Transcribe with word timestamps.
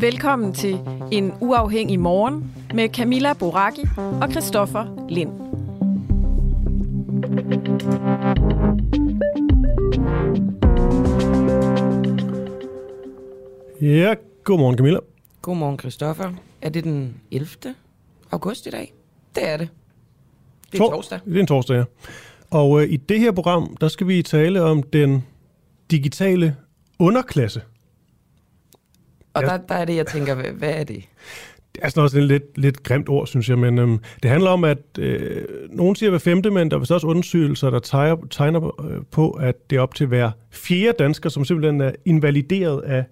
Velkommen 0.00 0.52
til 0.54 0.78
En 1.12 1.32
Uafhængig 1.40 2.00
Morgen 2.00 2.52
med 2.74 2.88
Camilla 2.88 3.32
Boraki 3.32 3.80
og 4.22 4.30
Christoffer 4.30 5.06
Lind. 5.08 5.30
Ja, 13.80 14.14
godmorgen 14.44 14.76
Camilla. 14.76 14.98
Godmorgen, 15.42 15.78
Christoffer. 15.78 16.32
Er 16.62 16.68
det 16.68 16.84
den 16.84 17.14
11. 17.30 17.48
august 18.30 18.66
i 18.66 18.70
dag? 18.70 18.92
Det 19.34 19.48
er 19.48 19.56
det. 19.56 19.68
Det 20.72 20.78
er 20.80 20.84
Tor- 20.84 20.90
torsdag. 20.90 21.20
Det 21.24 21.36
er 21.36 21.40
en 21.40 21.46
torsdag, 21.46 21.76
ja. 21.76 21.84
Og 22.50 22.82
øh, 22.82 22.88
i 22.90 22.96
det 22.96 23.20
her 23.20 23.32
program, 23.32 23.76
der 23.80 23.88
skal 23.88 24.08
vi 24.08 24.22
tale 24.22 24.62
om 24.62 24.82
den 24.82 25.24
digitale 25.90 26.56
underklasse. 26.98 27.60
Og 29.36 29.42
Ja. 29.42 29.48
der, 29.48 29.56
der 29.68 29.74
er 29.74 29.84
det, 29.84 29.96
jeg 29.96 30.06
tænker, 30.06 30.34
hvad, 30.34 30.44
hvad 30.44 30.70
er 30.74 30.84
det? 30.84 31.04
Det 31.74 31.84
er 31.84 31.88
sådan 31.88 32.02
også 32.02 32.18
et 32.18 32.24
lidt, 32.24 32.58
lidt 32.58 32.82
grimt 32.82 33.08
ord, 33.08 33.26
synes 33.26 33.48
jeg, 33.48 33.58
men 33.58 33.78
øhm, 33.78 33.98
det 34.22 34.30
handler 34.30 34.50
om, 34.50 34.64
at 34.64 34.78
øh, 34.98 35.44
nogen 35.70 35.96
siger 35.96 36.10
hver 36.10 36.18
femte, 36.18 36.50
men 36.50 36.70
der 36.70 36.76
er 36.76 36.80
vist 36.80 36.92
også 36.92 37.06
undersøgelser, 37.06 37.70
der 37.70 37.78
tegner, 37.78 38.16
tegner 38.30 38.86
øh, 38.90 39.02
på, 39.10 39.30
at 39.30 39.70
det 39.70 39.76
er 39.76 39.80
op 39.80 39.94
til 39.94 40.06
hver 40.06 40.30
fjerde 40.50 40.96
dansker, 40.98 41.30
som 41.30 41.44
simpelthen 41.44 41.80
er 41.80 41.92
invalideret 42.04 42.82
af 42.82 43.04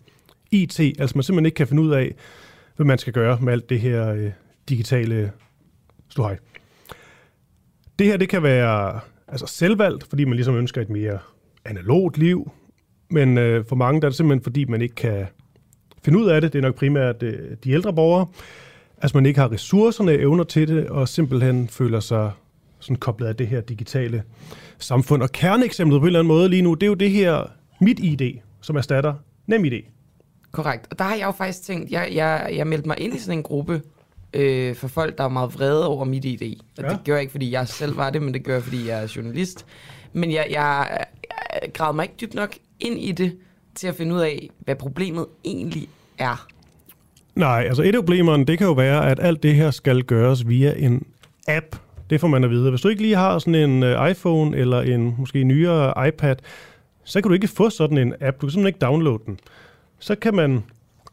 IT. 0.51 0.81
Altså 0.81 1.13
man 1.17 1.23
simpelthen 1.23 1.47
ikke 1.47 1.57
kan 1.57 1.67
finde 1.67 1.83
ud 1.83 1.91
af, 1.91 2.15
hvad 2.77 2.87
man 2.87 2.99
skal 2.99 3.13
gøre 3.13 3.39
med 3.41 3.53
alt 3.53 3.71
det 3.71 3.81
her 3.81 4.09
øh, 4.09 4.31
digitale 4.69 5.31
ståhej. 6.11 6.37
Det 7.99 8.07
her, 8.07 8.17
det 8.17 8.29
kan 8.29 8.43
være 8.43 9.01
altså 9.29 9.47
selvvalgt, 9.47 10.05
fordi 10.09 10.25
man 10.25 10.35
ligesom 10.35 10.57
ønsker 10.57 10.81
et 10.81 10.91
mere 10.91 11.19
analogt 11.65 12.19
liv, 12.19 12.51
men 13.11 13.39
øh, 13.39 13.65
for 13.69 13.77
mange 13.77 14.01
der 14.01 14.07
er 14.07 14.11
det 14.11 14.17
simpelthen, 14.17 14.43
fordi 14.43 14.65
man 14.65 14.83
ikke 14.83 14.95
kan 14.95 15.27
finde 16.05 16.19
ud 16.19 16.27
af 16.29 16.41
det. 16.41 16.53
Det 16.53 16.59
er 16.59 16.63
nok 16.63 16.75
primært 16.75 17.23
øh, 17.23 17.57
de 17.65 17.71
ældre 17.71 17.93
borgere. 17.93 18.27
Altså 19.03 19.17
man 19.17 19.27
ikke 19.27 19.41
har 19.41 19.53
ressourcerne, 19.53 20.13
evner 20.13 20.45
til 20.45 20.69
det, 20.69 20.87
og 20.87 21.09
simpelthen 21.09 21.69
føler 21.69 22.01
sig 22.01 22.31
sådan 22.81 22.97
koblet 22.97 23.27
af 23.27 23.37
det 23.37 23.47
her 23.49 23.61
digitale 23.61 24.23
samfund. 24.79 25.23
Og 25.23 25.33
kerneeksemplet 25.33 26.01
på 26.01 26.05
en 26.05 26.07
eller 26.07 26.19
anden 26.21 26.29
måde 26.29 26.49
lige 26.49 26.63
nu, 26.63 26.75
det 26.75 26.83
er 26.83 26.87
jo 26.87 26.95
det 26.95 27.11
her 27.11 27.51
mit 27.81 27.99
ID, 27.99 28.39
som 28.61 28.77
erstatter 28.77 29.15
NemID. 29.47 29.83
Korrekt. 30.53 30.87
Og 30.91 30.99
der 30.99 31.05
har 31.05 31.15
jeg 31.15 31.27
jo 31.27 31.31
faktisk 31.31 31.63
tænkt, 31.63 31.91
jeg, 31.91 32.09
jeg, 32.15 32.51
jeg 32.55 32.67
meldte 32.67 32.89
mig 32.89 33.01
ind 33.01 33.15
i 33.15 33.19
sådan 33.19 33.39
en 33.39 33.43
gruppe 33.43 33.83
øh, 34.35 34.75
for 34.75 34.89
folk, 34.89 35.19
der 35.19 35.25
er 35.25 35.29
meget 35.29 35.55
vrede 35.55 35.87
over 35.89 36.05
mit 36.05 36.25
ID. 36.25 36.43
Og 36.79 36.83
Ja. 36.83 36.89
ja. 36.89 36.93
det 36.93 37.05
gør 37.05 37.13
jeg 37.13 37.21
ikke, 37.21 37.31
fordi 37.31 37.51
jeg 37.51 37.69
selv 37.69 37.97
var 37.97 38.11
det, 38.11 38.23
men 38.23 38.35
det 38.35 38.45
gør 38.45 38.55
jeg, 38.55 38.63
fordi 38.63 38.89
jeg 38.89 39.03
er 39.03 39.13
journalist. 39.17 39.67
Men 40.13 40.33
jeg, 40.33 40.47
jeg, 40.51 40.99
jeg 41.63 41.73
gravede 41.73 41.97
mig 41.97 42.03
ikke 42.03 42.15
dybt 42.21 42.35
nok 42.35 42.55
ind 42.81 42.99
i 42.99 43.13
det, 43.13 43.37
til 43.75 43.87
at 43.87 43.95
finde 43.95 44.15
ud 44.15 44.21
af, 44.21 44.51
hvad 44.59 44.75
problemet 44.77 45.27
egentlig 45.45 45.89
er. 46.19 46.47
Nej, 47.35 47.65
altså 47.69 47.83
et 47.83 47.95
af 47.95 48.01
problemerne, 48.01 48.45
det 48.45 48.59
kan 48.59 48.67
jo 48.67 48.73
være, 48.73 49.11
at 49.11 49.19
alt 49.23 49.43
det 49.43 49.55
her 49.55 49.71
skal 49.71 50.03
gøres 50.03 50.49
via 50.49 50.75
en 50.77 51.07
app. 51.49 51.77
Det 52.11 52.21
får 52.21 52.29
man 52.29 52.45
at 52.45 52.51
vide. 52.51 52.71
Hvis 52.71 52.81
du 52.81 52.89
ikke 52.89 53.03
lige 53.03 53.17
har 53.17 53.39
sådan 53.39 53.55
en 53.71 53.83
øh, 53.83 54.11
iPhone 54.11 54.57
eller 54.57 54.81
en 54.81 55.15
måske 55.19 55.45
nyere 55.45 56.09
iPad, 56.09 56.37
så 57.05 57.21
kan 57.21 57.29
du 57.29 57.35
ikke 57.35 57.49
få 57.49 57.71
sådan 57.71 57.99
en 57.99 58.15
app. 58.21 58.41
Du 58.41 58.47
kan 58.47 58.51
simpelthen 58.51 58.67
ikke 58.67 58.79
downloade 58.79 59.23
den. 59.27 59.39
Så 59.99 60.15
kan 60.15 60.35
man 60.35 60.63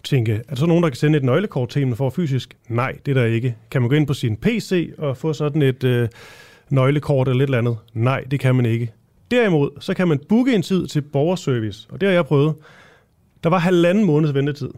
tænke, 0.03 0.33
er 0.33 0.49
der 0.49 0.55
så 0.55 0.65
nogen, 0.65 0.83
der 0.83 0.89
kan 0.89 0.95
sende 0.95 1.17
et 1.17 1.23
nøglekort 1.23 1.69
til 1.69 1.81
en 1.81 1.95
for 1.95 2.09
fysisk? 2.09 2.57
Nej, 2.67 2.95
det 3.05 3.17
er 3.17 3.21
der 3.21 3.25
ikke. 3.25 3.55
Kan 3.71 3.81
man 3.81 3.89
gå 3.89 3.95
ind 3.95 4.07
på 4.07 4.13
sin 4.13 4.37
PC 4.37 4.91
og 4.97 5.17
få 5.17 5.33
sådan 5.33 5.61
et 5.61 5.83
øh, 5.83 6.09
nøglekort 6.69 7.27
eller 7.27 7.37
lidt 7.37 7.47
eller 7.47 7.57
andet? 7.57 7.77
Nej, 7.93 8.23
det 8.31 8.39
kan 8.39 8.55
man 8.55 8.65
ikke. 8.65 8.91
Derimod, 9.31 9.69
så 9.79 9.93
kan 9.93 10.07
man 10.07 10.19
booke 10.29 10.55
en 10.55 10.61
tid 10.61 10.87
til 10.87 11.01
borgerservice, 11.01 11.87
og 11.91 12.01
det 12.01 12.09
har 12.09 12.13
jeg 12.13 12.25
prøvet. 12.25 12.55
Der 13.43 13.49
var 13.49 13.57
halvanden 13.57 14.05
måneds 14.05 14.33
ventetid. 14.33 14.69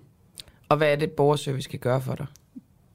Og 0.74 0.78
hvad 0.78 0.92
er 0.92 0.96
det, 0.96 1.12
borgerservice 1.12 1.70
kan 1.70 1.80
gøre 1.80 2.02
for 2.02 2.16
dig? 2.16 2.26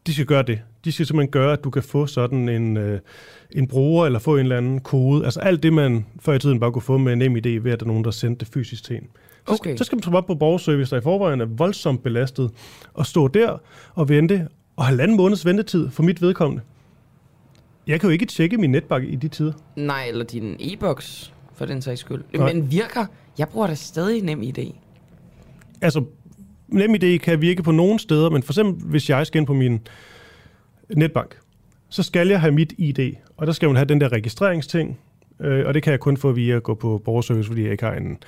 De 0.07 0.15
skal 0.15 0.27
gøre 0.27 0.43
det. 0.43 0.61
De 0.85 0.93
skal 0.93 1.07
simpelthen 1.07 1.31
gøre, 1.31 1.53
at 1.53 1.65
du 1.65 1.71
kan 1.71 1.83
få 1.83 2.07
sådan 2.07 2.49
en, 2.49 2.77
øh, 2.77 3.01
en 3.53 3.69
bruger, 3.69 4.07
eller 4.07 4.19
få 4.19 4.35
en 4.37 4.41
eller 4.41 4.57
anden 4.57 4.81
kode. 4.81 5.25
Altså 5.25 5.41
alt 5.41 5.63
det, 5.63 5.73
man 5.73 6.07
før 6.21 6.33
i 6.33 6.39
tiden 6.39 6.61
bare 6.61 6.73
kunne 6.73 6.83
få 6.83 6.99
med 6.99 7.13
en 7.13 7.19
NemID, 7.19 7.61
ved 7.61 7.73
at 7.73 7.81
der 7.81 7.87
er 7.87 7.89
nogen, 7.89 8.05
der 8.05 8.11
sendte 8.11 8.45
det 8.45 8.55
fysisk 8.55 8.85
til 8.85 8.97
en. 8.97 9.09
Så, 9.49 9.55
Okay. 9.55 9.77
så 9.77 9.85
skal 9.85 9.97
man 9.97 10.03
komme 10.03 10.19
op 10.19 10.27
på 10.27 10.35
borgerservice, 10.35 10.91
der 10.91 10.97
i 11.01 11.03
forvejen 11.03 11.41
er 11.41 11.45
voldsomt 11.45 12.03
belastet, 12.03 12.51
og 12.95 13.07
stå 13.07 13.29
der 13.29 13.59
og 13.95 14.09
vente, 14.09 14.49
og 14.77 14.85
halvanden 14.85 15.17
måneds 15.17 15.45
ventetid 15.47 15.91
for 15.91 16.03
mit 16.03 16.23
vedkommende. 16.23 16.63
Jeg 17.87 18.01
kan 18.01 18.09
jo 18.09 18.13
ikke 18.13 18.27
tjekke 18.27 18.57
min 18.57 18.71
netbank 18.71 19.05
i 19.09 19.17
de 19.17 19.29
tider. 19.29 19.53
Nej, 19.77 20.05
eller 20.09 20.25
din 20.25 20.57
e-boks, 20.61 21.33
for 21.55 21.67
den 21.67 21.83
sags 21.83 22.01
skyld. 22.01 22.25
Nej. 22.35 22.53
Men 22.53 22.71
virker, 22.71 23.07
jeg 23.39 23.49
bruger 23.49 23.67
da 23.67 23.75
stadig 23.75 24.23
nem 24.23 24.41
idé. 24.43 24.75
Altså, 25.81 26.05
NemID 26.69 27.19
kan 27.19 27.41
virke 27.41 27.63
på 27.63 27.71
nogle 27.71 27.99
steder, 27.99 28.31
men 28.31 28.43
for 28.43 28.53
eksempel, 28.53 28.89
hvis 28.89 29.11
jeg 29.11 29.27
skal 29.27 29.39
ind 29.39 29.47
på 29.47 29.55
min 29.55 29.81
netbank, 30.97 31.39
så 31.89 32.03
skal 32.03 32.29
jeg 32.29 32.41
have 32.41 32.53
mit 32.53 32.73
ID, 32.79 33.15
og 33.37 33.47
der 33.47 33.53
skal 33.53 33.69
man 33.69 33.77
have 33.77 33.87
den 33.87 34.01
der 34.01 34.13
registreringsting, 34.13 34.99
øh, 35.41 35.67
og 35.67 35.75
det 35.75 35.83
kan 35.83 35.91
jeg 35.91 36.01
kun 36.01 36.17
få 36.17 36.33
via 36.33 36.57
at 36.57 36.63
gå 36.63 36.75
på 36.75 37.03
borgerservice, 37.05 37.47
fordi 37.47 37.63
jeg 37.63 37.73
ikke 37.73 37.85
har 37.85 37.95
en... 37.95 38.19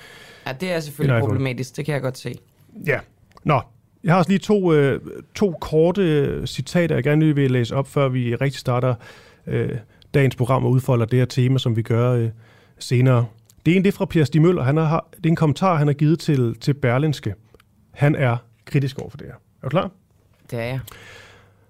Ja, 0.47 0.51
det 0.51 0.71
er 0.71 0.79
selvfølgelig 0.79 1.15
En 1.17 1.21
problematisk, 1.21 1.77
det 1.77 1.85
kan 1.85 1.93
jeg 1.93 2.01
godt 2.01 2.17
se. 2.17 2.33
Ja, 2.87 2.99
nå. 3.43 3.61
Jeg 4.03 4.13
har 4.13 4.17
også 4.17 4.31
lige 4.31 4.39
to, 4.39 4.73
øh, 4.73 5.01
to 5.35 5.51
korte 5.61 6.01
øh, 6.01 6.47
citater, 6.47 6.95
jeg 6.95 7.03
gerne 7.03 7.21
lige 7.21 7.35
vil 7.35 7.51
læse 7.51 7.75
op, 7.75 7.87
før 7.87 8.09
vi 8.09 8.35
rigtig 8.35 8.59
starter 8.59 8.95
øh, 9.47 9.69
dagens 10.13 10.35
program 10.35 10.65
og 10.65 10.71
udfolder 10.71 11.05
det 11.05 11.19
her 11.19 11.25
tema, 11.25 11.59
som 11.59 11.75
vi 11.75 11.81
gør 11.81 12.11
øh, 12.11 12.29
senere. 12.79 13.25
Det 13.65 13.75
ene 13.75 13.83
det 13.83 13.89
er 13.89 13.97
fra 13.97 14.05
Per 14.05 14.23
Stig 14.23 14.41
Møller. 14.41 14.63
Han 14.63 14.77
har, 14.77 15.07
det 15.17 15.25
er 15.25 15.29
en 15.29 15.35
kommentar, 15.35 15.75
han 15.75 15.87
har 15.87 15.93
givet 15.93 16.19
til, 16.19 16.55
til 16.61 16.73
Berlinske. 16.73 17.33
Han 17.91 18.15
er 18.15 18.37
kritisk 18.65 18.99
over 18.99 19.09
for 19.09 19.17
det 19.17 19.27
her. 19.27 19.33
Er 19.33 19.63
du 19.63 19.69
klar? 19.69 19.91
Det 20.51 20.59
er 20.59 20.63
jeg. 20.63 20.79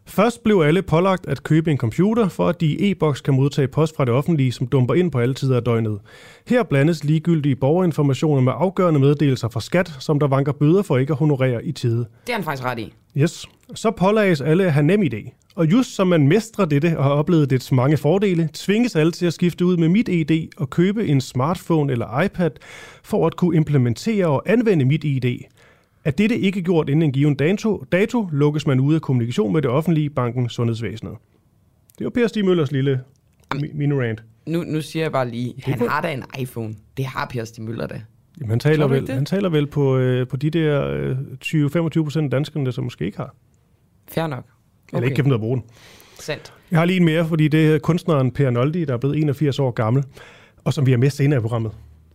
Først 0.05 0.43
blev 0.43 0.61
alle 0.65 0.81
pålagt 0.81 1.27
at 1.27 1.43
købe 1.43 1.71
en 1.71 1.77
computer, 1.77 2.27
for 2.29 2.47
at 2.47 2.61
de 2.61 2.65
i 2.65 2.91
e-boks 2.91 3.21
kan 3.21 3.33
modtage 3.33 3.67
post 3.67 3.95
fra 3.95 4.05
det 4.05 4.13
offentlige, 4.13 4.51
som 4.51 4.67
dumper 4.67 4.93
ind 4.93 5.11
på 5.11 5.19
alle 5.19 5.33
tider 5.33 5.55
af 5.55 5.63
døgnet. 5.63 5.99
Her 6.47 6.63
blandes 6.63 7.03
ligegyldige 7.03 7.55
borgerinformationer 7.55 8.41
med 8.41 8.53
afgørende 8.55 8.99
meddelelser 8.99 9.49
fra 9.49 9.61
skat, 9.61 9.93
som 9.99 10.19
der 10.19 10.27
vanker 10.27 10.51
bøder 10.51 10.81
for 10.81 10.97
ikke 10.97 11.11
at 11.13 11.17
honorere 11.17 11.65
i 11.65 11.71
tide. 11.71 12.06
Det 12.27 12.33
er 12.33 12.33
han 12.33 12.44
faktisk 12.44 12.65
ret 12.65 12.79
i. 12.79 12.94
Yes. 13.17 13.45
Så 13.75 13.91
pålages 13.91 14.41
alle 14.41 14.65
at 14.65 14.74
have 14.74 14.85
nem 14.85 15.01
idé. 15.01 15.31
Og 15.56 15.71
just 15.71 15.95
som 15.95 16.07
man 16.07 16.27
mestrer 16.27 16.65
dette 16.65 16.97
og 16.97 17.03
har 17.03 17.12
oplevet 17.12 17.50
dets 17.50 17.71
mange 17.71 17.97
fordele, 17.97 18.50
tvinges 18.53 18.95
alle 18.95 19.12
til 19.12 19.25
at 19.25 19.33
skifte 19.33 19.65
ud 19.65 19.77
med 19.77 19.89
mit 19.89 20.07
ID 20.07 20.50
og 20.57 20.69
købe 20.69 21.07
en 21.07 21.21
smartphone 21.21 21.91
eller 21.91 22.21
iPad 22.21 22.51
for 23.03 23.27
at 23.27 23.35
kunne 23.35 23.56
implementere 23.56 24.25
og 24.25 24.44
anvende 24.45 24.85
mit 24.85 25.03
ID. 25.03 25.39
Er 26.06 26.12
dette 26.12 26.39
ikke 26.39 26.62
gjort 26.62 26.89
inden 26.89 27.01
en 27.03 27.12
given 27.12 27.36
dato, 27.36 27.86
dato 27.92 28.30
lukkes 28.31 28.68
man 28.68 28.80
ude 28.80 28.95
af 28.95 29.01
kommunikation 29.01 29.53
med 29.53 29.62
det 29.62 29.71
offentlige, 29.71 30.09
banken, 30.09 30.50
sundhedsvæsenet. 30.50 31.13
Det 32.00 32.03
var 32.06 32.09
Per 32.09 32.27
Stig 32.27 32.45
Møllers 32.45 32.71
lille 32.71 33.01
mi- 33.56 33.75
minorant. 33.77 34.24
Nu, 34.48 34.63
nu 34.63 34.81
siger 34.81 35.03
jeg 35.03 35.12
bare 35.12 35.30
lige, 35.30 35.53
han 35.63 35.77
kunne- 35.77 35.89
har 35.89 36.01
da 36.01 36.13
en 36.13 36.24
iPhone. 36.39 36.74
Det 36.98 37.06
har 37.06 37.25
Per 37.25 37.44
Stig 37.45 37.63
Møller 37.63 37.88
da. 37.88 38.01
Jamen, 38.39 38.50
han 38.50 38.59
taler 38.59 38.88
vel, 38.88 39.07
det? 39.07 39.15
han 39.15 39.25
taler 39.25 39.50
vel 39.50 39.68
på, 39.68 39.98
øh, 39.98 40.27
på 40.27 40.38
de 40.38 40.50
der 40.50 40.88
øh, 40.88 41.18
20-25 41.42 42.03
procent 42.03 42.24
af 42.25 42.30
danskerne, 42.31 42.65
der 42.65 42.71
som 42.71 42.83
måske 42.83 43.06
ikke 43.06 43.18
har. 43.18 43.36
Fair 44.12 44.27
nok. 44.27 44.45
Eller 44.94 45.03
ikke 45.06 45.15
kan 45.15 45.24
finde 45.25 45.33
ud 45.33 45.39
af 45.39 45.39
at 45.39 45.42
bruge 45.42 45.57
den. 45.57 45.65
Sandt. 46.19 46.53
Jeg 46.71 46.80
har 46.80 46.86
lige 46.86 46.98
en 47.00 47.06
mere, 47.06 47.27
fordi 47.27 47.48
det 47.48 47.75
er 47.75 47.80
kunstneren 47.80 48.31
Per 48.31 48.50
Noldi, 48.50 48.86
der 48.86 48.94
er 48.94 48.98
blevet 48.98 49.18
81 49.18 49.59
år 49.59 49.71
gammel, 49.71 50.03
og 50.63 50.74
som 50.74 50.86
vi 50.86 50.92
har 50.92 50.98
med 50.98 51.09
senere 51.09 51.39
i 51.39 51.42
programmet. 51.42 51.71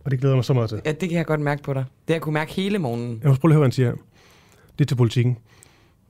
Og 0.07 0.11
det 0.11 0.19
glæder 0.19 0.35
mig 0.35 0.45
så 0.45 0.53
meget 0.53 0.69
til. 0.69 0.81
Ja, 0.85 0.91
det 0.91 1.09
kan 1.09 1.17
jeg 1.17 1.25
godt 1.25 1.39
mærke 1.39 1.63
på 1.63 1.73
dig. 1.73 1.83
Det 1.83 2.09
har 2.09 2.13
jeg 2.15 2.21
kunne 2.21 2.33
mærke 2.33 2.53
hele 2.53 2.79
morgenen. 2.79 3.19
Jeg 3.23 3.29
må 3.29 3.35
prøve 3.35 3.51
at 3.51 3.53
høre, 3.53 3.59
hvad 3.59 3.65
han 3.65 3.71
siger 3.71 3.87
her. 3.87 3.95
Det 4.79 4.85
er 4.85 4.85
til 4.85 4.95
politikken. 4.95 5.37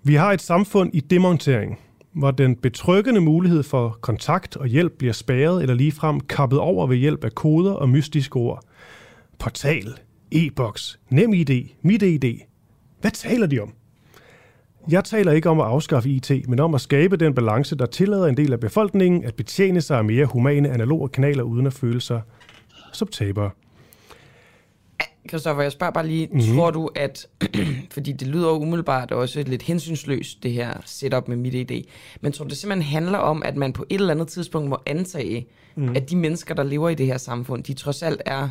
Vi 0.03 0.15
har 0.15 0.31
et 0.31 0.41
samfund 0.41 0.89
i 0.93 0.99
demontering, 0.99 1.79
hvor 2.13 2.31
den 2.31 2.55
betryggende 2.55 3.21
mulighed 3.21 3.63
for 3.63 3.97
kontakt 4.01 4.57
og 4.57 4.67
hjælp 4.67 4.93
bliver 4.97 5.13
spærret 5.13 5.61
eller 5.61 5.75
ligefrem 5.75 6.19
kappet 6.19 6.59
over 6.59 6.87
ved 6.87 6.97
hjælp 6.97 7.23
af 7.23 7.35
koder 7.35 7.71
og 7.71 7.89
mystiske 7.89 8.35
ord. 8.35 8.63
Portal, 9.39 9.93
e-boks, 10.31 10.99
NemID, 11.09 11.63
MitID. 11.81 12.39
Hvad 13.01 13.11
taler 13.11 13.47
de 13.47 13.59
om? 13.59 13.73
Jeg 14.89 15.03
taler 15.03 15.31
ikke 15.31 15.49
om 15.49 15.59
at 15.59 15.65
afskaffe 15.65 16.09
IT, 16.09 16.31
men 16.47 16.59
om 16.59 16.75
at 16.75 16.81
skabe 16.81 17.17
den 17.17 17.33
balance, 17.33 17.75
der 17.75 17.85
tillader 17.85 18.25
en 18.25 18.37
del 18.37 18.53
af 18.53 18.59
befolkningen 18.59 19.23
at 19.23 19.35
betjene 19.35 19.81
sig 19.81 19.97
af 19.97 20.05
mere 20.05 20.25
humane 20.25 20.69
analoge 20.69 21.09
kanaler 21.09 21.43
uden 21.43 21.67
at 21.67 21.73
føle 21.73 22.01
sig 22.01 22.21
som 22.93 23.07
tabere. 23.07 23.51
Kristoffer, 25.27 25.63
jeg 25.63 25.71
spørger 25.71 25.91
bare 25.91 26.07
lige, 26.07 26.27
mm-hmm. 26.31 26.55
tror 26.55 26.71
du, 26.71 26.89
at, 26.95 27.27
fordi 27.93 28.11
det 28.11 28.27
lyder 28.27 28.51
umiddelbart 28.51 29.11
også 29.11 29.43
lidt 29.47 29.61
hensynsløst, 29.61 30.43
det 30.43 30.51
her 30.51 30.73
setup 30.85 31.27
med 31.27 31.37
mit 31.37 31.71
idé, 31.71 31.89
men 32.21 32.31
tror 32.31 32.45
du, 32.45 32.49
det 32.49 32.57
simpelthen 32.57 32.91
handler 32.91 33.17
om, 33.17 33.43
at 33.45 33.55
man 33.55 33.73
på 33.73 33.85
et 33.89 33.99
eller 33.99 34.13
andet 34.13 34.27
tidspunkt 34.27 34.69
må 34.69 34.77
antage, 34.85 35.47
mm. 35.75 35.95
at 35.95 36.09
de 36.09 36.15
mennesker, 36.15 36.55
der 36.55 36.63
lever 36.63 36.89
i 36.89 36.95
det 36.95 37.05
her 37.05 37.17
samfund, 37.17 37.63
de 37.63 37.73
trods 37.73 38.03
alt 38.03 38.21
er 38.25 38.49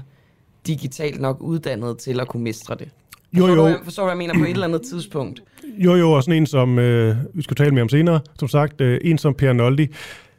digitalt 0.67 1.21
nok 1.21 1.41
uddannet 1.41 1.99
til 1.99 2.21
at 2.21 2.29
kunne 2.29 2.43
mestre 2.43 2.75
det? 2.75 2.89
Jo, 3.33 3.47
jo. 3.47 3.69
Du, 3.69 3.77
forstår 3.85 4.03
du, 4.03 4.07
hvad 4.07 4.13
jeg 4.13 4.19
mener 4.19 4.35
på 4.35 4.45
et 4.45 4.51
eller 4.51 4.67
andet 4.67 4.83
tidspunkt? 4.93 5.43
Jo, 5.79 5.95
jo, 5.95 6.13
og 6.13 6.23
sådan 6.23 6.43
en 6.43 6.47
som, 6.47 6.79
øh, 6.79 7.17
vi 7.35 7.43
skal 7.43 7.57
tale 7.57 7.71
med 7.71 7.83
om 7.83 7.89
senere, 7.89 8.21
som 8.39 8.49
sagt, 8.49 8.81
øh, 8.81 9.01
en 9.05 9.19
som 9.19 9.35
Per 9.35 9.53
Noldi, 9.53 9.87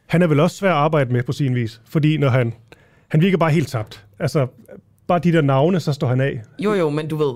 han 0.06 0.22
er 0.22 0.26
vel 0.26 0.40
også 0.40 0.56
svær 0.56 0.70
at 0.70 0.76
arbejde 0.76 1.12
med 1.12 1.22
på 1.22 1.32
sin 1.32 1.54
vis, 1.54 1.80
fordi 1.88 2.16
når 2.16 2.28
han, 2.28 2.54
han 3.08 3.20
virker 3.20 3.38
bare 3.38 3.50
helt 3.50 3.68
tabt. 3.68 4.04
Altså, 4.18 4.46
bare 5.08 5.18
de 5.18 5.32
der 5.32 5.40
navne, 5.40 5.80
så 5.80 5.92
står 5.92 6.06
han 6.06 6.20
af. 6.20 6.42
Jo, 6.58 6.72
jo, 6.72 6.90
men 6.90 7.08
du 7.08 7.16
ved, 7.16 7.32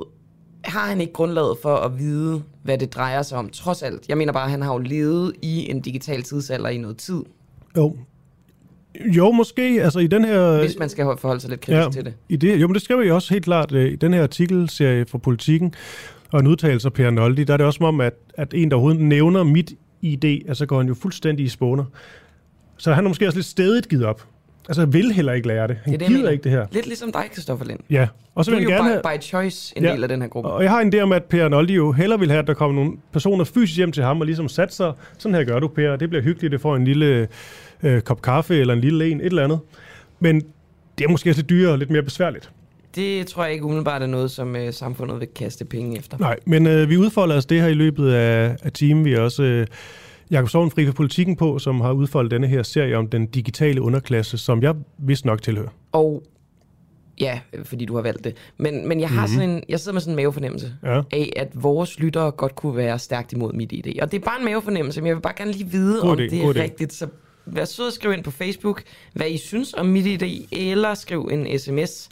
har 0.64 0.86
han 0.88 1.00
ikke 1.00 1.12
grundlaget 1.12 1.56
for 1.62 1.76
at 1.76 1.98
vide, 1.98 2.42
hvad 2.62 2.78
det 2.78 2.94
drejer 2.94 3.22
sig 3.22 3.38
om, 3.38 3.48
trods 3.48 3.82
alt? 3.82 4.08
Jeg 4.08 4.18
mener 4.18 4.32
bare, 4.32 4.44
at 4.44 4.50
han 4.50 4.62
har 4.62 4.72
jo 4.72 4.78
levet 4.78 5.32
i 5.42 5.70
en 5.70 5.80
digital 5.80 6.22
tidsalder 6.22 6.68
i 6.68 6.78
noget 6.78 6.96
tid. 6.96 7.22
Jo. 7.76 7.96
Jo, 9.00 9.30
måske. 9.30 9.62
Altså 9.82 9.98
i 9.98 10.06
den 10.06 10.24
her... 10.24 10.58
Hvis 10.60 10.78
man 10.78 10.88
skal 10.88 11.04
forholde 11.18 11.40
sig 11.40 11.50
lidt 11.50 11.60
kritisk 11.60 11.86
ja, 11.86 11.90
til 11.90 12.04
det. 12.04 12.14
I 12.28 12.36
det. 12.36 12.60
Jo, 12.60 12.66
men 12.66 12.74
det 12.74 12.82
skriver 12.82 13.02
jeg 13.02 13.12
også 13.12 13.34
helt 13.34 13.44
klart 13.44 13.72
øh, 13.72 13.92
i 13.92 13.96
den 13.96 14.14
her 14.14 14.22
artikelserie 14.22 15.06
fra 15.06 15.18
Politiken, 15.18 15.74
og 16.32 16.40
en 16.40 16.46
udtalelse 16.46 16.88
af 16.88 16.92
Per 16.92 17.10
Noldi, 17.10 17.44
der 17.44 17.52
er 17.52 17.56
det 17.56 17.66
også 17.66 17.76
som 17.76 17.86
om, 17.86 18.00
at, 18.00 18.14
at 18.34 18.54
en, 18.54 18.70
der 18.70 18.76
overhovedet 18.76 19.02
nævner 19.02 19.42
mit 19.42 19.72
ID, 20.02 20.54
så 20.54 20.66
går 20.66 20.76
han 20.76 20.88
jo 20.88 20.94
fuldstændig 20.94 21.46
i 21.46 21.48
spåner. 21.48 21.84
Så 22.76 22.92
han 22.92 23.04
har 23.04 23.08
måske 23.08 23.26
også 23.26 23.38
lidt 23.38 23.46
stedigt 23.46 23.88
givet 23.88 24.04
op. 24.04 24.28
Altså, 24.68 24.86
vil 24.86 25.12
heller 25.12 25.32
ikke 25.32 25.48
lære 25.48 25.68
det. 25.68 25.76
Han 25.84 26.00
det 26.00 26.08
gider 26.08 26.30
ikke 26.30 26.44
det 26.44 26.52
her. 26.52 26.66
Lidt 26.72 26.86
ligesom 26.86 27.12
dig, 27.12 27.24
Christoffer 27.32 27.64
Lind. 27.64 27.80
Ja. 27.90 28.08
Og 28.34 28.44
så 28.44 28.50
du 28.50 28.56
vil 28.56 28.66
er 28.66 28.76
jo 28.76 28.82
gerne... 28.82 29.00
by, 29.04 29.18
by 29.18 29.22
choice 29.22 29.74
en 29.76 29.84
ja. 29.84 29.92
del 29.92 30.02
af 30.02 30.08
den 30.08 30.22
her 30.22 30.28
gruppe. 30.28 30.50
Og 30.50 30.62
jeg 30.62 30.70
har 30.70 30.80
en 30.80 30.94
idé 30.94 30.98
om, 30.98 31.12
at 31.12 31.24
Per 31.24 31.48
Noldi 31.48 31.74
jo 31.74 31.92
hellere 31.92 32.18
vil 32.20 32.30
have, 32.30 32.38
at 32.38 32.46
der 32.46 32.54
kommer 32.54 32.82
nogle 32.82 32.96
personer 33.12 33.44
fysisk 33.44 33.76
hjem 33.76 33.92
til 33.92 34.02
ham 34.02 34.20
og 34.20 34.26
ligesom 34.26 34.48
sat 34.48 34.74
sig. 34.74 34.92
Sådan 35.18 35.34
her 35.34 35.44
gør 35.44 35.58
du, 35.58 35.68
Per. 35.68 35.96
Det 35.96 36.08
bliver 36.08 36.22
hyggeligt. 36.22 36.52
Det 36.52 36.60
får 36.60 36.76
en 36.76 36.84
lille 36.84 37.28
øh, 37.82 38.00
kop 38.00 38.22
kaffe 38.22 38.60
eller 38.60 38.74
en 38.74 38.80
lille 38.80 39.10
en, 39.10 39.20
et 39.20 39.26
eller 39.26 39.44
andet. 39.44 39.60
Men 40.20 40.42
det 40.98 41.04
er 41.04 41.08
måske 41.08 41.30
også 41.30 41.38
lidt 41.38 41.50
dyrere 41.50 41.72
og 41.72 41.78
lidt 41.78 41.90
mere 41.90 42.02
besværligt. 42.02 42.50
Det 42.94 43.26
tror 43.26 43.44
jeg 43.44 43.52
ikke 43.52 43.64
umiddelbart 43.64 44.02
er 44.02 44.06
noget, 44.06 44.30
som 44.30 44.56
øh, 44.56 44.72
samfundet 44.72 45.20
vil 45.20 45.28
kaste 45.36 45.64
penge 45.64 45.98
efter. 45.98 46.18
Nej, 46.18 46.36
men 46.46 46.66
øh, 46.66 46.90
vi 46.90 46.96
udfolder 46.96 47.36
os 47.36 47.46
det 47.46 47.60
her 47.60 47.68
i 47.68 47.74
løbet 47.74 48.12
af, 48.12 48.56
af 48.62 48.72
timen. 48.72 49.04
Vi 49.04 49.14
er 49.14 49.20
også... 49.20 49.42
Øh, 49.42 49.66
Jakob 50.32 50.48
Sovnfri 50.48 50.86
for 50.86 50.92
Politikken 50.92 51.36
på, 51.36 51.58
som 51.58 51.80
har 51.80 51.92
udfoldet 51.92 52.30
denne 52.30 52.46
her 52.46 52.62
serie 52.62 52.96
om 52.96 53.08
den 53.08 53.26
digitale 53.26 53.82
underklasse, 53.82 54.38
som 54.38 54.62
jeg 54.62 54.74
vist 54.98 55.24
nok 55.24 55.42
tilhører. 55.42 55.68
Og 55.92 56.22
ja, 57.20 57.40
fordi 57.64 57.84
du 57.84 57.94
har 57.94 58.02
valgt 58.02 58.24
det. 58.24 58.36
Men, 58.58 58.88
men 58.88 59.00
jeg 59.00 59.08
har 59.08 59.26
mm-hmm. 59.26 59.34
sådan 59.34 59.50
en, 59.50 59.62
jeg 59.68 59.80
sidder 59.80 59.92
med 59.92 60.00
sådan 60.00 60.12
en 60.12 60.16
mavefornemmelse 60.16 60.74
ja. 60.82 61.02
af, 61.12 61.32
at 61.36 61.48
vores 61.54 61.98
lyttere 61.98 62.30
godt 62.30 62.54
kunne 62.54 62.76
være 62.76 62.98
stærkt 62.98 63.32
imod 63.32 63.52
mit 63.52 63.72
idé. 63.72 64.02
Og 64.02 64.12
det 64.12 64.20
er 64.20 64.24
bare 64.24 64.38
en 64.38 64.44
mavefornemmelse, 64.44 65.00
men 65.00 65.06
jeg 65.06 65.16
vil 65.16 65.22
bare 65.22 65.34
gerne 65.36 65.52
lige 65.52 65.70
vide, 65.70 66.00
god 66.00 66.10
om 66.10 66.18
idé, 66.18 66.22
det 66.22 66.44
er 66.44 66.54
rigtigt. 66.54 66.92
Så 66.92 67.06
vær 67.46 67.64
sød 67.64 67.86
at 67.86 67.92
skrive 67.92 68.14
ind 68.14 68.24
på 68.24 68.30
Facebook, 68.30 68.82
hvad 69.12 69.30
I 69.30 69.36
synes 69.36 69.74
om 69.74 69.86
mit 69.86 70.22
idé, 70.22 70.46
eller 70.52 70.94
skriv 70.94 71.28
en 71.32 71.58
sms 71.58 72.08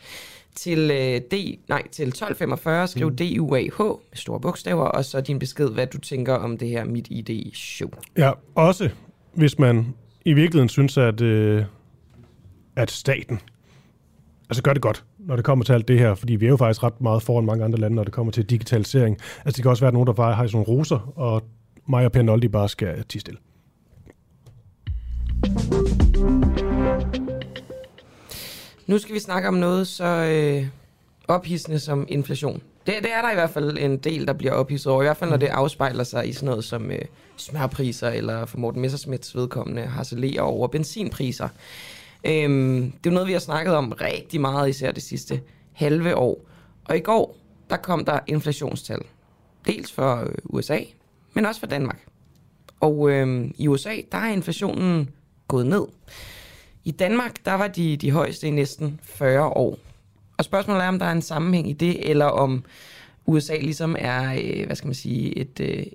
til, 0.54 0.78
øh, 0.78 1.20
D, 1.20 1.58
nej, 1.68 1.82
til 1.92 2.08
1245, 2.08 2.86
skriv 2.86 3.08
mm. 3.08 3.16
DUAH 3.16 3.88
med 3.88 4.16
store 4.16 4.40
bogstaver, 4.40 4.84
og 4.84 5.04
så 5.04 5.20
din 5.20 5.38
besked, 5.38 5.70
hvad 5.70 5.86
du 5.86 5.98
tænker 5.98 6.34
om 6.34 6.58
det 6.58 6.68
her 6.68 6.84
Mit 6.84 7.08
ID-show. 7.10 7.90
Ja, 8.16 8.30
også 8.54 8.90
hvis 9.34 9.58
man 9.58 9.94
i 10.24 10.32
virkeligheden 10.32 10.68
synes, 10.68 10.98
at, 10.98 11.20
øh, 11.20 11.64
at 12.76 12.90
staten 12.90 13.40
altså 14.50 14.62
gør 14.62 14.72
det 14.72 14.82
godt, 14.82 15.04
når 15.18 15.36
det 15.36 15.44
kommer 15.44 15.64
til 15.64 15.72
alt 15.72 15.88
det 15.88 15.98
her, 15.98 16.14
fordi 16.14 16.34
vi 16.34 16.44
er 16.46 16.50
jo 16.50 16.56
faktisk 16.56 16.82
ret 16.82 17.00
meget 17.00 17.22
foran 17.22 17.44
mange 17.44 17.64
andre 17.64 17.78
lande, 17.78 17.96
når 17.96 18.04
det 18.04 18.12
kommer 18.12 18.32
til 18.32 18.44
digitalisering. 18.44 19.18
Altså 19.44 19.56
det 19.56 19.62
kan 19.62 19.70
også 19.70 19.82
være, 19.82 19.88
at 19.88 19.94
nogen, 19.94 20.06
der 20.06 20.12
bare 20.12 20.34
har 20.34 20.46
sådan 20.46 20.56
nogle 20.56 20.78
roser, 20.78 21.12
og 21.16 21.42
mig 21.88 22.04
og 22.04 22.12
Per 22.12 22.22
Noldi 22.22 22.48
bare 22.48 22.68
skal 22.68 23.04
tige 23.04 23.20
stille. 23.20 23.38
Nu 28.90 28.98
skal 28.98 29.14
vi 29.14 29.20
snakke 29.20 29.48
om 29.48 29.54
noget 29.54 29.86
så 29.86 30.04
øh, 30.04 30.66
ophidsende 31.28 31.78
som 31.78 32.06
inflation. 32.08 32.62
Det, 32.86 32.94
det 33.02 33.12
er 33.12 33.22
der 33.22 33.30
i 33.30 33.34
hvert 33.34 33.50
fald 33.50 33.78
en 33.78 33.96
del, 33.96 34.26
der 34.26 34.32
bliver 34.32 34.52
ophidset 34.52 34.92
over. 34.92 35.02
I 35.02 35.04
hvert 35.04 35.16
fald, 35.16 35.30
når 35.30 35.36
det 35.36 35.46
afspejler 35.46 36.04
sig 36.04 36.28
i 36.28 36.32
sådan 36.32 36.48
noget 36.48 36.64
som 36.64 36.90
øh, 36.90 36.98
smørpriser, 37.36 38.08
eller 38.08 38.46
for 38.46 38.58
Morten 38.58 38.82
Messersmiths 38.82 39.36
vedkommende 39.36 39.82
harcelerer 39.82 40.42
over 40.42 40.68
benzinpriser. 40.68 41.48
Øhm, 42.26 42.80
det 42.90 43.06
er 43.06 43.10
jo 43.10 43.14
noget, 43.14 43.28
vi 43.28 43.32
har 43.32 43.40
snakket 43.40 43.74
om 43.74 43.92
rigtig 43.92 44.40
meget, 44.40 44.68
især 44.68 44.92
det 44.92 45.02
sidste 45.02 45.40
halve 45.72 46.16
år. 46.16 46.46
Og 46.84 46.96
i 46.96 47.00
går, 47.00 47.36
der 47.70 47.76
kom 47.76 48.04
der 48.04 48.18
inflationstal. 48.26 49.00
Dels 49.66 49.92
for 49.92 50.16
øh, 50.16 50.34
USA, 50.44 50.78
men 51.34 51.46
også 51.46 51.60
for 51.60 51.66
Danmark. 51.66 52.06
Og 52.80 53.10
øh, 53.10 53.50
i 53.58 53.68
USA, 53.68 53.96
der 54.12 54.18
er 54.18 54.32
inflationen 54.32 55.10
gået 55.48 55.66
ned. 55.66 55.86
I 56.84 56.90
Danmark, 56.90 57.44
der 57.44 57.54
var 57.54 57.68
de 57.68 57.96
de 57.96 58.10
højeste 58.10 58.46
i 58.46 58.50
næsten 58.50 59.00
40 59.02 59.46
år. 59.46 59.78
Og 60.38 60.44
spørgsmålet 60.44 60.84
er, 60.84 60.88
om 60.88 60.98
der 60.98 61.06
er 61.06 61.12
en 61.12 61.22
sammenhæng 61.22 61.70
i 61.70 61.72
det, 61.72 62.10
eller 62.10 62.24
om 62.24 62.64
USA 63.26 63.56
ligesom 63.56 63.96
er, 63.98 64.32
øh, 64.32 64.66
hvad 64.66 64.76
skal 64.76 64.88
man 64.88 64.94
sige, 64.94 65.38
et, 65.38 65.60
øh, 65.60 65.86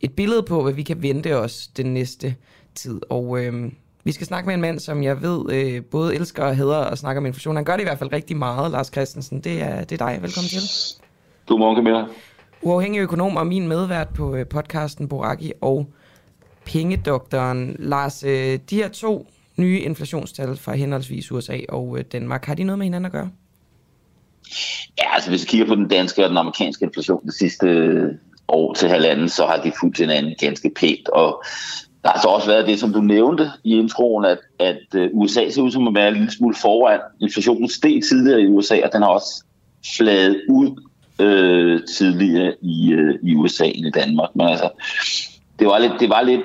et 0.00 0.12
billede 0.12 0.42
på, 0.42 0.62
hvad 0.62 0.72
vi 0.72 0.82
kan 0.82 1.02
vente 1.02 1.36
os 1.36 1.66
den 1.66 1.94
næste 1.94 2.34
tid. 2.74 3.00
Og 3.10 3.44
øh, 3.44 3.72
vi 4.04 4.12
skal 4.12 4.26
snakke 4.26 4.46
med 4.46 4.54
en 4.54 4.60
mand, 4.60 4.78
som 4.78 5.02
jeg 5.02 5.22
ved 5.22 5.52
øh, 5.52 5.84
både 5.84 6.14
elsker 6.14 6.44
og 6.44 6.56
hader 6.56 6.84
at 6.84 6.98
snakke 6.98 7.18
om 7.18 7.26
inflation. 7.26 7.56
Han 7.56 7.64
gør 7.64 7.72
det 7.72 7.80
i 7.80 7.84
hvert 7.84 7.98
fald 7.98 8.12
rigtig 8.12 8.36
meget, 8.36 8.70
Lars 8.70 8.86
Christensen. 8.86 9.40
Det 9.40 9.62
er, 9.62 9.84
det 9.84 10.00
er 10.00 10.06
dig. 10.06 10.22
Velkommen 10.22 10.48
til. 10.48 10.62
Godmorgen, 11.46 11.76
Camilla. 11.76 12.04
Uafhængig 12.62 13.00
økonom 13.00 13.36
og 13.36 13.46
min 13.46 13.68
medvært 13.68 14.08
på 14.08 14.34
øh, 14.34 14.46
podcasten 14.46 15.08
Boraki 15.08 15.52
og 15.60 15.86
Pengedoktoren. 16.64 17.76
Lars, 17.78 18.22
øh, 18.22 18.58
de 18.70 18.76
her 18.76 18.88
to 18.88 19.26
nye 19.60 19.80
inflationstal 19.80 20.56
fra 20.56 20.74
henholdsvis 20.74 21.32
USA 21.32 21.58
og 21.68 21.98
øh, 21.98 22.04
Danmark. 22.12 22.44
Har 22.44 22.54
de 22.54 22.64
noget 22.64 22.78
med 22.78 22.86
hinanden 22.86 23.06
at 23.06 23.12
gøre? 23.12 23.30
Ja, 24.98 25.14
altså 25.14 25.30
hvis 25.30 25.42
vi 25.42 25.46
kigger 25.46 25.66
på 25.66 25.74
den 25.74 25.88
danske 25.88 26.24
og 26.24 26.28
den 26.28 26.38
amerikanske 26.38 26.84
inflation 26.84 27.26
det 27.26 27.34
sidste 27.34 27.66
øh, 27.66 28.12
år 28.48 28.74
til 28.74 28.88
halvanden, 28.88 29.28
så 29.28 29.46
har 29.46 29.62
de 29.62 29.72
fulgt 29.80 29.98
hinanden 29.98 30.34
ganske 30.38 30.70
pænt. 30.76 31.08
Og 31.08 31.44
der 32.02 32.10
har 32.10 32.20
så 32.20 32.28
også 32.28 32.46
været 32.46 32.66
det, 32.66 32.80
som 32.80 32.92
du 32.92 33.00
nævnte 33.00 33.50
i 33.64 33.78
introen, 33.78 34.24
at, 34.24 34.38
at 34.58 34.94
øh, 34.94 35.10
USA 35.12 35.50
ser 35.50 35.62
ud 35.62 35.70
som 35.70 35.88
at 35.88 35.94
være 35.94 36.08
en 36.08 36.14
lille 36.14 36.30
smule 36.30 36.54
foran. 36.54 37.00
Inflationen 37.20 37.68
steg 37.68 38.02
tidligere 38.08 38.42
i 38.42 38.46
USA, 38.46 38.80
og 38.84 38.92
den 38.92 39.02
har 39.02 39.08
også 39.08 39.44
fladet 39.96 40.42
ud 40.48 40.82
øh, 41.20 41.80
tidligere 41.96 42.54
i, 42.62 42.92
øh, 42.92 43.14
i 43.22 43.34
USA 43.34 43.64
end 43.64 43.86
i 43.86 43.90
Danmark. 43.90 44.28
Men 44.34 44.46
altså, 44.46 44.70
det 45.58 45.66
var 45.66 45.78
lidt, 45.78 45.92
det 46.00 46.08
var 46.08 46.22
lidt 46.22 46.40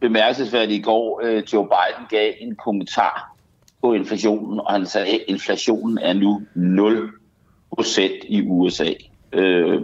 bemærkelsesværdigt 0.00 0.78
i 0.78 0.82
går. 0.82 1.20
Øh, 1.24 1.42
Joe 1.52 1.68
Biden 1.68 2.06
gav 2.10 2.32
en 2.38 2.56
kommentar 2.56 3.36
på 3.82 3.92
inflationen, 3.92 4.60
og 4.60 4.72
han 4.72 4.86
sagde, 4.86 5.14
at 5.14 5.20
inflationen 5.28 5.98
er 5.98 6.12
nu 6.12 6.42
0% 6.56 8.00
i 8.28 8.42
USA. 8.46 8.92
Øh, 9.32 9.80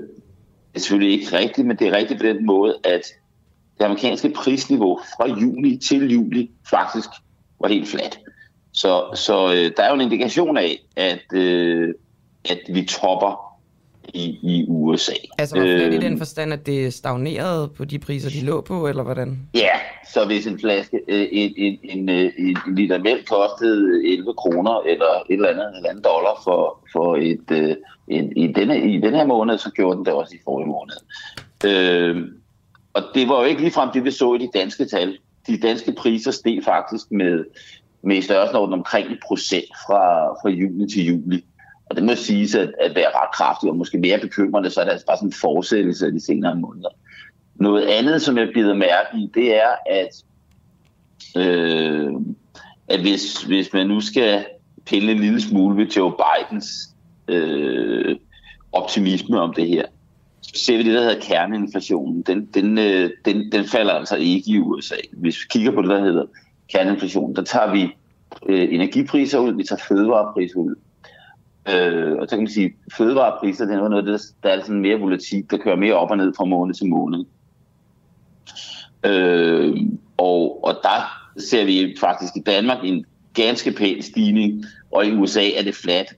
det 0.75 0.81
er 0.81 0.81
selvfølgelig 0.81 1.21
ikke 1.21 1.39
rigtigt, 1.39 1.67
men 1.67 1.77
det 1.77 1.89
er 1.89 1.97
rigtigt 1.97 2.21
på 2.21 2.27
den 2.27 2.47
måde, 2.47 2.79
at 2.85 3.03
det 3.79 3.85
amerikanske 3.85 4.31
prisniveau 4.31 5.01
fra 5.17 5.29
juli 5.29 5.77
til 5.77 6.13
juli 6.13 6.51
faktisk 6.71 7.09
var 7.61 7.69
helt 7.69 7.89
fladt. 7.89 8.19
Så, 8.73 9.05
så 9.15 9.53
øh, 9.53 9.73
der 9.77 9.83
er 9.83 9.89
jo 9.89 9.95
en 9.95 10.01
indikation 10.01 10.57
af, 10.57 10.79
at, 10.97 11.33
øh, 11.33 11.95
at 12.51 12.59
vi 12.69 12.85
topper 12.85 13.44
i, 14.15 14.39
i 14.43 14.65
USA. 14.69 15.13
Altså 15.39 15.59
var 15.59 15.67
øh, 15.67 15.95
i 15.95 15.99
den 15.99 16.19
forstand, 16.19 16.53
at 16.53 16.67
det 16.67 16.95
stagnerede 16.95 17.69
på 17.69 17.85
de 17.85 17.99
priser, 17.99 18.31
de 18.31 18.47
lå 18.47 18.61
på, 18.61 18.89
eller 18.89 19.03
hvordan? 19.03 19.39
Ja, 19.55 19.71
så 20.13 20.25
hvis 20.27 20.47
en 20.47 20.61
flaske, 20.61 21.01
øh, 21.09 21.29
en, 21.33 21.55
en, 21.57 21.79
en, 21.83 22.09
øh, 22.09 22.33
en, 22.39 22.57
en 22.67 22.75
liter 22.75 22.99
mælk 22.99 23.27
kostede 23.29 24.13
11 24.13 24.35
kroner, 24.35 24.81
eller 24.81 25.23
et 25.31 25.35
eller 25.35 25.49
andet, 25.49 25.65
et 25.65 25.77
eller 25.77 25.91
andet 25.91 26.05
dollar 26.05 26.41
for, 26.45 26.89
for 26.93 27.17
et, 27.17 27.51
øh, 27.51 27.77
en, 28.09 28.37
i, 28.37 28.53
denne, 28.53 28.95
i 28.95 29.01
den 29.01 29.15
her 29.15 29.27
måned, 29.27 29.59
så 29.59 29.71
gjorde 29.71 29.97
den 29.97 30.05
det 30.05 30.13
også 30.13 30.35
i 30.35 30.39
forrige 30.45 30.69
måned. 30.69 30.97
Øh, 31.65 32.29
og 32.95 33.03
det 33.15 33.29
var 33.29 33.41
jo 33.41 33.45
ikke 33.45 33.61
ligefrem 33.61 33.89
det, 33.95 34.05
vi 34.05 34.11
så 34.11 34.35
i 34.35 34.39
de 34.39 34.51
danske 34.55 34.85
tal. 34.85 35.19
De 35.47 35.61
danske 35.61 35.93
priser 35.93 36.31
steg 36.31 36.61
faktisk 36.65 37.11
med, 37.11 37.45
med 38.03 38.23
størrelsen 38.23 38.73
omkring 38.73 39.13
et 39.13 39.19
procent 39.27 39.71
fra, 39.87 40.33
fra 40.43 40.49
juni 40.49 40.89
til 40.89 41.07
juli. 41.07 41.45
Og 41.91 41.97
det 41.97 42.05
må 42.05 42.15
siges 42.15 42.55
at, 42.55 42.73
at 42.81 42.95
være 42.95 43.07
ret 43.07 43.35
kraftigt 43.35 43.71
og 43.71 43.77
måske 43.77 43.99
mere 43.99 44.19
bekymrende, 44.19 44.71
så 44.71 44.81
er 44.81 44.85
det 44.85 44.93
altså 44.93 45.07
bare 45.07 45.17
sådan 45.17 45.29
en 45.29 45.33
fortsættelse 45.33 46.07
af 46.07 46.13
de 46.13 46.21
senere 46.21 46.57
måneder. 46.57 46.89
Noget 47.55 47.83
andet, 47.83 48.23
som 48.23 48.39
jeg 48.39 48.49
bider 48.55 48.75
mærke 48.75 49.17
i, 49.19 49.31
det 49.35 49.55
er, 49.57 49.71
at, 49.87 50.25
øh, 51.37 52.13
at 52.89 53.01
hvis, 53.01 53.43
hvis 53.43 53.73
man 53.73 53.87
nu 53.87 54.01
skal 54.01 54.45
pille 54.87 55.13
en 55.13 55.19
lille 55.19 55.41
smule 55.41 55.77
ved 55.77 55.87
Joe 55.87 56.13
Bidens 56.13 56.67
øh, 57.29 58.17
optimisme 58.73 59.41
om 59.41 59.55
det 59.55 59.69
her, 59.69 59.85
så 60.41 60.65
ser 60.65 60.77
vi 60.77 60.83
det, 60.83 60.95
der 60.95 61.01
hedder 61.01 61.21
kerneinflationen. 61.21 62.23
Den, 62.23 62.47
den, 62.47 62.79
øh, 62.79 63.11
den, 63.25 63.53
den 63.53 63.65
falder 63.65 63.93
altså 63.93 64.17
ikke 64.17 64.51
i 64.51 64.59
USA. 64.59 64.95
Hvis 65.13 65.37
vi 65.37 65.47
kigger 65.51 65.73
på 65.73 65.83
det, 65.83 65.91
der 65.91 66.01
hedder 66.01 66.25
kerneinflation, 66.73 67.37
der 67.37 67.43
tager 67.43 67.73
vi 67.73 67.83
øh, 68.47 68.75
energipriser 68.75 69.39
ud, 69.39 69.53
vi 69.53 69.65
tager 69.65 69.83
fødevarepriser 69.89 70.59
ud. 70.59 70.75
Øh, 71.69 72.13
og 72.13 72.29
så 72.29 72.37
kan 72.37 72.43
man 72.43 72.49
sige, 72.49 72.67
at 72.67 72.93
fødevarepriser, 72.93 73.65
det 73.65 73.75
er 73.75 73.89
noget, 73.89 74.07
der, 74.07 74.19
der 74.43 74.49
er 74.49 74.61
sådan 74.61 74.81
mere 74.81 75.01
volatilt, 75.01 75.51
der 75.51 75.59
kører 75.59 75.77
mere 75.77 75.95
op 75.95 76.11
og 76.11 76.17
ned 76.17 76.33
fra 76.37 76.45
måned 76.45 76.75
til 76.75 76.89
måned. 76.89 77.25
Øh, 79.07 79.77
og, 80.17 80.65
og 80.65 80.75
der 80.83 81.31
ser 81.39 81.65
vi 81.65 81.97
faktisk 82.01 82.37
i 82.37 82.41
Danmark 82.41 82.79
en 82.85 83.05
ganske 83.35 83.73
pæn 83.73 84.03
stigning, 84.03 84.65
og 84.93 85.07
i 85.07 85.13
USA 85.13 85.51
er 85.51 85.63
det 85.63 85.75
flat. 85.75 86.15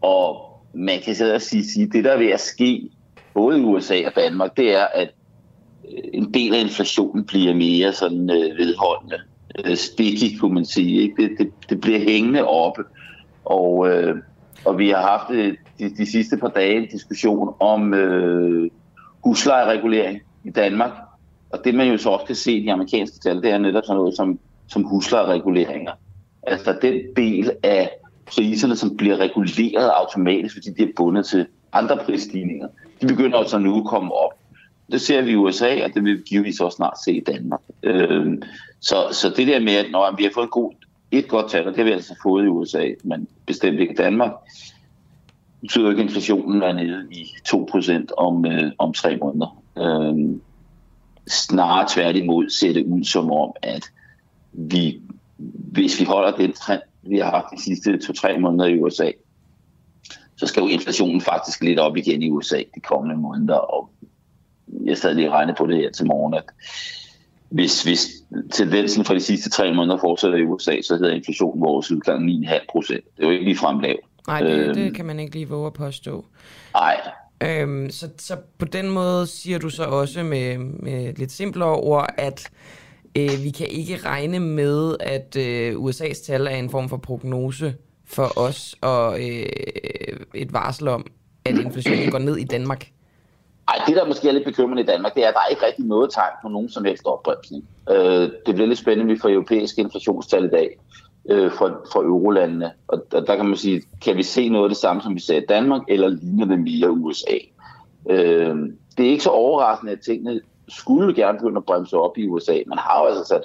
Og 0.00 0.48
man 0.74 1.00
kan 1.04 1.14
så 1.14 1.38
sige, 1.38 1.84
at 1.84 1.92
det 1.92 2.04
der 2.04 2.12
er 2.12 2.18
ved 2.18 2.30
at 2.30 2.40
ske, 2.40 2.90
både 3.34 3.60
i 3.60 3.64
USA 3.64 4.06
og 4.06 4.12
Danmark, 4.16 4.56
det 4.56 4.76
er, 4.76 4.86
at 4.94 5.10
øh, 5.84 6.10
en 6.12 6.34
del 6.34 6.54
af 6.54 6.60
inflationen 6.60 7.24
bliver 7.24 7.54
mere 7.54 7.92
sådan 7.92 8.30
øh, 8.30 8.58
vedholdende. 8.58 9.18
Øh, 9.64 9.76
sticky, 9.76 10.38
kunne 10.40 10.54
man 10.54 10.64
sige. 10.64 11.00
Ikke? 11.02 11.22
Det, 11.22 11.30
det, 11.38 11.50
det 11.70 11.80
bliver 11.80 11.98
hængende 11.98 12.44
oppe. 12.44 12.82
Og, 13.44 13.88
øh, 13.88 14.16
og 14.64 14.78
vi 14.78 14.88
har 14.88 15.02
haft 15.02 15.30
øh, 15.30 15.56
de, 15.78 15.96
de 15.96 16.10
sidste 16.10 16.36
par 16.36 16.48
dage 16.48 16.76
en 16.76 16.88
diskussion 16.88 17.54
om 17.60 17.94
øh, 17.94 18.70
huslejeregulering 19.24 20.20
i 20.44 20.50
Danmark. 20.50 20.90
Og 21.50 21.64
det 21.64 21.74
man 21.74 21.88
jo 21.90 21.98
så 21.98 22.10
også 22.10 22.26
kan 22.26 22.34
se 22.34 22.52
i 22.52 22.62
de 22.62 22.72
amerikanske 22.72 23.18
tal, 23.18 23.42
det 23.42 23.50
er 23.50 23.58
netop 23.58 23.84
sådan 23.84 23.98
noget 23.98 24.16
som, 24.16 24.38
som 24.68 24.82
huslejereguleringer. 24.82 25.92
Altså 26.42 26.78
den 26.82 26.94
del 27.16 27.50
af 27.62 27.90
priserne, 28.26 28.76
som 28.76 28.96
bliver 28.96 29.16
reguleret 29.16 29.90
automatisk, 29.90 30.54
fordi 30.54 30.70
de 30.70 30.82
er 30.82 30.92
bundet 30.96 31.26
til 31.26 31.46
andre 31.72 31.96
prisstigninger, 31.96 32.68
de 33.00 33.06
begynder 33.06 33.38
altså 33.38 33.58
nu 33.58 33.78
at 33.78 33.86
komme 33.86 34.14
op. 34.14 34.32
Det 34.92 35.00
ser 35.00 35.22
vi 35.22 35.30
i 35.30 35.36
USA, 35.36 35.84
og 35.84 35.90
det 35.94 36.04
vil 36.04 36.18
vi 36.18 36.22
givetvis 36.22 36.60
også 36.60 36.76
snart 36.76 36.98
se 37.04 37.12
i 37.12 37.20
Danmark. 37.20 37.60
Øh, 37.82 38.38
så, 38.80 38.96
så 39.12 39.32
det 39.36 39.46
der 39.46 39.60
med, 39.60 39.74
at 39.74 39.86
når 39.90 40.14
vi 40.16 40.22
har 40.22 40.30
fået 40.34 40.44
en 40.44 40.50
god, 40.50 40.72
et 41.10 41.28
godt 41.28 41.50
tal, 41.50 41.66
og 41.66 41.70
det 41.70 41.76
har 41.76 41.84
vi 41.84 41.90
altså 41.90 42.14
fået 42.22 42.44
i 42.44 42.48
USA, 42.48 42.88
men 43.04 43.28
bestemt 43.48 43.80
ikke 43.80 43.94
Danmark, 43.94 44.32
betyder 45.60 45.90
ikke, 45.90 46.02
at 46.02 46.06
inflationen 46.08 46.62
er 46.62 46.72
nede 46.72 47.08
i 47.10 47.24
2% 47.48 48.06
om, 48.16 48.46
øh, 48.46 48.72
om 48.78 48.92
tre 48.92 49.16
måneder. 49.16 49.62
Øh, 49.78 50.38
snarere 51.28 51.86
tværtimod 51.88 52.50
ser 52.50 52.72
det 52.72 52.86
ud 52.86 53.04
som 53.04 53.32
om, 53.32 53.52
at 53.62 53.84
vi, 54.52 55.02
hvis 55.72 56.00
vi 56.00 56.04
holder 56.04 56.36
den 56.36 56.52
trend, 56.52 56.82
vi 57.02 57.18
har 57.18 57.30
haft 57.30 57.46
de 57.56 57.62
sidste 57.62 57.98
to-tre 57.98 58.38
måneder 58.38 58.64
i 58.66 58.78
USA, 58.78 59.10
så 60.36 60.46
skal 60.46 60.60
jo 60.60 60.68
inflationen 60.68 61.20
faktisk 61.20 61.62
lidt 61.62 61.78
op 61.78 61.96
igen 61.96 62.22
i 62.22 62.30
USA 62.30 62.58
de 62.74 62.80
kommende 62.80 63.16
måneder. 63.16 63.54
Og 63.54 63.90
jeg 64.84 64.98
sad 64.98 65.14
lige 65.14 65.28
og 65.28 65.34
regnede 65.34 65.56
på 65.58 65.66
det 65.66 65.76
her 65.76 65.90
til 65.90 66.06
morgen, 66.06 66.34
at 66.34 66.44
hvis, 67.48 67.82
hvis 67.82 68.08
tendensen 68.52 69.04
for 69.04 69.14
de 69.14 69.20
sidste 69.20 69.50
tre 69.50 69.74
måneder 69.74 69.98
fortsætter 69.98 70.38
i 70.38 70.42
USA, 70.42 70.80
så 70.82 70.96
hedder 70.96 71.14
inflationen 71.14 71.62
vores 71.62 71.90
udgang 71.90 72.30
9,5 72.30 72.66
procent. 72.72 73.04
Det 73.16 73.22
er 73.22 73.26
jo 73.26 73.32
ikke 73.32 73.44
lige 73.44 73.56
frem 73.56 73.78
lavt. 73.78 74.00
Nej, 74.26 74.40
det, 74.40 74.50
øhm, 74.50 74.74
det 74.74 74.94
kan 74.94 75.04
man 75.04 75.20
ikke 75.20 75.32
lige 75.32 75.48
våge 75.48 75.66
at 75.66 75.72
påstå. 75.72 76.24
Nej. 76.74 77.00
Øhm, 77.42 77.90
så, 77.90 78.08
så 78.18 78.36
på 78.58 78.64
den 78.64 78.90
måde 78.90 79.26
siger 79.26 79.58
du 79.58 79.70
så 79.70 79.84
også 79.84 80.22
med, 80.22 80.58
med 80.58 81.14
lidt 81.14 81.32
simplere 81.32 81.74
ord, 81.74 82.14
at 82.18 82.50
øh, 83.16 83.44
vi 83.44 83.50
kan 83.50 83.66
ikke 83.66 83.96
regne 83.96 84.40
med, 84.40 84.96
at 85.00 85.36
øh, 85.36 85.74
USA's 85.74 86.26
tal 86.26 86.46
er 86.46 86.56
en 86.56 86.70
form 86.70 86.88
for 86.88 86.96
prognose 86.96 87.74
for 88.04 88.38
os, 88.38 88.76
og 88.80 89.20
øh, 89.20 89.46
et 90.34 90.52
varsel 90.52 90.88
om, 90.88 91.06
at 91.44 91.58
inflationen 91.58 92.10
går 92.10 92.18
ned 92.18 92.36
i 92.36 92.44
Danmark. 92.44 92.90
Ej, 93.68 93.82
det 93.86 93.96
der 93.96 94.06
måske 94.06 94.28
er 94.28 94.32
lidt 94.32 94.44
bekymrende 94.44 94.82
i 94.82 94.86
Danmark, 94.86 95.14
det 95.14 95.24
er, 95.24 95.28
at 95.28 95.34
der 95.34 95.40
er 95.40 95.50
ikke 95.50 95.66
rigtig 95.66 95.84
noget 95.84 96.10
tegn 96.12 96.32
på 96.42 96.48
nogen 96.48 96.68
som 96.68 96.84
helst 96.84 97.06
opbremsning. 97.06 97.64
Øh, 97.90 98.30
det 98.46 98.54
bliver 98.54 98.66
lidt 98.66 98.78
spændende, 98.78 99.14
vi 99.14 99.20
får 99.20 99.28
europæiske 99.28 99.80
inflationstal 99.80 100.44
i 100.44 100.48
dag 100.48 100.78
øh, 101.30 101.52
fra, 101.52 101.68
fra 101.92 102.00
eurolandene. 102.00 102.72
Og 102.88 103.04
der, 103.12 103.20
der 103.20 103.36
kan 103.36 103.46
man 103.46 103.56
sige, 103.56 103.82
kan 104.02 104.16
vi 104.16 104.22
se 104.22 104.48
noget 104.48 104.64
af 104.64 104.70
det 104.70 104.78
samme, 104.78 105.02
som 105.02 105.14
vi 105.14 105.20
ser 105.20 105.36
i 105.36 105.46
Danmark, 105.48 105.82
eller 105.88 106.08
ligner 106.08 106.46
det 106.46 106.58
mere 106.58 106.90
USA? 106.90 107.38
Øh, 108.10 108.56
det 108.96 109.06
er 109.06 109.10
ikke 109.10 109.22
så 109.22 109.30
overraskende, 109.30 109.92
at 109.92 110.00
tingene 110.00 110.40
skulle 110.68 111.14
gerne 111.14 111.38
begynde 111.38 111.56
at 111.56 111.64
bremse 111.64 111.96
op 111.96 112.18
i 112.18 112.28
USA. 112.28 112.58
Man 112.66 112.78
har 112.78 113.00
jo 113.00 113.06
altså 113.06 113.24
sat 113.24 113.42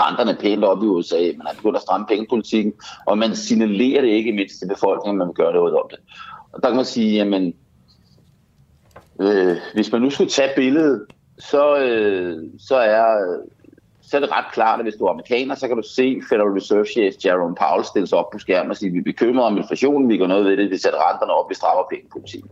renterne 0.00 0.36
pænt 0.40 0.64
op 0.64 0.82
i 0.82 0.86
USA, 0.86 1.32
man 1.36 1.46
har 1.46 1.54
begyndt 1.54 1.76
at 1.76 1.82
stramme 1.82 2.06
pengepolitikken, 2.06 2.72
og 3.06 3.18
man 3.18 3.36
signalerer 3.36 4.00
det 4.00 4.08
ikke 4.08 4.32
mindst 4.32 4.58
til 4.58 4.68
befolkningen, 4.68 5.16
at 5.16 5.18
man 5.18 5.28
vil 5.28 5.34
gøre 5.34 5.52
noget 5.52 5.74
om 5.74 5.88
det. 5.90 5.98
Og 6.52 6.62
der 6.62 6.68
kan 6.68 6.76
man 6.76 6.84
sige, 6.84 7.14
jamen, 7.14 7.54
øh, 9.20 9.56
hvis 9.74 9.92
man 9.92 10.02
nu 10.02 10.10
skulle 10.10 10.30
tage 10.30 10.52
billedet, 10.56 11.06
så, 11.38 11.78
øh, 11.78 12.42
så 12.58 12.76
er 12.76 13.04
øh, 13.04 13.48
så 14.06 14.16
er 14.16 14.20
det 14.20 14.30
ret 14.30 14.52
klart, 14.52 14.80
at 14.80 14.84
hvis 14.84 14.94
du 14.94 15.04
er 15.04 15.10
amerikaner, 15.10 15.54
så 15.54 15.68
kan 15.68 15.76
du 15.76 15.82
se 15.82 16.20
Federal 16.28 16.52
Reserve 16.52 16.86
Chef 16.86 17.14
Jerome 17.24 17.54
Powell 17.54 17.84
stille 17.84 18.06
sig 18.06 18.18
op 18.18 18.30
på 18.30 18.38
skærmen 18.38 18.70
og 18.70 18.76
sige, 18.76 18.90
vi 18.92 19.16
er 19.20 19.40
om 19.40 19.56
inflationen, 19.56 20.08
vi 20.08 20.18
gør 20.18 20.26
noget 20.26 20.44
ved 20.44 20.56
det, 20.56 20.70
vi 20.70 20.78
sætter 20.78 21.10
renterne 21.10 21.32
op, 21.32 21.50
vi 21.50 21.54
strammer 21.54 21.84
pengepolitikken. 21.90 22.50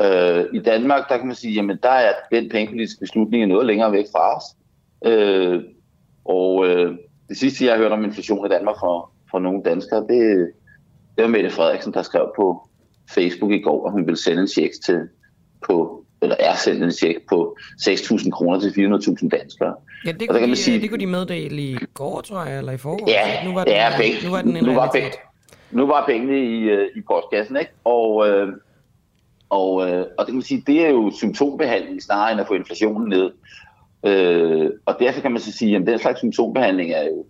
Øh, 0.00 0.44
I 0.54 0.58
Danmark, 0.58 1.08
der 1.08 1.16
kan 1.16 1.26
man 1.26 1.36
sige, 1.36 1.54
jamen 1.54 1.78
der 1.82 1.90
er 1.90 2.12
den 2.32 2.48
pengepolitiske 2.48 3.00
beslutning 3.00 3.46
noget 3.46 3.66
længere 3.66 3.92
væk 3.92 4.04
fra 4.12 4.36
os. 4.36 4.44
Øh, 5.04 5.62
og 6.24 6.66
øh, 6.66 6.96
det 7.28 7.36
sidste, 7.36 7.64
jeg 7.64 7.72
har 7.72 7.78
hørt 7.78 7.92
om 7.92 8.04
inflation 8.04 8.46
i 8.46 8.48
Danmark 8.48 8.76
fra, 8.76 9.10
fra 9.30 9.38
nogle 9.38 9.62
danskere, 9.62 10.00
det, 10.00 10.50
det 11.16 11.24
var 11.24 11.28
Mette 11.28 11.50
Frederiksen, 11.50 11.92
der 11.92 12.02
skrev 12.02 12.32
på 12.36 12.68
Facebook 13.10 13.52
i 13.52 13.60
går, 13.60 13.86
at 13.86 13.92
hun 13.92 14.06
ville 14.06 14.22
sende 14.22 14.42
en 14.42 14.48
check 14.48 14.72
til, 14.84 15.08
på, 15.66 16.04
eller 16.22 16.36
er 16.38 16.56
sendt 16.56 16.84
en 16.84 16.92
check 16.92 17.18
på 17.28 17.56
6.000 17.82 18.30
kroner 18.30 18.60
til 18.60 18.68
400.000 18.68 19.28
danskere. 19.28 19.74
Ja, 20.06 20.12
det 20.12 20.28
kunne, 20.28 20.38
kan 20.38 20.42
de, 20.42 20.48
man 20.48 20.56
sige, 20.56 20.80
det 20.80 20.90
kunne 20.90 21.00
de 21.00 21.06
meddele 21.06 21.62
i 21.62 21.76
går, 21.94 22.20
tror 22.20 22.44
jeg, 22.44 22.58
eller 22.58 22.72
i 22.72 22.76
forgår. 22.76 23.10
Ja, 23.10 23.44
nu 23.44 23.54
var 23.54 23.64
den, 23.64 23.72
ja, 23.72 23.96
penge, 23.96 24.24
nu 24.24 24.30
var 24.30 24.42
den 24.42 24.56
en 24.56 24.64
nu 24.64 24.74
var, 24.74 24.90
penge, 24.90 25.12
nu 25.70 25.86
var 25.86 26.06
pengene 26.06 26.38
i, 26.38 26.62
øh, 26.62 26.88
i 26.96 27.00
postkassen, 27.00 27.56
ikke? 27.56 27.72
Og, 27.84 28.28
øh, 28.28 28.48
og, 29.48 29.90
øh, 29.90 30.00
og 30.18 30.18
det 30.18 30.26
kan 30.26 30.34
man 30.34 30.42
sige, 30.42 30.64
det 30.66 30.86
er 30.86 30.90
jo 30.90 31.12
symptombehandling 31.16 32.02
snarere 32.02 32.32
end 32.32 32.40
at 32.40 32.46
få 32.46 32.54
inflationen 32.54 33.08
ned. 33.08 33.30
Øh, 34.06 34.70
og 34.86 34.96
derfor 35.00 35.20
kan 35.20 35.32
man 35.32 35.40
så 35.40 35.52
sige, 35.52 35.76
at 35.76 35.86
den 35.86 35.98
slags 35.98 36.18
symptombehandling 36.18 36.90
er 36.90 37.04
jo 37.04 37.24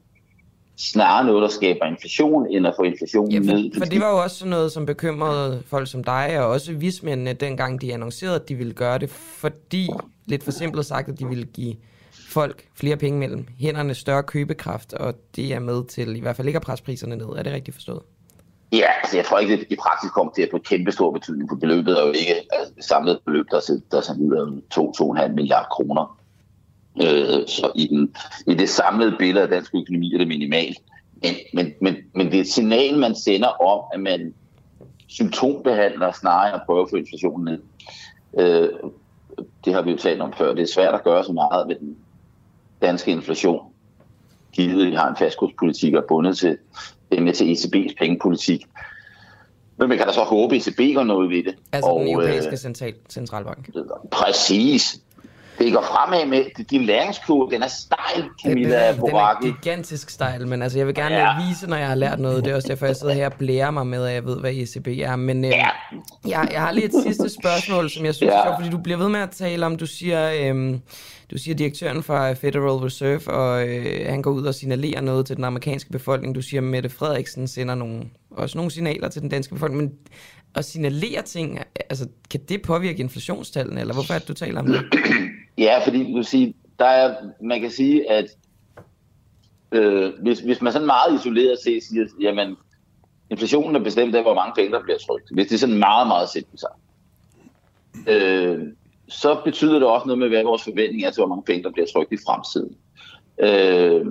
snarere 0.79 1.27
noget, 1.27 1.43
der 1.43 1.49
skaber 1.49 1.87
inflation, 1.87 2.47
end 2.51 2.67
at 2.67 2.75
få 2.77 2.83
inflationen 2.83 3.33
ja, 3.33 3.39
for, 3.39 3.57
ned. 3.57 3.71
For 3.79 3.85
det 3.85 4.01
var 4.01 4.11
jo 4.11 4.23
også 4.23 4.47
noget, 4.47 4.73
som 4.73 4.87
bekymrede 4.87 5.63
folk 5.67 5.91
som 5.91 6.05
dig, 6.05 6.41
og 6.41 6.47
også 6.47 6.73
vismændene, 6.73 7.33
dengang 7.33 7.81
de 7.81 7.95
annoncerede, 7.95 8.35
at 8.35 8.49
de 8.49 8.55
ville 8.55 8.73
gøre 8.73 8.99
det, 8.99 9.11
fordi, 9.11 9.89
lidt 10.27 10.45
for 10.45 10.51
simpelt 10.51 10.87
sagt, 10.87 11.09
at 11.09 11.19
de 11.19 11.27
ville 11.29 11.45
give 11.45 11.75
folk 12.29 12.65
flere 12.75 12.97
penge 12.97 13.19
mellem 13.19 13.47
hænderne, 13.59 13.95
større 13.95 14.23
købekraft, 14.23 14.93
og 14.93 15.15
det 15.37 15.53
er 15.53 15.59
med 15.59 15.85
til 15.85 16.17
i 16.17 16.21
hvert 16.21 16.37
fald 16.37 16.47
ikke 16.47 16.57
at 16.57 16.63
presse 16.63 16.85
priserne 16.85 17.17
ned. 17.17 17.27
Er 17.27 17.43
det 17.43 17.53
rigtigt 17.53 17.75
forstået? 17.75 18.03
Ja, 18.73 18.87
altså 19.03 19.17
jeg 19.17 19.25
tror 19.25 19.39
ikke, 19.39 19.55
at 19.55 19.61
i 19.71 19.77
praksis 19.77 20.11
kommer 20.11 20.33
til 20.33 20.43
at 20.43 20.49
få 20.51 20.59
kæmpe 20.59 20.93
stor 20.93 21.11
betydning, 21.11 21.51
for 21.51 21.57
beløbet 21.57 21.99
er 21.99 22.07
jo 22.07 22.13
ikke 22.13 22.35
altså, 22.53 22.73
det 22.77 22.85
samlede 22.85 23.21
beløb, 23.25 23.47
der, 23.51 23.61
der 23.91 23.97
er 23.97 24.15
ud 24.21 24.63
af 25.17 25.27
2-2,5 25.27 25.35
milliarder 25.35 25.69
kroner. 25.69 26.18
Øh, 27.03 27.47
så 27.47 27.73
i, 27.75 27.87
den, 27.87 28.15
i 28.47 28.55
det 28.55 28.69
samlede 28.69 29.17
billede 29.19 29.43
af 29.43 29.51
dansk 29.51 29.75
økonomi 29.75 30.15
er 30.15 30.19
det 30.19 30.29
minimalt. 30.29 30.79
Men, 31.23 31.35
men, 31.55 31.73
men, 31.81 31.97
men 32.15 32.27
det 32.27 32.35
er 32.35 32.41
et 32.41 32.49
signal, 32.49 32.99
man 32.99 33.15
sender 33.15 33.63
om, 33.63 33.85
at 33.95 34.01
man 34.01 34.35
symptombehandler 35.07 36.13
snarere 36.13 36.49
end 36.49 36.55
at 36.55 36.63
prøve 36.67 36.83
at 36.83 36.91
få 36.91 36.97
inflationen 36.97 37.45
ned. 37.45 37.61
Øh, 38.39 38.69
det 39.65 39.75
har 39.75 39.83
vi 39.83 39.91
jo 39.91 39.97
talt 39.97 40.21
om 40.21 40.33
før. 40.33 40.55
Det 40.55 40.63
er 40.63 40.73
svært 40.75 40.95
at 40.95 41.05
gøre 41.05 41.25
så 41.25 41.33
meget 41.33 41.69
ved 41.69 41.77
den 41.77 41.97
danske 42.83 43.11
inflation, 43.11 43.63
givet 44.53 44.85
at 44.85 44.91
vi 44.91 44.97
har 44.97 45.09
en 45.09 45.17
fastkurspolitik 45.17 45.95
og 45.95 46.05
bundet 46.09 46.39
til, 46.39 46.59
det 47.13 47.23
med 47.23 47.33
til 47.33 47.55
ECB's 47.55 47.95
pengepolitik. 47.99 48.67
Men 49.77 49.89
man 49.89 49.99
kan 49.99 50.07
da 50.07 50.13
så 50.13 50.21
håbe, 50.21 50.57
at 50.57 50.67
ECB 50.67 50.95
går 50.95 51.05
noget 51.05 51.31
ved 51.31 51.45
det. 51.45 51.55
Altså 51.73 51.91
og, 51.91 52.01
den 52.01 52.09
europæiske 52.09 52.51
øh, 52.51 52.57
central, 52.57 52.95
centralbank. 53.09 53.71
Præcis 54.11 55.03
det 55.59 55.73
går 55.73 55.83
fremad 55.83 56.27
med, 56.27 56.65
din 56.71 56.83
læringskurve, 56.83 57.51
den 57.51 57.63
er 57.63 57.69
stejl, 57.69 58.25
Camilla 58.45 58.93
Den 58.93 59.05
er 59.05 59.41
gigantisk 59.43 60.11
stejl, 60.11 60.47
men 60.47 60.63
altså, 60.63 60.79
jeg 60.79 60.87
vil 60.87 60.95
gerne 60.95 61.15
ja. 61.15 61.49
vise, 61.49 61.67
når 61.67 61.77
jeg 61.77 61.89
har 61.89 61.95
lært 61.95 62.21
noget. 62.21 62.45
Det 62.45 62.51
er 62.51 62.57
også 62.57 62.69
derfor, 62.69 62.87
jeg 62.87 62.97
sidder 62.97 63.15
her 63.15 63.27
og 63.27 63.33
blærer 63.33 63.71
mig 63.71 63.87
med, 63.87 64.07
at 64.07 64.15
jeg 64.15 64.25
ved, 64.25 64.41
hvad 64.41 64.53
ECB 64.53 64.89
er. 64.89 65.17
Men 65.17 65.45
øh, 65.45 65.51
ja. 65.51 65.69
jeg, 66.27 66.49
jeg 66.53 66.61
har 66.61 66.73
lige 66.73 66.85
et 66.85 66.93
sidste 67.03 67.29
spørgsmål, 67.29 67.91
som 67.91 68.05
jeg 68.05 68.15
synes 68.15 68.33
ja. 68.33 68.51
er 68.51 68.57
fordi 68.59 68.71
du 68.71 68.79
bliver 68.79 68.99
ved 68.99 69.09
med 69.09 69.21
at 69.21 69.31
tale 69.31 69.67
om, 69.67 69.77
du 69.77 69.87
siger, 69.87 70.33
øh, 70.33 70.79
du 71.31 71.39
siger 71.39 71.55
direktøren 71.55 72.03
fra 72.03 72.33
Federal 72.33 72.79
Reserve, 72.79 73.29
og 73.29 73.69
øh, 73.69 74.07
han 74.09 74.23
går 74.23 74.31
ud 74.31 74.45
og 74.45 74.55
signalerer 74.55 75.01
noget 75.01 75.27
til 75.27 75.37
den 75.37 75.45
amerikanske 75.45 75.91
befolkning. 75.91 76.35
Du 76.35 76.43
siger, 76.43 76.61
at 76.61 76.65
Mette 76.65 76.89
Frederiksen 76.89 77.49
sender 77.49 77.75
nogle, 77.75 78.03
også 78.31 78.59
nogle 78.59 78.71
signaler 78.71 79.09
til 79.09 79.23
den 79.23 79.29
danske 79.29 79.55
befolkning. 79.55 79.83
Men 79.83 79.93
at 80.55 80.65
signalere 80.65 81.23
ting, 81.23 81.59
altså, 81.91 82.07
kan 82.31 82.41
det 82.49 82.63
påvirke 82.63 82.99
inflationstallene, 82.99 83.81
eller 83.81 83.95
hvorfor 83.95 84.15
er 84.15 84.19
det, 84.19 84.29
du 84.29 84.35
taler 84.35 84.61
om 84.61 84.67
det? 84.67 84.85
Ja, 85.59 85.79
fordi 85.85 86.13
du 86.13 86.23
siger, 86.23 86.53
der 86.79 86.85
er, 86.85 87.15
man 87.43 87.61
kan 87.61 87.71
sige, 87.71 88.11
at 88.11 88.27
øh, 89.73 90.13
hvis, 90.23 90.41
hvis 90.41 90.63
man 90.63 90.73
sådan 90.73 90.87
meget 90.87 91.15
isoleret 91.21 91.59
set 91.65 91.83
siger, 91.83 92.07
jamen, 92.21 92.57
inflationen 93.31 93.77
er 93.77 93.81
bestemt 93.81 94.15
af, 94.15 94.23
hvor 94.23 94.35
mange 94.35 94.53
penge, 94.57 94.73
der 94.73 94.83
bliver 94.83 94.99
trykt. 94.99 95.31
Hvis 95.35 95.47
det 95.47 95.55
er 95.55 95.59
sådan 95.59 95.79
meget, 95.79 96.07
meget 96.07 96.29
simpelt 96.29 96.61
sagt, 96.61 96.81
øh, 98.09 98.59
så 99.09 99.41
betyder 99.45 99.79
det 99.79 99.89
også 99.89 100.07
noget 100.07 100.19
med, 100.19 100.29
hvad 100.29 100.45
vores 100.45 100.65
forventning 100.65 101.05
er 101.05 101.11
til, 101.11 101.21
hvor 101.21 101.29
mange 101.29 101.43
penge, 101.43 101.63
der 101.63 101.71
bliver 101.71 101.87
trykt 101.87 102.13
i 102.13 102.17
fremtiden. 102.27 102.77
Øh, 103.39 104.07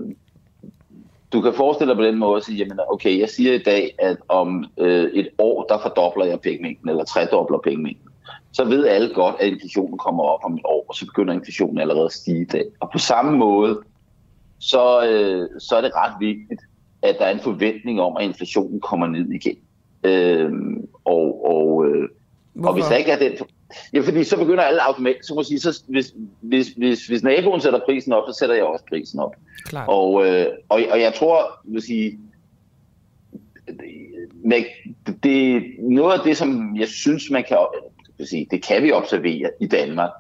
du 1.34 1.42
kan 1.42 1.54
forestille 1.54 1.90
dig 1.90 1.98
på 1.98 2.04
den 2.04 2.18
måde 2.18 2.38
at 2.38 2.44
sige, 2.44 2.58
jamen 2.58 2.80
okay, 2.90 3.20
jeg 3.20 3.30
siger 3.30 3.54
i 3.54 3.64
dag, 3.64 3.96
at 4.00 4.18
om 4.28 4.66
øh, 4.78 5.12
et 5.14 5.28
år, 5.38 5.64
der 5.64 5.80
fordobler 5.82 6.26
jeg 6.26 6.42
pengemængden, 6.42 6.90
eller 6.90 7.04
tredobler 7.04 7.58
pengemængden. 7.58 8.10
Så 8.58 8.66
ved 8.66 8.88
alle 8.88 9.14
godt, 9.14 9.36
at 9.40 9.48
inflationen 9.48 9.98
kommer 9.98 10.24
op 10.24 10.40
om 10.44 10.54
et 10.54 10.62
år, 10.66 10.86
og 10.90 10.96
så 10.96 11.06
begynder 11.06 11.34
inflationen 11.34 11.78
allerede 11.78 12.06
at 12.06 12.12
stige 12.12 12.42
i 12.42 12.46
dag. 12.46 12.66
Og 12.80 12.90
på 12.92 12.98
samme 12.98 13.38
måde, 13.38 13.80
så, 14.60 15.08
øh, 15.08 15.50
så 15.60 15.76
er 15.76 15.82
det 15.82 15.92
ret 15.96 16.14
vigtigt, 16.20 16.62
at 17.02 17.16
der 17.20 17.26
er 17.26 17.32
en 17.32 17.40
forventning 17.40 18.02
om, 18.02 18.18
at 18.18 18.26
inflationen 18.26 18.80
kommer 18.80 19.08
ned 19.08 19.30
igen. 19.30 19.58
Øh, 20.04 20.52
og, 21.06 21.46
og, 21.46 21.88
øh, 21.88 22.10
og 22.64 22.74
hvis 22.74 22.86
der 22.86 22.96
ikke 22.96 23.12
er 23.12 23.20
den... 23.20 23.32
Ja, 23.94 24.00
fordi 24.00 24.24
så 24.24 24.38
begynder 24.38 24.64
alle 24.64 24.88
automatisk, 24.88 25.28
så 25.28 25.36
må 25.36 25.44
sige, 25.44 25.60
så 25.60 25.84
hvis, 25.88 26.14
hvis, 26.42 26.68
hvis, 26.68 27.08
hvis 27.08 27.24
naboen 27.24 27.62
sætter 27.62 27.80
prisen 27.86 28.14
op, 28.14 28.24
så 28.28 28.38
sætter 28.40 28.56
jeg 28.56 28.64
også 28.64 28.86
prisen 28.90 29.20
op. 29.20 29.36
Klart. 29.66 29.90
Og, 29.90 30.28
øh, 30.28 30.46
og, 30.70 30.82
og 30.92 31.00
jeg 31.02 31.14
tror, 31.14 31.60
vil 31.64 31.82
sige, 31.82 32.20
det, 34.50 34.66
det, 35.24 35.64
noget 35.80 36.14
af 36.14 36.20
det, 36.24 36.38
som 36.38 36.78
jeg 36.78 36.88
synes, 36.88 37.30
man 37.32 37.44
kan, 37.48 37.58
vil 38.18 38.28
sige, 38.28 38.48
det 38.52 38.64
kan 38.64 38.84
vi 38.84 38.92
observere 38.92 39.52
i 39.60 39.68
Danmark. 39.68 40.12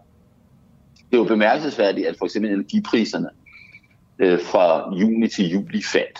Det 0.96 1.13
er 1.13 1.18
jo 1.18 1.24
bemærkelsesværdigt, 1.24 2.08
at 2.08 2.16
for 2.18 2.25
eksempel 2.25 2.51
energipriserne 2.51 3.30
øh, 4.20 4.39
fra 4.42 4.96
juni 4.96 5.27
til 5.27 5.50
juli 5.50 5.84
faldt. 5.84 6.20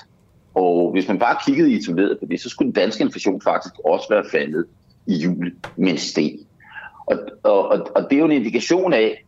Og 0.53 0.91
hvis 0.91 1.07
man 1.07 1.19
bare 1.19 1.38
kiggede 1.46 1.72
isoleret 1.72 2.19
på 2.19 2.25
det, 2.25 2.41
så 2.41 2.50
skulle 2.50 2.65
den 2.65 2.81
danske 2.81 3.03
inflation 3.03 3.41
faktisk 3.41 3.74
også 3.86 4.05
være 4.10 4.24
faldet 4.31 4.65
i 5.07 5.15
juli, 5.15 5.51
men 5.75 5.98
steg. 5.98 6.39
Og, 7.05 7.17
og, 7.43 7.67
og, 7.67 7.88
og 7.96 8.03
det 8.10 8.15
er 8.15 8.19
jo 8.19 8.25
en 8.25 8.31
indikation 8.31 8.93
af, 8.93 9.25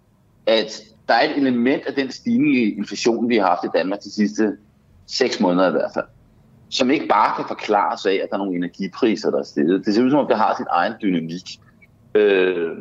at 0.47 0.81
der 1.07 1.13
er 1.13 1.29
et 1.29 1.37
element 1.37 1.85
af 1.85 1.93
den 1.93 2.11
stigning 2.11 2.55
i 2.55 2.75
inflationen, 2.75 3.29
vi 3.29 3.37
har 3.37 3.47
haft 3.47 3.63
i 3.63 3.77
Danmark 3.77 3.99
de 4.03 4.11
sidste 4.11 4.57
seks 5.07 5.39
måneder 5.39 5.67
i 5.67 5.71
hvert 5.71 5.91
fald, 5.93 6.05
som 6.69 6.91
ikke 6.91 7.07
bare 7.07 7.35
kan 7.35 7.45
forklares 7.47 8.05
af, 8.05 8.13
at 8.13 8.27
der 8.29 8.35
er 8.35 8.37
nogle 8.37 8.55
energipriser, 8.55 9.31
der 9.31 9.39
er 9.39 9.43
steget. 9.43 9.85
Det 9.85 9.95
ser 9.95 10.03
ud 10.03 10.09
som 10.09 10.19
om, 10.19 10.27
det 10.27 10.37
har 10.37 10.55
sin 10.57 10.65
egen 10.69 10.93
dynamik. 11.01 11.59
Øh, 12.15 12.77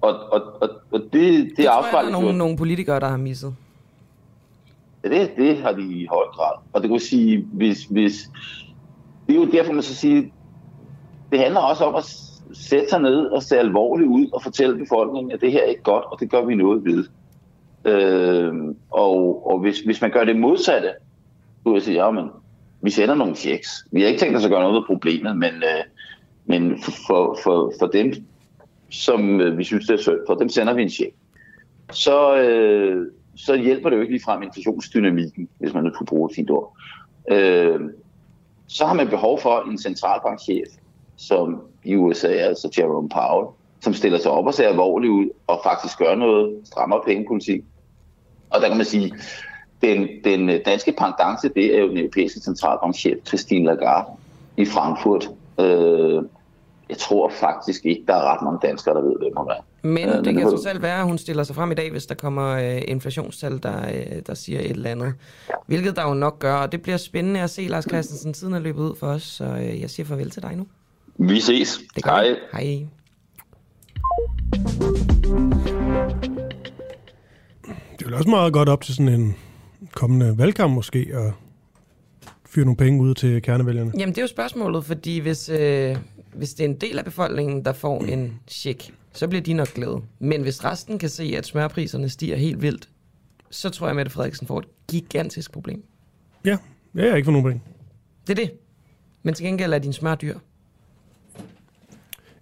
og, 0.00 0.32
og, 0.32 0.42
og, 0.60 0.70
og 0.90 1.00
det, 1.00 1.12
det, 1.12 1.52
Det 1.56 1.66
afspejler 1.66 2.10
der 2.10 2.16
er 2.16 2.22
nogle, 2.22 2.38
nogle 2.38 2.56
politikere, 2.56 3.00
der 3.00 3.08
har 3.08 3.16
misset. 3.16 3.54
Ja, 5.04 5.08
det, 5.08 5.30
det 5.36 5.58
har 5.58 5.72
de 5.72 5.82
i 5.82 6.06
høj 6.06 6.24
grad. 6.24 6.52
Og 6.72 6.82
det 6.82 6.90
kan 6.90 7.00
sige, 7.00 7.46
hvis, 7.52 7.84
hvis, 7.84 8.30
det 9.26 9.36
er 9.36 9.40
jo 9.40 9.50
derfor, 9.50 9.72
man 9.72 9.82
så 9.82 9.94
siger, 9.94 10.22
det 11.32 11.38
handler 11.38 11.60
også 11.60 11.84
om 11.84 11.94
at 11.94 12.04
sætte 12.52 12.88
sig 12.88 13.00
ned 13.00 13.26
og 13.26 13.42
se 13.42 13.58
alvorligt 13.58 14.08
ud 14.08 14.26
og 14.32 14.42
fortælle 14.42 14.78
befolkningen, 14.78 15.32
at 15.32 15.40
det 15.40 15.52
her 15.52 15.60
er 15.60 15.66
ikke 15.66 15.82
godt, 15.82 16.04
og 16.04 16.20
det 16.20 16.30
gør 16.30 16.44
vi 16.44 16.54
noget 16.54 16.84
ved. 16.84 17.04
Øh, 17.84 18.54
og 18.90 19.46
og 19.50 19.58
hvis, 19.58 19.80
hvis 19.80 20.00
man 20.00 20.10
gør 20.10 20.24
det 20.24 20.36
modsatte, 20.36 20.88
så 21.62 21.68
vil 21.68 21.72
jeg 21.72 21.82
sige, 21.82 22.04
ja, 22.04 22.10
men 22.10 22.30
vi 22.82 22.90
sender 22.90 23.14
nogle 23.14 23.34
checks. 23.34 23.68
Vi 23.92 24.00
har 24.00 24.08
ikke 24.08 24.20
tænkt 24.20 24.36
os 24.36 24.44
at 24.44 24.50
gøre 24.50 24.60
noget 24.60 24.74
ved 24.74 24.86
problemet, 24.86 25.36
men, 25.36 25.54
øh, 25.54 25.84
men 26.46 26.82
for, 26.82 27.38
for, 27.42 27.72
for 27.78 27.86
dem, 27.86 28.12
som 28.90 29.40
øh, 29.40 29.58
vi 29.58 29.64
synes, 29.64 29.86
det 29.86 29.94
er 29.94 30.02
synd 30.02 30.18
for, 30.26 30.34
dem 30.34 30.48
sender 30.48 30.72
vi 30.72 30.82
en 30.82 30.90
check. 30.90 31.14
Så, 31.92 32.36
øh, 32.36 33.06
så 33.36 33.56
hjælper 33.56 33.90
det 33.90 33.96
jo 33.96 34.00
ikke 34.00 34.12
ligefrem 34.12 34.42
inflationsdynamikken, 34.42 35.48
hvis 35.58 35.74
man 35.74 35.84
nu 35.84 35.90
kunne 35.90 36.06
bruge 36.06 36.30
et 36.30 36.36
fint 36.36 36.50
ord. 36.50 36.76
Øh, 37.30 37.80
så 38.66 38.86
har 38.86 38.94
man 38.94 39.08
behov 39.08 39.40
for 39.40 39.70
en 39.70 39.78
centralbankchef, 39.78 40.66
som 41.16 41.62
i 41.84 41.96
USA 41.96 42.28
altså 42.28 42.74
Jerome 42.78 43.08
Powell, 43.08 43.46
som 43.80 43.94
stiller 43.94 44.18
sig 44.18 44.30
op 44.30 44.46
og 44.46 44.54
ser 44.54 44.68
alvorligt 44.68 45.10
ud 45.10 45.30
og 45.46 45.60
faktisk 45.64 45.98
gør 45.98 46.14
noget 46.14 46.60
strammere 46.64 47.00
pengepolitik. 47.06 47.64
Og 48.50 48.60
der 48.60 48.68
kan 48.68 48.76
man 48.76 48.86
sige, 48.86 49.14
den, 49.82 50.08
den 50.24 50.62
danske 50.66 50.92
pendant 50.92 51.54
det 51.54 51.76
er 51.76 51.80
jo 51.80 51.88
den 51.88 51.98
europæiske 51.98 52.40
centralbankchef 52.40 53.18
Christine 53.26 53.64
Lagarde 53.64 54.06
i 54.56 54.64
Frankfurt. 54.64 55.30
Øh, 55.60 56.22
jeg 56.88 56.98
tror 56.98 57.32
faktisk 57.40 57.86
ikke, 57.86 58.04
der 58.06 58.14
er 58.14 58.32
ret 58.32 58.42
mange 58.42 58.58
danskere, 58.62 58.94
der 58.94 59.00
ved, 59.00 59.16
hvem 59.18 59.32
hun 59.36 59.50
er. 59.50 59.64
Men 59.82 60.08
Øh, 60.08 60.14
det 60.14 60.24
men 60.24 60.36
kan 60.36 60.50
så 60.50 60.62
selv 60.62 60.82
være, 60.82 60.98
at 60.98 61.04
hun 61.04 61.18
stiller 61.18 61.42
sig 61.42 61.56
frem 61.56 61.70
i 61.72 61.74
dag, 61.74 61.90
hvis 61.90 62.06
der 62.06 62.14
kommer 62.14 62.48
øh, 62.48 62.82
inflationstal, 62.88 63.62
der, 63.62 63.88
øh, 63.88 64.22
der 64.26 64.34
siger 64.34 64.60
et 64.60 64.70
eller 64.70 64.90
andet. 64.90 65.14
Hvilket 65.66 65.96
der 65.96 66.08
jo 66.08 66.14
nok 66.14 66.38
gør, 66.38 66.54
og 66.54 66.72
det 66.72 66.82
bliver 66.82 66.96
spændende 66.96 67.40
at 67.40 67.50
se, 67.50 67.62
Lars 67.62 67.84
Christensen. 67.84 68.32
Tiden 68.32 68.54
er 68.54 68.58
løbet 68.58 68.82
ud 68.82 68.96
for 68.96 69.06
os, 69.06 69.22
så 69.22 69.44
øh, 69.44 69.80
jeg 69.80 69.90
siger 69.90 70.06
farvel 70.06 70.30
til 70.30 70.42
dig 70.42 70.56
nu. 70.56 70.66
Vi 71.18 71.40
ses. 71.40 71.80
Det 71.94 72.04
gør 72.04 72.10
Hej. 72.10 72.28
vi. 72.28 72.36
Hej. 72.52 72.86
Det 77.98 78.06
er 78.06 78.16
også 78.16 78.30
meget 78.30 78.52
godt 78.52 78.68
op 78.68 78.82
til 78.82 78.94
sådan 78.94 79.08
en 79.08 79.36
kommende 79.94 80.38
valgkamp 80.38 80.74
måske, 80.74 81.06
at 81.14 81.32
fyre 82.46 82.64
nogle 82.64 82.76
penge 82.76 83.02
ud 83.02 83.14
til 83.14 83.42
kernevælgerne. 83.42 83.92
Jamen, 83.98 84.08
det 84.08 84.18
er 84.18 84.22
jo 84.22 84.28
spørgsmålet, 84.28 84.84
fordi 84.84 85.18
hvis, 85.18 85.48
øh, 85.48 85.96
hvis 86.34 86.54
det 86.54 86.64
er 86.64 86.68
en 86.68 86.76
del 86.76 86.98
af 86.98 87.04
befolkningen, 87.04 87.64
der 87.64 87.72
får 87.72 88.04
en 88.04 88.40
check, 88.48 88.94
så 89.12 89.28
bliver 89.28 89.42
de 89.42 89.52
nok 89.52 89.74
glade. 89.74 90.00
Men 90.18 90.42
hvis 90.42 90.64
resten 90.64 90.98
kan 90.98 91.08
se, 91.08 91.34
at 91.36 91.46
smørpriserne 91.46 92.08
stiger 92.08 92.36
helt 92.36 92.62
vildt, 92.62 92.88
så 93.50 93.70
tror 93.70 93.86
jeg, 93.86 93.90
at 93.90 93.96
Mette 93.96 94.12
Frederiksen 94.12 94.46
får 94.46 94.58
et 94.58 94.66
gigantisk 94.90 95.52
problem. 95.52 95.82
Ja, 96.44 96.58
ja 96.94 97.02
jeg 97.02 97.10
har 97.10 97.16
ikke 97.16 97.26
fået 97.26 97.32
nogen 97.32 97.50
penge. 97.50 97.62
Det 98.26 98.38
er 98.38 98.44
det. 98.44 98.52
Men 99.22 99.34
til 99.34 99.46
gengæld 99.46 99.72
er 99.72 99.78
din 99.78 99.92
smør 99.92 100.14
dyr. 100.14 100.38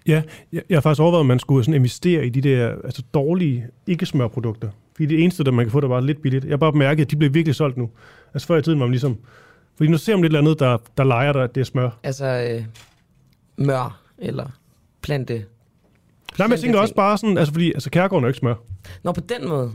Ja, 0.06 0.22
jeg, 0.52 0.62
jeg 0.68 0.76
har 0.76 0.80
faktisk 0.80 1.00
overvejet, 1.00 1.20
om 1.20 1.26
man 1.26 1.38
skulle 1.38 1.64
sådan 1.64 1.74
investere 1.74 2.26
i 2.26 2.28
de 2.28 2.40
der 2.40 2.74
altså 2.84 3.02
dårlige 3.14 3.66
ikke-smørprodukter. 3.86 4.70
Fordi 4.92 5.06
det 5.06 5.22
eneste, 5.22 5.44
der 5.44 5.50
man 5.50 5.64
kan 5.64 5.72
få, 5.72 5.80
der 5.80 5.88
var 5.88 6.00
lidt 6.00 6.22
billigt. 6.22 6.44
Jeg 6.44 6.52
har 6.52 6.56
bare 6.56 6.72
bemærket, 6.72 7.04
at 7.04 7.10
de 7.10 7.16
blev 7.16 7.34
virkelig 7.34 7.54
solgt 7.54 7.76
nu. 7.76 7.90
Altså 8.34 8.46
før 8.46 8.56
i 8.56 8.62
tiden 8.62 8.80
var 8.80 8.86
man 8.86 8.92
ligesom... 8.92 9.18
Fordi 9.76 9.90
nu 9.90 9.98
ser 9.98 10.12
man 10.12 10.22
lidt 10.22 10.30
eller 10.30 10.40
andet, 10.40 10.58
der, 10.58 10.78
der 10.96 11.04
leger 11.04 11.32
der, 11.32 11.42
at 11.42 11.54
det 11.54 11.60
er 11.60 11.64
smør. 11.64 11.90
Altså 12.02 12.26
øh, 12.26 12.64
mør 13.56 14.00
eller 14.18 14.46
plante. 15.02 15.44
Nej, 16.38 16.46
men 16.46 16.52
jeg 16.52 16.60
tænker 16.60 16.80
også 16.80 16.94
bare 16.94 17.18
sådan, 17.18 17.38
altså 17.38 17.52
fordi 17.52 17.72
altså 17.72 17.90
kærgården 17.90 18.24
er 18.24 18.26
jo 18.26 18.30
ikke 18.30 18.38
smør. 18.38 18.54
Nå, 19.02 19.12
på 19.12 19.20
den 19.20 19.48
måde. 19.48 19.72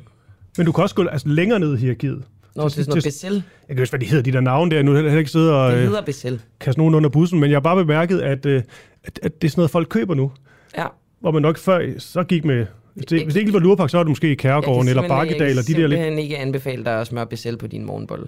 Men 0.58 0.66
du 0.66 0.72
kan 0.72 0.82
også 0.82 0.96
gå 0.96 1.08
altså, 1.08 1.28
længere 1.28 1.60
ned 1.60 1.74
i 1.74 1.78
hierarkiet. 1.78 2.24
Nå, 2.56 2.64
det 2.64 2.66
er 2.66 2.70
sådan 2.70 2.90
noget 2.90 3.04
becel. 3.04 3.34
Jeg 3.34 3.44
kan 3.68 3.70
ikke 3.70 3.82
huske, 3.82 3.92
hvad 3.92 4.00
de 4.00 4.06
hedder, 4.06 4.24
de 4.24 4.32
der 4.32 4.40
navne 4.40 4.76
der. 4.76 4.84
Nu 4.84 4.96
jeg 4.96 5.18
ikke 5.18 5.32
siddet 5.32 5.52
og 5.52 5.72
Det 5.72 5.78
øh, 5.78 5.84
hedder 5.84 6.02
becel. 6.02 6.42
kaste 6.60 6.80
nogen 6.80 6.96
under 6.96 7.10
bussen, 7.10 7.40
men 7.40 7.50
jeg 7.50 7.56
har 7.56 7.62
bare 7.62 7.76
bemærket, 7.76 8.20
at, 8.20 8.46
øh, 8.46 8.64
at, 9.04 9.20
at 9.24 9.42
det 9.42 9.48
er 9.48 9.52
sådan 9.52 9.60
noget, 9.60 9.72
folk 9.72 9.88
køber 9.90 10.14
nu. 10.14 10.32
Ja. 10.78 10.86
Hvor 11.20 11.32
man 11.32 11.42
nok 11.42 11.58
før 11.58 12.00
så 12.00 12.24
gik 12.24 12.46
med... 12.46 12.66
Hvis 12.94 13.06
det, 13.06 13.24
hvis 13.24 13.34
det 13.34 13.40
ikke 13.40 13.54
var 13.54 13.60
Lurpak, 13.60 13.90
så 13.90 13.98
var 13.98 14.04
det 14.04 14.10
måske 14.10 14.32
i 14.32 14.36
Kærgården 14.36 14.88
eller 14.88 15.08
Bakkedal, 15.08 15.58
og 15.58 15.68
de 15.68 15.74
der 15.74 15.88
lidt... 15.88 16.00
Jeg 16.00 16.10
kan 16.10 16.20
ikke 16.20 16.38
anbefale 16.38 16.86
dig 16.86 17.02
at 17.02 17.08
smøre 17.08 17.26
becel 17.26 17.58
på 17.58 17.68
din 17.68 17.86
morgenbolle. 17.86 18.28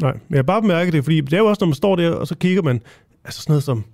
Nej, 0.00 0.12
men 0.12 0.20
jeg 0.30 0.38
har 0.38 0.42
bare 0.42 0.62
bemærket 0.62 0.92
det, 0.92 1.04
fordi 1.04 1.20
det 1.20 1.32
er 1.32 1.38
jo 1.38 1.46
også, 1.46 1.60
når 1.60 1.66
man 1.66 1.74
står 1.74 1.96
der, 1.96 2.10
og 2.10 2.26
så 2.26 2.34
kigger 2.36 2.62
man, 2.62 2.80
altså 3.24 3.40
sådan 3.40 3.52
noget 3.52 3.62
som, 3.64 3.84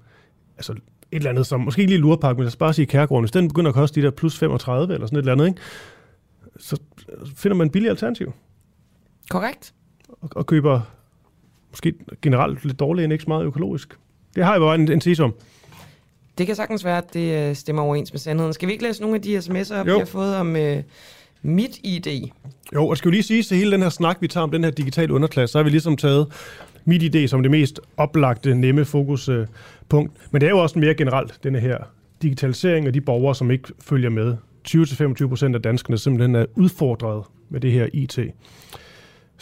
altså 0.60 0.72
et 0.72 0.80
eller 1.12 1.30
andet 1.30 1.46
som, 1.46 1.60
måske 1.60 1.80
ikke 1.80 1.92
lige 1.92 2.00
Lurpak, 2.00 2.36
men 2.36 2.42
lad 2.42 2.48
os 2.48 2.56
bare 2.56 2.72
sige 2.72 2.86
Kærgården, 2.86 3.22
hvis 3.22 3.30
den 3.30 3.48
begynder 3.48 3.68
at 3.68 3.74
koste 3.74 4.00
de 4.00 4.06
der 4.06 4.10
plus 4.10 4.38
35 4.38 4.94
eller 4.94 5.06
sådan 5.06 5.16
et 5.16 5.22
eller 5.22 5.32
andet, 5.32 5.46
ikke? 5.46 5.60
så 6.58 6.80
finder 7.36 7.56
man 7.56 7.66
en 7.66 7.70
billig 7.70 7.90
alternativ, 7.90 8.32
Korrekt. 9.30 9.74
og, 10.08 10.28
og 10.36 10.46
køber 10.46 10.80
måske 11.70 11.94
generelt 12.22 12.64
lidt 12.64 12.80
dårligt 12.80 13.04
end 13.04 13.12
ikke 13.12 13.22
så 13.22 13.30
meget 13.30 13.44
økologisk. 13.44 13.98
Det 14.34 14.44
har 14.44 14.52
jeg 14.52 14.60
bare 14.60 14.74
en, 14.74 14.92
en 14.92 15.00
tese 15.00 15.24
om. 15.24 15.34
Det 16.38 16.46
kan 16.46 16.56
sagtens 16.56 16.84
være, 16.84 16.98
at 16.98 17.14
det 17.14 17.48
øh, 17.48 17.56
stemmer 17.56 17.82
overens 17.82 18.12
med 18.12 18.18
sandheden. 18.18 18.52
Skal 18.52 18.66
vi 18.66 18.72
ikke 18.72 18.84
læse 18.84 19.00
nogle 19.00 19.16
af 19.16 19.22
de 19.22 19.38
sms'er 19.38 19.74
op, 19.74 19.86
vi 19.86 19.90
har 19.90 20.04
fået 20.04 20.36
om 20.36 20.56
øh, 20.56 20.82
mit 21.42 21.78
ID? 21.82 22.28
Jo, 22.74 22.88
og 22.88 22.96
skal 22.96 23.08
jo 23.08 23.10
lige 23.10 23.22
sige 23.22 23.42
til 23.42 23.56
hele 23.56 23.72
den 23.72 23.82
her 23.82 23.88
snak, 23.88 24.16
vi 24.20 24.28
tager 24.28 24.44
om 24.44 24.50
den 24.50 24.64
her 24.64 24.70
digitale 24.70 25.14
underklasse, 25.14 25.52
så 25.52 25.58
har 25.58 25.62
vi 25.62 25.70
ligesom 25.70 25.96
taget 25.96 26.26
mit 26.84 27.16
idé 27.16 27.26
som 27.26 27.42
det 27.42 27.50
mest 27.50 27.80
oplagte, 27.96 28.54
nemme 28.54 28.84
fokuspunkt. 29.90 30.32
Men 30.32 30.40
det 30.40 30.46
er 30.46 30.50
jo 30.50 30.58
også 30.58 30.78
mere 30.78 30.94
generelt, 30.94 31.38
denne 31.44 31.60
her 31.60 31.78
digitalisering 32.22 32.86
af 32.86 32.92
de 32.92 33.00
borgere, 33.00 33.34
som 33.34 33.50
ikke 33.50 33.68
følger 33.80 34.10
med. 34.10 34.36
20-25 34.68 35.28
procent 35.28 35.54
af 35.54 35.62
danskerne 35.62 35.98
simpelthen 35.98 36.34
er 36.34 36.46
udfordret 36.54 37.24
med 37.48 37.60
det 37.60 37.72
her 37.72 37.88
IT. 37.92 38.12
Skal 38.12 38.32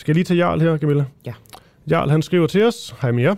jeg 0.07 0.15
lige 0.15 0.25
tage 0.25 0.39
Jarl 0.39 0.61
her, 0.61 0.79
Camilla? 0.79 1.05
Ja. 1.27 1.33
Jarl, 1.91 2.11
han 2.11 2.23
skriver 2.23 2.47
til 2.47 2.65
os, 2.65 2.95
hej 3.01 3.13
med 3.13 3.23
jer. 3.23 3.35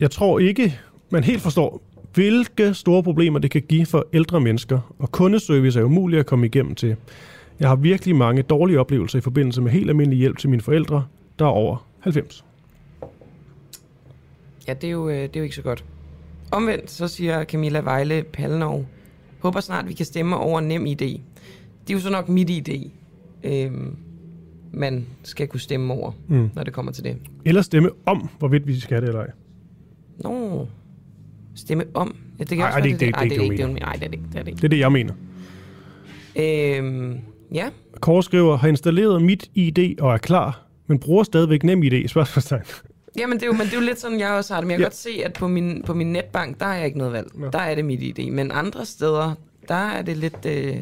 Jeg 0.00 0.10
tror 0.10 0.38
ikke, 0.38 0.78
man 1.10 1.24
helt 1.24 1.42
forstår, 1.42 1.82
hvilke 2.14 2.74
store 2.74 3.02
problemer 3.02 3.38
det 3.38 3.50
kan 3.50 3.62
give 3.62 3.86
for 3.86 4.06
ældre 4.12 4.40
mennesker, 4.40 4.94
og 4.98 5.12
kundeservice 5.12 5.80
er 5.80 5.84
umuligt 5.84 6.20
at 6.20 6.26
komme 6.26 6.46
igennem 6.46 6.74
til. 6.74 6.96
Jeg 7.60 7.68
har 7.68 7.76
virkelig 7.76 8.16
mange 8.16 8.42
dårlige 8.42 8.80
oplevelser 8.80 9.18
i 9.18 9.20
forbindelse 9.20 9.62
med 9.62 9.70
helt 9.70 9.90
almindelig 9.90 10.18
hjælp 10.18 10.38
til 10.38 10.50
mine 10.50 10.62
forældre, 10.62 11.04
der 11.38 11.44
er 11.44 11.50
over 11.50 11.86
90. 12.00 12.44
Ja, 14.68 14.74
det 14.74 14.86
er 14.86 14.90
jo, 14.90 15.08
øh, 15.08 15.16
det 15.16 15.36
er 15.36 15.40
jo 15.40 15.42
ikke 15.44 15.56
så 15.56 15.62
godt. 15.62 15.84
Omvendt, 16.50 16.90
så 16.90 17.08
siger 17.08 17.44
Camilla 17.44 17.78
Vejle 17.80 18.22
Palnov, 18.32 18.86
håber 19.38 19.60
snart, 19.60 19.88
vi 19.88 19.92
kan 19.92 20.06
stemme 20.06 20.36
over 20.36 20.60
nem 20.60 20.86
idé. 20.86 21.20
det 21.88 21.90
er 21.90 21.94
jo 21.94 22.00
så 22.00 22.10
nok 22.10 22.28
mit 22.28 22.50
idé, 22.50 22.90
øhm, 23.44 23.96
man 24.72 25.06
skal 25.22 25.46
kunne 25.48 25.60
stemme 25.60 25.92
over, 25.94 26.12
Mm. 26.28 26.50
når 26.54 26.62
det 26.64 26.72
kommer 26.72 26.92
til 26.92 27.04
det. 27.04 27.16
Eller 27.44 27.62
stemme 27.62 27.90
om, 28.06 28.28
hvorvidt 28.38 28.66
vi 28.66 28.80
skal 28.80 29.00
det 29.02 29.08
eller 29.08 29.20
ej. 29.20 29.30
Nå, 30.18 30.66
stemme 31.54 31.84
om. 31.94 32.16
Ja, 32.38 32.44
det 32.44 32.48
kan 32.48 32.58
Ej, 32.60 32.66
også 32.66 32.78
ej, 32.78 32.82
være, 32.88 32.92
det 32.98 33.02
er 33.02 33.06
ikke- 33.06 33.16
det 33.18 33.18
er 33.18 33.22
ikke 33.22 33.34
det, 33.52 33.58
det, 33.58 33.74
det, 33.74 33.82
Nej, 33.82 33.92
det 33.92 34.04
er 34.04 34.08
det. 34.10 34.20
Det 34.32 34.38
er 34.38 34.42
det 34.42 34.48
ikke. 34.48 34.56
Det 34.56 34.64
er 34.64 34.68
det, 34.68 34.78
jeg 34.78 34.92
mener. 34.92 35.14
Øhm, 36.36 37.18
ja, 37.54 37.68
Kåre 38.00 38.22
skriver, 38.22 38.56
har 38.56 38.68
installeret 38.68 39.22
mit 39.22 39.50
ID 39.54 40.00
og 40.00 40.12
er 40.14 40.18
klar, 40.18 40.66
men 40.86 40.98
bruger 40.98 41.22
stadigvæk 41.22 41.62
nem 41.64 41.82
ID? 41.82 42.08
Spørgsmålstegn. 42.08 42.62
Jamen, 43.16 43.36
det 43.36 43.42
er, 43.42 43.46
jo, 43.46 43.52
men 43.52 43.60
det 43.66 43.72
er 43.72 43.76
jo 43.80 43.84
lidt 43.86 44.00
sådan, 44.00 44.20
jeg 44.20 44.30
også 44.30 44.54
har 44.54 44.60
det. 44.60 44.66
Men 44.66 44.70
jeg 44.70 44.78
kan 44.78 44.82
Ja. 44.82 44.86
godt 44.86 44.96
se, 44.96 45.10
at 45.24 45.32
på 45.32 45.48
min, 45.48 45.82
på 45.86 45.94
min 45.94 46.12
netbank, 46.12 46.60
der 46.60 46.66
har 46.66 46.74
jeg 46.74 46.86
ikke 46.86 46.98
noget 46.98 47.12
valg. 47.12 47.26
Nå. 47.34 47.48
Der 47.50 47.58
er 47.58 47.74
det 47.74 47.84
mit 47.84 48.18
idé. 48.18 48.30
Men 48.30 48.50
andre 48.52 48.84
steder, 48.86 49.34
der 49.68 49.74
er 49.74 50.02
det 50.02 50.16
lidt 50.16 50.46
øh, 50.46 50.76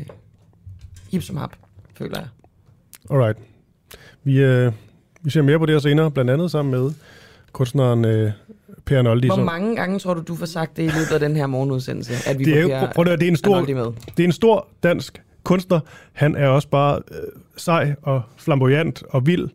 hip 1.11 1.23
som 1.23 1.37
hap, 1.37 1.53
føler 1.99 2.19
jeg. 2.19 2.29
Alright. 3.11 3.39
Vi, 4.25 4.39
øh, 4.39 4.73
vi 5.23 5.31
ser 5.31 5.43
mere 5.43 5.59
på 5.59 5.67
det 5.67 5.75
her 5.75 5.81
senere, 5.81 6.11
blandt 6.11 6.31
andet 6.31 6.51
sammen 6.51 6.71
med 6.73 6.91
kunstneren 7.53 8.05
øh, 8.05 8.33
Per 8.85 8.99
Arnoldi. 8.99 9.27
Hvor 9.27 9.37
mange 9.45 9.77
gange 9.77 9.99
tror 9.99 10.15
du, 10.15 10.23
du 10.29 10.37
får 10.37 10.47
sagt 10.47 10.77
det 10.77 10.83
i 10.83 10.87
løbet 10.87 11.13
af 11.13 11.21
den 11.21 11.37
her 11.37 11.47
morgenudsendelse? 11.47 12.13
At 12.29 12.39
vi 12.39 12.45
det 12.45 12.59
er, 12.59 12.61
jo, 12.81 12.87
prøv, 12.95 13.05
det, 13.05 13.23
er 13.23 13.29
en 13.29 13.37
stor, 13.37 13.61
med? 13.61 13.93
det 14.17 14.23
er 14.23 14.25
en 14.25 14.33
stor 14.33 14.69
dansk 14.83 15.23
kunstner. 15.45 15.81
Han 16.13 16.37
er 16.37 16.49
også 16.49 16.69
bare 16.69 17.01
øh, 17.11 17.17
sej 17.57 17.95
og 18.03 18.23
flamboyant 18.37 19.03
og 19.11 19.27
vild. 19.27 19.49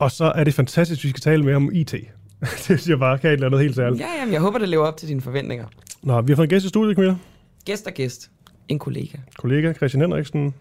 Og 0.00 0.10
så 0.10 0.24
er 0.24 0.44
det 0.44 0.54
fantastisk, 0.54 1.00
at 1.00 1.04
vi 1.04 1.08
skal 1.08 1.20
tale 1.20 1.42
med 1.44 1.54
om 1.54 1.70
IT. 1.72 1.90
det 2.40 2.48
synes 2.58 2.88
jeg 2.88 2.98
bare 2.98 3.18
kan 3.18 3.30
et 3.30 3.32
eller 3.34 3.46
andet 3.46 3.60
helt 3.60 3.74
særligt. 3.76 4.00
Ja, 4.00 4.08
jamen, 4.20 4.32
jeg 4.32 4.40
håber, 4.40 4.58
det 4.58 4.68
lever 4.68 4.86
op 4.86 4.96
til 4.96 5.08
dine 5.08 5.20
forventninger. 5.20 5.66
Nå, 6.02 6.20
vi 6.20 6.32
har 6.32 6.36
fået 6.36 6.46
en 6.46 6.50
gæst 6.50 6.64
i 6.64 6.68
studiet, 6.68 6.96
Camilla. 6.96 7.16
Gæst 7.64 7.86
og 7.86 7.92
gæst. 7.92 8.30
En 8.68 8.78
kollega. 8.78 9.18
Kollega 9.38 9.72
Christian 9.72 10.00
Henriksen. 10.00 10.54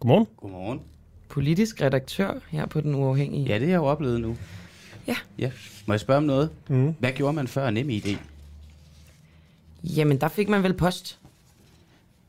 Godmorgen. 0.00 0.26
Godmorgen. 0.36 0.80
Politisk 1.28 1.82
redaktør 1.82 2.30
her 2.50 2.66
på 2.66 2.80
Den 2.80 2.94
Uafhængige. 2.94 3.46
Ja, 3.46 3.54
det 3.54 3.60
har 3.62 3.68
jeg 3.68 3.76
jo 3.76 3.84
oplevet 3.84 4.20
nu. 4.20 4.36
Ja. 5.06 5.16
ja. 5.38 5.50
Må 5.86 5.94
jeg 5.94 6.00
spørge 6.00 6.16
om 6.18 6.24
noget? 6.24 6.50
Mm. 6.68 6.94
Hvad 6.98 7.12
gjorde 7.12 7.32
man 7.32 7.48
før 7.48 7.70
NemID? 7.70 8.16
Jamen, 9.84 10.20
der 10.20 10.28
fik 10.28 10.48
man 10.48 10.62
vel 10.62 10.74
post. 10.74 11.18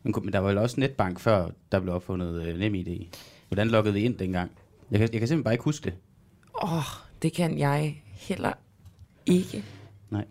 Men, 0.03 0.13
kunne- 0.13 0.25
men 0.25 0.33
der 0.33 0.39
var 0.39 0.47
vel 0.47 0.57
også 0.57 0.79
netbank 0.79 1.19
før, 1.19 1.47
der 1.71 1.79
blev 1.79 1.93
opfundet 1.93 2.41
øh, 2.45 2.59
NemID. 2.59 3.05
Hvordan 3.47 3.67
loggede 3.67 3.93
vi 3.93 3.99
ind 4.01 4.17
dengang? 4.17 4.51
Jeg 4.91 4.99
kan, 4.99 5.09
jeg 5.13 5.19
kan 5.19 5.27
simpelthen 5.27 5.43
bare 5.43 5.53
ikke 5.53 5.63
huske 5.63 5.83
det. 5.83 5.93
Åh, 6.63 6.73
oh, 6.77 6.83
det 7.21 7.33
kan 7.33 7.57
jeg 7.59 8.01
heller 8.05 8.51
ikke. 9.25 9.63
Nej. 10.09 10.25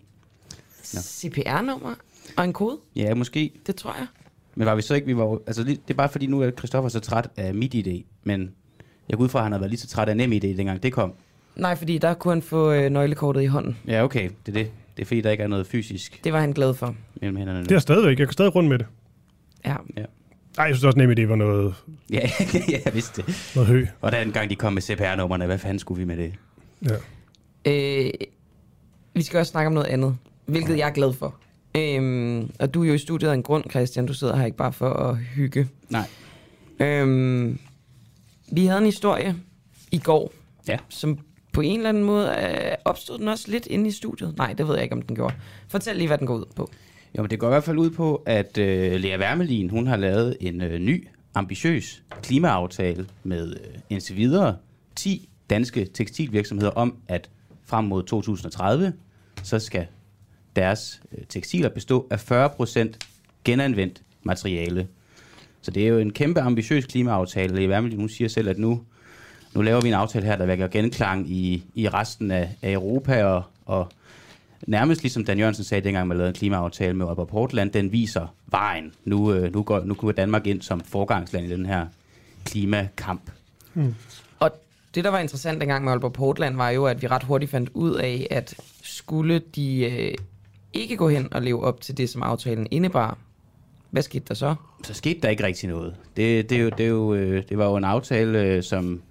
Nå. 0.95 1.01
CPR-nummer 1.01 1.95
og 2.37 2.45
en 2.45 2.53
kode, 2.53 2.79
Ja, 2.97 3.15
måske. 3.15 3.53
det 3.67 3.77
tror 3.77 3.95
jeg. 3.99 4.07
Men 4.55 4.67
var 4.67 4.75
vi 4.75 4.83
så 4.83 4.95
ikke, 4.95 5.07
vi 5.07 5.17
var 5.17 5.39
altså 5.47 5.65
det 5.65 5.81
er 5.91 5.95
bare 5.95 6.09
fordi 6.09 6.27
nu 6.27 6.41
er 6.43 6.51
Christoffer 6.51 6.89
så 6.89 7.01
træt 7.01 7.29
af 7.37 7.55
mit 7.55 7.75
ID, 7.75 8.03
men 8.23 8.51
jeg 9.09 9.17
går 9.17 9.25
ud 9.25 9.29
fra, 9.29 9.39
at 9.39 9.43
han 9.43 9.53
har 9.53 9.59
været 9.59 9.71
lige 9.71 9.81
så 9.81 9.87
træt 9.89 10.09
af 10.09 10.17
NemID, 10.17 10.41
dengang 10.57 10.83
det 10.83 10.93
kom. 10.93 11.13
Nej, 11.57 11.77
fordi 11.77 11.99
der 11.99 12.15
kunne 12.15 12.33
han 12.35 12.43
få 12.43 12.73
øh, 12.73 12.91
nøglekortet 12.91 13.43
i 13.43 13.47
hånden. 13.47 13.79
Ja, 13.87 14.05
okay, 14.05 14.31
det 14.47 14.57
er 14.57 14.63
det. 14.63 14.71
Det 14.97 15.03
er 15.03 15.07
fordi, 15.07 15.21
der 15.21 15.31
ikke 15.31 15.43
er 15.43 15.49
noget 15.49 15.67
fysisk 15.67 16.21
Det 16.25 16.33
var 16.33 16.41
han 16.41 16.53
glad 16.53 16.75
for. 16.75 16.95
mellem 17.15 17.37
hænderne. 17.37 17.61
Det 17.65 17.73
er 17.73 17.79
stadigvæk. 17.79 18.19
Jeg 18.19 18.27
kan 18.27 18.33
stadig 18.33 18.55
rundt 18.55 18.69
med 18.69 18.79
det. 18.79 18.87
Ja. 19.65 19.77
Ej, 20.59 20.65
jeg 20.65 20.75
synes 20.75 20.85
også 20.85 20.99
nemt, 20.99 21.17
det 21.17 21.29
var 21.29 21.37
noget, 21.37 21.75
Ja, 22.11 22.21
ja, 22.69 22.79
jeg 22.85 22.95
vidste 22.95 23.23
det. 23.23 23.53
noget 23.55 23.69
hø. 23.69 23.87
Og 24.01 24.13
den 24.13 24.33
gang 24.33 24.51
de 24.51 24.57
kom 24.57 24.73
med 24.73 24.83
CPR-nummerne, 24.83 25.47
hvad 25.47 25.59
fanden 25.59 25.79
skulle 25.79 25.99
vi 25.99 26.05
med 26.05 26.17
det? 26.17 26.35
Ja. 26.85 26.95
Øh, 27.73 28.11
vi 29.15 29.23
skal 29.23 29.39
også 29.39 29.51
snakke 29.51 29.67
om 29.67 29.73
noget 29.73 29.87
andet, 29.87 30.17
hvilket 30.47 30.79
jeg 30.79 30.89
er 30.89 30.93
glad 30.93 31.13
for. 31.13 31.35
Øhm, 31.77 32.51
og 32.59 32.75
du 32.75 32.83
er 32.85 32.89
jo 32.89 32.95
i 32.95 32.99
studiet 32.99 33.31
af 33.31 33.35
en 33.35 33.43
grund, 33.43 33.71
Christian. 33.71 34.07
Du 34.07 34.15
sidder 34.15 34.37
her 34.37 34.45
ikke 34.45 34.57
bare 34.57 34.73
for 34.73 34.91
at 34.91 35.17
hygge. 35.17 35.69
Nej. 35.89 36.07
Øhm, 36.81 37.59
vi 38.53 38.67
havde 38.67 38.79
en 38.79 38.85
historie 38.85 39.37
i 39.91 39.99
går, 39.99 40.33
Ja. 40.69 40.77
som 40.89 41.19
på 41.53 41.61
en 41.61 41.77
eller 41.77 41.89
anden 41.89 42.05
måde 42.05 42.29
øh, 42.29 42.73
opstod 42.85 43.19
den 43.19 43.29
også 43.29 43.51
lidt 43.51 43.67
inde 43.67 43.89
i 43.89 43.91
studiet. 43.91 44.35
Nej, 44.37 44.53
det 44.53 44.69
ved 44.69 44.75
jeg 44.75 44.83
ikke, 44.83 44.95
om 44.95 45.03
den 45.03 45.17
gjorde. 45.17 45.35
Fortæl 45.69 45.97
lige, 45.97 46.07
hvad 46.07 46.19
den 46.19 46.27
går 46.27 46.35
ud 46.37 46.45
på. 46.57 46.71
Jo, 47.19 47.23
men 47.23 47.31
det 47.31 47.39
går 47.39 47.47
i 47.47 47.51
hvert 47.51 47.65
fald 47.65 47.79
ud 47.79 47.91
på, 47.91 48.23
at 48.27 48.59
øh, 48.59 49.01
Lea 49.01 49.19
Wermelin, 49.19 49.71
hun 49.71 49.87
har 49.87 49.97
lavet 49.97 50.37
en 50.41 50.61
øh, 50.61 50.79
ny, 50.79 51.09
ambitiøs 51.35 52.03
klimaaftale 52.23 53.07
med 53.23 53.51
øh, 53.51 53.81
indtil 53.91 54.17
videre 54.17 54.57
10 54.97 55.29
danske 55.51 55.85
tekstilvirksomheder 55.85 56.71
om, 56.71 56.97
at 57.09 57.31
frem 57.65 57.85
mod 57.85 58.03
2030, 58.03 58.93
så 59.43 59.59
skal 59.59 59.87
deres 60.57 61.03
øh, 61.13 61.25
tekstiler 61.29 61.69
bestå 61.69 62.07
af 62.11 62.33
40% 62.33 62.99
genanvendt 63.45 64.03
materiale. 64.23 64.89
Så 65.63 65.71
det 65.71 65.85
er 65.85 65.89
jo 65.89 65.99
en 65.99 66.13
kæmpe 66.13 66.41
ambitiøs 66.41 66.87
klimaaftale. 66.87 67.57
Lea 67.57 67.69
Wermelin, 67.69 67.99
hun 67.99 68.09
siger 68.09 68.29
selv, 68.29 68.49
at 68.49 68.59
nu, 68.59 68.83
nu 69.55 69.63
laver 69.63 69.81
vi 69.81 69.89
en 69.89 69.95
aftale 69.95 70.27
her, 70.27 70.37
der 70.37 70.47
vækker 70.47 70.69
genklang 70.69 71.31
i, 71.31 71.65
i 71.75 71.89
resten 71.89 72.31
af, 72.31 72.51
af 72.63 72.73
Europa, 72.73 73.25
og, 73.25 73.43
og 73.67 73.89
nærmest 74.67 75.03
ligesom 75.03 75.25
Dan 75.25 75.39
Jørgensen 75.39 75.65
sagde, 75.65 75.85
dengang 75.85 76.09
man 76.09 76.17
lavede 76.17 76.29
en 76.29 76.35
klimaaftale 76.35 76.95
med 76.95 77.07
Aalborg 77.07 77.29
Portland, 77.29 77.71
den 77.71 77.93
viser 77.93 78.35
vejen. 78.47 78.93
Nu, 79.05 79.33
øh, 79.33 79.53
nu, 79.53 79.63
går, 79.63 79.81
nu 79.85 79.95
går 79.95 80.13
Danmark 80.13 80.47
ind 80.47 80.63
som 80.63 80.81
forgangsland 80.81 81.47
i 81.47 81.51
den 81.51 81.67
her 81.67 81.87
klimakamp. 82.45 83.31
Og 84.39 84.51
det, 84.95 85.05
der 85.05 85.11
var 85.11 85.19
interessant 85.19 85.61
dengang 85.61 85.85
med 85.85 85.93
Aalborg 85.93 86.13
Portland, 86.13 86.57
var 86.57 86.71
jo, 86.71 86.87
at 86.87 87.03
vi 87.03 87.07
ret 87.07 87.23
hurtigt 87.23 87.51
fandt 87.51 87.71
ud 87.75 87.95
af, 87.95 88.27
at 88.31 88.55
skulle 88.83 89.43
de 89.57 89.85
øh, 89.85 90.15
ikke 90.73 90.97
gå 90.97 91.09
hen 91.09 91.35
og 91.35 91.43
leve 91.43 91.65
op 91.65 91.81
til 91.81 91.97
det, 91.97 92.11
som 92.11 92.23
aftalen 92.23 92.67
indebar, 92.71 93.19
hvad 93.91 94.03
skete 94.03 94.25
der 94.29 94.35
så? 94.35 94.55
Så 94.85 94.95
skete 94.95 95.21
der 95.21 95.29
ikke 95.29 95.45
rigtig 95.45 95.69
noget. 95.69 95.97
Det, 96.17 96.51
det, 96.51 96.59
er 96.59 96.63
jo, 96.63 96.71
det, 96.71 96.85
er 96.85 96.91
jo, 96.91 97.15
øh, 97.15 97.43
det 97.49 97.59
var 97.59 97.65
jo 97.65 97.77
en 97.77 97.85
aftale, 97.85 98.43
øh, 98.43 98.63
som 98.63 99.03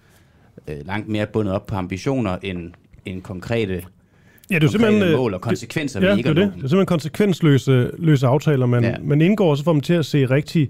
øh, 0.68 0.86
langt 0.86 1.08
mere 1.08 1.26
bundet 1.26 1.54
op 1.54 1.66
på 1.66 1.76
ambitioner 1.76 2.38
end, 2.42 2.74
end 3.06 3.22
konkrete, 3.22 3.86
Ja, 4.54 4.60
det 4.60 4.68
er 4.68 4.72
simpelthen... 4.72 5.04
øh, 5.04 5.18
mål 5.18 5.34
og 5.34 5.42
konsekvenser 5.42 6.00
det, 6.00 6.08
ved 6.08 6.14
ja, 6.14 6.18
ikke 6.18 6.30
det 6.30 6.38
er 6.38 6.42
det. 6.42 6.52
dem. 6.52 6.52
Det 6.52 6.64
er 6.64 6.68
simpelthen 6.68 6.86
konsekvensløse 6.86 7.92
løse 7.98 8.28
aftaler, 8.28 8.66
man, 8.66 8.84
ja. 8.84 8.96
Man 9.02 9.22
indgår, 9.22 9.50
og 9.50 9.58
så 9.58 9.64
får 9.64 9.74
man 9.74 9.82
til 9.82 9.94
at 9.94 10.06
se 10.06 10.26
rigtig 10.26 10.70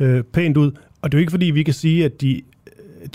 øh, 0.00 0.22
pænt 0.22 0.56
ud. 0.56 0.72
Og 1.02 1.12
det 1.12 1.18
er 1.18 1.18
jo 1.18 1.20
ikke, 1.20 1.30
fordi 1.30 1.46
vi 1.46 1.62
kan 1.62 1.74
sige, 1.74 2.04
at 2.04 2.20
de, 2.20 2.42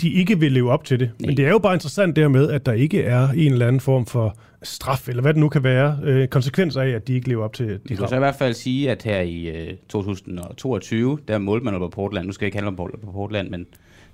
de 0.00 0.12
ikke 0.12 0.40
vil 0.40 0.52
leve 0.52 0.70
op 0.70 0.84
til 0.84 1.00
det. 1.00 1.10
Nej. 1.18 1.26
Men 1.26 1.36
det 1.36 1.44
er 1.44 1.50
jo 1.50 1.58
bare 1.58 1.74
interessant 1.74 2.16
der 2.16 2.28
med, 2.28 2.50
at 2.50 2.66
der 2.66 2.72
ikke 2.72 3.02
er 3.02 3.28
en 3.28 3.52
eller 3.52 3.66
anden 3.66 3.80
form 3.80 4.06
for 4.06 4.36
straf, 4.62 5.08
eller 5.08 5.22
hvad 5.22 5.34
det 5.34 5.40
nu 5.40 5.48
kan 5.48 5.64
være, 5.64 5.98
øh, 6.02 6.28
konsekvenser 6.28 6.80
af, 6.80 6.88
at 6.88 7.08
de 7.08 7.14
ikke 7.14 7.28
lever 7.28 7.44
op 7.44 7.52
til 7.52 7.68
de 7.68 7.78
Vi 7.88 7.94
kan 7.96 8.08
så 8.08 8.14
i 8.14 8.18
hvert 8.18 8.34
fald 8.34 8.54
sige, 8.54 8.90
at 8.90 9.02
her 9.02 9.20
i 9.20 9.46
øh, 9.46 9.74
2022, 9.88 11.18
der 11.28 11.38
målte 11.38 11.64
man 11.64 11.78
på 11.78 11.88
Portland, 11.88 12.26
nu 12.26 12.32
skal 12.32 12.44
jeg 12.44 12.48
ikke 12.48 12.56
handle 12.56 12.68
om 12.68 12.76
på 12.76 13.10
Portland, 13.12 13.50
men 13.50 13.66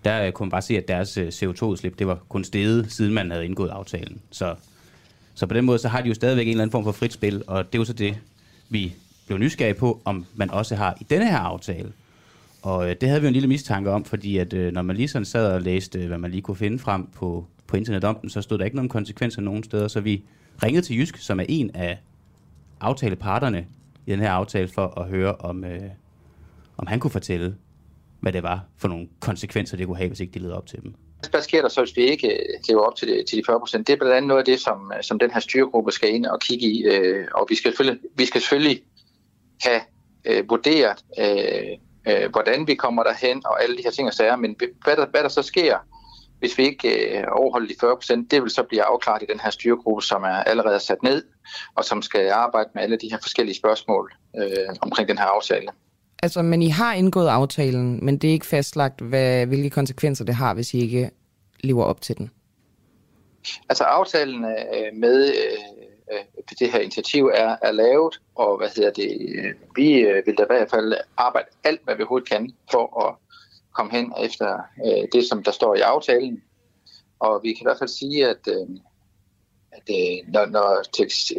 der 0.04 0.26
øh, 0.26 0.32
kunne 0.32 0.44
man 0.44 0.50
bare 0.50 0.62
se, 0.62 0.76
at 0.76 0.88
deres 0.88 1.18
øh, 1.18 1.28
CO2-udslip, 1.28 1.98
det 1.98 2.06
var 2.06 2.18
kun 2.28 2.44
steget, 2.44 2.92
siden 2.92 3.14
man 3.14 3.30
havde 3.30 3.44
indgået 3.44 3.70
aftalen. 3.70 4.20
Så, 4.30 4.54
så 5.40 5.46
på 5.46 5.54
den 5.54 5.64
måde, 5.64 5.78
så 5.78 5.88
har 5.88 6.00
de 6.00 6.08
jo 6.08 6.14
stadigvæk 6.14 6.46
en 6.46 6.50
eller 6.50 6.62
anden 6.62 6.72
form 6.72 6.84
for 6.84 6.92
frit 6.92 7.12
spil, 7.12 7.42
og 7.46 7.64
det 7.64 7.74
er 7.74 7.78
jo 7.78 7.84
så 7.84 7.92
det, 7.92 8.18
vi 8.68 8.94
blev 9.26 9.38
nysgerrige 9.38 9.74
på, 9.74 10.02
om 10.04 10.26
man 10.34 10.50
også 10.50 10.76
har 10.76 10.96
i 11.00 11.04
denne 11.10 11.30
her 11.30 11.38
aftale. 11.38 11.92
Og 12.62 12.90
øh, 12.90 12.96
det 13.00 13.08
havde 13.08 13.20
vi 13.20 13.24
jo 13.24 13.28
en 13.28 13.32
lille 13.32 13.48
mistanke 13.48 13.90
om, 13.90 14.04
fordi 14.04 14.38
at 14.38 14.52
øh, 14.52 14.72
når 14.72 14.82
man 14.82 14.96
lige 14.96 15.08
sådan 15.08 15.24
sad 15.24 15.52
og 15.52 15.62
læste, 15.62 15.98
øh, 15.98 16.06
hvad 16.06 16.18
man 16.18 16.30
lige 16.30 16.42
kunne 16.42 16.56
finde 16.56 16.78
frem 16.78 17.06
på, 17.06 17.46
på 17.66 17.76
internet 17.76 18.04
om 18.04 18.18
den, 18.22 18.30
så 18.30 18.42
stod 18.42 18.58
der 18.58 18.64
ikke 18.64 18.76
nogen 18.76 18.88
konsekvenser 18.88 19.42
nogen 19.42 19.64
steder, 19.64 19.88
så 19.88 20.00
vi 20.00 20.22
ringede 20.62 20.86
til 20.86 20.98
Jysk, 20.98 21.16
som 21.16 21.40
er 21.40 21.44
en 21.48 21.70
af 21.74 21.98
aftaleparterne 22.80 23.66
i 24.06 24.10
den 24.10 24.20
her 24.20 24.30
aftale, 24.30 24.68
for 24.68 25.00
at 25.00 25.08
høre, 25.08 25.34
om, 25.34 25.64
øh, 25.64 25.90
om 26.76 26.86
han 26.86 27.00
kunne 27.00 27.10
fortælle, 27.10 27.54
hvad 28.20 28.32
det 28.32 28.42
var 28.42 28.64
for 28.76 28.88
nogle 28.88 29.08
konsekvenser, 29.20 29.76
det 29.76 29.86
kunne 29.86 29.96
have, 29.96 30.08
hvis 30.08 30.20
ikke 30.20 30.34
de 30.34 30.38
levede 30.38 30.56
op 30.56 30.66
til 30.66 30.82
dem. 30.82 30.94
Hvad 31.30 31.42
sker 31.42 31.62
der 31.62 31.68
så, 31.68 31.80
hvis 31.80 31.96
vi 31.96 32.02
ikke 32.02 32.28
øh, 32.28 32.60
lever 32.68 32.82
op 32.82 32.96
til 32.96 33.08
de, 33.08 33.24
til 33.28 33.38
de 33.38 33.42
40 33.46 33.60
procent? 33.60 33.86
Det 33.86 33.92
er 33.92 33.96
blandt 33.96 34.14
andet 34.14 34.28
noget 34.28 34.38
af 34.38 34.44
det, 34.44 34.60
som, 34.60 34.92
øh, 34.96 35.02
som 35.02 35.18
den 35.18 35.30
her 35.30 35.40
styregruppe 35.40 35.92
skal 35.92 36.14
ind 36.14 36.26
og 36.26 36.40
kigge 36.40 36.66
i. 36.66 36.84
Øh, 36.84 37.26
og 37.34 37.46
vi 37.48 37.54
skal 37.54 37.70
selvfølgelig, 37.70 38.00
vi 38.14 38.26
skal 38.26 38.40
selvfølgelig 38.40 38.82
have 39.62 39.80
øh, 40.24 40.50
vurderet, 40.50 41.04
øh, 41.18 41.78
øh, 42.08 42.30
hvordan 42.30 42.66
vi 42.66 42.74
kommer 42.74 43.02
derhen 43.02 43.42
og 43.46 43.62
alle 43.62 43.76
de 43.76 43.82
her 43.82 43.90
ting 43.90 44.08
og 44.08 44.14
sager. 44.14 44.36
Men 44.36 44.56
hvad 44.84 44.96
der, 44.96 45.06
hvad 45.06 45.22
der 45.22 45.28
så 45.28 45.42
sker, 45.42 45.78
hvis 46.38 46.58
vi 46.58 46.64
ikke 46.64 47.18
øh, 47.18 47.24
overholder 47.32 47.68
de 47.68 47.74
40 47.80 47.96
procent, 47.96 48.30
det 48.30 48.42
vil 48.42 48.50
så 48.50 48.62
blive 48.62 48.82
afklaret 48.82 49.22
i 49.22 49.26
den 49.32 49.40
her 49.40 49.50
styregruppe, 49.50 50.02
som 50.02 50.22
er 50.22 50.42
allerede 50.44 50.80
sat 50.80 51.02
ned, 51.02 51.24
og 51.74 51.84
som 51.84 52.02
skal 52.02 52.30
arbejde 52.30 52.70
med 52.74 52.82
alle 52.82 52.96
de 52.96 53.10
her 53.10 53.18
forskellige 53.22 53.56
spørgsmål 53.56 54.12
øh, 54.38 54.76
omkring 54.80 55.08
den 55.08 55.18
her 55.18 55.24
aftale. 55.24 55.68
Altså, 56.22 56.42
men 56.42 56.62
I 56.62 56.68
har 56.68 56.94
indgået 56.94 57.28
aftalen, 57.28 58.04
men 58.04 58.18
det 58.18 58.28
er 58.28 58.32
ikke 58.32 58.46
fastlagt, 58.46 59.00
hvad, 59.00 59.46
hvilke 59.46 59.70
konsekvenser 59.70 60.24
det 60.24 60.34
har, 60.34 60.54
hvis 60.54 60.74
I 60.74 60.78
ikke 60.78 61.10
lever 61.60 61.84
op 61.84 62.00
til 62.00 62.18
den. 62.18 62.30
Altså 63.68 63.84
aftalen 63.84 64.44
øh, 64.44 64.94
med 64.94 65.28
øh, 65.28 65.58
øh, 66.12 66.24
det 66.60 66.72
her 66.72 66.80
initiativ 66.80 67.30
er, 67.34 67.56
er 67.62 67.72
lavet, 67.72 68.20
og 68.34 68.56
hvad 68.56 68.68
hedder 68.76 68.90
det, 68.90 69.10
øh, 69.34 69.54
vi 69.76 69.92
øh, 69.92 70.26
vil 70.26 70.34
da 70.38 70.42
i 70.42 70.46
hvert 70.46 70.70
fald 70.70 70.94
arbejde 71.16 71.48
alt, 71.64 71.80
hvad 71.84 71.94
vi 71.96 72.02
overhovedet 72.02 72.28
kan, 72.28 72.52
for 72.70 73.06
at 73.06 73.14
komme 73.74 73.92
hen 73.92 74.12
efter 74.24 74.58
øh, 74.86 75.08
det, 75.12 75.28
som 75.28 75.42
der 75.42 75.50
står 75.50 75.74
i 75.74 75.80
aftalen. 75.80 76.42
Og 77.18 77.40
vi 77.42 77.52
kan 77.52 77.62
i 77.62 77.66
hvert 77.68 77.78
fald 77.78 77.88
sige, 77.88 78.28
at, 78.28 78.48
øh, 78.48 78.68
at 79.88 79.94
øh, 79.96 80.32
når, 80.32 80.46
når 80.46 80.82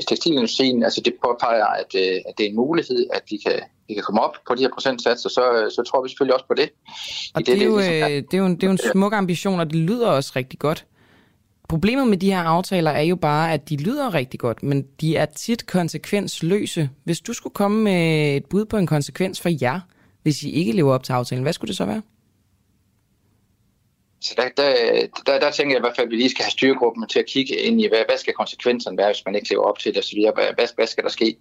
tekstilindustrien 0.08 0.84
altså 0.84 1.02
det 1.06 1.14
påpeger, 1.26 1.66
at, 1.66 1.96
øh, 1.96 2.16
at 2.28 2.34
det 2.38 2.46
er 2.46 2.50
en 2.50 2.56
mulighed, 2.56 3.08
at 3.14 3.22
de 3.30 3.40
kan, 3.46 3.60
de 3.90 3.94
kan 3.94 4.04
komme 4.04 4.22
op 4.22 4.36
på 4.48 4.56
de 4.56 4.62
her 4.62 4.70
procentsatser, 4.74 5.30
så, 5.30 5.74
så 5.76 5.84
tror 5.84 6.04
vi 6.04 6.10
selvfølgelig 6.10 6.34
også 6.34 6.48
på 6.48 6.54
det. 6.54 6.70
Og 7.34 7.40
det, 7.40 7.48
det, 7.48 7.62
er 7.62 7.66
jo, 7.66 7.78
ligesom, 7.78 7.94
det, 7.94 8.34
er 8.34 8.38
jo 8.38 8.46
en, 8.46 8.56
det 8.56 8.64
er 8.64 8.68
jo 8.68 8.72
en 8.72 8.92
smuk 8.92 9.14
ambition, 9.14 9.60
og 9.60 9.66
det 9.66 9.76
lyder 9.76 10.08
også 10.08 10.32
rigtig 10.36 10.60
godt. 10.60 10.86
Problemet 11.70 12.08
med 12.08 12.18
de 12.18 12.32
her 12.32 12.42
aftaler 12.42 12.92
er 12.92 13.02
jo 13.02 13.16
bare, 13.16 13.54
at 13.54 13.70
de 13.70 13.78
lyder 13.78 14.14
rigtig 14.14 14.40
godt, 14.40 14.64
men 14.64 14.86
de 15.02 15.16
er 15.16 15.26
tit 15.26 15.68
konsekvensløse. 15.68 16.90
Hvis 17.04 17.20
du 17.20 17.34
skulle 17.34 17.54
komme 17.54 17.84
med 17.84 18.36
et 18.36 18.46
bud 18.46 18.66
på 18.66 18.78
en 18.78 18.88
konsekvens 18.88 19.42
for 19.42 19.50
jer, 19.62 19.80
hvis 20.24 20.44
I 20.44 20.52
ikke 20.52 20.72
lever 20.72 20.94
op 20.94 21.04
til 21.04 21.14
aftalen, 21.14 21.44
hvad 21.44 21.54
skulle 21.54 21.70
det 21.70 21.78
så 21.78 21.86
være? 21.86 22.02
Så 24.22 24.34
der, 24.38 24.50
der, 24.58 24.74
der, 25.26 25.40
der 25.40 25.52
tænker 25.52 25.74
jeg 25.76 25.80
i 25.80 25.86
hvert 25.86 25.96
fald, 25.96 26.08
at 26.08 26.12
vi 26.12 26.16
lige 26.16 26.30
skal 26.30 26.44
have 26.44 26.52
styregruppen 26.52 27.08
til 27.08 27.20
at 27.20 27.26
kigge 27.26 27.56
ind 27.56 27.82
i, 27.82 27.88
hvad, 27.88 28.04
hvad 28.08 28.18
skal 28.18 28.34
konsekvenserne 28.34 28.98
være, 28.98 29.08
hvis 29.08 29.26
man 29.26 29.36
ikke 29.36 29.50
lever 29.50 29.64
op 29.64 29.80
til 29.80 29.94
det 29.94 30.00
osv. 30.00 30.20
Hvad, 30.34 30.54
hvad, 30.56 30.68
hvad 30.76 30.88
skal 30.88 31.04
der 31.04 31.10
ske? 31.10 31.36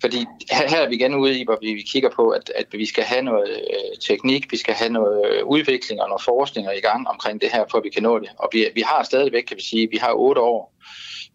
Fordi 0.00 0.26
her, 0.50 0.68
her 0.68 0.80
er 0.80 0.88
vi 0.88 0.94
igen 0.94 1.14
ude 1.14 1.40
i, 1.40 1.44
hvor 1.44 1.58
vi, 1.60 1.74
vi 1.74 1.82
kigger 1.82 2.10
på, 2.16 2.28
at, 2.28 2.52
at 2.54 2.66
vi 2.72 2.86
skal 2.86 3.04
have 3.04 3.22
noget 3.22 3.50
øh, 3.50 3.98
teknik, 4.00 4.52
vi 4.52 4.56
skal 4.56 4.74
have 4.74 4.92
noget 4.92 5.26
øh, 5.30 5.46
udvikling 5.46 6.00
og 6.02 6.08
noget 6.08 6.22
forskning 6.22 6.66
i 6.76 6.80
gang 6.80 7.08
omkring 7.08 7.40
det 7.40 7.50
her, 7.52 7.64
for 7.70 7.78
at 7.78 7.84
vi 7.84 7.90
kan 7.90 8.02
nå 8.02 8.18
det. 8.18 8.28
Og 8.38 8.48
vi, 8.52 8.68
vi 8.74 8.80
har 8.80 9.02
stadigvæk, 9.02 9.42
kan 9.42 9.56
vi 9.56 9.62
sige, 9.62 9.90
vi 9.90 9.96
har 9.96 10.12
otte 10.12 10.40
år 10.40 10.72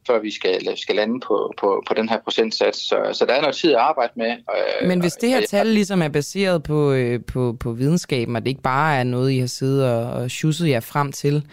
før 0.08 0.22
vi 0.22 0.32
skal, 0.32 0.78
skal 0.78 0.96
lande 0.96 1.20
på, 1.20 1.54
på, 1.60 1.84
på 1.88 1.94
den 1.94 2.10
her 2.10 2.20
procentsats. 2.24 2.80
Så, 2.80 2.96
så 3.14 3.26
der 3.26 3.34
er 3.34 3.42
noget 3.42 3.56
tid 3.56 3.72
at 3.72 3.80
arbejde 3.80 4.14
med. 4.16 4.32
Øh, 4.32 4.88
Men 4.88 5.00
hvis 5.00 5.14
det 5.14 5.30
her 5.30 5.42
tal 5.50 5.68
ligesom 5.68 6.02
er 6.02 6.08
baseret 6.08 6.64
på, 6.64 6.92
øh, 6.92 7.20
på, 7.24 7.58
på 7.60 7.72
videnskaben, 7.72 8.36
og 8.36 8.42
det 8.42 8.48
ikke 8.48 8.62
bare 8.62 8.98
er 8.98 9.04
noget, 9.04 9.32
I 9.32 9.40
har 9.40 9.48
siddet 9.48 9.86
og, 9.86 10.04
og 10.14 10.32
schusset 10.32 10.70
jer 10.70 10.80
frem 10.80 11.12
til, 11.12 11.44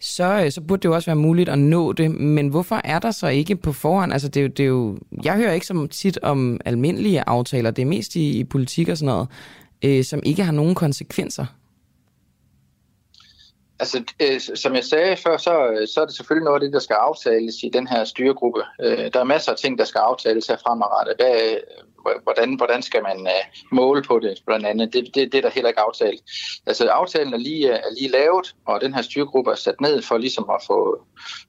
så, 0.00 0.42
øh, 0.44 0.50
så 0.50 0.60
burde 0.60 0.80
det 0.80 0.88
jo 0.88 0.94
også 0.94 1.06
være 1.06 1.16
muligt 1.16 1.48
at 1.48 1.58
nå 1.58 1.92
det. 1.92 2.10
Men 2.10 2.48
hvorfor 2.48 2.80
er 2.84 2.98
der 2.98 3.10
så 3.10 3.28
ikke 3.28 3.56
på 3.56 3.72
forhånd? 3.72 4.12
Altså, 4.12 4.28
det 4.28 4.40
er 4.40 4.44
jo, 4.44 4.48
det 4.48 4.62
er 4.62 4.68
jo, 4.68 4.98
jeg 5.24 5.36
hører 5.36 5.52
ikke 5.52 5.66
så 5.66 5.86
tit 5.90 6.18
om 6.22 6.60
almindelige 6.64 7.22
aftaler. 7.26 7.70
Det 7.70 7.82
er 7.82 7.86
mest 7.86 8.16
i, 8.16 8.38
i 8.38 8.44
politik 8.44 8.88
og 8.88 8.98
sådan 8.98 9.14
noget, 9.14 9.28
øh, 9.84 10.04
som 10.04 10.20
ikke 10.24 10.42
har 10.42 10.52
nogen 10.52 10.74
konsekvenser. 10.74 11.46
Altså, 13.80 14.04
øh, 14.22 14.40
som 14.40 14.74
jeg 14.74 14.84
sagde 14.84 15.16
før, 15.16 15.36
så, 15.36 15.68
øh, 15.68 15.88
så 15.88 16.00
er 16.00 16.04
det 16.06 16.14
selvfølgelig 16.14 16.44
noget 16.44 16.56
af 16.56 16.60
det, 16.60 16.72
der 16.72 16.78
skal 16.78 16.94
aftales 16.94 17.54
i 17.62 17.70
den 17.72 17.86
her 17.86 18.04
styregruppe. 18.04 18.62
Øh, 18.82 19.12
der 19.12 19.20
er 19.20 19.24
masser 19.24 19.52
af 19.52 19.58
ting, 19.58 19.78
der 19.78 19.84
skal 19.84 19.98
aftales 19.98 20.46
her 20.46 20.56
fremadrettet. 20.56 21.14
Hvad, 21.18 21.34
øh, 21.42 22.22
hvordan, 22.22 22.54
hvordan 22.54 22.82
skal 22.82 23.02
man 23.02 23.26
øh, 23.26 23.44
måle 23.72 24.02
på 24.02 24.18
det, 24.18 24.42
blandt 24.46 24.66
andet? 24.66 24.92
Det, 24.92 25.04
det, 25.14 25.32
det 25.32 25.38
er 25.38 25.42
der 25.42 25.50
heller 25.50 25.68
ikke 25.68 25.80
aftalt. 25.80 26.20
Altså, 26.66 26.88
aftalen 26.88 27.34
er 27.34 27.38
lige, 27.38 27.72
øh, 27.72 27.78
er 27.78 27.94
lige 27.98 28.10
lavet, 28.10 28.54
og 28.66 28.80
den 28.80 28.94
her 28.94 29.02
styregruppe 29.02 29.50
er 29.50 29.54
sat 29.54 29.80
ned 29.80 30.02
for 30.02 30.18
ligesom 30.18 30.50
at 30.50 30.62
få 30.66 31.00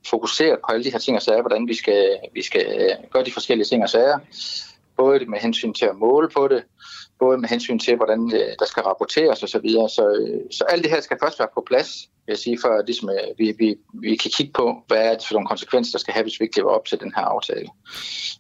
fokuseret 0.08 0.60
på 0.60 0.72
alle 0.74 0.84
de 0.84 0.92
her 0.92 1.00
ting 1.00 1.18
og 1.18 1.22
sager, 1.22 1.42
hvordan 1.42 1.68
vi 1.68 1.74
skal, 1.74 2.18
vi 2.34 2.42
skal 2.42 2.98
gøre 3.12 3.24
de 3.24 3.34
forskellige 3.34 3.66
ting 3.66 3.84
og 3.84 3.90
sager. 3.90 4.20
Både 4.98 5.26
med 5.26 5.40
hensyn 5.40 5.74
til 5.74 5.86
at 5.86 5.96
måle 5.96 6.30
på 6.30 6.48
det, 6.48 6.64
både 7.20 7.38
med 7.38 7.50
hensyn 7.50 7.80
til, 7.80 7.96
hvordan 7.96 8.30
der 8.60 8.66
skal 8.66 8.84
rapporteres 8.84 9.44
osv. 9.44 9.48
Så, 9.48 9.60
videre. 9.60 9.90
så, 9.90 10.04
så 10.52 10.64
alt 10.64 10.84
det 10.84 10.92
her 10.92 11.02
skal 11.02 11.18
først 11.24 11.40
være 11.40 11.48
på 11.54 11.64
plads, 11.68 12.10
vil 12.30 12.34
jeg 12.34 12.46
sige, 12.48 12.58
for 12.62 12.86
ligesom, 12.86 13.10
øh, 13.10 13.40
vi, 13.40 13.56
vi, 13.60 13.76
vi 13.94 14.16
kan 14.16 14.32
kigge 14.38 14.54
på, 14.54 14.84
hvad 14.88 14.98
er 14.98 15.14
det 15.18 15.28
for 15.28 15.34
nogle 15.34 15.48
konsekvenser, 15.48 15.92
der 15.92 16.00
skal 16.00 16.14
have, 16.14 16.24
hvis 16.24 16.40
vi 16.40 16.46
ikke 16.46 16.58
lever 16.58 16.72
op 16.72 16.86
til 16.86 17.00
den 17.00 17.12
her 17.16 17.22
aftale. 17.22 17.68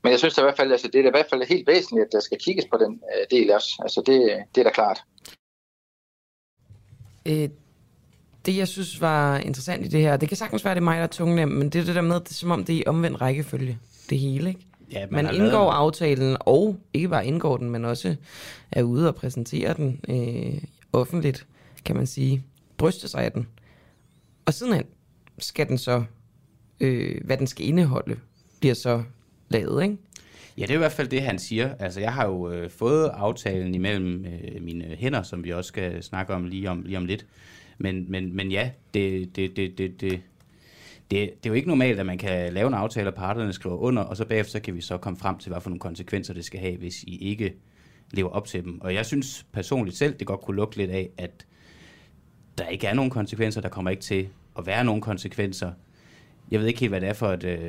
Men 0.04 0.12
jeg 0.12 0.19
synes 0.19 0.38
i 0.38 0.41
hvert 0.41 0.58
fald, 0.58 0.71
altså, 0.71 0.88
det 0.88 0.99
er 1.02 1.08
i 1.08 1.17
hvert 1.17 1.30
fald 1.30 1.47
helt 1.47 1.67
væsentligt, 1.67 2.06
at 2.06 2.12
der 2.12 2.19
skal 2.19 2.38
kigges 2.45 2.65
på 2.71 2.78
den 2.84 3.02
del 3.32 3.52
også. 3.52 3.69
Altså, 3.82 4.02
det, 4.06 4.17
det 4.56 4.62
er 4.62 4.65
da 4.65 4.73
klart. 4.80 4.99
Øh, 7.25 7.49
det, 8.45 8.58
jeg 8.58 8.67
synes 8.67 9.02
var 9.02 9.38
interessant 9.38 9.86
i 9.86 9.89
det 9.89 10.02
her, 10.02 10.17
det 10.17 10.30
kan 10.30 10.38
sagtens 10.38 10.65
være, 10.65 10.75
det 10.75 10.82
er 10.82 10.84
mig, 10.84 10.97
der 10.97 11.04
er 11.04 11.08
tungnem, 11.08 11.49
men 11.49 11.69
det 11.69 11.82
er 11.82 11.86
det 11.86 11.95
der 11.95 12.02
med, 12.02 12.19
det 12.19 12.30
er, 12.30 12.34
som 12.34 12.52
om 12.52 12.63
det 12.63 12.75
er 12.75 12.80
i 12.80 12.84
omvendt 12.88 13.21
rækkefølge, 13.21 13.78
det 14.10 14.19
hele, 14.19 14.49
ikke? 14.49 14.62
Ja, 14.91 15.06
man, 15.12 15.25
man 15.25 15.36
indgår 15.36 15.60
lavet... 15.60 15.73
aftalen, 15.73 16.38
og 16.39 16.75
ikke 16.93 17.10
bare 17.10 17.25
indgår 17.25 17.58
den, 17.58 17.69
men 17.69 17.86
også 17.86 18.15
er 18.71 18.84
ude 18.84 19.08
og 19.08 19.15
præsentere 19.15 19.73
den 19.73 19.99
øh, 20.10 20.62
offentligt, 20.93 21.47
kan 21.86 21.95
man 21.95 22.08
sige. 22.08 22.43
Bryste 22.78 23.08
sig 23.08 23.23
af 23.23 23.32
den. 23.32 23.47
Og 24.50 24.54
sidenhen 24.54 24.84
skal 25.38 25.68
den 25.68 25.78
så, 25.78 26.04
øh, 26.80 27.22
hvad 27.26 27.38
den 27.38 27.48
skal 27.48 27.66
indeholde, 27.66 28.20
bliver 28.60 28.76
så 28.76 29.04
lavet, 29.50 29.84
ikke? 29.84 29.98
Ja, 30.58 30.62
det 30.62 30.70
er 30.70 30.74
i 30.74 30.78
hvert 30.78 30.92
fald 30.92 31.08
det, 31.08 31.22
han 31.22 31.40
siger. 31.40 31.76
Altså, 31.80 32.00
jeg 32.00 32.14
har 32.14 32.26
jo 32.26 32.52
øh, 32.52 32.70
fået 32.70 33.10
aftalen 33.14 33.76
imellem 33.76 34.26
øh, 34.26 34.64
mine 34.64 34.84
hænder, 34.84 35.24
som 35.24 35.44
vi 35.44 35.52
også 35.52 35.68
skal 35.68 36.04
snakke 36.04 36.34
om 36.34 36.46
lige 36.46 36.70
om, 36.70 36.82
lige 36.82 36.98
om 36.98 37.06
lidt. 37.06 37.26
Men, 37.78 38.12
men, 38.12 38.36
men 38.36 38.52
ja, 38.52 38.72
det, 38.94 39.36
det, 39.36 39.56
det, 39.56 39.78
det, 39.78 40.02
det, 40.02 40.02
det, 40.02 40.22
det 41.12 41.46
er 41.46 41.50
jo 41.50 41.54
ikke 41.54 41.68
normalt, 41.68 42.00
at 42.00 42.06
man 42.06 42.18
kan 42.18 42.54
lave 42.54 42.68
en 42.68 42.74
aftale, 42.74 43.10
og 43.10 43.16
parterne 43.16 43.54
skriver 43.54 43.78
under, 43.78 44.04
og 44.04 44.18
så 44.18 44.26
bagefter 44.26 44.52
så 44.52 44.60
kan 44.60 44.76
vi 44.76 44.82
så 44.82 44.98
komme 44.98 45.20
frem 45.20 45.38
til, 45.38 45.52
hvad 45.52 45.62
for 45.62 45.70
nogle 45.70 45.80
konsekvenser 45.80 46.34
det 46.34 46.46
skal 46.46 46.60
have, 46.60 46.78
hvis 46.78 47.04
I 47.04 47.18
ikke 47.18 47.54
lever 48.12 48.30
op 48.30 48.48
til 48.48 48.64
dem. 48.64 48.82
Og 48.82 48.94
jeg 48.94 49.06
synes 49.06 49.46
personligt 49.52 49.98
selv, 49.98 50.14
det 50.20 50.28
godt 50.28 50.42
kunne 50.42 50.56
lugte 50.56 50.78
lidt 50.78 50.92
af, 50.92 51.10
at 51.18 51.46
der 52.58 52.68
ikke 52.68 52.88
er 52.88 52.94
nogen 52.94 53.12
konsekvenser, 53.12 53.62
der 53.62 53.70
kommer 53.70 53.92
ikke 53.92 54.04
til 54.04 54.30
at 54.60 54.65
være 54.67 54.84
nogen 54.84 55.02
konsekvenser. 55.02 55.72
Jeg 56.52 56.60
ved 56.60 56.67
ikke 56.67 56.80
helt, 56.80 56.91
hvad 56.91 57.02
det 57.02 57.10
er 57.10 57.13
for 57.13 57.28
et 57.28 57.43
øh, 57.43 57.60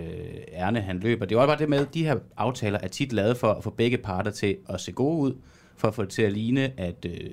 ærne, 0.52 0.80
han 0.80 0.98
løber. 0.98 1.26
Det 1.26 1.36
er 1.36 1.40
jo 1.40 1.46
bare 1.46 1.58
det 1.58 1.68
med, 1.68 1.78
at 1.78 1.94
de 1.94 2.04
her 2.04 2.16
aftaler 2.36 2.78
er 2.82 2.88
tit 2.88 3.12
lavet 3.12 3.36
for 3.36 3.52
at 3.52 3.64
få 3.64 3.70
begge 3.70 3.98
parter 3.98 4.30
til 4.30 4.56
at 4.68 4.80
se 4.80 4.92
gode 4.92 5.18
ud, 5.18 5.34
for 5.76 5.88
at 5.88 5.94
få 5.94 6.02
det 6.02 6.10
til 6.10 6.22
at 6.22 6.32
ligne, 6.32 6.72
at 6.80 7.04
øh, 7.04 7.30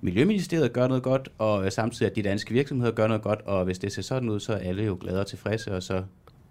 Miljøministeriet 0.00 0.72
gør 0.72 0.88
noget 0.88 1.02
godt, 1.02 1.28
og 1.38 1.72
samtidig 1.72 2.10
at 2.10 2.16
de 2.16 2.22
danske 2.22 2.52
virksomheder 2.52 2.92
gør 2.92 3.06
noget 3.06 3.22
godt, 3.22 3.40
og 3.40 3.64
hvis 3.64 3.78
det 3.78 3.92
ser 3.92 4.02
sådan 4.02 4.28
ud, 4.28 4.40
så 4.40 4.52
er 4.52 4.56
alle 4.58 4.84
jo 4.84 4.98
glade 5.00 5.20
og 5.20 5.26
tilfredse, 5.26 5.74
og 5.76 5.82
så 5.82 6.02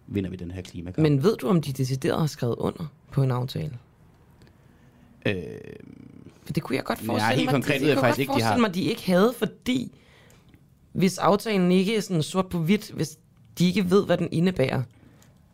vinder 0.07 0.29
vi 0.29 0.35
den 0.35 0.51
her 0.51 0.61
klimakamp. 0.61 0.97
Men 1.01 1.23
ved 1.23 1.37
du, 1.37 1.47
om 1.47 1.61
de 1.61 1.73
decideret 1.73 2.19
har 2.19 2.27
skrevet 2.27 2.55
under 2.55 2.93
på 3.11 3.23
en 3.23 3.31
aftale? 3.31 3.71
Øh, 5.25 5.35
For 6.45 6.53
det 6.53 6.63
kunne 6.63 6.75
jeg 6.75 6.83
godt 6.83 6.99
forestille 6.99 7.17
nej, 7.17 7.35
helt 7.35 7.45
mig. 7.45 7.53
konkret 7.53 7.81
ved 7.81 7.87
jeg 7.87 7.97
faktisk 7.97 8.19
ikke, 8.19 8.33
de 8.33 8.41
har. 8.41 8.57
mig, 8.57 8.75
de 8.75 8.81
ikke 8.83 9.05
havde, 9.05 9.33
fordi 9.37 9.91
hvis 10.93 11.17
aftalen 11.17 11.71
ikke 11.71 11.95
er 11.95 12.01
sådan 12.01 12.23
sort 12.23 12.49
på 12.49 12.57
hvidt, 12.57 12.91
hvis 12.91 13.17
de 13.59 13.67
ikke 13.67 13.89
ved, 13.89 14.05
hvad 14.05 14.17
den 14.17 14.29
indebærer, 14.31 14.81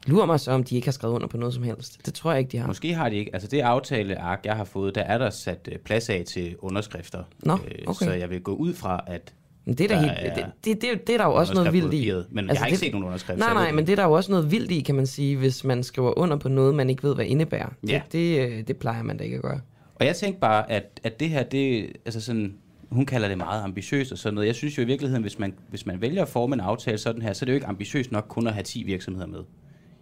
Lurer 0.08 0.26
mig 0.26 0.40
så, 0.40 0.52
om 0.52 0.64
de 0.64 0.76
ikke 0.76 0.88
har 0.88 0.92
skrevet 0.92 1.14
under 1.14 1.28
på 1.28 1.38
noget 1.38 1.54
som 1.54 1.64
helst. 1.64 2.06
Det 2.06 2.14
tror 2.14 2.32
jeg 2.32 2.40
ikke, 2.40 2.52
de 2.52 2.58
har. 2.58 2.68
Måske 2.68 2.94
har 2.94 3.10
de 3.10 3.16
ikke. 3.16 3.32
Altså 3.34 3.48
det 3.48 3.60
aftaleark, 3.60 4.40
jeg 4.46 4.56
har 4.56 4.64
fået, 4.64 4.96
der 4.96 5.02
er 5.02 5.18
der 5.18 5.30
sat 5.30 5.70
øh, 5.72 5.78
plads 5.78 6.10
af 6.10 6.24
til 6.28 6.56
underskrifter. 6.60 7.24
Nå, 7.40 7.54
øh, 7.54 7.60
okay. 7.88 8.06
Så 8.06 8.14
jeg 8.14 8.30
vil 8.30 8.42
gå 8.42 8.54
ud 8.54 8.74
fra, 8.74 9.04
at 9.08 9.34
men 9.66 9.76
det 9.78 9.84
er, 9.84 9.88
der 9.88 10.00
helt, 10.00 10.12
er, 10.16 10.36
det, 10.36 10.46
det, 10.66 10.82
det, 10.82 11.08
det 11.08 11.14
er 11.14 11.18
der 11.18 11.26
jo 11.26 11.34
også 11.34 11.54
noget 11.54 11.74
vildt 11.74 11.94
i. 11.94 12.12
Men 12.30 12.50
altså, 12.50 12.54
jeg 12.54 12.60
har 12.60 12.66
ikke 12.66 12.76
det, 12.76 12.80
set 12.80 12.92
nogen 12.92 13.06
underskrift. 13.06 13.40
Nej, 13.40 13.54
nej, 13.54 13.72
men 13.72 13.88
det 13.88 13.92
er 13.92 13.96
der 13.96 14.04
jo 14.04 14.12
også 14.12 14.32
noget 14.32 14.52
vildt 14.52 14.72
i, 14.72 14.80
kan 14.80 14.96
man 14.96 15.08
sige, 15.08 15.38
hvis 15.38 15.64
man 15.64 15.84
skriver 15.84 16.20
under 16.20 16.38
på 16.38 16.50
noget, 16.50 16.76
man 16.76 16.90
ikke 16.90 17.04
ved, 17.04 17.16
hvad 17.16 17.26
indebærer. 17.26 17.70
Ja. 17.88 18.02
Det, 18.12 18.12
det, 18.12 18.50
øh, 18.50 18.68
det 18.68 18.78
plejer 18.78 19.04
man 19.04 19.18
da 19.18 19.24
ikke 19.24 19.36
at 19.36 19.42
gøre. 19.42 19.60
Og 19.96 20.06
jeg 20.06 20.16
tænkte 20.16 20.40
bare, 20.40 20.72
at, 20.72 21.00
at 21.04 21.20
det 21.20 21.30
her, 21.30 21.44
det, 21.44 21.92
altså 22.06 22.22
sådan, 22.22 22.54
hun 22.92 23.06
kalder 23.06 23.28
det 23.28 23.38
meget 23.38 23.64
ambitiøst 23.64 24.12
og 24.12 24.18
sådan 24.18 24.34
noget. 24.34 24.48
Jeg 24.48 24.56
synes 24.56 24.78
jo 24.78 24.84
i 24.84 24.86
virkeligheden, 24.86 25.22
hvis 25.22 25.40
man, 25.40 25.54
hvis 25.70 25.86
man 25.86 26.02
vælger 26.02 26.22
at 26.22 26.28
forme 26.28 26.54
en 26.54 26.60
aftale 26.60 26.98
sådan 26.98 27.22
her, 27.22 27.34
så 27.34 27.44
er 27.44 27.46
det 27.46 27.52
jo 27.52 27.56
ikke 27.56 27.68
ambitiøst 27.68 28.12
nok 28.12 28.26
kun 28.30 28.48
at 28.48 28.54
have 28.54 28.64
10 28.64 28.84
virksomheder 28.84 29.28
med. 29.28 29.40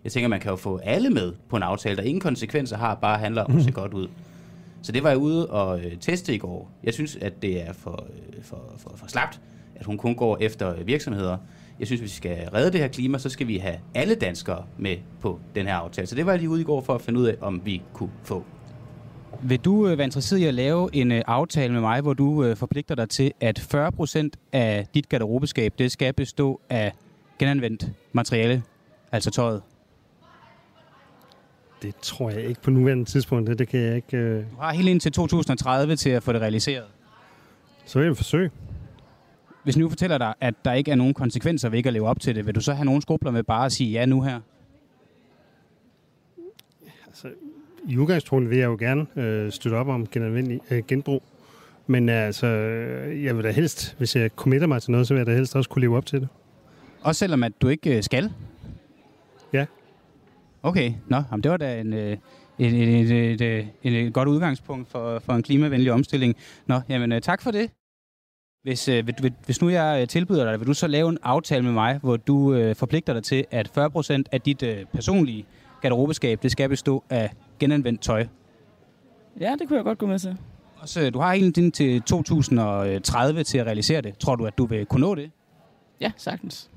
Jeg 0.04 0.12
tænker, 0.12 0.28
man 0.28 0.39
kan 0.39 0.50
jo 0.50 0.56
få 0.56 0.78
alle 0.78 1.10
med 1.10 1.34
på 1.50 1.58
en 1.58 1.63
aftale, 1.63 1.97
der 1.97 2.04
ingen 2.04 2.21
konsekvenser 2.21 2.78
har, 2.78 2.95
bare 2.95 3.17
handler 3.17 3.43
om 3.43 3.58
at 3.58 3.63
se 3.63 3.71
godt 3.71 3.93
ud. 3.93 4.08
Så 4.82 4.91
det 4.91 5.04
var 5.04 5.10
jeg 5.10 5.17
ude 5.17 5.47
og 5.50 5.80
øh, 5.80 5.97
teste 6.00 6.36
i 6.36 6.38
går. 6.38 6.71
Jeg 6.84 6.93
synes, 6.93 7.15
at 7.15 7.41
det 7.41 7.67
er 7.67 7.73
for, 7.73 8.08
øh, 8.13 8.43
for, 8.43 8.73
for, 8.78 8.93
for 8.95 9.08
slapt, 9.08 9.41
at 9.76 9.86
hun 9.86 9.97
kun 9.97 10.15
går 10.15 10.38
efter 10.41 10.84
virksomheder. 10.84 11.38
Jeg 11.80 11.88
synes, 11.88 12.02
hvis 12.02 12.12
vi 12.12 12.15
skal 12.15 12.50
redde 12.54 12.71
det 12.71 12.80
her 12.80 12.88
klima, 12.88 13.17
så 13.17 13.30
skal 13.30 13.47
vi 13.47 13.58
have 13.58 13.76
alle 13.95 14.15
danskere 14.15 14.65
med 14.78 14.97
på 15.21 15.39
den 15.56 15.65
her 15.65 15.76
aftale. 15.76 16.08
Så 16.08 16.15
det 16.15 16.26
var 16.26 16.32
jeg 16.32 16.39
lige 16.39 16.50
ude 16.50 16.62
i 16.62 16.63
går 16.63 16.82
for 16.82 16.95
at 16.95 17.02
finde 17.02 17.19
ud 17.19 17.26
af, 17.26 17.36
om 17.41 17.62
vi 17.65 17.82
kunne 17.93 18.12
få. 18.23 18.43
Vil 19.43 19.60
du 19.60 19.88
øh, 19.88 19.97
være 19.97 20.06
interesseret 20.06 20.39
i 20.39 20.45
at 20.45 20.54
lave 20.54 20.89
en 20.93 21.12
øh, 21.12 21.21
aftale 21.28 21.73
med 21.73 21.82
mig, 21.82 22.02
hvor 22.02 22.13
du 22.13 22.43
øh, 22.43 22.56
forpligter 22.56 22.95
dig 22.95 23.10
til, 23.10 23.32
at 23.41 23.60
40% 23.60 24.30
af 24.52 24.88
dit 24.93 25.10
garderobeskab, 25.10 25.73
det 25.80 25.91
skal 25.91 26.13
bestå 26.13 26.62
af 26.69 26.93
genanvendt 27.39 27.91
materiale, 28.13 28.63
altså 29.12 29.32
tøjet? 29.32 29.62
Det 31.82 31.95
tror 31.95 32.30
jeg 32.30 32.43
ikke 32.43 32.62
på 32.62 32.71
nuværende 32.71 33.06
tidspunkt. 33.06 33.50
Det, 33.50 33.60
det 33.60 33.67
kan 33.67 33.80
jeg 33.80 33.95
ikke... 33.95 34.17
Øh... 34.17 34.45
Du 34.52 34.56
har 34.60 34.73
helt 34.73 34.88
indtil 34.89 35.12
2030 35.12 35.95
til 35.95 36.10
at 36.10 36.23
få 36.23 36.34
det 36.34 36.41
realiseret. 36.41 36.86
Så 37.86 38.00
vil 38.00 38.06
jeg 38.06 38.17
forsøge. 38.17 38.52
Hvis 39.63 39.78
nu 39.78 39.89
fortæller 39.89 40.17
dig, 40.17 40.34
at 40.41 40.54
der 40.65 40.73
ikke 40.73 40.91
er 40.91 40.95
nogen 40.95 41.13
konsekvenser 41.13 41.69
ved 41.69 41.78
ikke 41.78 41.88
at 41.88 41.93
leve 41.93 42.08
op 42.08 42.19
til 42.19 42.36
det, 42.36 42.45
vil 42.45 42.56
du 42.56 42.62
så 42.62 42.73
have 42.73 42.86
nogen 42.86 43.02
skrubler 43.02 43.32
med 43.32 43.43
bare 43.43 43.65
at 43.65 43.71
sige 43.71 43.91
ja 43.91 44.06
nu 44.06 44.21
her? 44.21 44.39
Altså, 47.08 47.28
I 47.88 47.97
udgangspunktet 47.97 48.50
vil 48.50 48.58
jeg 48.58 48.65
jo 48.65 48.78
gerne 48.80 49.06
øh, 49.15 49.52
støtte 49.52 49.76
op 49.76 49.88
om 49.88 50.08
genanvendelig, 50.08 50.60
øh, 50.71 50.84
genbrug. 50.88 51.23
Men 51.88 52.10
altså, 52.10 52.47
jeg 53.23 53.38
vil 53.38 53.43
da 53.43 53.52
helst, 53.52 53.95
hvis 53.97 54.15
jeg 54.15 54.30
committer 54.36 54.67
mig 54.67 54.82
til 54.82 54.91
noget, 54.91 55.08
så 55.08 55.13
vil 55.13 55.19
jeg 55.19 55.28
da 55.28 55.36
helst 55.36 55.56
også 55.56 55.69
kunne 55.69 55.82
leve 55.82 55.97
op 55.97 56.06
til 56.06 56.21
det. 56.21 56.28
Også 57.02 57.19
selvom 57.19 57.43
at 57.43 57.52
du 57.62 57.67
ikke 57.67 57.97
øh, 57.97 58.04
skal? 58.04 58.32
Ja. 59.54 59.65
Okay, 60.63 60.93
nå, 61.08 61.17
jamen 61.32 61.43
det 61.43 61.52
var 61.52 61.58
da 61.58 61.80
en, 61.80 61.93
øh, 61.93 62.17
et, 62.60 62.73
et, 62.73 63.41
et, 63.41 63.67
et, 63.84 64.13
godt 64.13 64.30
udgangspunkt 64.30 64.89
for, 64.89 65.19
for 65.19 65.34
en 65.34 65.43
klimavenlig 65.43 65.91
omstilling. 65.91 66.36
Nå, 66.65 66.80
jamen 66.89 67.12
øh, 67.12 67.21
tak 67.21 67.41
for 67.41 67.52
det. 67.52 67.71
Hvis, 68.63 68.88
øh, 68.88 69.08
hvis 69.45 69.62
nu 69.62 69.69
jeg 69.69 70.02
øh, 70.02 70.08
tilbyder 70.08 70.52
dig, 70.52 70.60
vil 70.60 70.67
du 70.67 70.73
så 70.73 70.88
lave 70.88 71.10
en 71.10 71.17
aftale 71.23 71.63
med 71.63 71.71
mig, 71.71 71.97
hvor 71.97 72.17
du 72.17 72.54
øh, 72.54 72.76
forpligter 72.76 73.13
dig 73.13 73.23
til, 73.23 73.45
at 73.52 73.71
40% 73.78 74.23
af 74.32 74.41
dit 74.41 74.63
øh, 74.63 74.86
personlige 74.93 75.45
garderobeskab, 75.82 76.43
det 76.43 76.52
skal 76.52 76.69
bestå 76.69 77.04
af 77.10 77.32
genanvendt 77.59 78.01
tøj? 78.01 78.27
Ja, 79.39 79.55
det 79.59 79.67
kunne 79.67 79.77
jeg 79.77 79.83
godt 79.83 79.97
gå 79.97 80.05
med 80.05 80.19
til. 80.19 80.37
Også, 80.79 81.01
øh, 81.01 81.13
du 81.13 81.19
har 81.19 81.33
hele 81.33 81.51
tiden 81.51 81.71
til 81.71 82.01
2030 82.01 83.43
til 83.43 83.57
at 83.57 83.65
realisere 83.65 84.01
det. 84.01 84.17
Tror 84.17 84.35
du, 84.35 84.45
at 84.45 84.57
du 84.57 84.65
vil 84.65 84.85
kunne 84.85 85.01
nå 85.01 85.15
det? 85.15 85.31
Ja, 86.01 86.11
sagtens. 86.17 86.69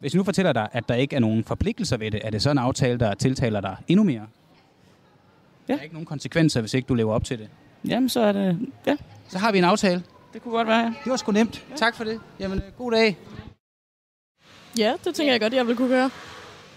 Hvis 0.00 0.14
jeg 0.14 0.18
nu 0.18 0.24
fortæller 0.24 0.52
dig, 0.52 0.68
at 0.72 0.88
der 0.88 0.94
ikke 0.94 1.16
er 1.16 1.20
nogen 1.20 1.44
forpligtelser 1.44 1.96
ved 1.96 2.10
det, 2.10 2.20
er 2.24 2.30
det 2.30 2.42
så 2.42 2.50
en 2.50 2.58
aftale, 2.58 2.98
der 2.98 3.14
tiltaler 3.14 3.60
dig 3.60 3.76
endnu 3.88 4.04
mere? 4.04 4.26
Ja. 5.68 5.72
Der 5.72 5.78
er 5.78 5.82
ikke 5.82 5.94
nogen 5.94 6.06
konsekvenser, 6.06 6.60
hvis 6.60 6.74
ikke 6.74 6.86
du 6.86 6.94
lever 6.94 7.14
op 7.14 7.24
til 7.24 7.38
det. 7.38 7.48
Jamen, 7.88 8.08
så 8.08 8.20
er 8.20 8.32
det... 8.32 8.58
Ja, 8.86 8.96
Så 9.28 9.38
har 9.38 9.52
vi 9.52 9.58
en 9.58 9.64
aftale. 9.64 10.02
det 10.32 10.42
kunne 10.42 10.52
godt 10.52 10.68
være, 10.68 10.78
ja. 10.78 10.92
Det 11.04 11.10
var 11.10 11.16
sgu 11.16 11.32
nemt. 11.32 11.66
Tak 11.76 11.94
for 11.96 12.04
det. 12.04 12.20
Jamen, 12.40 12.60
god 12.78 12.92
dag. 12.92 13.16
Ja, 14.78 14.94
det 15.04 15.14
tænker 15.14 15.32
jeg 15.32 15.40
godt, 15.40 15.52
jeg 15.54 15.66
vil 15.66 15.76
kunne 15.76 15.88
gøre. 15.88 16.10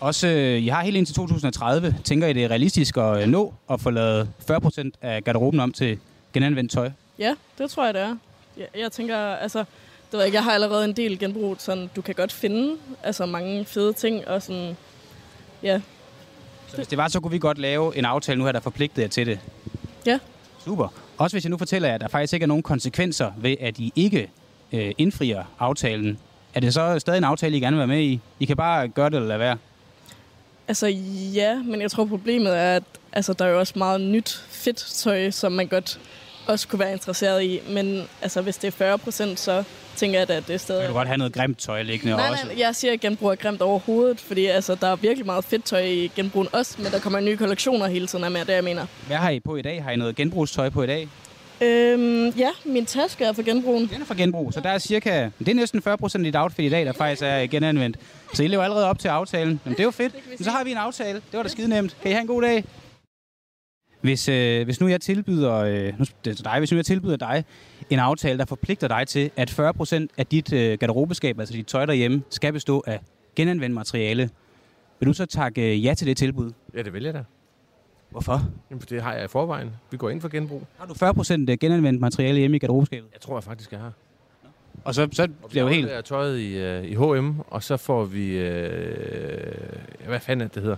Også, 0.02 0.28
øh, 0.28 0.62
I 0.62 0.68
har 0.68 0.84
helt 0.84 0.98
indtil 0.98 1.16
2030. 1.16 1.96
Tænker 2.04 2.28
I, 2.28 2.34
det 2.34 2.44
er 2.44 2.48
realistisk 2.48 2.98
at 2.98 3.22
øh, 3.22 3.28
nå 3.28 3.54
at 3.70 3.82
få 3.82 3.90
lavet 3.90 4.30
40% 4.52 4.90
af 5.02 5.24
garderoben 5.24 5.60
om 5.60 5.72
til 5.72 6.00
genanvendt 6.34 6.72
tøj? 6.72 6.92
Ja, 7.20 7.36
det 7.58 7.72
tror 7.72 7.86
jeg, 7.86 7.94
det 7.94 8.02
er. 8.02 8.16
Jeg, 8.58 8.68
jeg 8.78 8.92
tænker, 8.92 9.18
altså, 9.18 9.60
det 9.60 9.68
ved 10.12 10.20
jeg, 10.20 10.26
ikke, 10.26 10.36
jeg 10.36 10.44
har 10.44 10.52
allerede 10.52 10.86
en 10.86 10.94
del 10.94 11.20
genbrug, 11.20 11.56
sådan 11.60 11.90
du 11.96 12.02
kan 12.02 12.16
godt 12.16 12.32
finde 12.32 12.76
altså, 13.04 13.26
mange 13.26 13.66
fede 13.66 13.94
ting, 13.94 14.28
og 14.28 14.42
sådan, 14.42 14.78
ja, 15.64 15.82
Så 16.68 16.76
hvis 16.76 16.88
det 16.88 16.98
var, 16.98 17.08
så 17.08 17.20
kunne 17.20 17.32
vi 17.32 17.40
godt 17.40 17.58
lave 17.58 17.98
en 17.98 18.06
aftale 18.06 18.40
nu 18.40 18.46
her, 18.46 18.52
der 18.52 18.60
forpligtede 18.60 19.02
jer 19.02 19.10
til 19.10 19.28
det. 19.28 19.40
Ja. 20.06 20.20
Super. 20.66 20.88
Også 21.18 21.36
hvis 21.36 21.44
jeg 21.44 21.50
nu 21.50 21.58
fortæller 21.58 21.88
jer, 21.88 21.96
at 21.96 22.02
der 22.02 22.08
faktisk 22.08 22.34
ikke 22.34 22.44
er 22.44 22.48
nogen 22.48 22.64
konsekvenser 22.64 23.32
ved, 23.38 23.56
at 23.60 23.80
I 23.80 23.94
ikke 23.96 24.30
øh, 24.72 24.92
indfrier 24.98 25.44
aftalen. 25.60 26.20
Er 26.54 26.60
det 26.60 26.74
så 26.74 27.00
stadig 27.00 27.18
en 27.18 27.24
aftale, 27.24 27.58
I 27.58 27.60
gerne 27.60 27.76
vil 27.76 27.80
være 27.80 27.88
med 27.88 28.02
i? 28.02 28.20
I 28.40 28.46
kan 28.46 28.58
bare 28.58 28.88
gøre 28.88 29.10
det 29.10 29.16
eller 29.16 29.28
lade 29.28 29.40
være. 29.40 29.58
Altså 30.72 30.88
ja, 31.34 31.64
men 31.64 31.82
jeg 31.82 31.92
tror 31.92 32.06
problemet 32.06 32.58
er, 32.58 32.76
at 32.76 32.84
altså, 33.14 33.34
der 33.34 33.46
er 33.46 33.50
jo 33.50 33.60
også 33.60 33.74
meget 33.76 34.02
nyt 34.02 34.44
fedt 34.50 34.78
tøj, 34.78 35.32
som 35.32 35.52
man 35.52 35.68
godt 35.68 36.00
også 36.48 36.68
kunne 36.68 36.80
være 36.80 36.92
interesseret 36.92 37.44
i, 37.44 37.60
men 37.70 38.08
altså, 38.22 38.42
hvis 38.42 38.58
det 38.58 38.68
er 38.68 38.72
40 38.72 38.98
procent, 38.98 39.40
så 39.40 39.64
tænker 39.96 40.20
jeg, 40.20 40.28
da, 40.28 40.34
at 40.34 40.48
det 40.48 40.54
er 40.54 40.58
stadig... 40.58 40.82
kan 40.82 40.90
du 40.90 40.98
godt 40.98 41.08
have 41.08 41.18
noget 41.18 41.34
grimt 41.34 41.58
tøj 41.60 41.82
liggende 41.82 42.16
Nej, 42.16 42.30
også. 42.30 42.46
nej, 42.46 42.56
jeg 42.60 42.76
siger, 42.76 42.94
at 42.94 43.00
genbrug 43.00 43.32
er 43.32 43.36
grimt 43.36 43.62
overhovedet, 43.62 44.20
fordi 44.20 44.46
altså, 44.46 44.76
der 44.76 44.88
er 44.88 44.96
virkelig 44.96 45.26
meget 45.26 45.44
fedt 45.44 45.64
tøj 45.64 45.82
i 45.82 46.12
genbrugen 46.16 46.48
også, 46.54 46.76
men 46.78 46.92
der 46.92 47.00
kommer 47.00 47.20
nye 47.20 47.38
kollektioner 47.38 47.88
hele 47.88 48.08
tiden, 48.08 48.24
er 48.24 48.30
mere 48.30 48.44
det, 48.44 48.54
jeg 48.54 48.64
mener. 48.64 48.86
Hvad 49.08 49.18
har 49.18 49.30
I 49.30 49.40
på 49.40 49.56
i 49.56 49.62
dag? 49.62 49.84
Har 49.84 49.92
I 49.92 49.96
noget 49.96 50.16
genbrugstøj 50.16 50.70
på 50.70 50.84
i 50.84 50.88
dag? 50.88 51.08
Øhm, 51.64 52.30
ja, 52.30 52.50
min 52.66 52.86
taske 52.86 53.24
er 53.24 53.34
fra 53.34 53.42
genbrugen. 53.42 53.90
Den 53.94 54.02
er 54.02 54.06
fra 54.06 54.16
genbrug, 54.16 54.54
så 54.54 54.60
der 54.60 54.70
er 54.70 54.78
cirka, 54.78 55.30
det 55.40 55.48
er 55.48 55.54
næsten 55.54 55.82
40 55.82 55.98
procent 55.98 56.24
i 56.24 56.28
dit 56.28 56.36
outfit 56.36 56.66
i 56.66 56.70
dag, 56.70 56.86
der 56.86 56.94
faktisk 56.94 57.22
er 57.26 57.48
genanvendt. 57.48 57.98
Så 58.34 58.44
I 58.44 58.48
lever 58.48 58.64
allerede 58.64 58.86
op 58.86 59.00
til 59.00 59.08
aftalen. 59.08 59.62
Men 59.64 59.74
det 59.74 59.80
er 59.80 59.84
jo 59.84 59.92
fedt. 59.92 60.16
Men 60.30 60.44
så 60.44 60.50
har 60.52 60.64
vi 60.64 60.72
en 60.72 60.78
aftale. 60.78 61.14
Det 61.14 61.38
var 61.38 61.44
da 61.44 61.50
skide 61.50 61.70
nemt. 61.70 61.98
Kan 62.02 62.12
I 62.12 62.14
have 62.14 62.22
en 62.22 62.28
god 62.28 62.42
dag? 62.42 62.64
Hvis, 64.02 64.30
øh, 64.30 64.66
hvis 64.66 64.82
nu 64.82 64.88
jeg 64.88 65.02
tilbyder, 65.02 65.54
øh, 65.54 66.00
nu, 66.00 66.06
det 66.26 66.32
er 66.32 66.36
til 66.36 66.46
dig, 66.46 66.60
hvis 66.60 66.72
nu 66.72 66.78
jeg 66.78 66.86
tilbyder 66.86 67.18
dig 67.18 67.44
en 67.90 68.00
aftale, 68.00 68.38
der 68.38 68.46
forpligter 68.46 68.88
dig 68.88 69.08
til, 69.08 69.32
at 69.36 69.50
40 69.50 69.74
procent 69.74 70.12
af 70.18 70.26
dit 70.26 70.54
øh, 70.54 70.78
garderobeskab, 70.80 71.40
altså 71.40 71.54
dit 71.54 71.68
tøj 71.68 71.86
derhjemme, 71.86 72.24
skal 72.30 72.54
bestå 72.54 72.84
af 72.88 73.00
genanvendt 73.36 73.76
materiale, 73.76 74.30
vil 75.00 75.08
du 75.08 75.14
så 75.14 75.26
takke 75.26 75.62
øh, 75.72 75.86
ja 75.86 75.94
til 75.94 76.08
det 76.08 76.18
tilbud? 76.18 76.52
Ja, 76.76 76.82
det 76.84 76.94
vil 76.94 77.04
jeg 77.04 77.14
da. 77.14 77.24
Hvorfor? 78.12 78.42
Jamen, 78.70 78.84
det 78.90 79.02
har 79.02 79.14
jeg 79.14 79.24
i 79.24 79.28
forvejen. 79.28 79.70
Vi 79.92 79.98
går 79.98 80.10
ind 80.10 80.22
for 80.22 80.30
genbrug. 80.30 80.64
Har 80.78 80.86
du 80.86 80.94
40 80.94 81.14
procent 81.14 81.60
genanvendt 81.60 82.02
materiale 82.02 82.40
hjemme 82.40 82.56
i 82.56 82.60
garderobeskabet? 82.60 83.10
Jeg 83.14 83.22
tror 83.22 83.36
jeg 83.38 83.44
faktisk, 83.44 83.72
jeg 83.72 83.80
har. 83.80 83.92
Og 84.84 84.96
så, 84.96 85.08
så 85.12 85.28
Og 85.44 85.50
bliver 85.50 85.66
vi 85.66 85.70
jo 85.70 85.76
helt... 85.76 85.86
afleverer 85.86 86.02
tøjet 86.02 86.40
i, 86.40 86.58
øh, 86.58 86.84
i 86.84 86.96
H&M, 86.96 87.40
og 87.48 87.64
så 87.64 87.78
får 87.78 88.04
vi... 88.06 88.38
Øh, 88.38 89.54
hvad 90.08 90.20
fanden 90.20 90.46
er 90.48 90.50
det, 90.52 90.62
hedder? 90.64 90.78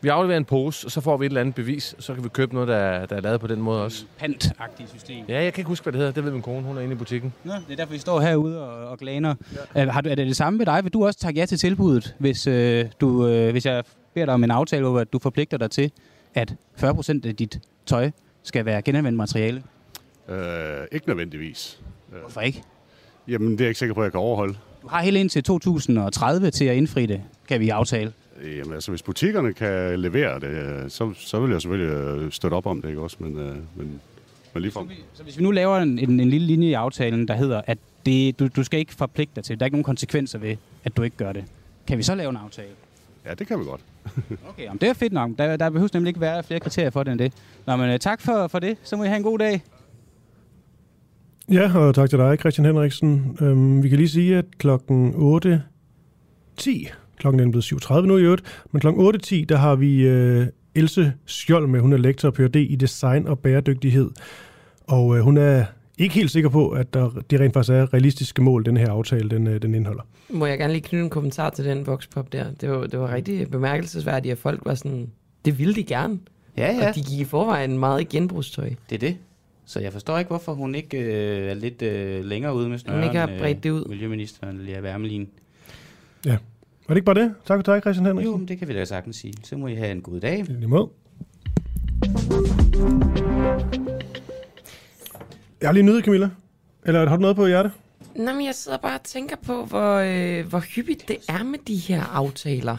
Vi 0.00 0.08
afleverer 0.08 0.36
en 0.38 0.44
pose, 0.44 0.86
og 0.86 0.90
så 0.90 1.00
får 1.00 1.16
vi 1.16 1.26
et 1.26 1.30
eller 1.30 1.40
andet 1.40 1.54
bevis. 1.54 1.94
Så 1.98 2.14
kan 2.14 2.24
vi 2.24 2.28
købe 2.28 2.54
noget, 2.54 2.68
der, 2.68 2.76
er- 2.76 3.06
der 3.06 3.16
er 3.16 3.20
lavet 3.20 3.40
på 3.40 3.46
den 3.46 3.60
måde 3.62 3.84
også. 3.84 4.04
pant-agtigt 4.22 4.90
system. 4.90 5.24
Ja, 5.28 5.42
jeg 5.42 5.52
kan 5.52 5.60
ikke 5.60 5.68
huske, 5.68 5.84
hvad 5.84 5.92
det 5.92 5.98
hedder. 5.98 6.12
Det 6.12 6.24
ved 6.24 6.32
min 6.32 6.42
kone. 6.42 6.62
Hun 6.66 6.76
er 6.76 6.80
inde 6.80 6.92
i 6.94 6.96
butikken. 6.96 7.32
Nå, 7.44 7.52
det 7.52 7.72
er 7.72 7.76
derfor, 7.76 7.92
vi 7.92 7.98
står 7.98 8.20
herude 8.20 8.68
og, 8.68 8.88
og 8.88 8.98
glaner. 8.98 9.34
Ja. 9.74 9.90
Har 9.90 10.00
du, 10.00 10.08
er 10.08 10.14
det 10.14 10.26
det 10.26 10.36
samme 10.36 10.56
med 10.56 10.66
dig? 10.66 10.84
Vil 10.84 10.92
du 10.92 11.06
også 11.06 11.18
takke 11.18 11.40
ja 11.40 11.46
til 11.46 11.58
tilbuddet, 11.58 12.14
hvis, 12.18 12.46
øh, 12.46 12.84
du, 13.00 13.26
øh, 13.26 13.50
hvis 13.50 13.66
jeg 13.66 13.84
beder 14.14 14.26
dig 14.26 14.34
om 14.34 14.44
en 14.44 14.50
aftale, 14.50 14.88
hvor 14.88 15.04
du 15.04 15.18
forpligter 15.18 15.56
dig 15.58 15.70
til, 15.70 15.92
at 16.38 16.54
40% 16.76 17.28
af 17.28 17.36
dit 17.36 17.60
tøj 17.86 18.10
skal 18.42 18.64
være 18.64 18.82
genanvendt 18.82 19.16
materiale? 19.16 19.62
Øh, 20.28 20.86
ikke 20.92 21.08
nødvendigvis. 21.08 21.80
Hvorfor 22.20 22.40
ikke? 22.40 22.62
Jamen, 23.28 23.52
det 23.52 23.60
er 23.60 23.64
jeg 23.64 23.68
ikke 23.68 23.78
sikker 23.78 23.94
på, 23.94 24.00
at 24.00 24.04
jeg 24.04 24.12
kan 24.12 24.20
overholde. 24.20 24.54
Du 24.82 24.88
har 24.88 25.02
helt 25.02 25.16
indtil 25.16 25.44
2030 25.44 26.50
til 26.50 26.64
at 26.64 26.76
indfri 26.76 27.06
det, 27.06 27.22
kan 27.48 27.60
vi 27.60 27.68
aftale. 27.68 28.12
Jamen, 28.44 28.72
altså, 28.72 28.90
hvis 28.90 29.02
butikkerne 29.02 29.52
kan 29.52 30.00
levere 30.00 30.40
det, 30.40 30.48
øh, 30.48 30.90
så, 30.90 31.12
så 31.16 31.40
vil 31.40 31.50
jeg 31.50 31.62
selvfølgelig 31.62 31.92
øh, 31.94 32.32
støtte 32.32 32.54
op 32.54 32.66
om 32.66 32.82
det, 32.82 32.88
ikke 32.88 33.00
også? 33.00 33.16
Men, 33.20 33.38
øh, 33.38 33.56
men, 33.76 34.00
men 34.54 34.62
lige 34.62 34.72
for... 34.72 34.86
Så 35.14 35.22
hvis 35.22 35.38
vi 35.38 35.42
nu 35.42 35.50
laver 35.50 35.76
en, 35.76 35.98
en, 35.98 36.20
en 36.20 36.30
lille 36.30 36.46
linje 36.46 36.68
i 36.68 36.72
aftalen, 36.72 37.28
der 37.28 37.34
hedder, 37.34 37.62
at 37.66 37.78
det, 38.06 38.38
du, 38.38 38.48
du 38.56 38.64
skal 38.64 38.80
ikke 38.80 38.94
forpligte 38.94 39.32
dig 39.36 39.44
til, 39.44 39.58
der 39.58 39.64
er 39.64 39.66
ikke 39.66 39.74
nogen 39.74 39.84
konsekvenser 39.84 40.38
ved, 40.38 40.56
at 40.84 40.96
du 40.96 41.02
ikke 41.02 41.16
gør 41.16 41.32
det. 41.32 41.44
Kan 41.86 41.98
vi 41.98 42.02
så 42.02 42.14
lave 42.14 42.30
en 42.30 42.36
aftale? 42.36 42.68
Ja, 43.26 43.34
det 43.34 43.46
kan 43.46 43.58
vi 43.58 43.64
godt. 43.64 43.80
Okay, 44.48 44.62
jamen, 44.62 44.78
det 44.80 44.88
er 44.88 44.92
fedt 44.92 45.12
nok. 45.12 45.30
Der, 45.38 45.56
der 45.56 45.70
behøver 45.70 45.88
nemlig 45.94 46.08
ikke 46.08 46.20
være 46.20 46.42
flere 46.42 46.60
kriterier 46.60 46.90
for 46.90 47.02
det 47.02 47.10
end 47.10 47.18
det. 47.18 47.32
Nå, 47.66 47.76
men 47.76 47.90
øh, 47.90 47.98
tak 47.98 48.20
for, 48.20 48.46
for 48.46 48.58
det. 48.58 48.76
Så 48.82 48.96
må 48.96 49.04
I 49.04 49.06
have 49.06 49.16
en 49.16 49.22
god 49.22 49.38
dag. 49.38 49.62
Ja, 51.52 51.78
og 51.78 51.94
tak 51.94 52.10
til 52.10 52.18
dig, 52.18 52.38
Christian 52.38 52.64
Henriksen. 52.64 53.36
Øhm, 53.40 53.82
vi 53.82 53.88
kan 53.88 53.98
lige 53.98 54.08
sige, 54.08 54.36
at 54.36 54.44
klokken 54.58 55.14
8.10, 55.14 56.92
klokken 57.16 57.40
er 57.40 57.50
blevet 57.50 57.64
7.30 57.64 58.00
nu 58.00 58.16
i 58.16 58.22
øvrigt, 58.22 58.64
men 58.72 58.80
klokken 58.80 59.14
8.10, 59.14 59.44
der 59.44 59.56
har 59.56 59.74
vi 59.76 60.00
øh, 60.00 60.46
Else 60.74 61.12
Skjold 61.26 61.66
med, 61.66 61.80
hun 61.80 61.92
er 61.92 61.96
lektor 61.96 62.28
og 62.28 62.34
Ph.D. 62.34 62.56
i 62.56 62.76
design 62.76 63.26
og 63.26 63.38
bæredygtighed. 63.38 64.10
Og 64.86 65.16
øh, 65.16 65.22
hun 65.22 65.36
er 65.36 65.64
ikke 65.98 66.14
helt 66.14 66.30
sikker 66.30 66.48
på, 66.50 66.68
at 66.68 66.94
der, 66.94 67.10
det 67.30 67.40
rent 67.40 67.54
faktisk 67.54 67.72
er 67.72 67.94
realistiske 67.94 68.42
mål, 68.42 68.64
den 68.64 68.76
her 68.76 68.90
aftale, 68.90 69.30
den, 69.30 69.46
øh, 69.46 69.62
den 69.62 69.74
indeholder. 69.74 70.02
Må 70.30 70.46
jeg 70.46 70.58
gerne 70.58 70.72
lige 70.72 70.82
knytte 70.82 71.04
en 71.04 71.10
kommentar 71.10 71.50
til 71.50 71.64
den 71.64 71.86
voxpop 71.86 72.32
der. 72.32 72.52
Det 72.60 72.70
var, 72.70 72.86
det 72.86 72.98
var 72.98 73.14
rigtig 73.14 73.50
bemærkelsesværdigt, 73.50 74.32
at 74.32 74.38
folk 74.38 74.60
var 74.64 74.74
sådan, 74.74 75.10
det 75.44 75.58
ville 75.58 75.74
de 75.74 75.84
gerne. 75.84 76.18
Ja, 76.56 76.72
ja. 76.72 76.88
Og 76.88 76.94
de 76.94 77.02
gik 77.02 77.20
i 77.20 77.24
forvejen 77.24 77.78
meget 77.78 78.00
i 78.00 78.04
genbrugstøj. 78.04 78.70
Det 78.90 78.94
er 78.94 78.98
det. 78.98 79.16
Så 79.64 79.80
jeg 79.80 79.92
forstår 79.92 80.18
ikke, 80.18 80.28
hvorfor 80.28 80.54
hun 80.54 80.74
ikke 80.74 80.98
øh, 80.98 81.50
er 81.50 81.54
lidt 81.54 81.82
øh, 81.82 82.24
længere 82.24 82.54
ude 82.54 82.68
med 82.68 82.78
snøren. 82.78 83.04
ikke 83.04 83.18
har 83.18 83.30
bredt 83.38 83.64
det 83.64 83.70
ud. 83.70 83.84
Miljøministeren 83.88 84.58
Lea 84.58 84.80
Wermelin. 84.80 85.28
Ja. 86.26 86.30
Var 86.88 86.94
det 86.94 86.96
ikke 86.96 87.04
bare 87.04 87.14
det? 87.14 87.34
Tak 87.46 87.58
for 87.58 87.72
dig, 87.72 87.80
Christian 87.80 88.06
Henriksen. 88.06 88.32
Jo, 88.32 88.36
men 88.36 88.48
det 88.48 88.58
kan 88.58 88.68
vi 88.68 88.72
da 88.72 88.84
sagtens 88.84 89.16
sige. 89.16 89.34
Så 89.44 89.56
må 89.56 89.66
I 89.66 89.74
have 89.74 89.90
en 89.90 90.00
god 90.00 90.20
dag. 90.20 90.38
I 90.38 90.42
lige 90.42 90.66
måde. 90.66 90.88
Jeg 95.60 95.68
har 95.68 95.72
lige 95.72 95.82
nydet, 95.82 96.04
Camilla. 96.04 96.30
Eller 96.86 97.08
har 97.08 97.16
du 97.16 97.20
noget 97.20 97.36
på 97.36 97.46
hjertet? 97.46 97.72
Nå, 98.16 98.32
men 98.32 98.46
jeg 98.46 98.54
sidder 98.54 98.78
bare 98.78 98.94
og 98.94 99.02
tænker 99.02 99.36
på, 99.46 99.64
hvor, 99.64 99.94
øh, 99.96 100.46
hvor 100.46 100.58
hyppigt 100.58 101.08
det 101.08 101.16
er 101.28 101.42
med 101.42 101.58
de 101.66 101.76
her 101.76 102.02
aftaler. 102.02 102.76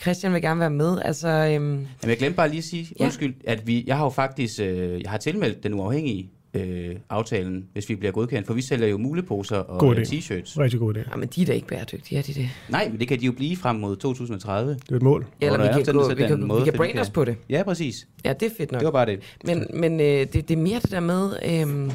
Christian 0.00 0.32
vil 0.32 0.42
gerne 0.42 0.60
være 0.60 0.70
med. 0.70 0.98
Altså, 1.04 1.28
øhm, 1.28 1.46
Jamen, 1.50 1.86
jeg 2.04 2.18
glemte 2.18 2.36
bare 2.36 2.48
lige 2.48 2.58
at 2.58 2.64
sige, 2.64 2.88
ja. 2.98 3.04
undskyld, 3.04 3.34
at 3.46 3.66
vi, 3.66 3.84
jeg 3.86 3.96
har 3.96 4.04
jo 4.04 4.10
faktisk 4.10 4.60
øh, 4.60 5.02
jeg 5.02 5.10
har 5.10 5.18
tilmeldt 5.18 5.62
den 5.62 5.74
uafhængige 5.74 6.30
øh, 6.54 6.96
aftalen, 7.10 7.68
hvis 7.72 7.88
vi 7.88 7.94
bliver 7.96 8.12
godkendt, 8.12 8.46
for 8.46 8.54
vi 8.54 8.62
sælger 8.62 8.86
jo 8.86 8.98
muleposer 8.98 9.56
og 9.56 9.80
God 9.80 9.96
øh, 9.96 10.02
idé. 10.02 10.06
t-shirts. 10.06 10.58
Rigtig 10.58 10.80
god 10.80 10.96
idé. 10.96 11.10
jamen, 11.10 11.28
de 11.28 11.42
er 11.42 11.46
da 11.46 11.52
ikke 11.52 11.66
bæredygtige, 11.66 12.18
er 12.18 12.22
de 12.22 12.34
det? 12.34 12.50
Nej, 12.68 12.88
men 12.88 13.00
det 13.00 13.08
kan 13.08 13.20
de 13.20 13.26
jo 13.26 13.32
blive 13.32 13.56
frem 13.56 13.76
mod 13.76 13.96
2030. 13.96 14.74
Det 14.74 14.90
er 14.90 14.96
et 14.96 15.02
mål. 15.02 15.26
Eller 15.40 15.58
vi 15.58 15.68
kan, 15.74 15.84
sådan 15.84 16.00
gå, 16.00 16.08
vi 16.08 16.26
kan, 16.26 16.46
måde, 16.46 16.60
vi 16.60 16.70
kan 16.70 16.76
brande 16.76 17.00
os 17.00 17.10
på 17.10 17.24
det. 17.24 17.36
Ja, 17.48 17.62
præcis. 17.62 18.08
Ja, 18.24 18.32
det 18.32 18.46
er 18.46 18.50
fedt 18.56 18.72
nok. 18.72 18.80
Det 18.80 18.86
var 18.86 18.92
bare 18.92 19.06
det. 19.06 19.20
Men, 19.44 19.66
men 19.74 20.00
øh, 20.00 20.06
det, 20.06 20.34
det 20.34 20.50
er 20.50 20.56
mere 20.56 20.80
det 20.80 20.90
der 20.90 21.00
med, 21.00 21.36
øhm, 21.48 21.90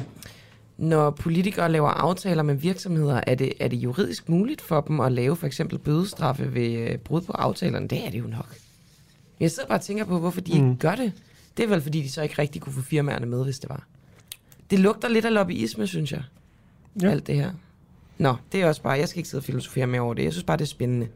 når 0.78 1.10
politikere 1.10 1.72
laver 1.72 1.88
aftaler 1.88 2.42
med 2.42 2.54
virksomheder, 2.54 3.20
er 3.26 3.34
det, 3.34 3.52
er 3.60 3.68
det 3.68 3.76
juridisk 3.76 4.28
muligt 4.28 4.60
for 4.60 4.80
dem 4.80 5.00
at 5.00 5.12
lave 5.12 5.36
for 5.36 5.46
eksempel 5.46 5.78
bødestraffe 5.78 6.54
ved 6.54 6.72
øh, 6.72 6.98
brud 6.98 7.20
på 7.20 7.32
aftalerne? 7.32 7.88
Det 7.88 8.06
er 8.06 8.10
det 8.10 8.18
jo 8.18 8.26
nok. 8.26 8.48
Men 9.38 9.42
jeg 9.42 9.50
sidder 9.50 9.68
bare 9.68 9.78
og 9.78 9.82
tænker 9.82 10.04
på, 10.04 10.18
hvorfor 10.18 10.40
de 10.40 10.60
mm. 10.60 10.70
ikke 10.70 10.80
gør 10.80 10.94
det. 10.94 11.12
Det 11.56 11.64
er 11.64 11.68
vel, 11.68 11.80
fordi 11.80 12.02
de 12.02 12.10
så 12.10 12.22
ikke 12.22 12.34
rigtig 12.38 12.62
kunne 12.62 12.72
få 12.72 12.82
firmaerne 12.82 13.26
med, 13.26 13.44
hvis 13.44 13.58
det 13.58 13.68
var. 13.68 13.86
Det 14.70 14.78
lugter 14.78 15.08
lidt 15.08 15.24
af 15.24 15.34
lobbyisme, 15.34 15.86
synes 15.86 16.12
jeg. 16.12 16.22
Ja. 17.02 17.10
Alt 17.10 17.26
det 17.26 17.34
her. 17.34 17.50
Nå, 18.18 18.34
det 18.52 18.62
er 18.62 18.68
også 18.68 18.82
bare, 18.82 18.98
jeg 18.98 19.08
skal 19.08 19.18
ikke 19.18 19.28
sidde 19.28 19.40
og 19.40 19.44
filosofere 19.44 19.86
mere 19.86 20.00
over 20.00 20.14
det. 20.14 20.24
Jeg 20.24 20.32
synes 20.32 20.44
bare, 20.44 20.56
det 20.56 20.62
er 20.64 20.66
spændende. 20.66 21.08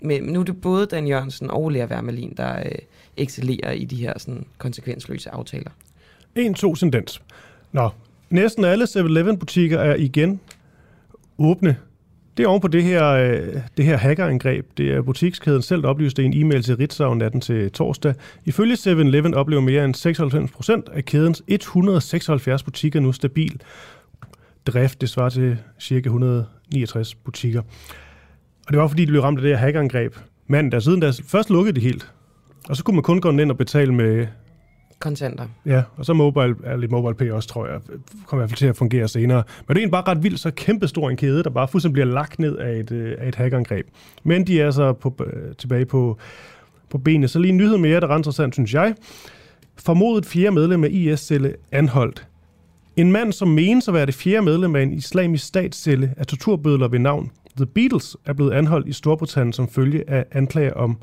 Men 0.00 0.22
nu 0.22 0.40
er 0.40 0.44
det 0.44 0.60
både 0.60 0.86
Dan 0.86 1.06
Jørgensen 1.06 1.50
og 1.50 1.70
Lea 1.70 1.86
Wermelin, 1.86 2.34
der 2.36 2.58
øh, 2.58 2.72
excellerer 3.16 3.72
i 3.72 3.84
de 3.84 3.96
her 3.96 4.18
sådan, 4.18 4.46
konsekvensløse 4.58 5.30
aftaler. 5.30 5.70
En, 6.34 6.54
to, 6.54 6.74
tendens. 6.74 7.22
Nå, 7.72 7.90
næsten 8.30 8.64
alle 8.64 8.84
7-Eleven-butikker 8.84 9.78
er 9.78 9.94
igen 9.94 10.40
åbne. 11.38 11.76
Det 12.38 12.44
er 12.44 12.48
oven 12.48 12.60
på 12.60 12.68
det 12.68 12.84
her, 12.84 13.06
øh, 13.06 13.56
det 13.76 13.84
her 13.84 13.96
hackerangreb. 13.96 14.66
Det 14.76 14.90
er 14.90 15.02
butikskæden 15.02 15.62
selv, 15.62 15.82
der 15.82 15.88
oplyste 15.88 16.24
en 16.24 16.32
e-mail 16.34 16.62
til 16.62 16.76
Ritzau 16.76 17.14
natten 17.14 17.40
til 17.40 17.70
torsdag. 17.70 18.14
Ifølge 18.44 18.74
7-Eleven 18.74 19.34
oplever 19.34 19.62
mere 19.62 19.84
end 19.84 19.94
96 19.94 20.50
procent 20.50 20.88
af 20.88 21.04
kædens 21.04 21.42
176 21.46 22.62
butikker 22.62 23.00
nu 23.00 23.12
stabil 23.12 23.60
drift. 24.66 25.00
Det 25.00 25.10
svarer 25.10 25.28
til 25.28 25.58
cirka 25.80 26.08
169 26.08 27.14
butikker. 27.14 27.60
Og 28.66 28.72
det 28.72 28.78
var 28.78 28.88
fordi, 28.88 29.04
de 29.04 29.10
blev 29.10 29.22
ramt 29.22 29.38
af 29.38 29.42
det 29.42 29.50
her 29.50 29.58
hackerangreb. 29.58 30.14
Mandag 30.46 30.82
siden 30.82 31.00
da 31.00 31.12
først 31.24 31.50
lukkede 31.50 31.80
de 31.80 31.80
helt. 31.80 32.12
Og 32.68 32.76
så 32.76 32.84
kunne 32.84 32.94
man 32.94 33.02
kun 33.02 33.20
gå 33.20 33.30
ind 33.30 33.50
og 33.50 33.58
betale 33.58 33.94
med 33.94 34.26
Kontanter. 34.98 35.46
Ja, 35.66 35.82
og 35.96 36.04
så 36.04 36.12
mobile, 36.12 36.56
er 36.64 36.76
lidt 36.76 36.90
mobile 36.90 37.14
pay 37.14 37.30
også, 37.30 37.48
tror 37.48 37.66
jeg, 37.66 37.80
kommer 38.26 38.40
i 38.40 38.46
hvert 38.46 38.50
fald 38.50 38.58
til 38.58 38.66
at 38.66 38.76
fungere 38.76 39.08
senere. 39.08 39.36
Men 39.36 39.68
det 39.68 39.70
er 39.70 39.74
egentlig 39.74 39.90
bare 39.90 40.04
ret 40.06 40.22
vildt, 40.22 40.40
så 40.40 40.50
kæmpestor 40.50 41.10
en 41.10 41.16
kæde, 41.16 41.42
der 41.42 41.50
bare 41.50 41.68
fuldstændig 41.68 41.92
bliver 41.92 42.06
lagt 42.06 42.38
ned 42.38 42.56
af 42.56 42.76
et, 42.76 42.90
øh, 42.90 43.16
af 43.18 43.28
et 43.28 43.34
hackerangreb. 43.34 43.86
Men 44.24 44.46
de 44.46 44.60
er 44.60 44.70
så 44.70 44.92
på, 44.92 45.14
øh, 45.26 45.54
tilbage 45.54 45.84
på, 45.84 46.18
på 46.90 46.98
benene. 46.98 47.28
Så 47.28 47.38
lige 47.38 47.48
en 47.50 47.56
nyhed 47.56 47.76
mere, 47.76 48.00
der 48.00 48.08
er 48.08 48.16
interessant, 48.16 48.54
synes 48.54 48.74
jeg. 48.74 48.94
Formodet 49.76 50.26
fjerde 50.26 50.54
medlem 50.54 50.84
af 50.84 50.88
IS-celle 50.90 51.54
anholdt. 51.72 52.26
En 52.96 53.12
mand, 53.12 53.32
som 53.32 53.48
menes 53.48 53.88
at 53.88 53.94
være 53.94 54.06
det 54.06 54.14
fjerde 54.14 54.44
medlem 54.44 54.76
af 54.76 54.82
en 54.82 54.92
islamisk 54.92 55.46
statscelle 55.46 56.14
af 56.16 56.26
torturbødler 56.26 56.88
ved 56.88 56.98
navn 56.98 57.30
The 57.56 57.66
Beatles, 57.66 58.16
er 58.26 58.32
blevet 58.32 58.52
anholdt 58.52 58.88
i 58.88 58.92
Storbritannien 58.92 59.52
som 59.52 59.68
følge 59.68 60.10
af 60.10 60.24
anklager 60.32 60.74
om 60.74 60.98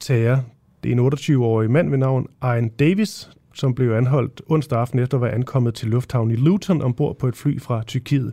terror. 0.00 0.44
Det 0.82 0.92
er 0.92 0.96
en 0.96 1.12
28-årig 1.12 1.70
mand 1.70 1.90
ved 1.90 1.98
navn 1.98 2.26
Ian 2.42 2.68
Davis, 2.68 3.30
som 3.54 3.74
blev 3.74 3.92
anholdt 3.92 4.42
onsdag 4.48 4.78
aften 4.78 4.98
efter 4.98 5.18
at 5.18 5.22
være 5.22 5.32
ankommet 5.32 5.74
til 5.74 5.88
lufthavnen 5.88 6.30
i 6.34 6.36
Luton 6.36 6.82
ombord 6.82 7.18
på 7.18 7.28
et 7.28 7.36
fly 7.36 7.60
fra 7.60 7.82
Tyrkiet. 7.82 8.32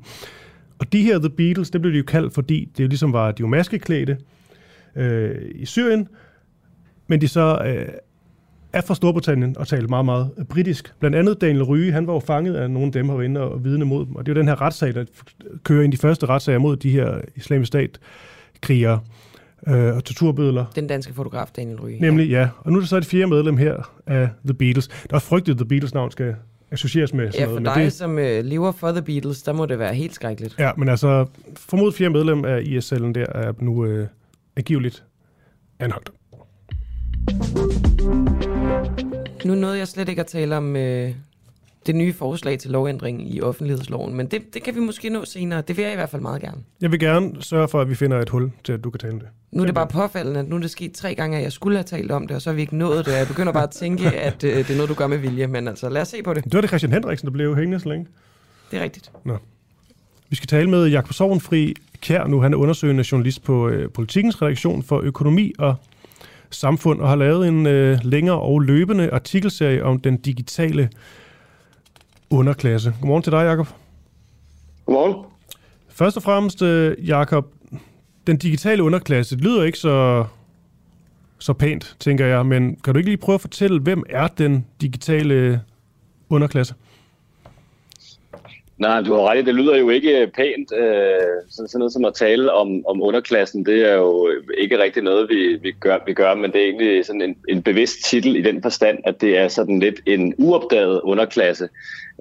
Og 0.79 0.93
de 0.93 1.01
her 1.01 1.19
The 1.19 1.29
Beatles, 1.29 1.69
det 1.69 1.81
blev 1.81 1.93
de 1.93 1.97
jo 1.97 2.03
kaldt, 2.03 2.33
fordi 2.33 2.69
det 2.77 2.83
jo 2.83 2.87
ligesom 2.87 3.13
var, 3.13 3.31
de 3.31 3.41
jo 3.41 3.47
maskeklædte 3.47 4.17
øh, 4.95 5.35
i 5.55 5.65
Syrien, 5.65 6.07
men 7.07 7.21
de 7.21 7.27
så 7.27 7.61
øh, 7.65 7.87
er 8.73 8.81
fra 8.81 8.95
Storbritannien 8.95 9.57
og 9.57 9.67
talte 9.67 9.87
meget, 9.87 10.05
meget 10.05 10.31
øh, 10.37 10.45
britisk. 10.45 10.93
Blandt 10.99 11.17
andet 11.17 11.41
Daniel 11.41 11.63
Ryge, 11.63 11.91
han 11.91 12.07
var 12.07 12.13
jo 12.13 12.19
fanget 12.19 12.55
af 12.55 12.71
nogle 12.71 12.85
af 12.85 12.91
dem 12.91 13.09
herinde 13.09 13.41
og 13.41 13.63
vidne 13.63 13.85
mod 13.85 14.05
dem. 14.05 14.15
Og 14.15 14.25
det 14.25 14.31
er 14.31 14.35
jo 14.35 14.39
den 14.39 14.47
her 14.47 14.61
retssag, 14.61 14.93
der 14.93 15.05
kører 15.63 15.83
ind 15.83 15.91
de 15.91 15.97
første 15.97 16.25
retssager 16.25 16.59
mod 16.59 16.77
de 16.77 16.89
her 16.89 17.21
islamisk 17.35 17.67
stat-krigere 17.67 18.93
øh, 18.93 18.99
og 19.67 20.03
torturbødler. 20.03 20.65
Den 20.75 20.87
danske 20.87 21.13
fotograf, 21.13 21.47
Daniel 21.55 21.79
Ryge. 21.81 21.99
Nemlig, 22.01 22.29
ja. 22.29 22.49
Og 22.59 22.71
nu 22.71 22.77
er 22.77 22.81
det 22.81 22.89
så 22.89 22.97
et 22.97 23.05
fjerde 23.05 23.27
medlem 23.27 23.57
her 23.57 23.91
af 24.07 24.29
The 24.45 24.53
Beatles. 24.53 24.87
Der 25.09 25.15
er 25.15 25.19
frygtet, 25.19 25.51
at 25.51 25.57
The 25.57 25.65
Beatles 25.67 25.93
navn 25.93 26.11
skal 26.11 26.35
associeres 26.71 27.13
med 27.13 27.31
sådan 27.31 27.39
Ja, 27.39 27.45
noget. 27.45 27.55
for 27.55 27.61
men 27.61 27.73
dig, 27.73 27.83
det, 27.83 27.93
som 27.93 28.19
øh, 28.19 28.43
lever 28.45 28.71
for 28.71 28.91
The 28.91 29.01
Beatles, 29.01 29.43
der 29.43 29.53
må 29.53 29.65
det 29.65 29.79
være 29.79 29.93
helt 29.93 30.13
skrækkeligt. 30.13 30.55
Ja, 30.59 30.71
men 30.77 30.89
altså, 30.89 31.25
formodet 31.57 31.93
fjerde 31.95 32.13
medlem 32.13 32.45
af 32.45 32.61
IS-cellen 32.61 33.15
der 33.15 33.25
er 33.35 33.53
nu 33.59 33.85
øh, 33.85 34.07
angiveligt 34.57 35.03
anholdt. 35.79 36.11
Nu 39.45 39.55
nåede 39.55 39.77
jeg 39.77 39.87
slet 39.87 40.09
ikke 40.09 40.19
at 40.21 40.27
tale 40.27 40.57
om 40.57 40.75
øh, 40.75 41.11
det 41.85 41.95
nye 41.95 42.13
forslag 42.13 42.59
til 42.59 42.71
lovændring 42.71 43.35
i 43.35 43.41
offentlighedsloven, 43.41 44.15
men 44.15 44.27
det, 44.27 44.53
det 44.53 44.63
kan 44.63 44.75
vi 44.75 44.79
måske 44.79 45.09
nå 45.09 45.25
senere. 45.25 45.61
Det 45.61 45.77
vil 45.77 45.83
jeg 45.83 45.91
i 45.91 45.95
hvert 45.95 46.09
fald 46.09 46.21
meget 46.21 46.41
gerne. 46.41 46.57
Jeg 46.81 46.91
vil 46.91 46.99
gerne 46.99 47.43
sørge 47.43 47.67
for, 47.67 47.81
at 47.81 47.89
vi 47.89 47.95
finder 47.95 48.19
et 48.19 48.29
hul 48.29 48.51
til, 48.63 48.73
at 48.73 48.83
du 48.83 48.89
kan 48.89 48.99
tale 48.99 49.13
det. 49.13 49.27
Nu 49.51 49.61
er 49.61 49.65
det 49.65 49.75
bare 49.75 49.87
påfaldende, 49.87 50.39
at 50.39 50.49
nu 50.49 50.55
er 50.55 50.59
det 50.59 50.71
sket 50.71 50.93
tre 50.93 51.15
gange, 51.15 51.37
at 51.37 51.43
jeg 51.43 51.51
skulle 51.51 51.77
have 51.77 51.83
talt 51.83 52.11
om 52.11 52.27
det, 52.27 52.35
og 52.35 52.41
så 52.41 52.49
har 52.49 52.55
vi 52.55 52.61
ikke 52.61 52.77
nået 52.77 53.05
det. 53.05 53.11
Jeg 53.11 53.27
begynder 53.27 53.53
bare 53.53 53.63
at 53.63 53.69
tænke, 53.69 54.11
at 54.27 54.43
øh, 54.43 54.57
det 54.57 54.69
er 54.69 54.75
noget, 54.75 54.89
du 54.89 54.93
gør 54.93 55.07
med 55.07 55.17
vilje, 55.17 55.47
men 55.47 55.67
altså 55.67 55.89
lad 55.89 56.01
os 56.01 56.07
se 56.07 56.23
på 56.23 56.33
det. 56.33 56.43
Det 56.43 56.53
var 56.53 56.61
det 56.61 56.69
Christian 56.69 56.93
Hendriksen, 56.93 57.25
der 57.25 57.31
blev 57.31 57.55
hængende 57.55 57.79
så 57.79 57.89
længe. 57.89 58.07
Det 58.71 58.79
er 58.79 58.83
rigtigt. 58.83 59.11
Nå. 59.25 59.37
Vi 60.29 60.35
skal 60.35 60.47
tale 60.47 60.69
med 60.69 60.87
Jakob 60.87 61.13
Sovnfri 61.13 61.73
Kær 62.01 62.27
nu. 62.27 62.41
Han 62.41 62.53
er 62.53 62.57
undersøgende 62.57 63.03
journalist 63.11 63.43
på 63.43 63.69
øh, 63.69 63.91
Politikens 63.91 64.41
redaktion 64.41 64.83
for 64.83 64.99
økonomi 64.99 65.53
og 65.59 65.75
samfund, 66.49 67.01
og 67.01 67.09
har 67.09 67.15
lavet 67.15 67.47
en 67.47 67.67
øh, 67.67 67.97
længere 68.03 68.39
og 68.39 68.59
løbende 68.59 69.09
artikelserie 69.11 69.83
om 69.83 69.99
den 69.99 70.17
digitale 70.17 70.89
underklasse. 72.29 72.93
Godmorgen 73.01 73.23
til 73.23 73.31
dig, 73.31 73.43
Jakob. 73.43 73.67
Godmorgen. 74.85 75.25
Først 75.89 76.17
og 76.17 76.23
fremmest, 76.23 76.61
øh, 76.61 77.07
Jakob, 77.07 77.45
den 78.27 78.37
digitale 78.37 78.83
underklasse, 78.83 79.35
det 79.35 79.43
lyder 79.43 79.63
ikke 79.63 79.77
så, 79.77 80.25
så 81.39 81.53
pænt, 81.53 81.95
tænker 81.99 82.25
jeg, 82.25 82.45
men 82.45 82.75
kan 82.83 82.93
du 82.93 82.97
ikke 82.97 83.09
lige 83.09 83.17
prøve 83.17 83.33
at 83.33 83.41
fortælle, 83.41 83.79
hvem 83.79 84.03
er 84.09 84.27
den 84.27 84.65
digitale 84.81 85.61
underklasse? 86.29 86.73
Nej, 88.79 89.01
du 89.01 89.13
har 89.13 89.29
ret 89.29 89.45
det 89.45 89.55
lyder 89.55 89.77
jo 89.77 89.89
ikke 89.89 90.21
øh, 90.21 90.27
pænt. 90.27 90.73
Øh, 90.77 91.19
sådan, 91.49 91.67
sådan 91.67 91.79
noget 91.79 91.93
som 91.93 92.05
at 92.05 92.13
tale 92.13 92.53
om, 92.53 92.85
om 92.87 93.01
underklassen, 93.01 93.65
det 93.65 93.89
er 93.89 93.93
jo 93.93 94.29
øh, 94.29 94.43
ikke 94.57 94.83
rigtig 94.83 95.03
noget, 95.03 95.29
vi, 95.29 95.55
vi, 95.61 95.71
gør, 95.71 95.97
vi 96.05 96.13
gør, 96.13 96.35
men 96.35 96.51
det 96.51 96.61
er 96.61 96.65
egentlig 96.65 97.05
sådan 97.05 97.21
en, 97.21 97.35
en 97.49 97.63
bevidst 97.63 98.05
titel 98.05 98.35
i 98.35 98.41
den 98.41 98.61
forstand, 98.61 98.97
at 99.05 99.21
det 99.21 99.37
er 99.37 99.47
sådan 99.47 99.79
lidt 99.79 100.01
en 100.05 100.33
uopdaget 100.37 101.01
underklasse. 101.01 101.69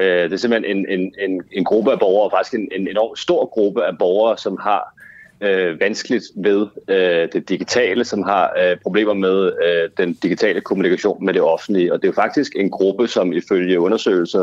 Øh, 0.01 0.23
det 0.23 0.33
er 0.33 0.37
simpelthen 0.37 0.77
en, 0.77 1.01
en, 1.01 1.15
en, 1.19 1.43
en 1.53 1.65
gruppe 1.65 1.93
af 1.93 1.99
borgere, 1.99 2.31
faktisk 2.31 2.55
en, 2.55 2.69
en 2.73 2.89
enormt 2.89 3.19
stor 3.19 3.47
gruppe 3.47 3.85
af 3.85 3.99
borgere, 3.99 4.39
som 4.39 4.59
har 4.63 4.95
øh, 5.41 5.81
vanskeligt 5.81 6.25
ved 6.37 6.67
øh, 6.89 7.29
det 7.33 7.49
digitale, 7.49 8.05
som 8.05 8.23
har 8.23 8.53
øh, 8.63 8.77
problemer 8.77 9.15
med 9.15 9.53
øh, 9.67 9.91
den 9.99 10.15
digitale 10.15 10.61
kommunikation 10.61 11.25
med 11.25 11.35
det 11.35 11.43
offentlige. 11.43 11.93
Og 11.93 11.99
det 11.99 12.05
er 12.05 12.09
jo 12.09 12.23
faktisk 12.23 12.53
en 12.57 12.71
gruppe, 12.71 13.09
som 13.09 13.33
ifølge 13.33 13.81
undersøgelser, 13.81 14.43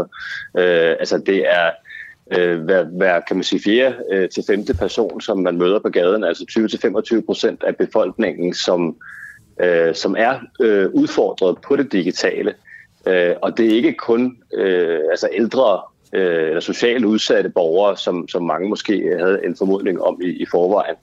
øh, 0.57 0.95
altså 0.99 1.17
det 1.17 1.51
er 1.51 1.71
øh, 2.31 2.61
hver, 2.61 2.83
hver, 2.83 3.19
kan 3.19 3.35
man 3.35 3.43
sige, 3.43 3.61
fjerde 3.65 3.95
øh, 4.11 4.29
til 4.29 4.43
femte 4.47 4.73
person, 4.73 5.21
som 5.21 5.39
man 5.39 5.57
møder 5.57 5.79
på 5.79 5.89
gaden, 5.89 6.23
altså 6.23 6.45
20-25 7.17 7.25
procent 7.25 7.63
af 7.63 7.75
befolkningen, 7.75 8.53
som, 8.53 8.95
øh, 9.61 9.95
som 9.95 10.15
er 10.17 10.39
øh, 10.61 10.89
udfordret 10.93 11.57
på 11.67 11.75
det 11.75 11.91
digitale. 11.91 12.53
Øh, 13.07 13.35
og 13.41 13.57
det 13.57 13.65
er 13.65 13.75
ikke 13.75 13.93
kun 13.93 14.37
øh, 14.53 14.99
altså 15.11 15.29
ældre 15.31 15.81
øh, 16.13 16.47
eller 16.47 16.59
socialt 16.59 17.05
udsatte 17.05 17.49
borgere, 17.49 17.97
som, 17.97 18.27
som 18.27 18.43
mange 18.43 18.69
måske 18.69 19.15
havde 19.19 19.41
en 19.45 19.55
formodning 19.57 20.01
om 20.01 20.21
i, 20.23 20.27
i 20.27 20.45
forvejen. 20.51 20.95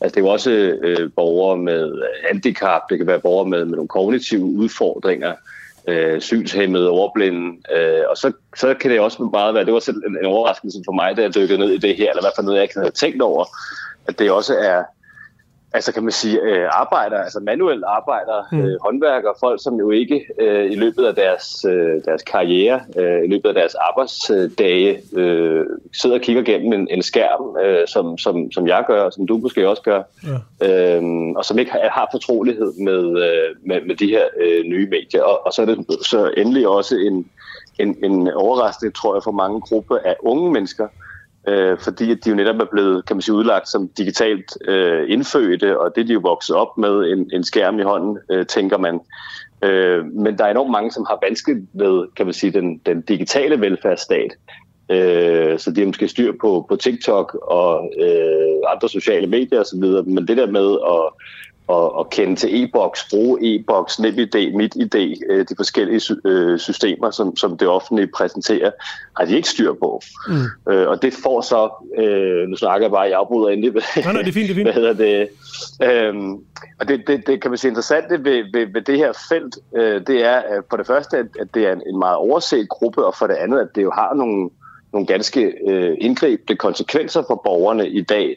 Altså 0.00 0.14
det 0.14 0.20
er 0.20 0.26
jo 0.26 0.32
også 0.32 0.50
øh, 0.82 1.10
borgere 1.16 1.56
med 1.56 2.02
handicap, 2.28 2.82
det 2.90 2.98
kan 2.98 3.06
være 3.06 3.20
borgere 3.20 3.48
med, 3.48 3.64
med 3.64 3.76
nogle 3.76 3.88
kognitive 3.88 4.44
udfordringer, 4.44 5.32
øh, 5.88 6.20
synshæmmede, 6.20 6.90
overblinde, 6.90 7.62
øh, 7.76 8.02
og 8.10 8.16
så, 8.16 8.32
så 8.56 8.74
kan 8.74 8.90
det 8.90 9.00
også 9.00 9.22
meget 9.22 9.54
være, 9.54 9.64
det 9.64 9.74
var 9.74 9.80
selv 9.80 10.02
en, 10.06 10.18
en 10.20 10.26
overraskelse 10.26 10.78
for 10.84 10.92
mig, 10.92 11.16
da 11.16 11.22
jeg 11.22 11.34
dykkede 11.34 11.58
ned 11.58 11.70
i 11.70 11.78
det 11.78 11.96
her, 11.96 12.10
eller 12.10 12.22
i 12.22 12.24
hvert 12.24 12.36
fald 12.36 12.44
noget, 12.44 12.58
jeg 12.58 12.62
ikke 12.62 12.78
havde 12.78 12.90
tænkt 12.90 13.22
over, 13.22 13.44
at 14.08 14.18
det 14.18 14.30
også 14.30 14.54
er 14.54 14.82
altså 15.72 15.92
kan 15.92 16.02
man 16.02 16.12
sige, 16.12 16.40
øh, 16.40 16.68
arbejdere, 16.72 17.24
altså 17.24 17.40
manuelle 17.40 17.86
arbejdere, 17.86 18.44
mm. 18.52 18.60
øh, 18.60 18.78
håndværkere, 18.80 19.34
folk, 19.40 19.62
som 19.62 19.74
jo 19.74 19.90
ikke 19.90 20.26
øh, 20.40 20.72
i 20.72 20.74
løbet 20.74 21.04
af 21.04 21.14
deres, 21.14 21.64
øh, 21.68 22.04
deres 22.04 22.22
karriere, 22.22 22.80
øh, 22.98 23.24
i 23.24 23.26
løbet 23.26 23.48
af 23.48 23.54
deres 23.54 23.74
arbejdsdage, 23.74 25.02
øh, 25.12 25.66
sidder 25.92 26.16
og 26.16 26.22
kigger 26.22 26.42
gennem 26.42 26.72
en, 26.72 26.88
en 26.90 27.02
skærm, 27.02 27.56
øh, 27.64 27.88
som, 27.88 28.18
som, 28.18 28.52
som 28.52 28.66
jeg 28.66 28.84
gør, 28.86 29.02
og 29.02 29.12
som 29.12 29.26
du 29.26 29.36
måske 29.36 29.68
også 29.68 29.82
gør, 29.82 30.02
ja. 30.60 30.96
øh, 30.96 31.02
og 31.36 31.44
som 31.44 31.58
ikke 31.58 31.72
har, 31.72 31.80
har 31.92 32.08
fortrolighed 32.12 32.72
med, 32.80 33.22
øh, 33.22 33.56
med, 33.66 33.80
med 33.86 33.96
de 33.96 34.06
her 34.06 34.24
øh, 34.40 34.64
nye 34.64 34.88
medier. 34.90 35.22
Og, 35.22 35.46
og 35.46 35.52
så 35.52 35.62
er 35.62 35.66
det 35.66 35.86
så 36.02 36.30
endelig 36.36 36.68
også 36.68 36.96
en, 36.96 37.26
en, 37.78 38.04
en 38.04 38.28
overraskning, 38.28 38.94
tror 38.94 39.14
jeg, 39.14 39.22
for 39.22 39.30
mange 39.30 39.60
grupper 39.60 39.98
af 40.04 40.16
unge 40.20 40.52
mennesker, 40.52 40.88
øh, 41.48 41.78
fordi 41.78 42.14
de 42.14 42.30
jo 42.30 42.36
netop 42.36 42.56
er 42.56 42.64
blevet 42.72 43.06
kan 43.06 43.16
man 43.16 43.22
sige, 43.22 43.34
udlagt 43.34 43.68
som 43.68 43.88
digitalt 43.88 44.58
øh, 44.68 45.04
indfødte, 45.08 45.80
og 45.80 45.96
det 45.96 46.08
de 46.08 46.12
jo 46.12 46.20
vokset 46.22 46.56
op 46.56 46.78
med 46.78 47.12
en, 47.12 47.30
en 47.32 47.44
skærm 47.44 47.78
i 47.78 47.82
hånden, 47.82 48.18
øh, 48.30 48.46
tænker 48.46 48.78
man. 48.78 49.00
Øh, 49.62 50.04
men 50.04 50.38
der 50.38 50.44
er 50.44 50.50
enormt 50.50 50.70
mange, 50.70 50.90
som 50.92 51.06
har 51.08 51.18
vanskeligt 51.22 51.60
ved 51.72 52.06
kan 52.16 52.26
man 52.26 52.32
sige, 52.32 52.52
den, 52.52 52.78
den 52.86 53.00
digitale 53.00 53.60
velfærdsstat. 53.60 54.30
Øh, 54.90 55.58
så 55.58 55.70
de 55.70 55.80
har 55.80 55.86
måske 55.86 56.08
styr 56.08 56.32
på, 56.40 56.66
på 56.68 56.76
TikTok 56.76 57.34
og 57.42 57.92
øh, 58.00 58.72
andre 58.74 58.88
sociale 58.88 59.26
medier 59.26 59.60
osv., 59.60 59.84
men 60.06 60.28
det 60.28 60.36
der 60.36 60.46
med 60.46 60.78
at 60.94 61.02
at, 61.70 61.90
at 62.00 62.10
kende 62.10 62.36
til 62.36 62.64
e-boks, 62.64 63.08
bruge 63.10 63.38
e-boks, 63.42 63.98
NemID, 63.98 64.52
MitID, 64.54 64.94
øh, 65.30 65.46
de 65.48 65.56
forskellige 65.56 66.16
øh, 66.24 66.58
systemer, 66.58 67.10
som, 67.10 67.36
som 67.36 67.58
det 67.58 67.68
offentlige 67.68 68.08
præsenterer, 68.16 68.70
har 69.16 69.24
de 69.24 69.36
ikke 69.36 69.48
styr 69.48 69.72
på. 69.72 70.02
Mm. 70.28 70.72
Øh, 70.72 70.88
og 70.88 71.02
det 71.02 71.14
får 71.22 71.40
så, 71.40 71.70
øh, 71.98 72.48
nu 72.48 72.56
snakker 72.56 72.84
jeg 72.84 72.92
bare, 72.92 73.00
jeg 73.00 73.18
afbryder 73.18 73.48
endelig, 73.48 73.72
nej, 73.96 74.12
nej, 74.12 74.22
det 74.22 74.28
er 74.28 74.32
fint, 74.32 74.48
det 74.48 74.50
er 74.50 74.54
fint. 74.54 74.66
hvad 74.66 74.74
hedder 74.74 74.92
det, 74.92 75.28
øhm, 75.82 76.32
og 76.80 76.88
det, 76.88 77.02
det, 77.06 77.26
det 77.26 77.42
kan 77.42 77.50
man 77.50 77.58
sige 77.58 77.68
interessant 77.68 78.10
ved, 78.10 78.44
ved, 78.52 78.66
ved 78.72 78.82
det 78.82 78.98
her 78.98 79.12
felt, 79.28 79.58
øh, 79.76 80.06
det 80.06 80.24
er 80.24 80.42
for 80.70 80.76
det 80.76 80.86
første, 80.86 81.16
at, 81.16 81.26
at 81.40 81.54
det 81.54 81.66
er 81.66 81.72
en, 81.72 81.82
en 81.86 81.98
meget 81.98 82.16
overset 82.16 82.68
gruppe, 82.68 83.06
og 83.06 83.14
for 83.14 83.26
det 83.26 83.34
andet, 83.34 83.60
at 83.60 83.68
det 83.74 83.82
jo 83.82 83.90
har 83.90 84.14
nogle, 84.14 84.50
nogle 84.92 85.06
ganske 85.06 85.54
øh, 85.68 85.96
indgribende 86.00 86.56
konsekvenser 86.56 87.22
for 87.26 87.40
borgerne 87.44 87.88
i 87.88 88.02
dag, 88.02 88.36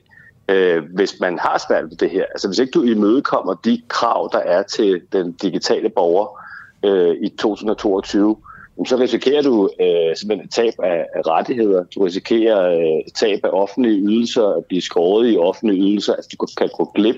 øh, 0.51 0.83
hvis 0.93 1.19
man 1.19 1.39
har 1.39 1.63
svært 1.67 1.83
ved 1.83 1.97
det 1.97 2.09
her. 2.09 2.25
Altså 2.31 2.47
hvis 2.47 2.59
ikke 2.59 2.71
du 2.71 2.83
imødekommer 2.83 3.53
de 3.53 3.81
krav, 3.87 4.29
der 4.31 4.39
er 4.39 4.63
til 4.63 5.01
den 5.13 5.31
digitale 5.31 5.89
borger 5.89 6.39
øh, 6.85 7.15
i 7.21 7.29
2022, 7.29 8.37
så 8.85 8.97
risikerer 8.97 9.41
du 9.41 9.69
øh, 9.81 10.15
simpelthen 10.15 10.49
tab 10.49 10.73
af, 10.83 11.05
rettigheder. 11.27 11.83
Du 11.95 12.03
risikerer 12.03 12.61
øh, 12.77 13.11
tab 13.15 13.39
af 13.43 13.49
offentlige 13.49 14.01
ydelser, 14.01 14.47
at 14.47 14.65
blive 14.65 14.81
skåret 14.81 15.33
i 15.33 15.37
offentlige 15.37 15.81
ydelser. 15.81 16.13
Altså 16.13 16.29
du 16.41 16.47
kan 16.57 16.69
gå 16.77 16.91
glip 16.95 17.15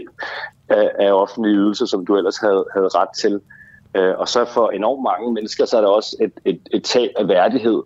af, 0.69 0.91
af 0.99 1.11
offentlige 1.11 1.55
ydelser, 1.55 1.85
som 1.85 2.05
du 2.05 2.17
ellers 2.17 2.37
havde, 2.37 2.65
havde 2.73 2.87
ret 2.87 3.09
til. 3.17 3.39
Øh, 3.95 4.13
og 4.17 4.27
så 4.27 4.45
for 4.45 4.69
enormt 4.69 5.03
mange 5.03 5.33
mennesker, 5.33 5.65
så 5.65 5.77
er 5.77 5.81
der 5.81 5.87
også 5.87 6.17
et, 6.21 6.33
et, 6.45 6.59
et 6.71 6.83
tab 6.83 7.09
af 7.17 7.27
værdighed 7.27 7.81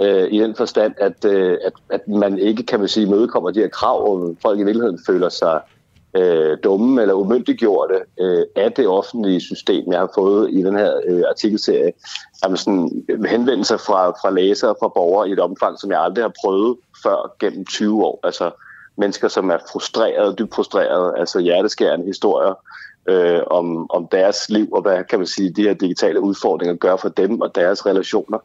øh, 0.00 0.28
i 0.30 0.38
den 0.40 0.54
forstand, 0.54 0.94
at, 0.98 1.24
øh, 1.24 1.58
at, 1.64 1.72
at 1.90 2.08
man 2.08 2.38
ikke, 2.38 2.62
kan 2.62 2.80
man 2.80 2.88
sige, 2.88 3.10
mødekommer 3.10 3.50
de 3.50 3.60
her 3.60 3.68
krav, 3.68 4.12
og 4.12 4.36
folk 4.42 4.60
i 4.60 4.64
virkeligheden 4.64 4.98
føler 5.06 5.28
sig 5.28 5.60
øh, 6.16 6.58
dumme 6.64 7.02
eller 7.02 7.14
umyndiggjorte 7.14 7.94
øh, 8.20 8.44
af 8.56 8.72
det 8.72 8.88
offentlige 8.88 9.40
system, 9.40 9.92
jeg 9.92 10.00
har 10.00 10.10
fået 10.14 10.50
i 10.50 10.62
den 10.62 10.76
her 10.76 11.00
øh, 11.08 11.22
artikelserie. 11.28 11.92
Jamen 12.44 12.56
sådan 12.56 13.04
øh, 13.08 13.24
henvendelser 13.24 13.76
fra, 13.76 14.10
fra 14.10 14.30
læsere 14.30 14.70
og 14.70 14.76
fra 14.80 14.88
borgere 14.88 15.28
i 15.28 15.32
et 15.32 15.40
omfang, 15.40 15.78
som 15.78 15.90
jeg 15.90 16.00
aldrig 16.00 16.24
har 16.24 16.32
prøvet 16.44 16.76
før 17.02 17.34
gennem 17.40 17.64
20 17.64 18.04
år. 18.04 18.20
Altså 18.22 18.50
mennesker, 18.98 19.28
som 19.28 19.50
er 19.50 19.58
frustrerede, 19.72 20.34
dybt 20.38 20.54
frustrerede, 20.54 21.14
altså 21.16 21.38
hjerteskærende 21.38 22.06
historier 22.06 22.54
øh, 23.10 23.40
om, 23.46 23.90
om 23.90 24.08
deres 24.12 24.48
liv, 24.48 24.68
og 24.72 24.82
hvad 24.82 25.04
kan 25.04 25.18
man 25.18 25.26
sige, 25.26 25.50
de 25.50 25.62
her 25.62 25.74
digitale 25.74 26.20
udfordringer 26.20 26.76
gør 26.76 26.96
for 26.96 27.08
dem 27.08 27.40
og 27.40 27.54
deres 27.54 27.86
relationer 27.86 28.38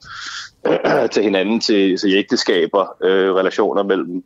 øh, 0.68 1.10
til 1.14 1.24
hinanden, 1.24 1.60
til, 1.60 1.98
til 1.98 2.14
ægteskaber, 2.14 2.96
øh, 3.04 3.34
relationer 3.34 3.84
mellem 3.84 4.24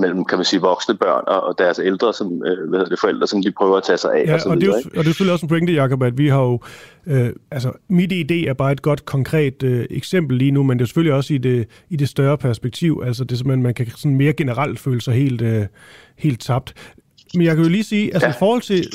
mellem, 0.00 0.24
kan 0.24 0.38
man 0.38 0.44
sige, 0.44 0.60
voksne 0.60 0.94
børn 0.96 1.24
og, 1.26 1.42
og 1.42 1.54
deres 1.58 1.78
ældre, 1.78 2.14
som, 2.14 2.26
øh, 2.46 2.68
hvad 2.68 2.78
hedder 2.78 2.90
det, 2.90 3.00
forældre, 3.00 3.26
som 3.26 3.42
de 3.42 3.52
prøver 3.52 3.76
at 3.76 3.82
tage 3.82 3.96
sig 3.96 4.14
af. 4.14 4.24
Ja, 4.26 4.34
og, 4.34 4.40
så 4.40 4.48
og, 4.48 4.56
det 4.56 4.62
er 4.62 4.66
videre, 4.66 4.82
jo, 4.84 4.90
og 4.98 5.04
det 5.04 5.10
er 5.10 5.12
selvfølgelig 5.12 5.32
også 5.32 5.46
en 5.46 5.48
pointe, 5.48 5.72
Jacob, 5.72 6.02
at 6.02 6.18
vi 6.18 6.28
har 6.28 6.42
jo, 6.42 6.60
øh, 7.06 7.30
altså 7.50 7.72
mit 7.88 8.12
idé 8.12 8.48
er 8.48 8.54
bare 8.54 8.72
et 8.72 8.82
godt 8.82 9.04
konkret 9.04 9.62
øh, 9.62 9.86
eksempel 9.90 10.38
lige 10.38 10.50
nu, 10.50 10.62
men 10.62 10.78
det 10.78 10.84
er 10.84 10.86
selvfølgelig 10.86 11.14
også 11.14 11.34
i 11.34 11.38
det, 11.38 11.68
i 11.90 11.96
det 11.96 12.08
større 12.08 12.38
perspektiv, 12.38 13.02
altså 13.06 13.24
det 13.24 13.32
er 13.32 13.36
simpelthen, 13.36 13.62
man 13.62 13.74
kan 13.74 13.86
sådan 13.96 14.16
mere 14.16 14.32
generelt 14.32 14.78
føle 14.78 15.00
sig 15.00 15.14
helt, 15.14 15.42
øh, 15.42 15.66
helt 16.18 16.40
tabt. 16.40 16.74
Men 17.34 17.46
jeg 17.46 17.54
kan 17.54 17.64
jo 17.64 17.70
lige 17.70 17.84
sige, 17.84 18.14
altså 18.14 18.26
ja. 18.26 18.32
i 18.32 18.36
forhold 18.38 18.62
til, 18.62 18.88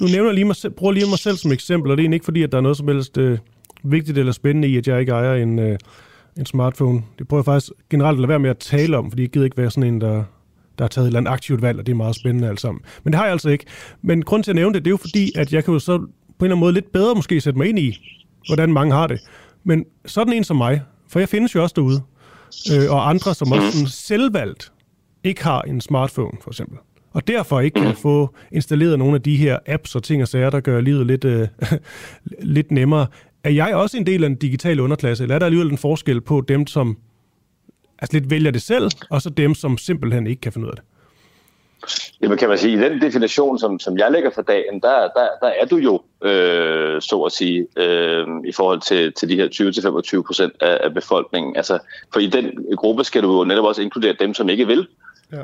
nu 0.00 0.06
nævner 0.06 0.24
jeg 0.28 0.34
lige 0.34 0.44
mig 0.44 0.56
bruger 0.76 0.92
lige 0.92 1.06
mig 1.06 1.18
selv 1.18 1.36
som 1.36 1.52
eksempel, 1.52 1.90
og 1.90 1.96
det 1.96 2.06
er 2.06 2.12
ikke 2.12 2.24
fordi, 2.24 2.42
at 2.42 2.52
der 2.52 2.58
er 2.58 2.62
noget 2.62 2.76
som 2.76 2.88
helst 2.88 3.18
øh, 3.18 3.38
vigtigt 3.84 4.18
eller 4.18 4.32
spændende 4.32 4.68
i, 4.68 4.76
at 4.76 4.88
jeg 4.88 5.00
ikke 5.00 5.12
ejer 5.12 5.34
en, 5.34 5.58
øh, 5.58 5.78
en 6.38 6.46
smartphone. 6.46 7.02
Det 7.18 7.28
prøver 7.28 7.40
jeg 7.40 7.44
faktisk 7.44 7.72
generelt 7.90 8.14
at 8.14 8.20
lade 8.20 8.28
være 8.28 8.38
med 8.38 8.50
at 8.50 8.58
tale 8.58 8.98
om, 8.98 9.10
fordi 9.10 9.22
jeg 9.22 9.30
gider 9.30 9.44
ikke 9.44 9.56
være 9.56 9.70
sådan 9.70 9.94
en, 9.94 10.00
der, 10.00 10.24
der 10.78 10.84
har 10.84 10.88
taget 10.88 11.04
et 11.04 11.08
eller 11.08 11.20
andet 11.20 11.30
aktivt 11.30 11.62
valg, 11.62 11.78
og 11.78 11.86
det 11.86 11.92
er 11.92 11.96
meget 11.96 12.16
spændende 12.16 12.48
alt 12.48 12.60
sammen. 12.60 12.80
Men 13.04 13.12
det 13.12 13.18
har 13.18 13.24
jeg 13.24 13.32
altså 13.32 13.48
ikke. 13.48 13.64
Men 14.02 14.22
grund 14.22 14.44
til 14.44 14.50
at 14.50 14.54
nævne 14.54 14.74
det, 14.74 14.84
det 14.84 14.88
er 14.88 14.92
jo 14.92 14.96
fordi, 14.96 15.32
at 15.36 15.52
jeg 15.52 15.64
kan 15.64 15.74
jo 15.74 15.78
så 15.78 15.98
på 15.98 16.04
en 16.04 16.06
eller 16.40 16.44
anden 16.44 16.60
måde 16.60 16.72
lidt 16.72 16.92
bedre 16.92 17.14
måske 17.14 17.40
sætte 17.40 17.58
mig 17.58 17.68
ind 17.68 17.78
i, 17.78 17.98
hvordan 18.48 18.72
mange 18.72 18.94
har 18.94 19.06
det. 19.06 19.20
Men 19.64 19.84
sådan 20.06 20.32
en 20.32 20.44
som 20.44 20.56
mig, 20.56 20.82
for 21.08 21.18
jeg 21.18 21.28
findes 21.28 21.54
jo 21.54 21.62
også 21.62 21.72
derude, 21.76 22.02
øh, 22.72 22.92
og 22.92 23.08
andre, 23.08 23.34
som 23.34 23.52
også 23.52 23.70
sådan 23.72 23.86
selvvalgt 23.86 24.72
ikke 25.24 25.44
har 25.44 25.62
en 25.62 25.80
smartphone, 25.80 26.38
for 26.42 26.50
eksempel. 26.50 26.78
Og 27.14 27.28
derfor 27.28 27.60
ikke 27.60 27.80
kan 27.80 27.96
få 27.96 28.34
installeret 28.52 28.98
nogle 28.98 29.14
af 29.14 29.22
de 29.22 29.36
her 29.36 29.58
apps 29.66 29.94
og 29.94 30.02
ting 30.02 30.22
og 30.22 30.28
sager, 30.28 30.50
der 30.50 30.60
gør 30.60 30.80
livet 30.80 31.06
lidt, 31.06 31.24
øh, 31.24 31.48
lidt 32.56 32.70
nemmere. 32.70 33.06
Er 33.44 33.50
jeg 33.50 33.74
også 33.74 33.96
en 33.96 34.06
del 34.06 34.24
af 34.24 34.30
den 34.30 34.38
digitale 34.38 34.82
underklasse, 34.82 35.24
eller 35.24 35.34
er 35.34 35.38
der 35.38 35.46
alligevel 35.46 35.70
en 35.70 35.78
forskel 35.78 36.20
på 36.20 36.40
dem, 36.40 36.66
som 36.66 36.96
altså 37.98 38.16
lidt 38.16 38.30
vælger 38.30 38.50
det 38.50 38.62
selv, 38.62 38.90
og 39.10 39.22
så 39.22 39.30
dem, 39.30 39.54
som 39.54 39.78
simpelthen 39.78 40.26
ikke 40.26 40.40
kan 40.40 40.52
finde 40.52 40.66
ud 40.66 40.70
af 40.70 40.76
det? 40.76 40.84
Jamen 42.22 42.38
kan 42.38 42.48
man 42.48 42.58
sige, 42.58 42.72
i 42.74 42.80
den 42.80 43.00
definition, 43.00 43.58
som, 43.58 43.78
som 43.78 43.98
jeg 43.98 44.12
lægger 44.12 44.30
for 44.30 44.42
dagen, 44.42 44.80
der, 44.80 45.00
der, 45.00 45.28
der 45.42 45.48
er 45.48 45.64
du 45.64 45.76
jo, 45.76 46.02
øh, 46.24 47.02
så 47.02 47.22
at 47.26 47.32
sige, 47.32 47.66
øh, 47.76 48.26
i 48.44 48.52
forhold 48.52 48.80
til, 48.80 49.12
til 49.12 49.28
de 49.28 49.36
her 49.36 49.48
20-25 50.18 50.22
procent 50.26 50.52
af, 50.60 50.80
af 50.84 50.94
befolkningen. 50.94 51.56
Altså, 51.56 51.78
for 52.12 52.20
i 52.20 52.26
den 52.26 52.66
gruppe 52.76 53.04
skal 53.04 53.22
du 53.22 53.38
jo 53.38 53.44
netop 53.44 53.64
også 53.64 53.82
inkludere 53.82 54.16
dem, 54.20 54.34
som 54.34 54.48
ikke 54.48 54.66
vil 54.66 54.86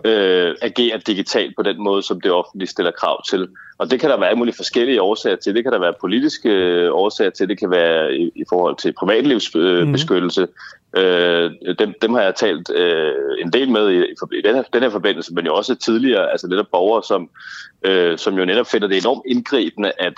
ja. 0.05 0.11
øh, 0.11 0.57
agere 0.63 1.01
digitalt 1.07 1.57
på 1.57 1.63
den 1.63 1.83
måde, 1.83 2.03
som 2.03 2.21
det 2.21 2.33
offentlige 2.33 2.69
stiller 2.69 2.91
krav 2.91 3.23
til. 3.31 3.49
Og 3.79 3.91
det 3.91 4.01
kan 4.01 4.11
der 4.11 4.21
være 4.21 4.35
mulige 4.35 4.57
forskellige 4.57 5.03
årsager 5.03 5.37
til. 5.37 5.55
Det 5.55 5.65
kan 5.65 5.73
der 5.73 5.79
være 5.79 5.95
politiske 6.01 6.49
øh, 6.49 6.95
årsager 6.95 7.31
til. 7.31 7.49
Det 7.49 7.59
kan 7.59 7.71
være 7.71 8.17
i, 8.17 8.31
i 8.35 8.45
forhold 8.49 8.77
til 8.77 8.93
privatlivsbeskyttelse. 8.93 10.43
Øh, 10.43 10.49
mm. 10.49 10.55
Øh, 10.97 11.51
dem, 11.79 11.95
dem 12.03 12.15
har 12.15 12.23
jeg 12.23 12.35
talt 12.35 12.71
øh, 12.71 13.13
en 13.39 13.53
del 13.53 13.71
med 13.71 13.91
i, 13.91 13.97
i 14.39 14.43
den, 14.45 14.55
her, 14.55 14.63
den 14.73 14.83
her 14.83 14.91
forbindelse, 14.91 15.35
men 15.35 15.47
jo 15.47 15.55
også 15.55 15.75
tidligere, 15.75 16.31
altså 16.31 16.47
netop 16.47 16.67
borgere, 16.73 17.03
som, 17.03 17.31
øh, 17.83 18.19
som 18.19 18.39
jo 18.39 18.45
netop 18.45 18.67
finder 18.67 18.89
det 18.89 18.99
enormt 18.99 19.23
indgribende, 19.27 19.93
at 19.99 20.15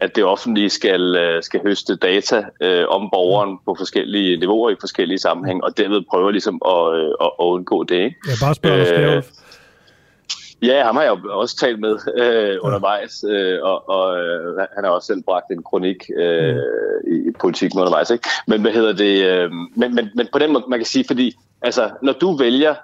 at 0.00 0.16
det 0.16 0.24
offentlige 0.24 0.70
skal, 0.70 1.16
øh, 1.16 1.42
skal 1.42 1.60
høste 1.62 1.96
data 1.96 2.44
øh, 2.62 2.84
om 2.88 3.10
borgeren 3.12 3.58
på 3.64 3.74
forskellige 3.78 4.36
niveauer 4.36 4.70
i 4.70 4.76
forskellige 4.80 5.18
sammenhæng, 5.18 5.64
og 5.64 5.78
derved 5.78 6.02
prøver 6.10 6.30
ligesom 6.30 6.60
at, 6.66 6.98
øh, 6.98 7.10
at 7.20 7.30
undgå 7.38 7.84
det. 7.84 7.94
Ikke? 7.96 8.16
Ja, 8.26 8.32
bare 8.40 8.54
spørg 8.54 9.16
øh, 9.16 9.22
Ja, 10.62 10.84
ham 10.84 10.96
har 10.96 11.02
jeg 11.02 11.16
jo 11.24 11.38
også 11.38 11.56
talt 11.56 11.80
med 11.80 11.98
øh, 12.16 12.58
undervejs, 12.62 13.24
øh, 13.28 13.58
og, 13.62 13.88
og 13.88 14.18
øh, 14.18 14.58
han 14.58 14.84
har 14.84 14.90
også 14.90 15.06
selv 15.06 15.22
bragt 15.22 15.50
en 15.50 15.62
kronik 15.62 16.10
øh, 16.16 16.54
mm. 16.54 17.28
i 17.28 17.30
politik 17.40 17.70
undervejs. 17.76 18.10
Ikke? 18.10 18.28
Men 18.46 18.60
hvad 18.60 18.72
hedder 18.72 18.92
det? 18.92 19.24
Øh, 19.24 19.50
men, 19.76 19.94
men, 19.94 20.10
men 20.14 20.28
på 20.32 20.38
den 20.38 20.52
måde, 20.52 20.64
man 20.68 20.78
kan 20.78 20.86
sige, 20.86 21.04
fordi 21.06 21.36
altså, 21.62 21.90
når 22.02 22.12
du 22.12 22.36
vælger 22.36 22.74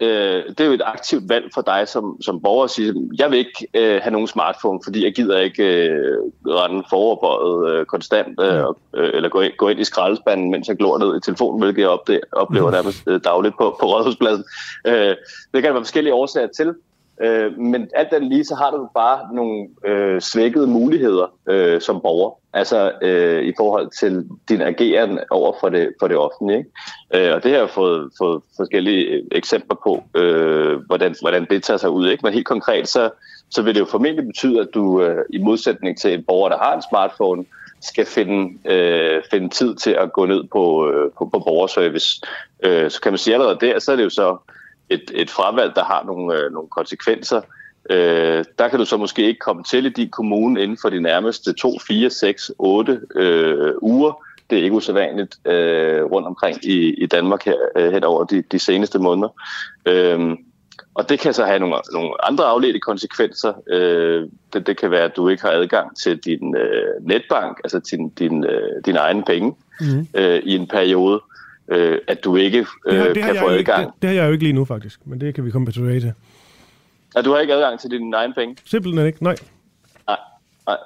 øh, 0.00 0.44
det 0.48 0.60
er 0.60 0.64
jo 0.64 0.72
et 0.72 0.82
aktivt 0.84 1.28
valg 1.28 1.44
for 1.54 1.60
dig 1.60 1.88
som, 1.88 2.22
som 2.22 2.40
borger 2.40 2.64
at 2.64 2.70
sige, 2.70 2.94
jeg 3.18 3.30
vil 3.30 3.38
ikke 3.38 3.66
øh, 3.74 4.00
have 4.02 4.12
nogen 4.12 4.28
smartphone, 4.28 4.80
fordi 4.84 5.04
jeg 5.04 5.14
gider 5.14 5.38
ikke 5.38 5.88
øh, 5.88 6.18
rende 6.46 6.84
foroverbøjet 6.90 7.72
øh, 7.72 7.86
konstant, 7.86 8.40
øh, 8.40 8.64
øh, 8.94 9.10
eller 9.14 9.28
gå 9.28 9.40
ind, 9.40 9.52
gå 9.56 9.68
ind 9.68 9.80
i 9.80 9.84
skraldespanden, 9.84 10.50
mens 10.50 10.68
jeg 10.68 10.76
glor 10.76 10.98
ned 10.98 11.16
i 11.16 11.20
telefonen, 11.20 11.62
hvilket 11.62 11.82
jeg 11.82 11.88
oplever, 11.88 12.20
oplever 12.32 12.66
mm. 12.66 12.74
nærmest 12.74 13.02
øh, 13.06 13.20
dagligt 13.24 13.54
på, 13.58 13.76
på 13.80 13.86
Rådhuspladsen. 13.86 14.44
Øh, 14.86 15.16
det 15.54 15.62
kan 15.62 15.64
der 15.64 15.72
være 15.72 15.84
forskellige 15.84 16.14
årsager 16.14 16.48
til, 16.56 16.74
Øh, 17.20 17.58
men 17.58 17.88
alt 17.94 18.10
den 18.10 18.28
lige, 18.28 18.44
så 18.44 18.54
har 18.54 18.70
du 18.70 18.88
bare 18.94 19.34
nogle 19.34 19.68
øh, 19.86 20.20
svækkede 20.20 20.66
muligheder 20.66 21.26
øh, 21.48 21.80
som 21.80 22.00
borger, 22.00 22.38
altså 22.52 22.92
øh, 23.02 23.44
i 23.44 23.52
forhold 23.56 23.90
til 24.00 24.26
din 24.48 24.62
ageren 24.62 25.18
over 25.30 25.52
for 25.60 25.68
det, 25.68 25.92
for 26.00 26.08
det 26.08 26.16
offentlige. 26.16 26.58
Ikke? 26.58 27.28
Øh, 27.28 27.34
og 27.34 27.42
det 27.42 27.50
har 27.50 27.58
jeg 27.58 27.70
fået, 27.70 28.10
fået 28.18 28.42
forskellige 28.56 29.04
øh, 29.06 29.22
eksempler 29.32 29.76
på, 29.82 30.04
øh, 30.14 30.76
hvordan, 30.86 31.14
hvordan 31.20 31.46
det 31.50 31.62
tager 31.62 31.78
sig 31.78 31.90
ud. 31.90 32.08
Ikke? 32.08 32.20
Men 32.22 32.32
helt 32.32 32.46
konkret, 32.46 32.88
så, 32.88 33.10
så 33.50 33.62
vil 33.62 33.74
det 33.74 33.80
jo 33.80 33.86
formentlig 33.86 34.26
betyde, 34.26 34.60
at 34.60 34.68
du 34.74 35.02
øh, 35.02 35.24
i 35.30 35.38
modsætning 35.38 35.98
til 35.98 36.14
en 36.14 36.24
borger, 36.24 36.48
der 36.48 36.58
har 36.58 36.74
en 36.74 36.82
smartphone, 36.90 37.44
skal 37.80 38.06
finde, 38.06 38.70
øh, 38.74 39.22
finde 39.30 39.48
tid 39.48 39.74
til 39.74 39.90
at 39.90 40.12
gå 40.12 40.26
ned 40.26 40.44
på, 40.52 40.90
øh, 40.90 41.10
på, 41.18 41.24
på 41.24 41.38
borgerservice. 41.38 42.20
Øh, 42.62 42.90
så 42.90 43.00
kan 43.00 43.12
man 43.12 43.18
sige 43.18 43.34
allerede 43.34 43.58
der, 43.60 43.78
så 43.78 43.92
er 43.92 43.96
det 43.96 44.04
jo 44.04 44.10
så 44.10 44.36
et, 44.94 45.10
et 45.14 45.30
fravalg, 45.30 45.74
der 45.74 45.84
har 45.84 46.02
nogle, 46.06 46.34
øh, 46.34 46.52
nogle 46.52 46.68
konsekvenser. 46.68 47.40
Øh, 47.90 48.44
der 48.58 48.68
kan 48.68 48.78
du 48.78 48.84
så 48.84 48.96
måske 48.96 49.22
ikke 49.26 49.38
komme 49.38 49.62
til 49.62 49.86
i 49.86 49.88
din 49.88 50.10
kommune 50.10 50.62
inden 50.62 50.78
for 50.82 50.88
de 50.88 51.00
nærmeste 51.00 51.52
2, 51.52 51.78
4, 51.86 52.10
6, 52.10 52.50
8 52.58 53.00
øh, 53.14 53.74
uger. 53.82 54.24
Det 54.50 54.58
er 54.58 54.62
ikke 54.62 54.76
usædvanligt 54.76 55.36
øh, 55.44 56.04
rundt 56.04 56.28
omkring 56.28 56.64
i, 56.64 56.94
i 56.94 57.06
Danmark 57.06 57.44
her, 57.44 57.56
øh, 57.76 57.92
hen 57.92 58.04
over 58.04 58.24
de, 58.24 58.42
de 58.52 58.58
seneste 58.58 58.98
måneder. 58.98 59.28
Øh, 59.86 60.36
og 60.94 61.08
det 61.08 61.20
kan 61.20 61.34
så 61.34 61.44
have 61.44 61.58
nogle, 61.58 61.76
nogle 61.92 62.26
andre 62.26 62.44
afledte 62.44 62.80
konsekvenser. 62.80 63.52
Øh, 63.70 64.28
det, 64.52 64.66
det 64.66 64.76
kan 64.76 64.90
være, 64.90 65.04
at 65.04 65.16
du 65.16 65.28
ikke 65.28 65.42
har 65.42 65.50
adgang 65.50 65.96
til 65.96 66.18
din 66.18 66.56
øh, 66.56 67.06
netbank, 67.06 67.60
altså 67.64 67.80
til 67.80 67.98
din, 67.98 68.08
din, 68.08 68.44
øh, 68.44 68.82
din 68.86 68.96
egen 68.96 69.22
penge 69.22 69.54
mm. 69.80 70.06
øh, 70.14 70.42
i 70.44 70.54
en 70.54 70.66
periode 70.66 71.20
øh, 71.68 71.98
at 72.08 72.24
du 72.24 72.36
ikke 72.36 72.66
øh, 72.86 72.98
det 72.98 73.14
det 73.14 73.22
kan 73.24 73.36
få 73.36 73.48
adgang. 73.48 73.80
Ikke, 73.80 73.92
det, 73.92 74.02
det 74.02 74.10
har 74.10 74.14
jeg 74.14 74.26
jo 74.26 74.32
ikke 74.32 74.44
lige 74.44 74.52
nu, 74.52 74.64
faktisk, 74.64 75.00
men 75.04 75.20
det 75.20 75.34
kan 75.34 75.44
vi 75.44 75.50
komme 75.50 75.72
tilbage 75.72 76.00
til. 76.00 76.12
At 77.16 77.24
du 77.24 77.32
har 77.32 77.40
ikke 77.40 77.54
adgang 77.54 77.80
til 77.80 77.90
dine 77.90 78.16
egne 78.16 78.34
penge? 78.34 78.56
Simpelthen 78.64 79.06
ikke, 79.06 79.22
nej. 79.22 79.36
Nej, 80.06 80.18
nej. 80.66 80.76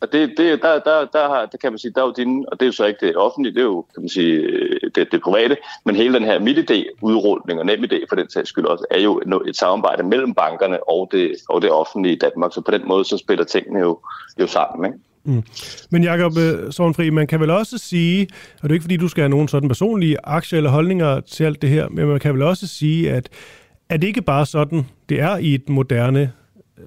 Og 0.00 0.12
det, 0.12 0.34
det, 0.36 0.62
der, 0.62 0.78
der, 0.78 1.04
der, 1.04 1.28
har, 1.28 1.46
der 1.46 1.58
kan 1.58 1.72
man 1.72 1.78
sige, 1.78 1.92
der 1.94 2.02
er 2.02 2.06
jo 2.06 2.12
dine, 2.16 2.44
og 2.48 2.60
det 2.60 2.66
er 2.66 2.68
jo 2.68 2.72
så 2.72 2.84
ikke 2.84 3.06
det 3.06 3.16
offentlige, 3.16 3.54
det 3.54 3.60
er 3.60 3.64
jo, 3.64 3.84
kan 3.94 4.02
man 4.02 4.08
sige, 4.08 4.48
det, 4.94 5.12
det 5.12 5.22
private, 5.22 5.56
men 5.84 5.96
hele 5.96 6.14
den 6.14 6.24
her 6.24 6.38
MitID-udrulning 6.38 7.60
og 7.60 7.66
NemID 7.66 8.08
for 8.08 8.16
den 8.16 8.30
sags 8.30 8.48
skyld 8.48 8.64
også, 8.64 8.84
er 8.90 9.00
jo 9.00 9.22
et 9.46 9.56
samarbejde 9.56 10.02
mellem 10.02 10.34
bankerne 10.34 10.88
og 10.88 11.08
det, 11.12 11.32
og 11.48 11.62
det 11.62 11.70
offentlige 11.70 12.14
i 12.14 12.18
Danmark, 12.18 12.52
så 12.52 12.60
på 12.60 12.70
den 12.70 12.88
måde, 12.88 13.04
så 13.04 13.18
spiller 13.18 13.44
tingene 13.44 13.80
jo, 13.80 13.98
jo 14.40 14.46
sammen, 14.46 14.86
ikke? 14.86 14.98
Mm. 15.26 15.42
Men 15.90 16.04
Jacob 16.04 16.38
øh, 16.38 16.72
Sornfri, 16.72 17.10
man 17.10 17.26
kan 17.26 17.40
vel 17.40 17.50
også 17.50 17.78
sige, 17.78 18.28
og 18.62 18.62
det 18.62 18.70
er 18.70 18.74
ikke 18.74 18.84
fordi, 18.84 18.96
du 18.96 19.08
skal 19.08 19.22
have 19.22 19.28
nogen 19.28 19.48
sådan 19.48 19.68
personlige 19.68 20.16
aktier 20.24 20.56
eller 20.56 20.70
holdninger 20.70 21.20
til 21.20 21.44
alt 21.44 21.62
det 21.62 21.70
her, 21.70 21.88
men 21.88 22.08
man 22.08 22.20
kan 22.20 22.34
vel 22.34 22.42
også 22.42 22.66
sige, 22.66 23.12
at 23.12 23.28
er 23.88 23.96
det 23.96 24.06
ikke 24.06 24.22
bare 24.22 24.46
sådan, 24.46 24.86
det 25.08 25.20
er 25.20 25.36
i 25.36 25.54
et 25.54 25.68
moderne 25.68 26.32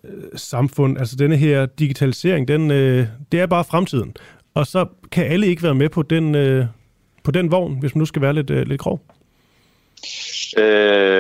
øh, 0.04 0.10
samfund, 0.36 0.98
altså 0.98 1.16
denne 1.16 1.38
her 1.38 1.66
digitalisering, 1.66 2.48
den, 2.48 2.72
øh, 2.72 3.08
det 3.32 3.40
er 3.40 3.46
bare 3.46 3.64
fremtiden. 3.64 4.16
Og 4.54 4.68
så 4.68 4.86
kan 5.12 5.26
alle 5.26 5.48
ikke 5.48 5.64
være 5.64 5.76
med 5.76 5.90
på 5.90 6.02
den, 6.02 6.36
øh, 6.36 6.66
på 7.24 7.32
den 7.32 7.52
vogn, 7.52 7.80
hvis 7.80 7.96
man 7.96 8.00
nu 8.00 8.06
skal 8.06 8.22
være 8.22 8.34
lidt, 8.34 8.50
øh, 8.50 8.68
lidt 8.68 8.82
grov. 8.82 9.02
Øh, 10.58 10.64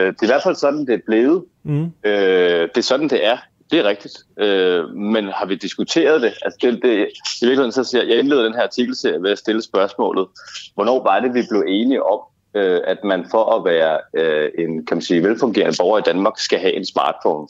det 0.07 0.22
er 0.22 0.24
i 0.24 0.28
hvert 0.28 0.43
fald 0.43 0.55
sådan, 0.55 0.86
det 0.86 0.93
er 0.93 0.99
blevet. 1.05 1.43
Mm. 1.63 1.84
Øh, 1.84 2.70
det 2.76 2.78
er 2.78 2.82
sådan, 2.82 3.09
det 3.09 3.26
er. 3.26 3.38
Det 3.72 3.80
er 3.80 3.84
rigtigt. 3.84 4.17
Øh, 4.38 4.89
men 4.89 5.28
har 5.28 5.45
vi 5.45 5.55
diskuteret 5.55 6.22
det? 6.22 6.34
Altså 6.41 6.57
det, 6.61 6.84
det 6.84 7.07
I 7.41 7.45
virkeligheden 7.45 7.72
så 7.72 7.84
siger 7.84 8.01
jeg, 8.01 8.09
jeg 8.09 8.20
indleder 8.20 8.43
den 8.43 8.53
her 8.53 8.63
artikelserie 8.63 9.24
ved 9.24 9.32
at 9.32 9.38
stille 9.38 9.61
spørgsmålet, 9.61 10.28
hvornår 10.76 11.03
var 11.03 11.20
det, 11.20 11.34
vi 11.34 11.43
blev 11.49 11.63
enige 11.67 12.03
om, 12.03 12.20
øh, 12.53 12.82
at 12.88 13.03
man 13.03 13.26
for 13.32 13.55
at 13.55 13.65
være 13.65 13.99
øh, 14.13 14.49
en 14.57 14.86
kan 14.86 14.97
man 14.97 15.01
sige, 15.01 15.24
velfungerende 15.24 15.78
borger 15.80 15.99
i 15.99 16.01
Danmark 16.01 16.38
skal 16.38 16.59
have 16.59 16.74
en 16.74 16.86
smartphone? 16.86 17.47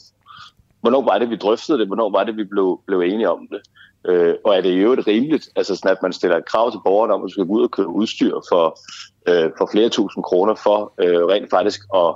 Hvornår 0.80 1.02
var 1.02 1.18
det, 1.18 1.30
vi 1.30 1.36
drøftede 1.36 1.78
det? 1.78 1.86
Hvornår 1.86 2.10
var 2.10 2.24
det, 2.24 2.36
vi 2.36 2.44
blev, 2.44 2.80
blev 2.86 3.00
enige 3.00 3.30
om 3.30 3.48
det? 3.50 3.60
Øh, 4.06 4.34
og 4.44 4.56
er 4.56 4.60
det 4.60 4.70
i 4.70 4.76
øvrigt 4.76 5.06
rimeligt, 5.06 5.48
altså 5.56 5.76
sådan, 5.76 5.90
at 5.90 6.02
man 6.02 6.12
stiller 6.12 6.36
et 6.36 6.44
krav 6.44 6.72
til 6.72 6.80
borgerne 6.84 7.14
om, 7.14 7.20
at 7.20 7.24
du 7.24 7.32
skal 7.32 7.46
gå 7.46 7.52
ud 7.52 7.62
og 7.62 7.70
købe 7.70 7.88
udstyr 7.88 8.34
for, 8.48 8.78
øh, 9.28 9.50
for 9.58 9.68
flere 9.72 9.88
tusind 9.88 10.24
kroner 10.24 10.54
for 10.54 10.92
øh, 10.98 11.24
rent 11.26 11.50
faktisk 11.50 11.80
at 11.94 12.14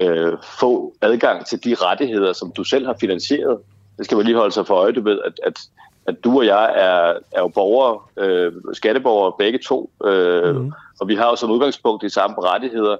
øh, 0.00 0.32
få 0.58 0.94
adgang 1.00 1.46
til 1.46 1.64
de 1.64 1.74
rettigheder, 1.74 2.32
som 2.32 2.52
du 2.56 2.64
selv 2.64 2.86
har 2.86 2.96
finansieret. 3.00 3.58
Det 3.98 4.04
skal 4.04 4.16
man 4.16 4.26
lige 4.26 4.36
holde 4.36 4.54
sig 4.54 4.66
for 4.66 4.74
øje, 4.74 4.92
du 4.92 5.02
ved, 5.02 5.20
at, 5.24 5.32
at, 5.42 5.60
at 6.06 6.24
du 6.24 6.38
og 6.38 6.46
jeg 6.46 6.64
er, 6.76 7.18
er 7.32 7.40
jo 7.40 7.48
borgere, 7.48 8.00
øh, 8.16 8.52
skatteborgere 8.72 9.32
begge 9.38 9.58
to, 9.58 9.90
øh, 10.04 10.56
mm. 10.56 10.72
og 11.00 11.08
vi 11.08 11.14
har 11.14 11.26
jo 11.26 11.36
som 11.36 11.50
udgangspunkt 11.50 12.02
de 12.02 12.10
samme 12.10 12.36
rettigheder. 12.38 12.96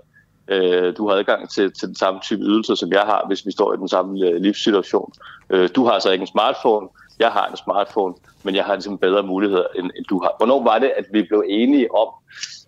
Øh, 0.49 0.97
du 0.97 1.09
har 1.09 1.17
adgang 1.17 1.51
til, 1.51 1.73
til 1.73 1.89
den 1.89 1.97
samme 1.97 2.21
type 2.21 2.43
ydelser, 2.43 2.75
som 2.75 2.93
jeg 2.93 3.01
har, 3.01 3.25
hvis 3.27 3.47
vi 3.47 3.53
står 3.53 3.75
i 3.75 3.77
den 3.77 3.89
samme 3.89 4.29
øh, 4.29 4.43
livssituation. 4.43 5.13
Øh, 5.51 5.69
du 5.77 5.85
har 5.87 5.99
så 5.99 6.11
ikke 6.11 6.23
en 6.23 6.27
smartphone, 6.27 6.89
jeg 7.19 7.31
har 7.31 7.47
en 7.47 7.57
smartphone, 7.57 8.15
men 8.43 8.55
jeg 8.55 8.65
har 8.65 8.75
ligesom 8.75 8.99
bedre 8.99 9.23
muligheder, 9.23 9.65
end, 9.77 9.91
end 9.97 10.05
du 10.05 10.23
har. 10.23 10.35
Hvornår 10.37 10.63
var 10.63 10.79
det, 10.79 10.93
at 10.97 11.05
vi 11.13 11.23
blev 11.23 11.45
enige 11.49 11.95
om, 11.95 12.09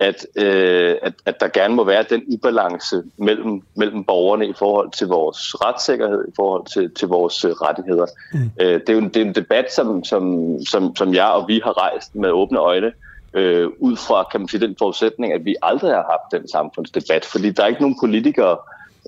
at, 0.01 0.27
øh, 0.37 0.95
at, 1.03 1.13
at 1.27 1.41
der 1.41 1.49
gerne 1.49 1.75
må 1.75 1.85
være 1.85 2.05
den 2.11 2.23
ubalance 2.29 3.03
mellem, 3.17 3.63
mellem 3.75 4.05
borgerne 4.05 4.49
i 4.49 4.53
forhold 4.53 4.91
til 4.91 5.07
vores 5.07 5.39
retssikkerhed, 5.65 6.29
i 6.29 6.33
forhold 6.37 6.67
til, 6.67 6.91
til 6.95 7.09
vores 7.09 7.45
øh, 7.45 7.51
rettigheder? 7.51 8.07
Mm. 8.33 8.51
Øh, 8.61 8.81
det, 8.81 8.89
er 8.89 8.93
jo 8.93 8.99
en, 8.99 9.09
det 9.09 9.17
er 9.17 9.27
en 9.27 9.35
debat, 9.35 9.73
som, 9.73 10.05
som, 10.05 10.57
som, 10.67 10.97
som 10.97 11.15
jeg 11.15 11.29
og 11.29 11.49
vi 11.49 11.61
har 11.65 11.83
rejst 11.83 12.15
med 12.15 12.31
åbne 12.31 12.59
øjne, 12.59 12.93
øh, 13.35 13.69
ud 13.79 13.97
fra 13.97 14.29
kan 14.31 14.41
man 14.41 14.49
sige, 14.49 14.67
den 14.67 14.77
forudsætning, 14.79 15.33
at 15.33 15.45
vi 15.45 15.57
aldrig 15.63 15.91
har 15.91 16.07
haft 16.11 16.43
den 16.43 16.49
samfundsdebat, 16.49 17.25
fordi 17.25 17.51
der 17.51 17.63
er 17.63 17.67
ikke 17.67 17.81
nogen 17.81 17.99
politikere, 18.01 18.57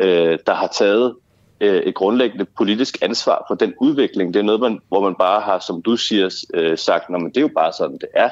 øh, 0.01 0.39
der 0.47 0.55
har 0.55 0.67
taget 0.67 1.15
øh, 1.61 1.83
et 1.83 1.95
grundlæggende 1.95 2.45
politisk 2.45 2.99
ansvar 3.03 3.45
for 3.49 3.55
den 3.55 3.75
udvikling. 3.81 4.35
Det 4.35 4.41
er 4.41 4.45
noget, 4.45 4.61
man, 4.61 4.79
hvor 4.89 5.01
man 5.01 5.15
bare 5.15 5.41
har, 5.41 5.59
som 5.59 5.83
du 5.83 5.97
siger, 5.97 6.45
øh, 6.55 6.79
sagt, 6.79 7.05
at 7.11 7.21
det 7.21 7.37
er 7.37 7.41
jo 7.41 7.51
bare 7.55 7.73
sådan, 7.73 7.99
det 7.99 8.09
er. 8.15 8.31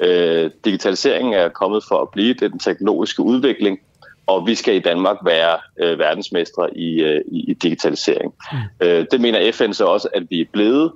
Øh, 0.00 0.50
digitaliseringen 0.64 1.34
er 1.34 1.48
kommet 1.48 1.84
for 1.88 2.02
at 2.02 2.08
blive, 2.08 2.34
det 2.34 2.42
er 2.42 2.48
den 2.48 2.58
teknologiske 2.58 3.22
udvikling, 3.22 3.80
og 4.26 4.46
vi 4.46 4.54
skal 4.54 4.74
i 4.74 4.78
Danmark 4.78 5.16
være 5.24 5.58
øh, 5.78 5.98
verdensmestre 5.98 6.78
i, 6.78 7.02
øh, 7.02 7.20
i, 7.26 7.50
i 7.50 7.54
digitalisering. 7.54 8.34
Mm. 8.52 8.58
Øh, 8.80 9.06
det 9.10 9.20
mener 9.20 9.52
FN 9.52 9.72
så 9.72 9.84
også, 9.84 10.08
at 10.14 10.22
vi 10.30 10.40
er 10.40 10.44
blevet, 10.52 10.92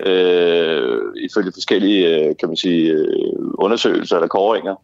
øh, 0.00 1.00
ifølge 1.16 1.52
forskellige 1.52 2.08
øh, 2.08 2.36
kan 2.36 2.48
man 2.48 2.56
sige, 2.56 2.92
øh, 2.92 3.06
undersøgelser 3.54 4.16
eller 4.16 4.28
kåringer. 4.28 4.74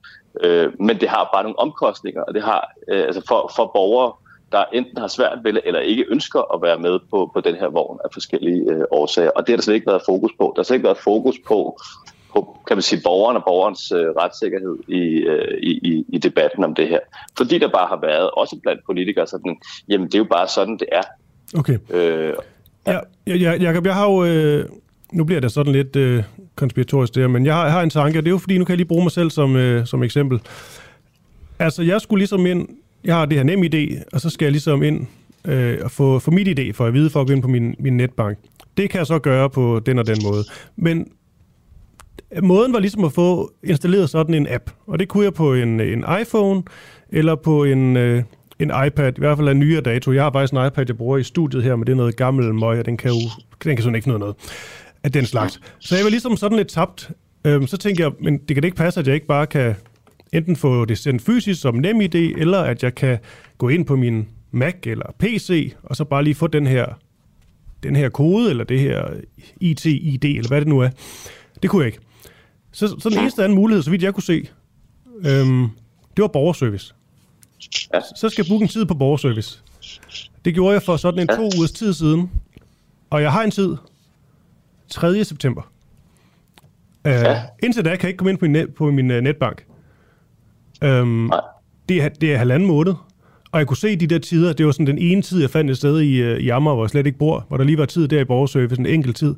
Øh, 0.43 0.81
men 0.81 1.01
det 1.01 1.09
har 1.09 1.31
bare 1.35 1.43
nogle 1.43 1.59
omkostninger, 1.59 2.23
og 2.23 2.35
det 2.35 2.43
har 2.43 2.73
øh, 2.89 3.05
altså 3.05 3.23
for, 3.29 3.53
for 3.57 3.71
borgere, 3.75 4.13
der 4.53 4.65
enten 4.73 4.99
har 4.99 5.09
svært 5.09 5.39
ved 5.45 5.57
eller 5.65 5.81
ikke 5.81 6.05
ønsker 6.09 6.55
at 6.55 6.63
være 6.63 6.79
med 6.79 6.99
på, 7.11 7.31
på 7.35 7.41
den 7.41 7.55
her 7.55 7.69
vogn 7.69 7.99
af 8.05 8.11
forskellige 8.13 8.73
øh, 8.73 8.85
årsager. 8.91 9.31
Og 9.31 9.47
det 9.47 9.53
har 9.53 9.57
der 9.57 9.63
slet 9.63 9.75
ikke 9.75 9.87
været 9.87 10.03
fokus 10.07 10.33
på. 10.39 10.53
Der 10.57 10.61
har 10.61 10.65
slet 10.65 10.77
ikke 10.77 10.85
været 10.85 10.99
fokus 10.99 11.37
på, 11.47 11.81
på 12.33 12.59
kan 12.67 12.77
man 12.77 12.83
sige, 12.83 13.01
borgeren 13.05 13.37
og 13.37 13.43
borgerens 13.47 13.93
øh, 13.93 14.07
retssikkerhed 14.07 14.77
i, 14.89 15.03
øh, 15.03 15.59
i, 15.63 16.05
i 16.09 16.19
debatten 16.19 16.65
om 16.65 16.75
det 16.75 16.89
her. 16.89 16.99
Fordi 17.37 17.59
der 17.59 17.69
bare 17.69 17.89
har 17.89 18.01
været, 18.01 18.31
også 18.31 18.57
blandt 18.63 18.81
politikere, 18.87 19.27
sådan, 19.27 19.57
jamen 19.89 20.07
det 20.07 20.15
er 20.15 20.19
jo 20.19 20.25
bare 20.31 20.49
sådan, 20.49 20.79
det 20.79 20.89
er. 20.93 21.03
Okay. 21.59 21.79
Øh, 21.91 22.35
ja. 22.87 22.99
Ja, 23.27 23.35
ja, 23.35 23.53
Jacob, 23.53 23.87
jeg 23.87 23.95
har 23.95 24.11
jo... 24.11 24.25
Øh, 24.25 24.65
nu 25.13 25.25
bliver 25.25 25.41
det 25.41 25.53
sådan 25.53 25.73
lidt 25.73 25.97
øh, 25.97 26.23
konspiratorisk 26.57 27.15
der, 27.15 27.29
men 27.29 27.47
jeg 27.47 27.55
har, 27.55 27.65
jeg 27.65 27.73
har 27.73 27.83
en 27.83 27.91
tanke, 27.91 28.19
og 28.19 28.25
det 28.25 28.31
er 28.31 28.35
jo 28.35 28.39
fordi, 28.39 28.59
nu 28.59 28.65
kan 28.65 28.73
jeg 28.73 28.77
lige 28.77 28.89
bruge 28.89 29.03
mig 29.03 29.13
selv 29.13 29.31
som, 29.31 29.57
øh, 29.57 29.87
som 29.87 30.03
eksempel. 30.03 30.41
Altså, 31.59 31.83
jeg 31.83 32.01
skulle 32.01 32.21
ligesom 32.21 32.47
ind 32.47 32.69
jeg 33.05 33.15
har 33.15 33.27
det 33.27 33.37
her 33.37 33.45
nem 33.45 33.63
idé, 33.63 34.03
og 34.13 34.21
så 34.21 34.31
skal 34.31 34.47
jeg 34.47 34.53
ligesom 34.53 34.83
ind 34.83 35.07
øh, 35.45 35.79
og 35.85 35.91
få, 35.91 36.19
få 36.19 36.31
mit 36.31 36.59
idé 36.59 36.73
for 36.73 36.87
at 36.87 36.95
vide, 36.95 37.11
for 37.11 37.21
at 37.21 37.27
gå 37.27 37.33
ind 37.33 37.43
på 37.43 37.49
min, 37.49 37.75
min 37.79 37.97
netbank. 37.97 38.39
Det 38.77 38.91
kan 38.91 38.99
jeg 38.99 39.07
så 39.07 39.19
gøre 39.19 39.51
på 39.51 39.81
den 39.87 39.99
og 39.99 40.07
den 40.07 40.17
måde. 40.25 40.45
Men 40.77 41.09
måden 42.43 42.73
var 42.73 42.79
ligesom 42.79 43.05
at 43.05 43.13
få 43.13 43.53
installeret 43.65 44.11
sådan 44.11 44.35
en 44.35 44.47
app, 44.51 44.71
og 44.87 44.99
det 44.99 45.09
kunne 45.09 45.25
jeg 45.25 45.35
på 45.35 45.55
en, 45.55 45.81
en 45.81 46.05
iPhone 46.23 46.63
eller 47.13 47.35
på 47.35 47.65
en, 47.65 47.97
øh, 47.97 48.23
en 48.59 48.73
iPad, 48.87 49.13
i 49.17 49.21
hvert 49.21 49.39
fald 49.39 49.49
en 49.49 49.59
nyere 49.59 49.81
dato. 49.81 50.13
Jeg 50.13 50.23
har 50.23 50.33
faktisk 50.33 50.53
en 50.53 50.67
iPad, 50.67 50.85
jeg 50.89 50.97
bruger 50.97 51.19
i 51.19 51.23
studiet 51.23 51.63
her, 51.63 51.77
men 51.77 51.87
det 51.87 51.93
er 51.93 51.97
noget 51.97 52.17
gammel 52.17 52.55
møg, 52.55 52.79
og 52.79 52.87
den 52.87 52.97
kan 52.97 53.11
jo 53.11 53.17
den 53.65 53.77
kan 53.77 53.83
sådan 53.83 53.95
ikke 53.95 54.09
noget, 54.09 54.21
noget 54.21 54.37
af 55.05 55.13
den 55.13 55.27
slags. 55.27 55.61
Så 55.79 55.97
jeg 55.97 56.05
var 56.05 56.11
ligesom 56.11 56.37
sådan 56.37 56.59
lidt 56.59 56.69
tabt. 56.69 57.11
Øhm, 57.45 57.67
så 57.67 57.77
tænkte 57.77 58.03
jeg, 58.03 58.13
men 58.21 58.39
det 58.39 58.47
kan 58.49 58.57
det 58.57 58.65
ikke 58.65 58.77
passe, 58.77 59.01
at 59.01 59.07
jeg 59.07 59.15
ikke 59.15 59.27
bare 59.27 59.47
kan 59.47 59.75
enten 60.33 60.57
få 60.57 60.85
det 60.85 60.99
sendt 60.99 61.22
fysisk 61.22 61.61
som 61.61 61.74
nem 61.74 62.01
idé, 62.01 62.41
eller 62.41 62.59
at 62.59 62.83
jeg 62.83 62.95
kan 62.95 63.18
gå 63.59 63.68
ind 63.68 63.85
på 63.85 63.97
min 63.97 64.29
Mac 64.51 64.74
eller 64.83 65.14
PC, 65.18 65.74
og 65.83 65.97
så 65.97 66.05
bare 66.05 66.24
lige 66.24 66.35
få 66.35 66.47
den 66.47 66.66
her, 66.66 66.87
den 67.83 67.97
her 67.97 68.09
kode, 68.09 68.51
eller 68.51 68.64
det 68.64 68.81
her 68.81 69.09
IT-ID, 69.61 70.24
eller 70.24 70.49
hvad 70.49 70.61
det 70.61 70.68
nu 70.68 70.79
er. 70.79 70.91
Det 71.62 71.70
kunne 71.70 71.83
jeg 71.83 71.87
ikke. 71.87 71.99
Så, 72.72 72.89
så 73.01 73.09
den 73.09 73.18
eneste 73.18 73.45
anden 73.45 73.57
mulighed, 73.57 73.83
så 73.83 73.91
vidt 73.91 74.03
jeg 74.03 74.14
kunne 74.14 74.22
se, 74.22 74.49
øhm, 75.26 75.68
det 76.16 76.22
var 76.22 76.29
borgerservice. 76.29 76.95
Ja. 77.95 78.01
Så 78.16 78.29
skal 78.29 78.43
jeg 78.43 78.51
booke 78.51 78.62
en 78.62 78.68
tid 78.68 78.85
på 78.85 78.95
borgerservice. 78.95 79.62
Det 80.45 80.55
gjorde 80.55 80.72
jeg 80.72 80.83
for 80.83 80.97
sådan 80.97 81.20
en 81.20 81.29
to 81.29 81.43
ugers 81.59 81.72
tid 81.72 81.93
siden. 81.93 82.31
Og 83.11 83.22
jeg 83.22 83.33
har 83.33 83.43
en 83.43 83.51
tid 83.51 83.76
3. 84.89 85.24
september. 85.24 85.62
Uh, 87.05 87.11
ja. 87.11 87.43
Indtil 87.62 87.85
da 87.85 87.91
kan 87.91 88.03
jeg 88.03 88.09
ikke 88.09 88.18
komme 88.18 88.31
ind 88.31 88.39
på 88.39 88.45
min, 88.45 88.53
net, 88.53 88.74
på 88.74 88.91
min 88.91 89.11
uh, 89.11 89.16
netbank. 89.16 89.64
Øhm, 90.85 91.31
det, 91.89 92.03
er, 92.03 92.09
det 92.09 92.33
er 92.33 92.39
halvanden 92.39 92.68
måned, 92.68 92.95
og 93.53 93.59
jeg 93.59 93.66
kunne 93.66 93.76
se 93.76 93.97
de 93.97 94.07
der 94.07 94.18
tider, 94.18 94.53
det 94.53 94.66
var 94.66 94.72
sådan 94.72 94.87
den 94.87 94.99
ene 94.99 95.22
tid, 95.22 95.41
jeg 95.41 95.51
fandt 95.51 95.70
et 95.70 95.76
sted 95.76 96.01
i, 96.01 96.16
øh, 96.16 96.39
i 96.39 96.49
Amager, 96.49 96.74
hvor 96.74 96.85
jeg 96.85 96.91
slet 96.91 97.07
ikke 97.07 97.18
bor, 97.18 97.45
hvor 97.49 97.57
der 97.57 97.64
lige 97.64 97.79
var 97.79 97.85
tid 97.85 98.09
der 98.09 98.20
i 98.20 98.24
borgerservice, 98.24 98.81
en 98.81 98.87
enkelt 98.87 99.16
tid. 99.16 99.35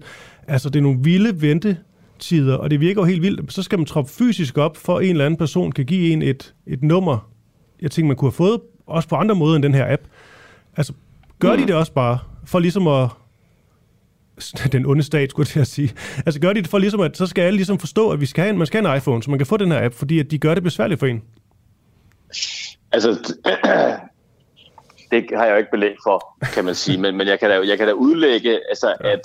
Altså, 0.49 0.69
det 0.71 0.79
er 0.79 0.83
nogle 0.83 0.99
vilde 1.03 1.43
ventetider, 1.43 2.55
og 2.55 2.71
det 2.71 2.81
virker 2.81 3.01
jo 3.01 3.07
helt 3.07 3.23
vildt. 3.23 3.53
Så 3.53 3.63
skal 3.63 3.79
man 3.79 3.87
troppe 3.87 4.13
fysisk 4.13 4.59
op, 4.59 4.77
for 4.77 5.01
en 5.01 5.11
eller 5.11 5.27
anden 5.27 5.39
person 5.39 5.73
kan 5.73 5.87
give 5.87 6.13
en 6.13 6.23
et, 6.23 6.55
et 6.67 6.83
nummer, 6.83 7.31
jeg 7.83 7.91
tænker, 7.91 8.07
man 8.07 8.17
kunne 8.17 8.31
have 8.31 8.37
fået, 8.37 8.61
også 8.87 9.09
på 9.09 9.17
andre 9.17 9.35
måder 9.35 9.57
end 9.57 9.63
den 9.63 9.75
her 9.75 9.93
app. 9.93 10.03
Altså, 10.77 10.93
gør 11.39 11.57
de 11.57 11.67
det 11.67 11.75
også 11.75 11.93
bare, 11.93 12.19
for 12.45 12.59
ligesom 12.59 12.87
at, 12.87 13.09
den 14.73 14.87
onde 14.87 15.03
stat, 15.03 15.31
skulle 15.31 15.49
jeg 15.57 15.67
sige. 15.67 15.95
Altså 16.27 16.41
gør 16.41 16.53
de 16.53 16.63
det 16.63 16.71
for 16.71 16.79
ligesom, 16.79 17.01
at 17.01 17.17
så 17.17 17.27
skal 17.27 17.43
alle 17.43 17.57
ligesom 17.57 17.79
forstå, 17.79 18.11
at 18.11 18.21
vi 18.21 18.27
skal 18.27 18.43
have 18.43 18.51
en, 18.51 18.59
man 18.59 18.67
skal 18.67 18.83
have 18.83 18.93
en 18.93 18.99
iPhone, 18.99 19.23
så 19.23 19.31
man 19.31 19.39
kan 19.39 19.47
få 19.47 19.57
den 19.57 19.73
her 19.73 19.85
app, 19.85 19.95
fordi 19.95 20.19
at 20.19 20.31
de 20.31 20.39
gør 20.39 20.55
det 20.55 20.63
besværligt 20.63 21.01
for 21.01 21.07
en. 21.07 21.23
Altså, 22.93 23.11
det 25.11 25.25
har 25.37 25.45
jeg 25.45 25.53
jo 25.53 25.57
ikke 25.57 25.71
belæg 25.71 25.95
for, 26.05 26.37
kan 26.55 26.65
man 26.65 26.75
sige, 26.75 26.99
men, 26.99 27.17
men 27.17 27.27
jeg, 27.27 27.41
kan 27.41 27.51
da, 27.51 27.61
jeg 27.67 27.79
kan 27.79 27.87
da 27.87 27.93
udlægge, 27.93 28.61
altså, 28.69 28.95
ja. 29.05 29.13
at, 29.13 29.21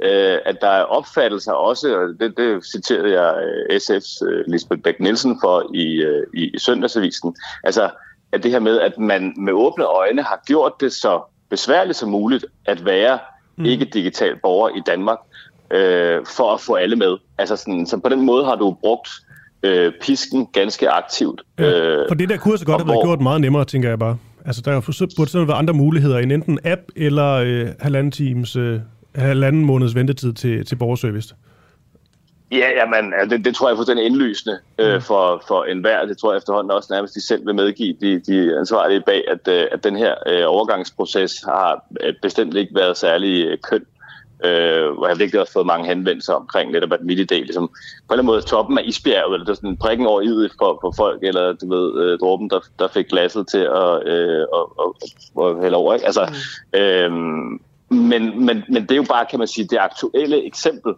øh, 0.00 0.38
at 0.46 0.58
der 0.60 0.68
er 0.68 0.82
opfattelser 0.82 1.52
også, 1.52 1.96
og 1.96 2.20
det, 2.20 2.36
det 2.36 2.66
citerede 2.66 3.22
jeg 3.22 3.34
øh, 3.44 3.76
SF's 3.76 4.26
øh, 4.26 4.44
Lisbeth 4.48 4.82
Bæk 4.82 5.00
Nielsen 5.00 5.38
for 5.42 5.70
i, 5.74 5.94
øh, 5.94 6.26
i, 6.34 6.50
i 6.54 6.58
søndagsavisen, 6.58 7.36
altså 7.64 7.90
at 8.32 8.42
det 8.42 8.50
her 8.50 8.60
med, 8.60 8.80
at 8.80 8.98
man 8.98 9.34
med 9.36 9.52
åbne 9.52 9.84
øjne 9.84 10.22
har 10.22 10.42
gjort 10.46 10.72
det 10.80 10.92
så 10.92 11.22
besværligt 11.50 11.98
som 11.98 12.08
muligt 12.08 12.44
at 12.66 12.84
være 12.84 13.18
mm. 13.56 13.64
ikke-digital 13.64 14.36
borger 14.42 14.68
i 14.68 14.82
Danmark, 14.86 15.18
øh, 15.70 16.26
for 16.36 16.54
at 16.54 16.60
få 16.60 16.74
alle 16.74 16.96
med. 16.96 17.16
Altså 17.38 17.56
sådan, 17.56 17.86
så 17.86 17.98
på 17.98 18.08
den 18.08 18.26
måde 18.26 18.44
har 18.44 18.54
du 18.54 18.76
brugt 18.80 19.08
øh, 19.62 19.92
pisken 20.00 20.46
ganske 20.46 20.90
aktivt. 20.90 21.42
Ja, 21.58 21.64
øh, 21.64 22.04
for 22.08 22.14
det 22.14 22.28
der 22.28 22.36
kunne 22.36 22.58
så 22.58 22.66
godt 22.66 22.80
have 22.80 22.88
været 22.88 23.04
gjort 23.04 23.20
meget 23.20 23.40
nemmere, 23.40 23.64
tænker 23.64 23.88
jeg 23.88 23.98
bare. 23.98 24.16
Altså, 24.44 24.62
der 24.64 24.80
burde 25.16 25.30
sådan 25.30 25.48
være 25.48 25.56
andre 25.56 25.74
muligheder 25.74 26.18
end 26.18 26.32
enten 26.32 26.58
app 26.64 26.80
eller 26.96 27.32
øh, 27.32 27.68
halvanden 27.80 28.10
times, 28.10 28.56
øh, 28.56 28.80
halvanden 29.14 29.64
måneds 29.64 29.94
ventetid 29.94 30.32
til, 30.32 30.66
til 30.66 30.76
borgerservice. 30.76 31.34
Ja, 32.52 32.70
jamen, 32.76 33.12
det, 33.30 33.44
det 33.44 33.54
tror 33.54 33.68
jeg 33.68 33.72
er 33.72 33.76
fuldstændig 33.76 34.06
indlysende 34.06 34.58
øh, 34.78 34.94
mm. 34.94 35.00
for, 35.00 35.42
for 35.48 35.64
enhver. 35.64 36.06
Det 36.06 36.18
tror 36.18 36.32
jeg 36.32 36.38
efterhånden 36.38 36.70
også 36.70 36.88
nærmest 36.92 37.14
de 37.14 37.26
selv 37.26 37.46
vil 37.46 37.54
medgive, 37.54 37.96
de, 38.00 38.20
de 38.20 38.58
ansvarlige 38.58 39.00
bag, 39.00 39.24
at, 39.28 39.48
øh, 39.48 39.66
at 39.72 39.84
den 39.84 39.96
her 39.96 40.14
øh, 40.26 40.44
overgangsproces 40.46 41.42
har 41.44 41.84
øh, 42.00 42.14
bestemt 42.22 42.56
ikke 42.56 42.74
været 42.74 42.96
særlig 42.96 43.46
øh, 43.46 43.58
køn. 43.58 43.86
Øh, 44.44 44.90
hvor 44.90 45.08
jeg 45.08 45.18
virkelig 45.18 45.40
også 45.40 45.52
fået 45.52 45.66
mange 45.66 45.88
henvendelser 45.88 46.32
omkring 46.32 46.70
netop 46.70 46.92
at 46.92 47.00
midt 47.02 47.32
idé, 47.32 47.34
ligesom 47.34 47.68
på 47.68 47.74
en 47.74 47.78
eller 48.10 48.12
anden 48.12 48.26
måde 48.26 48.42
toppen 48.42 48.78
af 48.78 48.82
isbjerget, 48.86 49.34
eller 49.34 49.44
det 49.44 49.52
er 49.52 49.56
sådan 49.56 49.70
en 49.70 49.76
prikken 49.76 50.06
over 50.06 50.20
i 50.20 50.48
for, 50.58 50.78
for 50.80 50.92
folk, 50.96 51.22
eller 51.22 51.52
du 51.52 51.68
ved, 51.74 52.02
øh, 52.02 52.18
dråben, 52.18 52.50
der, 52.50 52.60
der 52.78 52.88
fik 52.88 53.06
glasset 53.06 53.48
til 53.48 53.58
at, 53.58 54.08
øh, 54.08 54.44
og, 54.52 54.78
og, 54.78 54.96
og 55.34 55.62
hælde 55.62 55.76
over. 55.76 55.94
Ikke? 55.94 56.06
Altså, 56.06 56.34
øh, 56.72 57.12
men, 57.90 58.44
men, 58.46 58.64
men 58.68 58.82
det 58.82 58.90
er 58.90 58.96
jo 58.96 59.06
bare, 59.08 59.26
kan 59.30 59.38
man 59.38 59.48
sige, 59.48 59.68
det 59.68 59.78
aktuelle 59.78 60.46
eksempel. 60.46 60.94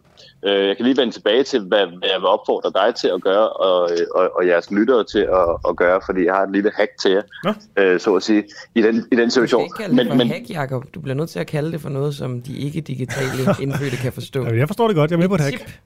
Øh, 0.47 0.67
jeg 0.67 0.77
kan 0.77 0.87
lige 0.87 0.97
vende 0.97 1.13
tilbage 1.13 1.43
til, 1.43 1.61
hvad, 1.61 1.87
hvad 1.87 2.09
jeg 2.13 2.21
vil 2.21 2.27
opfordre 2.27 2.71
dig 2.75 2.95
til 2.95 3.09
at 3.09 3.23
gøre, 3.23 3.49
og, 3.49 3.91
og, 4.15 4.31
og 4.37 4.47
jeres 4.47 4.71
lyttere 4.71 5.05
til 5.05 5.19
at, 5.19 5.49
at 5.69 5.77
gøre, 5.77 6.01
fordi 6.07 6.25
jeg 6.25 6.35
har 6.35 6.43
et 6.43 6.53
lille 6.53 6.71
hack 6.77 6.91
til 7.03 7.11
jer, 7.11 7.23
ja. 7.45 7.85
øh, 7.85 8.01
så 8.01 8.15
at 8.15 8.23
sige, 8.23 8.45
i 8.75 8.83
den, 8.83 9.07
i 9.13 9.17
den 9.17 9.31
situation. 9.31 9.63
Du 9.63 9.69
kan 9.69 9.85
ikke 9.85 9.97
kalde 9.97 9.97
det 9.97 10.07
men, 10.07 10.13
for 10.13 10.17
men, 10.17 10.29
hack, 10.29 10.51
Jacob. 10.51 10.85
Du 10.95 11.01
bliver 11.01 11.15
nødt 11.15 11.31
til 11.31 11.39
at 11.39 11.47
kalde 11.47 11.73
det 11.73 11.81
for 11.81 11.89
noget, 11.89 12.15
som 12.15 12.43
de 12.43 12.59
ikke-digitale 12.59 13.43
indfødte 13.63 13.97
kan 13.97 14.13
forstå. 14.13 14.47
Jeg 14.47 14.69
forstår 14.69 14.87
det 14.87 14.97
godt. 14.97 15.11
Jeg 15.11 15.17
er 15.17 15.21
med 15.21 15.29
på 15.29 15.35
et 15.35 15.41
hack. 15.41 15.81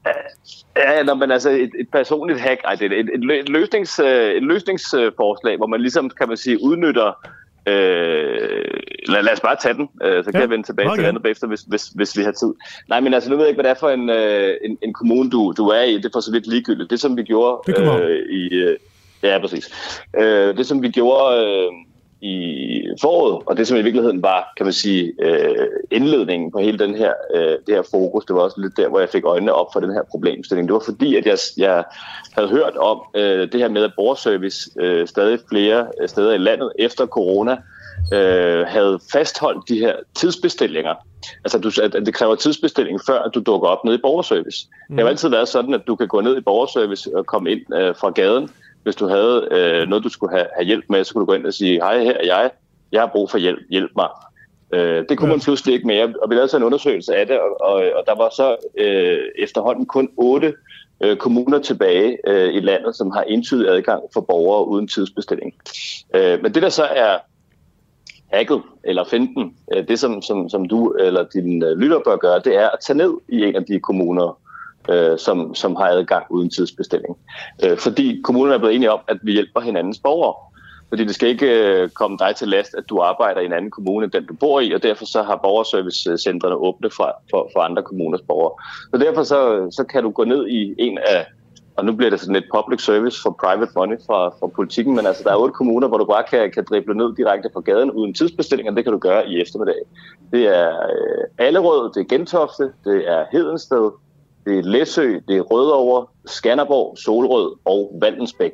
Ja, 0.76 1.02
nå, 1.02 1.14
men 1.14 1.30
altså 1.30 1.50
et, 1.50 1.70
et 1.78 1.88
personligt 1.92 2.40
hack, 2.40 2.60
ej, 2.64 2.74
det 2.74 2.92
er 2.92 2.96
et, 2.96 3.08
et, 3.14 3.38
et, 3.38 3.48
løsnings, 3.48 3.98
øh, 3.98 4.30
et 4.30 4.42
løsningsforslag, 4.42 5.56
hvor 5.56 5.66
man 5.66 5.80
ligesom, 5.80 6.10
kan 6.10 6.28
man 6.28 6.36
sige, 6.36 6.62
udnytter 6.62 7.26
Øh, 7.66 8.80
lad, 9.08 9.22
lad 9.22 9.32
os 9.32 9.40
bare 9.40 9.56
tage 9.62 9.74
den, 9.74 9.88
øh, 10.02 10.24
så 10.24 10.30
kan 10.30 10.34
Ja, 10.34 10.40
jeg 10.40 10.50
vende 10.50 10.66
tilbage 10.66 10.86
meget 10.86 10.98
til 10.98 11.06
andet 11.06 11.22
bagefter, 11.22 11.46
hvis, 11.46 11.60
hvis, 11.60 11.84
hvis 11.88 12.18
vi 12.18 12.22
har 12.22 12.32
tid. 12.32 12.52
Nej, 12.88 13.00
men 13.00 13.14
altså, 13.14 13.30
nu 13.30 13.36
ved 13.36 13.44
jeg 13.44 13.48
ikke, 13.48 13.62
hvad 13.62 13.70
det 13.70 13.76
er 13.76 13.80
for 13.80 13.90
en, 13.90 14.10
øh, 14.10 14.54
en, 14.64 14.78
en 14.82 14.92
kommune, 14.92 15.30
du, 15.30 15.54
du 15.56 15.68
er 15.68 15.82
i. 15.82 15.94
Det 15.96 16.04
er 16.04 16.10
for 16.12 16.20
så 16.20 16.32
vidt 16.32 16.46
ligegyldigt. 16.46 16.90
Det, 16.90 17.00
som 17.00 17.16
vi 17.16 17.22
gjorde 17.22 17.72
Det 17.72 18.02
øh, 18.02 18.18
i... 18.30 18.54
Øh, 18.54 18.76
ja, 19.22 19.38
præcis. 19.38 19.70
Øh, 20.18 20.56
det, 20.56 20.66
som 20.66 20.82
vi 20.82 20.90
gjorde 20.90 21.46
øh, 21.46 21.72
i 22.22 22.82
foråret, 23.00 23.42
og 23.46 23.56
det, 23.56 23.68
som 23.68 23.76
i 23.76 23.82
virkeligheden 23.82 24.22
var, 24.22 24.52
kan 24.56 24.66
man 24.66 24.72
sige, 24.72 25.12
øh, 25.22 25.66
indledningen 25.90 26.52
på 26.52 26.58
hele 26.58 26.78
den 26.78 26.94
her, 26.94 27.12
øh, 27.34 27.56
det 27.66 27.74
her 27.74 27.82
fokus, 27.90 28.24
det 28.24 28.36
var 28.36 28.42
også 28.42 28.60
lidt 28.60 28.76
der, 28.76 28.88
hvor 28.88 29.00
jeg 29.00 29.08
fik 29.08 29.24
øjnene 29.24 29.52
op 29.52 29.66
for 29.72 29.80
den 29.80 29.92
her 29.92 30.02
problemstilling. 30.10 30.68
Det 30.68 30.74
var 30.74 30.82
fordi, 30.84 31.16
at 31.16 31.26
jeg, 31.26 31.38
jeg 31.56 31.84
havde 32.32 32.48
hørt 32.48 32.76
om 32.76 33.00
øh, 33.14 33.52
det 33.52 33.60
her 33.60 33.68
med, 33.68 33.84
at 33.84 33.92
borgerservice 33.96 34.70
øh, 34.80 35.08
stadig 35.08 35.38
flere 35.48 35.86
øh, 36.02 36.08
steder 36.08 36.32
i 36.32 36.38
landet 36.38 36.72
efter 36.78 37.06
corona 37.06 37.56
øh, 38.12 38.66
havde 38.66 38.98
fastholdt 39.12 39.68
de 39.68 39.78
her 39.78 39.96
tidsbestillinger. 40.14 40.94
Altså, 41.44 41.58
du, 41.58 41.70
at 41.82 41.94
at 41.94 42.06
det 42.06 42.14
kræver 42.14 42.34
tidsbestilling, 42.34 43.00
før 43.06 43.18
at 43.18 43.34
du 43.34 43.40
dukker 43.40 43.68
op 43.68 43.84
ned 43.84 43.94
i 43.94 44.00
borgerservice. 44.02 44.66
Mm. 44.88 44.96
Det 44.96 45.02
har 45.02 45.02
jo 45.02 45.08
altid 45.08 45.28
været 45.28 45.48
sådan, 45.48 45.74
at 45.74 45.80
du 45.86 45.96
kan 45.96 46.08
gå 46.08 46.20
ned 46.20 46.36
i 46.36 46.40
borgerservice 46.40 47.16
og 47.16 47.26
komme 47.26 47.50
ind 47.50 47.74
øh, 47.74 47.94
fra 47.96 48.10
gaden. 48.10 48.50
Hvis 48.82 48.96
du 48.96 49.06
havde 49.06 49.48
øh, 49.50 49.88
noget, 49.88 50.04
du 50.04 50.08
skulle 50.08 50.36
have, 50.36 50.46
have 50.54 50.66
hjælp 50.66 50.84
med, 50.88 51.04
så 51.04 51.14
kunne 51.14 51.20
du 51.20 51.26
gå 51.26 51.32
ind 51.32 51.46
og 51.46 51.54
sige, 51.54 51.74
hej, 51.74 52.04
her 52.04 52.16
er 52.16 52.24
jeg. 52.24 52.50
Jeg 52.92 53.00
har 53.00 53.10
brug 53.12 53.30
for 53.30 53.38
hjælp. 53.38 53.60
Hjælp 53.70 53.90
mig. 53.96 54.08
Øh, 54.72 55.04
det 55.08 55.18
kunne 55.18 55.30
man 55.30 55.40
pludselig 55.40 55.74
ikke 55.74 55.86
mere, 55.86 56.14
og 56.22 56.30
vi 56.30 56.34
lavede 56.34 56.48
så 56.48 56.56
en 56.56 56.62
undersøgelse 56.62 57.16
af 57.16 57.26
det, 57.26 57.40
og, 57.40 57.60
og, 57.60 57.74
og 57.74 58.04
der 58.06 58.16
var 58.16 58.30
så 58.36 58.56
øh, 58.78 59.18
efterhånden 59.38 59.86
kun 59.86 60.08
otte 60.16 60.54
øh, 61.00 61.16
kommuner 61.16 61.58
tilbage 61.58 62.18
øh, 62.26 62.54
i 62.54 62.60
landet, 62.60 62.96
som 62.96 63.10
har 63.10 63.22
entydig 63.22 63.68
adgang 63.68 64.02
for 64.12 64.20
borgere 64.20 64.68
uden 64.68 64.88
tidsbestilling. 64.88 65.54
Øh, 66.14 66.42
men 66.42 66.54
det 66.54 66.62
der 66.62 66.68
så 66.68 66.84
er 66.84 67.18
hacket 68.32 68.62
eller 68.84 69.04
finten, 69.04 69.56
øh, 69.74 69.88
det 69.88 69.98
som, 69.98 70.22
som, 70.22 70.48
som 70.48 70.68
du 70.68 70.92
eller 70.92 71.26
din 71.34 71.62
øh, 71.62 71.78
lytter 71.78 72.00
bør 72.04 72.16
gøre, 72.16 72.40
det 72.44 72.56
er 72.56 72.68
at 72.68 72.78
tage 72.86 72.96
ned 72.96 73.12
i 73.28 73.42
en 73.42 73.56
af 73.56 73.64
de 73.64 73.80
kommuner, 73.80 74.38
øh, 74.90 75.18
som, 75.18 75.54
som 75.54 75.76
har 75.76 75.88
adgang 75.88 76.26
uden 76.30 76.50
tidsbestilling. 76.50 77.16
Øh, 77.64 77.78
fordi 77.78 78.20
kommunerne 78.24 78.54
er 78.54 78.58
blevet 78.58 78.74
enige 78.74 78.92
om, 78.92 79.00
at 79.08 79.18
vi 79.22 79.32
hjælper 79.32 79.60
hinandens 79.60 79.98
borgere. 79.98 80.34
Fordi 80.88 81.04
det 81.04 81.14
skal 81.14 81.28
ikke 81.28 81.46
øh, 81.46 81.88
komme 81.88 82.18
dig 82.18 82.36
til 82.36 82.48
last, 82.48 82.74
at 82.78 82.84
du 82.88 83.00
arbejder 83.00 83.40
i 83.40 83.44
en 83.44 83.52
anden 83.52 83.70
kommune 83.70 84.04
end 84.04 84.12
den, 84.12 84.26
du 84.26 84.34
bor 84.34 84.60
i, 84.60 84.72
og 84.72 84.82
derfor 84.82 85.04
så 85.04 85.22
har 85.22 85.36
borgerservicecentrene 85.36 86.54
åbne 86.54 86.90
for, 86.90 87.22
for, 87.30 87.50
for 87.52 87.60
andre 87.60 87.82
kommuners 87.82 88.20
borgere. 88.28 88.52
Så 88.94 88.98
derfor 88.98 89.22
så, 89.22 89.68
så 89.70 89.84
kan 89.84 90.02
du 90.02 90.10
gå 90.10 90.24
ned 90.24 90.48
i 90.48 90.74
en 90.78 90.98
af, 90.98 91.26
og 91.76 91.84
nu 91.84 91.92
bliver 91.92 92.10
det 92.10 92.20
sådan 92.20 92.34
lidt 92.34 92.44
public 92.54 92.84
service 92.84 93.22
for 93.22 93.36
private 93.44 93.72
money 93.76 93.96
fra, 94.06 94.28
fra 94.28 94.46
politikken, 94.46 94.94
men 94.96 95.06
altså 95.06 95.22
der 95.24 95.32
er 95.32 95.36
otte 95.36 95.52
kommuner, 95.52 95.88
hvor 95.88 95.98
du 95.98 96.04
bare 96.04 96.24
kan, 96.30 96.50
kan 96.50 96.64
drible 96.70 96.94
ned 96.94 97.16
direkte 97.16 97.50
fra 97.54 97.60
gaden 97.60 97.90
uden 97.90 98.14
tidsbestilling, 98.14 98.68
og 98.68 98.76
det 98.76 98.84
kan 98.84 98.92
du 98.92 98.98
gøre 98.98 99.28
i 99.28 99.40
eftermiddag. 99.40 99.80
Det 100.32 100.46
er 100.58 100.68
øh, 100.68 101.46
Allerød, 101.46 101.92
det 101.94 102.00
er 102.00 102.16
Gentofte, 102.16 102.72
det 102.84 103.08
er 103.08 103.24
Hedensted, 103.32 103.90
det 104.44 104.58
er 104.58 104.62
Læsø, 104.62 105.18
det 105.28 105.36
er 105.36 105.40
Rødovre, 105.40 106.06
Skanderborg, 106.26 106.98
Solrød 106.98 107.56
og 107.64 107.98
Valdensbæk. 108.00 108.52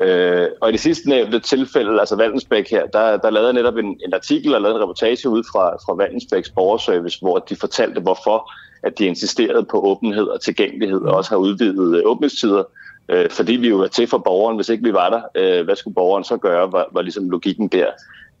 Øh, 0.00 0.48
og 0.60 0.68
i 0.68 0.72
det 0.72 0.80
sidste 0.80 1.08
nævnte 1.08 1.40
tilfælde, 1.40 2.00
altså 2.00 2.16
Valdensbæk 2.16 2.70
her, 2.70 2.86
der, 2.86 3.16
der 3.16 3.30
lavede 3.30 3.48
jeg 3.48 3.54
netop 3.54 3.76
en, 3.76 4.00
en 4.06 4.14
artikel 4.14 4.54
og 4.54 4.60
lavede 4.60 4.76
en 4.76 4.82
reportage 4.82 5.28
ud 5.28 5.42
fra, 5.52 5.76
fra 5.76 5.94
Valdensbæks 5.94 6.50
borgerservice, 6.50 7.18
hvor 7.20 7.38
de 7.38 7.56
fortalte, 7.56 8.00
hvorfor 8.00 8.50
at 8.82 8.98
de 8.98 9.06
insisterede 9.06 9.64
på 9.64 9.80
åbenhed 9.80 10.26
og 10.26 10.40
tilgængelighed, 10.40 11.00
og 11.00 11.16
også 11.16 11.30
har 11.30 11.36
udvidet 11.36 11.96
øh, 11.98 12.02
åbningstider, 12.04 12.64
øh, 13.08 13.30
fordi 13.30 13.52
vi 13.52 13.68
jo 13.68 13.80
er 13.80 13.88
til 13.88 14.06
for 14.06 14.18
borgeren. 14.18 14.56
Hvis 14.56 14.68
ikke 14.68 14.84
vi 14.84 14.92
var 14.92 15.10
der, 15.10 15.22
øh, 15.34 15.64
hvad 15.64 15.76
skulle 15.76 15.94
borgeren 15.94 16.24
så 16.24 16.36
gøre, 16.36 16.72
var, 16.72 16.88
var 16.92 17.02
ligesom 17.02 17.30
logikken 17.30 17.68
der, 17.68 17.86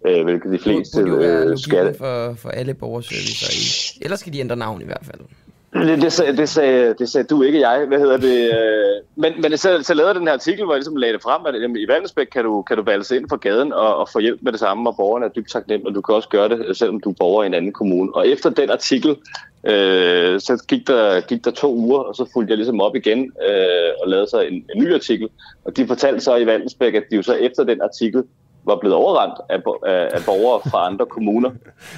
øh, 0.06 0.24
hvilket 0.24 0.52
de 0.52 0.58
fleste 0.58 0.98
Det 0.98 1.06
burde 1.06 1.24
jo 1.24 1.32
være 1.32 1.46
øh, 1.46 1.58
skal. 1.58 1.94
for, 1.98 2.34
for 2.34 2.48
alle 2.48 2.74
borgerservicer. 2.74 3.50
I. 3.52 4.04
Ellers 4.04 4.20
skal 4.20 4.32
de 4.32 4.40
ændre 4.40 4.56
navn 4.56 4.82
i 4.82 4.84
hvert 4.84 5.04
fald. 5.04 5.20
Det, 5.74 6.02
det, 6.02 6.12
sagde, 6.12 6.36
det, 6.36 6.48
sagde, 6.48 6.94
det 6.98 7.08
sagde 7.08 7.26
du 7.26 7.42
ikke 7.42 7.60
jeg. 7.60 7.84
Hvad 7.88 7.98
hedder 7.98 8.16
det? 8.16 8.52
Øh, 8.52 9.02
men, 9.16 9.32
men 9.42 9.58
så, 9.58 9.82
så 9.82 9.94
lavede 9.94 10.14
den 10.14 10.26
her 10.26 10.32
artikel, 10.32 10.64
hvor 10.64 10.74
jeg 10.74 10.78
ligesom 10.78 10.96
lagde 10.96 11.14
det 11.14 11.22
frem, 11.22 11.46
at 11.46 11.62
jamen, 11.62 11.76
i 11.76 11.88
Vandensbæk 11.88 12.26
kan 12.26 12.44
du, 12.44 12.62
kan 12.62 12.76
du 12.76 12.82
valse 12.82 13.16
ind 13.16 13.28
fra 13.28 13.36
gaden 13.36 13.72
og, 13.72 13.96
og 13.96 14.08
få 14.08 14.18
hjælp 14.18 14.38
med 14.42 14.52
det 14.52 14.60
samme, 14.60 14.90
og 14.90 14.96
borgerne 14.96 15.24
er 15.24 15.28
dybt 15.28 15.50
taknemmelige, 15.50 15.90
og 15.90 15.94
du 15.94 16.00
kan 16.00 16.14
også 16.14 16.28
gøre 16.28 16.48
det, 16.48 16.64
øh, 16.66 16.74
selvom 16.74 17.00
du 17.00 17.10
er 17.10 17.14
borger 17.18 17.42
i 17.42 17.46
en 17.46 17.54
anden 17.54 17.72
kommune. 17.72 18.14
Og 18.14 18.28
efter 18.28 18.50
den 18.50 18.70
artikel, 18.70 19.16
øh, 19.66 20.40
så 20.40 20.64
gik 20.68 20.86
der, 20.86 21.20
gik 21.20 21.44
der 21.44 21.50
to 21.50 21.74
uger, 21.74 21.98
og 21.98 22.14
så 22.14 22.30
fulgte 22.32 22.50
jeg 22.50 22.58
ligesom 22.58 22.80
op 22.80 22.96
igen 22.96 23.32
øh, 23.48 23.90
og 24.02 24.08
lavede 24.08 24.26
så 24.30 24.40
en, 24.40 24.54
en 24.54 24.82
ny 24.82 24.94
artikel. 24.94 25.28
Og 25.64 25.76
de 25.76 25.86
fortalte 25.86 26.20
så 26.20 26.36
i 26.36 26.46
Vandensbæk, 26.46 26.94
at 26.94 27.04
de 27.10 27.16
jo 27.16 27.22
så 27.22 27.34
efter 27.34 27.64
den 27.64 27.80
artikel 27.82 28.22
var 28.66 28.76
blevet 28.76 28.96
overrendt 28.96 29.34
af, 29.48 29.58
af, 29.86 30.08
af 30.12 30.20
borgere 30.26 30.60
fra 30.70 30.86
andre 30.86 31.06
kommuner. 31.06 31.50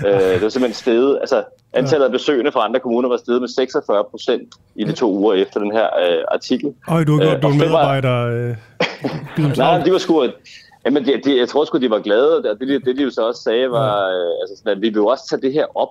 Øh, 0.07 0.13
det 0.13 0.43
var 0.43 0.49
simpelthen 0.49 0.75
stedet. 0.75 1.19
altså 1.21 1.45
antallet 1.77 2.07
af 2.07 2.13
besøgende 2.13 2.53
fra 2.53 2.65
andre 2.65 2.81
kommuner 2.81 3.09
var 3.09 3.17
steget 3.17 3.41
med 3.41 3.49
46 3.49 4.05
procent 4.11 4.55
i 4.77 4.85
de 4.85 4.93
to 4.93 5.13
uger 5.13 5.35
efter 5.35 5.61
den 5.61 5.73
her 5.73 5.85
øh, 5.85 6.25
artikel. 6.29 6.75
Øj, 6.89 7.05
du 7.05 7.13
har 7.13 7.21
gjort, 7.21 7.37
Øh, 7.37 7.43
du 7.43 7.47
er 7.47 7.51
og 7.51 7.55
en 7.55 7.61
det 7.61 7.71
var- 7.71 7.97
medarbejder. 7.97 8.57
Øh, 9.39 9.57
Nej, 9.59 9.83
de 9.83 9.93
var 9.93 9.99
sgu... 9.99 10.25
Jamen, 10.85 11.05
de, 11.07 11.21
de, 11.25 11.39
jeg 11.39 11.49
tror 11.49 11.65
sgu, 11.65 11.79
de 11.79 11.91
var 11.91 11.99
glade. 11.99 12.37
og 12.37 12.43
Det, 12.61 12.69
det, 12.69 12.85
det 12.85 12.97
de 12.97 13.03
jo 13.03 13.11
så 13.11 13.23
også 13.27 13.43
sagde, 13.43 13.71
var, 13.71 14.09
øh, 14.09 14.31
altså, 14.43 14.57
sådan, 14.59 14.73
at 14.73 14.83
vi 14.83 14.89
vil 14.89 14.95
jo 14.97 15.07
også 15.07 15.25
tage 15.31 15.43
det 15.43 15.53
her 15.53 15.67
op 15.75 15.89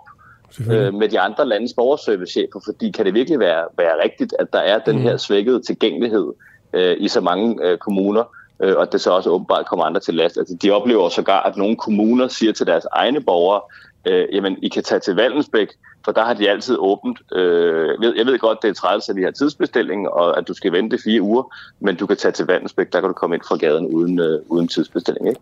øh, 0.72 0.94
med 0.94 1.10
de 1.10 1.20
andre 1.20 1.46
landes 1.48 1.74
borgerservicechefer, 1.74 2.60
fordi 2.66 2.92
kan 2.92 3.06
det 3.06 3.14
virkelig 3.14 3.40
være, 3.40 3.64
være 3.78 3.94
rigtigt, 4.04 4.34
at 4.40 4.54
der 4.54 4.60
er 4.60 4.80
den 4.80 5.00
her 5.00 5.18
svækkede 5.18 5.62
tilgængelighed 5.62 6.34
øh, 6.74 6.96
i 7.00 7.08
så 7.08 7.22
mange 7.22 7.58
øh, 7.64 7.78
kommuner, 7.78 8.24
øh, 8.60 8.76
og 8.76 8.82
at 8.82 8.92
det 8.92 9.02
så 9.02 9.12
også 9.12 9.30
åbenbart 9.30 9.66
kommer 9.66 9.86
andre 9.86 10.00
til 10.00 10.14
last. 10.14 10.38
Altså, 10.38 10.58
de 10.62 10.72
oplever 10.72 11.10
sågar, 11.10 11.42
at 11.44 11.58
nogle 11.58 11.76
kommuner 11.76 12.28
siger 12.28 12.54
til 12.54 12.68
deres 12.68 12.86
egne 12.92 13.22
borgere, 13.22 13.62
øh, 14.06 14.28
jamen, 14.32 14.58
I 14.62 14.70
kan 14.70 14.84
tage 14.84 15.00
til 15.00 15.16
Valdensbæk, 15.16 15.68
for 16.06 16.12
der 16.12 16.26
har 16.26 16.34
de 16.34 16.50
altid 16.50 16.76
åbent. 16.80 17.20
Øh, 17.32 17.88
jeg, 17.88 17.96
ved, 18.00 18.14
jeg 18.18 18.26
ved 18.26 18.40
godt, 18.40 18.58
det 18.62 18.70
er 18.70 18.74
træls, 18.74 19.10
at 19.10 19.16
vi 19.16 19.24
har 19.24 19.32
tidsbestilling, 19.32 20.10
og 20.10 20.38
at 20.38 20.48
du 20.48 20.54
skal 20.54 20.72
vente 20.72 20.98
fire 21.04 21.22
uger, 21.22 21.56
men 21.80 21.96
du 21.96 22.06
kan 22.06 22.18
tage 22.18 22.32
til 22.32 22.46
Valdensbæk, 22.46 22.94
der 22.94 23.00
kan 23.00 23.08
du 23.08 23.14
komme 23.14 23.36
ind 23.36 23.44
fra 23.48 23.56
gaden 23.56 23.88
uden, 23.88 24.20
øh, 24.20 24.40
uden 24.48 24.68
tidsbestilling. 24.68 25.28
Ikke? 25.30 25.42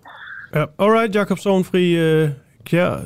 Ja, 0.55 0.65
alright, 0.79 1.15
Jakob 1.15 1.39
Sovnfri 1.39 1.95
øh, 1.95 2.29
Kjær. 2.65 2.97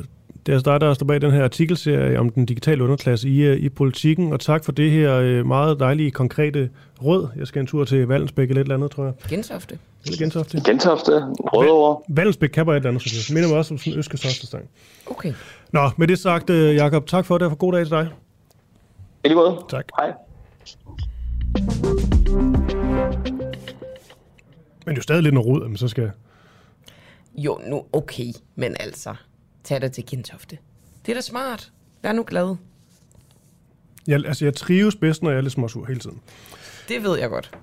Det 0.48 0.52
er 0.52 0.56
altså 0.56 0.72
dig, 0.72 0.80
der 0.80 0.94
står 0.94 1.06
bag 1.06 1.20
den 1.20 1.30
her 1.30 1.44
artikelserie 1.44 2.18
om 2.18 2.30
den 2.30 2.46
digitale 2.46 2.84
underklasse 2.84 3.28
i, 3.28 3.40
øh, 3.40 3.56
i 3.56 3.68
politikken, 3.68 4.32
og 4.32 4.40
tak 4.40 4.64
for 4.64 4.72
det 4.72 4.90
her 4.90 5.14
øh, 5.14 5.46
meget 5.46 5.80
dejlige, 5.80 6.10
konkrete 6.10 6.70
råd. 7.04 7.28
Jeg 7.36 7.46
skal 7.46 7.60
en 7.60 7.66
tur 7.66 7.84
til 7.84 8.06
Vallensbæk 8.06 8.48
eller 8.48 8.60
et 8.60 8.64
eller 8.64 8.74
andet, 8.74 8.90
tror 8.90 9.04
jeg. 9.04 9.12
Gentofte. 9.28 9.78
Eller 10.04 10.18
Gentofte. 10.18 10.60
Gentofte, 10.64 11.12
Rødovre. 11.40 12.02
Vallensbæk 12.08 12.48
kan 12.48 12.66
bare 12.66 12.76
et 12.76 12.80
eller 12.80 12.90
andet, 12.90 13.02
synes 13.02 13.30
jeg. 13.30 13.34
Minder 13.34 13.48
mig 13.48 13.58
også 13.58 13.74
om 13.74 13.78
sådan 13.78 13.92
en 13.92 13.98
østkyst 13.98 14.46
stang. 14.46 14.68
Okay. 15.06 15.32
Nå, 15.72 15.90
med 15.96 16.08
det 16.08 16.18
sagt, 16.18 16.50
øh, 16.50 16.74
Jakob, 16.74 17.06
tak 17.06 17.24
for 17.24 17.38
det, 17.38 17.44
og 17.44 17.50
for 17.50 17.56
god 17.56 17.72
dag 17.72 17.84
til 17.84 17.90
dig. 17.90 18.08
I 19.24 19.28
lige 19.28 19.36
måde. 19.36 19.64
Tak. 19.68 19.84
Hej. 19.98 20.12
Men 24.86 24.86
det 24.86 24.92
er 24.92 24.96
jo 24.96 25.02
stadig 25.02 25.22
lidt 25.22 25.34
noget 25.34 25.48
rod, 25.48 25.62
at 25.64 25.68
man 25.68 25.76
så 25.76 25.88
skal... 25.88 26.10
Jo, 27.34 27.60
nu 27.66 27.84
okay, 27.92 28.32
men 28.56 28.76
altså, 28.80 29.14
tag 29.64 29.80
dig 29.80 29.92
til 29.92 30.06
Gentofte. 30.06 30.58
Det 31.06 31.12
er 31.12 31.16
da 31.16 31.20
smart. 31.20 31.72
Vær 32.02 32.12
nu 32.12 32.24
glad. 32.26 32.56
Jeg, 34.06 34.26
altså, 34.26 34.44
jeg 34.44 34.54
trives 34.54 34.96
bedst, 34.96 35.22
når 35.22 35.30
jeg 35.30 35.38
er 35.38 35.42
lidt 35.42 35.52
småsur 35.52 35.84
hele 35.84 36.00
tiden. 36.00 36.20
Det 36.88 37.02
ved 37.02 37.18
jeg 37.18 37.28
godt. 37.28 37.58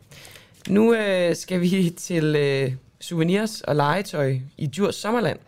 Nu 0.70 0.94
øh, 0.94 1.36
skal 1.36 1.62
vi 1.62 1.94
til 1.98 2.36
øh, 2.36 2.72
souvenirs 3.02 3.62
og 3.62 3.76
legetøj 3.76 4.40
i 4.58 4.68
Djurs 4.68 4.96
Sommerland. 4.96 5.40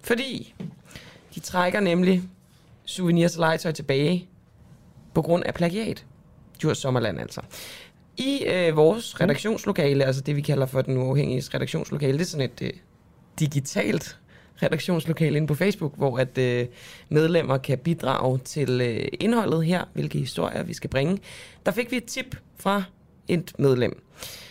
Fordi 0.00 0.54
de 1.34 1.40
trækker 1.40 1.80
nemlig 1.80 2.22
souvenirs 2.84 3.36
og 3.36 3.40
legetøj 3.40 3.72
tilbage 3.72 4.28
på 5.14 5.22
grund 5.22 5.44
af 5.44 5.54
plagiat. 5.54 6.04
Djurs 6.62 6.78
Sommerland 6.78 7.20
altså. 7.20 7.40
I 8.16 8.44
øh, 8.46 8.76
vores 8.76 9.20
redaktionslokale, 9.20 10.04
altså 10.04 10.22
det 10.22 10.36
vi 10.36 10.40
kalder 10.40 10.66
for 10.66 10.82
den 10.82 10.96
uafhængige 10.96 11.42
redaktionslokale, 11.54 12.12
det 12.12 12.20
er 12.20 12.26
sådan 12.26 12.50
et 12.50 12.62
øh, 12.62 12.72
digitalt 13.38 14.18
redaktionslokale 14.64 15.36
inde 15.36 15.46
på 15.46 15.54
Facebook, 15.54 15.92
hvor 15.96 16.18
at 16.18 16.38
øh, 16.38 16.66
medlemmer 17.08 17.58
kan 17.58 17.78
bidrage 17.78 18.38
til 18.38 18.80
øh, 18.80 19.08
indholdet 19.20 19.64
her, 19.64 19.84
hvilke 19.92 20.18
historier 20.18 20.62
vi 20.62 20.74
skal 20.74 20.90
bringe. 20.90 21.18
Der 21.66 21.72
fik 21.72 21.90
vi 21.90 21.96
et 21.96 22.04
tip 22.04 22.36
fra 22.56 22.82
et 23.28 23.52
medlem. 23.58 24.02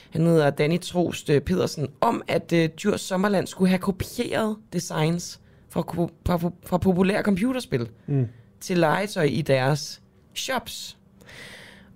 Han 0.09 0.26
hedder 0.28 0.49
Danny 0.49 0.80
Trost 0.80 1.30
øh, 1.30 1.41
Pedersen, 1.41 1.88
om 2.01 2.22
at 2.28 2.53
øh, 2.53 2.70
Djurs 2.82 3.01
Sommerland 3.01 3.47
skulle 3.47 3.70
have 3.70 3.80
kopieret 3.80 4.55
designs 4.74 5.39
fra, 5.70 5.82
fra, 6.26 6.51
fra 6.66 6.78
populære 6.78 7.22
computerspil 7.24 7.89
Mm. 8.07 8.28
til 8.61 8.78
legetøj 8.78 9.24
i 9.24 9.41
deres 9.41 10.01
shops. 10.36 10.97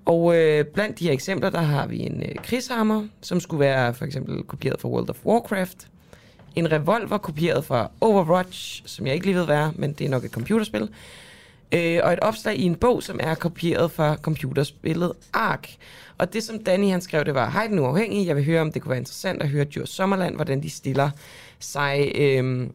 Og 0.06 0.36
øh, 0.38 0.66
blandt 0.66 1.00
de 1.00 1.04
her 1.06 1.12
eksempler, 1.12 1.50
der 1.50 1.62
har 1.62 1.88
vi 1.88 2.00
en 2.00 2.22
øh, 2.24 2.36
krigshammer, 2.44 3.08
som 3.22 3.40
skulle 3.40 3.60
være 3.60 3.94
for 3.94 4.06
eksempel 4.06 4.44
kopieret 4.44 4.82
fra 4.82 4.90
World 4.90 5.10
of 5.10 5.26
Warcraft. 5.26 5.88
En 6.58 6.72
revolver 6.72 7.18
kopieret 7.18 7.66
fra 7.66 7.92
Overwatch, 8.02 8.84
som 8.86 9.06
jeg 9.06 9.16
ikke 9.16 9.26
lige 9.26 9.36
ved 9.36 9.46
hvad 9.46 9.58
er, 9.58 9.72
men 9.76 9.94
det 9.94 10.06
er 10.06 10.10
nok 10.10 10.24
et 10.24 10.32
computerspil. 10.32 10.90
Øh, 11.72 12.00
og 12.04 12.14
et 12.14 12.20
opslag 12.20 12.58
i 12.58 12.64
en 12.64 12.76
bog, 12.76 13.04
som 13.04 13.20
er 13.24 13.36
kopieret 13.36 13.92
fra 13.92 14.16
computerspillet 14.16 15.14
Ark. 15.34 15.70
Og 16.18 16.34
det, 16.34 16.44
som 16.44 16.64
Danny 16.64 16.90
han 16.90 17.02
skrev, 17.02 17.26
det 17.26 17.34
var, 17.34 17.50
hej 17.50 17.68
den 17.68 17.80
uafhængige, 17.80 18.28
jeg 18.28 18.36
vil 18.36 18.46
høre, 18.46 18.62
om 18.62 18.72
det 18.72 18.82
kunne 18.82 18.90
være 18.90 19.00
interessant 19.00 19.42
at 19.42 19.50
høre 19.50 19.64
Djurs 19.64 19.90
Sommerland, 19.90 20.36
hvordan 20.36 20.64
de 20.64 20.70
stiller 20.70 21.10
sig 21.60 22.12
øh, 22.16 22.68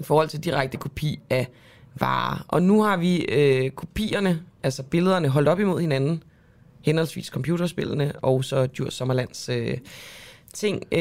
i 0.00 0.02
forhold 0.02 0.28
til 0.28 0.44
direkte 0.44 0.76
kopi 0.76 1.20
af 1.30 1.48
varer. 1.94 2.44
Og 2.48 2.62
nu 2.62 2.82
har 2.82 2.96
vi 2.96 3.24
øh, 3.24 3.70
kopierne, 3.70 4.42
altså 4.62 4.82
billederne, 4.82 5.28
holdt 5.28 5.48
op 5.48 5.60
imod 5.60 5.80
hinanden, 5.80 6.22
henholdsvis 6.80 7.26
computerspillene 7.26 8.12
og 8.22 8.44
så 8.44 8.66
Djurs 8.66 8.94
Sommerlands 8.94 9.48
øh, 9.48 9.78
ting. 10.52 10.82
Øh, 10.92 10.98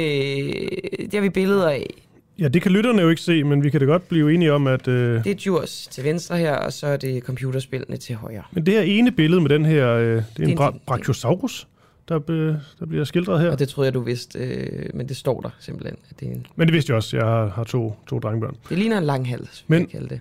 det 1.01 1.13
har 1.13 1.21
vi 1.21 1.29
billeder 1.29 1.69
af. 1.69 2.07
Ja, 2.39 2.47
det 2.47 2.61
kan 2.61 2.71
lytterne 2.71 3.01
jo 3.01 3.09
ikke 3.09 3.21
se, 3.21 3.43
men 3.43 3.63
vi 3.63 3.69
kan 3.69 3.79
da 3.79 3.85
godt 3.85 4.07
blive 4.09 4.33
enige 4.33 4.53
om, 4.53 4.67
at... 4.67 4.87
Øh, 4.87 5.23
Det 5.23 5.31
er 5.31 5.35
Djurs 5.35 5.87
til 5.91 6.03
venstre 6.03 6.37
her, 6.37 6.55
og 6.55 6.73
så 6.73 6.87
er 6.87 6.97
det 6.97 7.23
computerspillene 7.23 7.97
til 7.97 8.15
højre. 8.15 8.43
men 8.51 8.65
det 8.65 8.73
her 8.73 8.81
ene 8.81 9.11
billede 9.11 9.41
med 9.41 9.49
den 9.49 9.65
her, 9.65 9.87
øh, 9.89 10.05
det 10.05 10.17
er 10.17 10.23
Det 10.37 10.43
er 10.47 10.51
en 10.51 10.57
bra- 10.59 10.73
en- 10.73 10.81
brachiosaurus, 10.87 11.67
der, 12.09 12.19
be, 12.19 12.47
der 12.79 12.85
bliver 12.89 13.03
skildret 13.03 13.41
her. 13.41 13.51
Og 13.51 13.59
det 13.59 13.69
troede 13.69 13.85
jeg, 13.85 13.93
du 13.93 13.99
vidste, 13.99 14.39
øh, 14.39 14.89
men 14.93 15.09
det 15.09 15.17
står 15.17 15.41
der 15.41 15.49
simpelthen. 15.59 15.97
At 16.09 16.19
det, 16.19 16.27
er 16.27 16.31
en, 16.31 16.45
Men 16.55 16.67
det 16.67 16.73
vidste 16.73 16.89
jeg 16.91 16.95
også, 16.97 17.17
jeg 17.17 17.25
har, 17.25 17.47
har 17.47 17.63
to, 17.63 17.95
to 18.07 18.19
drengebørn. 18.19 18.55
det 18.69 18.77
ligner 18.77 18.97
en 18.97 19.03
lang 19.03 19.29
hals, 19.29 19.65
Men- 19.67 19.81
jeg 19.81 19.89
kalde 19.89 20.09
det. 20.09 20.19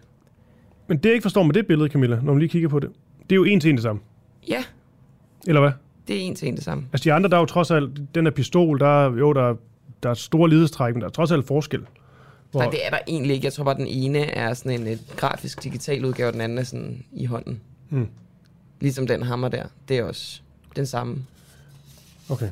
Men 0.88 0.96
det 0.98 1.04
jeg 1.04 1.12
ikke 1.12 1.22
forstår 1.22 1.42
med 1.42 1.54
det 1.54 1.66
billede, 1.66 1.88
Camilla, 1.90 2.16
når 2.22 2.32
man 2.32 2.38
lige 2.38 2.48
kigger 2.48 2.68
på 2.68 2.78
det, 2.80 2.90
det 3.22 3.32
er 3.32 3.36
jo 3.36 3.44
en 3.44 3.60
til 3.60 3.70
en 3.70 3.76
det 3.76 3.82
samme. 3.82 4.00
Ja, 4.48 4.64
Eller 5.46 5.60
hvad? 5.60 5.70
det 6.08 6.16
er 6.16 6.20
en 6.20 6.34
til 6.34 6.48
en 6.48 6.54
det 6.56 6.64
samme. 6.64 6.84
Altså 6.92 7.04
de 7.04 7.12
andre, 7.12 7.30
der 7.30 7.36
er 7.36 7.40
jo 7.40 7.46
trods 7.46 7.70
alt, 7.70 7.90
den 8.14 8.26
her 8.26 8.30
pistol, 8.30 8.78
der 8.80 9.06
er, 9.06 9.10
jo, 9.16 9.32
der, 9.32 9.42
er- 9.50 9.56
der 10.02 10.10
er 10.10 10.14
store 10.14 10.48
lidestræk, 10.50 10.94
men 10.94 11.00
der 11.00 11.06
er 11.06 11.10
trods 11.12 11.30
alt 11.32 11.46
forskel. 11.46 11.80
Hvor, 12.50 12.60
Nej, 12.60 12.70
det 12.70 12.86
er 12.86 12.90
der 12.90 12.98
egentlig 13.08 13.34
ikke. 13.34 13.44
Jeg 13.44 13.52
tror 13.52 13.64
bare, 13.64 13.74
den 13.74 13.86
ene 13.86 14.18
er 14.18 14.54
sådan 14.54 14.80
en 14.80 14.86
et 14.86 15.00
grafisk 15.16 15.62
digital 15.62 16.04
udgave, 16.04 16.28
og 16.28 16.32
den 16.32 16.40
anden 16.40 16.58
er 16.58 16.62
sådan 16.62 17.04
i 17.12 17.24
hånden. 17.24 17.60
Hmm. 17.88 18.08
Ligesom 18.80 19.06
den 19.06 19.22
hammer 19.22 19.48
der. 19.48 19.64
Det 19.88 19.98
er 19.98 20.04
også 20.04 20.40
den 20.76 20.86
samme. 20.86 21.24
Okay. 22.28 22.48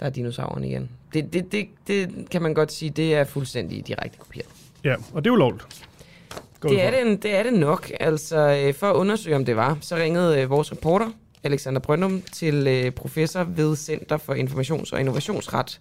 Der 0.00 0.06
er 0.06 0.10
dinosaurerne 0.10 0.68
igen. 0.68 0.90
Det, 1.14 1.32
det, 1.32 1.52
det, 1.52 1.68
det 1.86 2.30
kan 2.30 2.42
man 2.42 2.54
godt 2.54 2.72
sige, 2.72 2.90
det 2.90 3.14
er 3.14 3.24
fuldstændig 3.24 3.86
direkte 3.86 4.18
kopieret. 4.18 4.48
Ja, 4.84 4.94
og 5.12 5.24
det 5.24 5.30
er 5.30 5.32
jo 5.32 5.36
lovligt. 5.36 5.86
Går 6.60 6.68
vi 6.68 6.74
Det 6.74 6.84
er 6.84 7.04
det, 7.04 7.22
det 7.22 7.34
er 7.34 7.42
det 7.42 7.52
nok. 7.52 7.92
Altså, 8.00 8.38
øh, 8.66 8.74
for 8.74 8.90
at 8.90 8.94
undersøge, 8.94 9.36
om 9.36 9.44
det 9.44 9.56
var, 9.56 9.78
så 9.80 9.96
ringede 9.96 10.40
øh, 10.40 10.50
vores 10.50 10.72
reporter, 10.72 11.10
Alexander 11.42 11.80
Brøndum, 11.80 12.22
til 12.32 12.66
øh, 12.66 12.90
professor 12.90 13.44
ved 13.44 13.76
Center 13.76 14.16
for 14.16 14.34
Informations- 14.34 14.92
og 14.92 15.00
Innovationsret. 15.00 15.78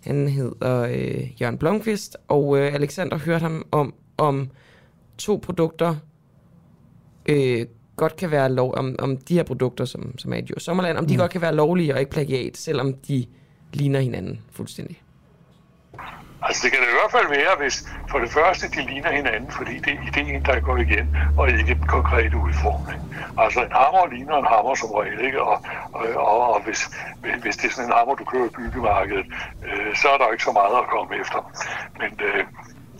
Han 0.00 0.28
hedder 0.28 0.80
øh, 0.82 1.40
Jørgen 1.42 1.58
Blomqvist, 1.58 2.16
og 2.28 2.58
øh, 2.58 2.74
Alexander 2.74 3.18
hørte 3.18 3.42
ham 3.42 3.66
om, 3.70 3.94
om 4.18 4.50
to 5.18 5.40
produkter 5.42 5.96
øh, 7.28 7.66
godt 7.96 8.16
kan 8.16 8.30
være 8.30 8.52
lov, 8.52 8.74
om, 8.74 8.96
om 8.98 9.16
de 9.16 9.34
her 9.34 9.42
produkter, 9.42 9.84
som, 9.84 10.18
som 10.18 10.32
er 10.32 10.36
i 10.36 10.40
Djurs 10.40 10.62
Sommerland, 10.62 10.98
om 10.98 11.06
de 11.06 11.14
Mm. 11.14 11.18
godt 11.18 11.30
kan 11.30 11.40
være 11.40 11.54
lovlige 11.54 11.94
og 11.94 12.00
ikke 12.00 12.10
plagiat, 12.10 12.56
selvom 12.56 12.94
de 12.94 13.26
ligner 13.72 14.00
hinanden 14.00 14.40
fuldstændig. 14.50 15.02
Altså 16.42 16.60
det 16.62 16.72
kan 16.72 16.80
det 16.80 16.88
i 16.88 16.98
hvert 17.00 17.14
fald 17.16 17.28
være, 17.38 17.56
hvis 17.56 17.76
for 18.10 18.18
det 18.18 18.30
første 18.30 18.68
de 18.68 18.80
ligner 18.90 19.12
hinanden, 19.12 19.50
fordi 19.50 19.78
det 19.78 19.92
er 19.92 20.02
ideen, 20.08 20.44
der 20.44 20.60
går 20.60 20.76
igen, 20.76 21.16
og 21.38 21.50
ikke 21.50 21.74
den 21.74 21.86
konkrete 21.86 22.36
udformning. 22.36 23.00
Altså 23.38 23.60
en 23.64 23.72
hammer 23.72 24.06
ligner 24.14 24.36
en 24.36 24.46
hammer 24.54 24.74
som 24.74 24.90
regel, 24.90 25.20
ikke? 25.24 25.42
Og, 25.42 25.56
og, 25.92 26.06
og, 26.32 26.54
og 26.54 26.60
hvis, 26.64 26.80
hvis 27.42 27.56
det 27.56 27.66
er 27.68 27.74
sådan 27.74 27.90
en 27.90 27.96
hammer, 27.96 28.14
du 28.14 28.24
kører 28.24 28.46
i 28.46 28.56
byggemarkedet, 28.58 29.26
øh, 29.66 29.96
så 29.96 30.08
er 30.08 30.18
der 30.18 30.32
ikke 30.32 30.44
så 30.44 30.52
meget 30.52 30.76
at 30.82 30.90
komme 30.94 31.20
efter. 31.22 31.40
Men, 32.00 32.10
øh, 32.28 32.44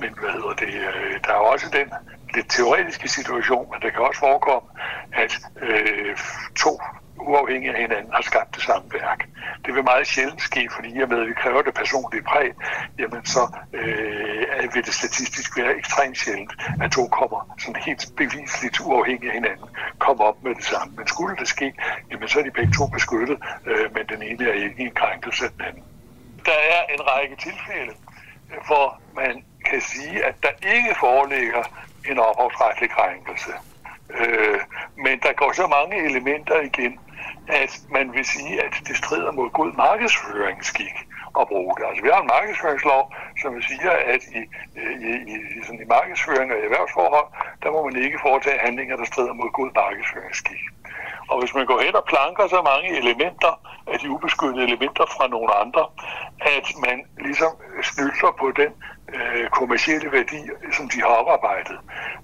men 0.00 0.10
hvad 0.20 0.32
hedder 0.36 0.54
det, 0.64 0.74
øh, 0.90 1.14
der 1.24 1.32
er 1.32 1.38
jo 1.42 1.44
også 1.44 1.66
den 1.78 1.88
lidt 2.34 2.48
teoretiske 2.50 3.08
situation, 3.08 3.66
men 3.70 3.78
det 3.82 3.92
kan 3.92 4.02
også 4.02 4.20
forekomme, 4.20 4.68
at 5.12 5.32
øh, 5.62 6.16
to 6.56 6.80
uafhængigt 7.18 7.74
af 7.74 7.80
hinanden 7.80 8.12
har 8.12 8.22
skabt 8.22 8.54
det 8.54 8.62
samme 8.62 8.92
værk. 8.92 9.28
Det 9.64 9.74
vil 9.74 9.84
meget 9.84 10.06
sjældent 10.06 10.42
ske, 10.42 10.68
fordi 10.74 10.98
jeg 10.98 11.08
med, 11.08 11.20
at 11.20 11.28
vi 11.28 11.32
kræver 11.32 11.62
det 11.62 11.74
personlige 11.74 12.22
præg, 12.22 12.50
jamen 12.98 13.24
så 13.24 13.42
øh, 13.72 14.74
vil 14.74 14.86
det 14.86 14.94
statistisk 14.94 15.58
være 15.58 15.76
ekstremt 15.76 16.18
sjældent, 16.18 16.52
at 16.82 16.90
to 16.90 17.06
kommer 17.06 17.54
sådan 17.58 17.82
helt 17.82 18.12
bevisligt 18.16 18.80
uafhængige 18.80 19.30
af 19.30 19.34
hinanden, 19.34 19.68
kommer 19.98 20.24
op 20.24 20.44
med 20.44 20.54
det 20.54 20.64
samme. 20.64 20.94
Men 20.96 21.06
skulle 21.06 21.36
det 21.36 21.48
ske, 21.48 21.74
jamen 22.10 22.28
så 22.28 22.38
er 22.38 22.42
de 22.42 22.50
begge 22.50 22.72
to 22.72 22.86
beskyttet, 22.86 23.38
øh, 23.66 23.94
men 23.94 24.06
den 24.08 24.22
ene 24.22 24.48
er 24.50 24.52
ikke 24.52 24.80
en 24.82 24.94
krænkelse 24.94 25.44
af 25.44 25.50
den 25.50 25.62
anden. 25.68 25.84
Der 26.44 26.58
er 26.76 26.82
en 26.94 27.00
række 27.10 27.36
tilfælde, 27.36 27.92
hvor 28.66 29.00
man 29.14 29.44
kan 29.70 29.80
sige, 29.80 30.24
at 30.24 30.34
der 30.42 30.74
ikke 30.74 30.94
foreligger 31.00 31.62
en 32.10 32.18
ophavsretlig 32.18 32.90
krænkelse. 32.90 33.52
Øh, 34.10 34.60
men 34.96 35.20
der 35.22 35.32
går 35.32 35.52
så 35.52 35.66
mange 35.66 35.96
elementer 36.04 36.60
igen, 36.60 36.98
at 37.48 37.72
man 37.90 38.12
vil 38.12 38.24
sige, 38.24 38.62
at 38.62 38.74
det 38.86 38.96
strider 38.96 39.32
mod 39.32 39.50
god 39.50 39.72
markedsføringsskik 39.72 40.96
at 41.40 41.48
bruge 41.48 41.74
det. 41.76 41.84
Altså 41.88 42.02
vi 42.02 42.10
har 42.12 42.20
en 42.22 42.34
markedsføringslov, 42.36 43.02
som 43.42 43.62
siger, 43.62 43.92
at 44.14 44.22
i, 44.38 44.40
i, 45.08 45.10
i, 45.32 45.36
sådan 45.64 45.80
i 45.84 45.92
markedsføring 45.96 46.48
og 46.52 46.58
i 46.58 46.66
erhvervsforhold, 46.68 47.28
der 47.62 47.70
må 47.74 47.78
man 47.86 47.96
ikke 48.06 48.18
foretage 48.26 48.58
handlinger, 48.66 48.96
der 48.96 49.04
strider 49.04 49.34
mod 49.40 49.50
god 49.58 49.70
markedsføringsskik. 49.82 50.62
Og 51.30 51.36
hvis 51.40 51.54
man 51.54 51.66
går 51.66 51.78
hen 51.86 51.94
og 52.00 52.04
planker 52.12 52.46
så 52.46 52.60
mange 52.72 52.88
elementer 53.02 53.52
af 53.92 53.98
de 53.98 54.10
ubeskyttede 54.10 54.64
elementer 54.68 55.06
fra 55.16 55.26
nogle 55.34 55.50
andre, 55.62 55.84
at 56.56 56.66
man 56.86 56.96
ligesom 57.26 57.52
snylter 57.90 58.30
på 58.40 58.46
den 58.60 58.72
øh, 59.14 59.48
kommercielle 59.58 60.12
værdi, 60.12 60.40
som 60.76 60.88
de 60.88 60.98
har 61.00 61.12
oparbejdet, 61.20 61.78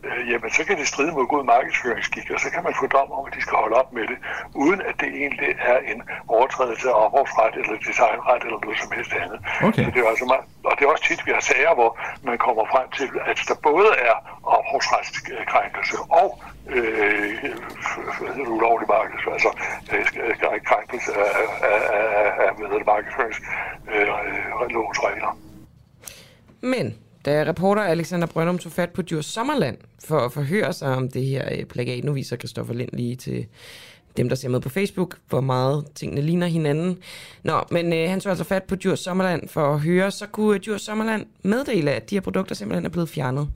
øh, 0.07 0.31
jamen 0.31 0.51
så 0.51 0.65
kan 0.65 0.77
det 0.79 0.87
stride 0.89 1.13
mod 1.13 1.27
god 1.27 1.45
markedsføringsskik, 1.45 2.31
og 2.35 2.41
så 2.41 2.51
kan 2.51 2.63
man 2.65 2.75
få 2.81 2.87
dom 2.87 3.11
om, 3.13 3.27
at 3.27 3.35
de 3.37 3.41
skal 3.43 3.57
holde 3.63 3.77
op 3.77 3.93
med 3.93 4.07
det, 4.11 4.19
uden 4.55 4.81
at 4.89 4.95
det 5.01 5.09
egentlig 5.23 5.51
er 5.73 5.79
en 5.93 6.03
overtrædelse 6.29 6.89
af 6.91 7.05
ophavsret 7.05 7.55
eller 7.55 7.77
designret 7.89 8.43
eller 8.47 8.59
noget 8.65 8.79
som 8.83 8.91
helst 8.97 9.13
andet. 9.13 9.39
Okay. 9.69 9.85
Så 9.85 9.91
det 9.95 10.01
er 10.05 10.09
altså 10.09 10.25
meget, 10.33 10.45
og 10.65 10.73
det 10.77 10.83
er 10.85 10.91
også 10.95 11.05
tit, 11.05 11.27
vi 11.27 11.33
har 11.37 11.41
sager, 11.41 11.75
hvor 11.75 11.91
man 12.23 12.39
kommer 12.39 12.65
frem 12.73 12.87
til, 12.99 13.09
at 13.31 13.39
der 13.49 13.57
både 13.63 13.89
er 14.09 14.17
ophavsretskrænkelse 14.57 15.97
og 16.23 16.29
øh, 16.77 17.45
ulovlig 18.55 18.89
markedsføring, 18.89 19.39
altså 19.39 19.51
øh, 19.93 20.61
krænkelse 20.71 21.11
af, 21.13 21.31
af, 21.71 21.81
af, 21.99 22.29
af 22.45 22.49
hvad 22.57 22.67
hedder 22.67 22.79
det, 22.79 22.87
markedsførings 22.87 23.39
øh, 23.95 24.09
regler. 25.07 25.33
Men 26.63 26.95
da 27.25 27.45
reporter 27.45 27.83
Alexander 27.83 28.27
Brøndum 28.27 28.59
tog 28.59 28.73
fat 28.73 28.91
på 28.91 29.03
Djurs 29.03 29.27
Sommerland 29.27 29.79
for 30.05 30.19
at 30.19 30.33
forhøre 30.33 30.73
sig 30.73 30.97
om 30.97 31.11
det 31.11 31.25
her 31.25 31.49
øh, 31.53 31.65
plagiat, 31.65 32.05
nu 32.05 32.13
viser 32.13 32.37
Christoffer 32.37 32.75
Lind 32.75 32.91
lige 32.93 33.17
til 33.17 33.47
dem, 34.17 34.29
der 34.29 34.37
ser 34.37 34.49
med 34.49 34.61
på 34.61 34.69
Facebook, 34.69 35.19
hvor 35.29 35.41
meget 35.41 35.85
tingene 35.95 36.21
ligner 36.21 36.47
hinanden. 36.47 36.99
Nå, 37.43 37.61
men 37.71 37.93
øh, 37.93 38.11
han 38.11 38.21
tog 38.21 38.31
altså 38.31 38.45
fat 38.45 38.63
på 38.63 38.75
Djurs 38.75 39.01
Sommerland 39.01 39.49
for 39.49 39.75
at 39.75 39.81
høre, 39.81 40.11
så 40.11 40.27
kunne 40.27 40.55
øh, 40.55 40.61
Djurs 40.65 40.83
Sommerland 40.83 41.27
meddele, 41.43 41.91
at 41.91 42.11
de 42.11 42.15
her 42.17 42.21
produkter 42.21 42.55
simpelthen 42.55 42.85
er 42.85 42.91
blevet 42.91 43.09
fjernet 43.09 43.49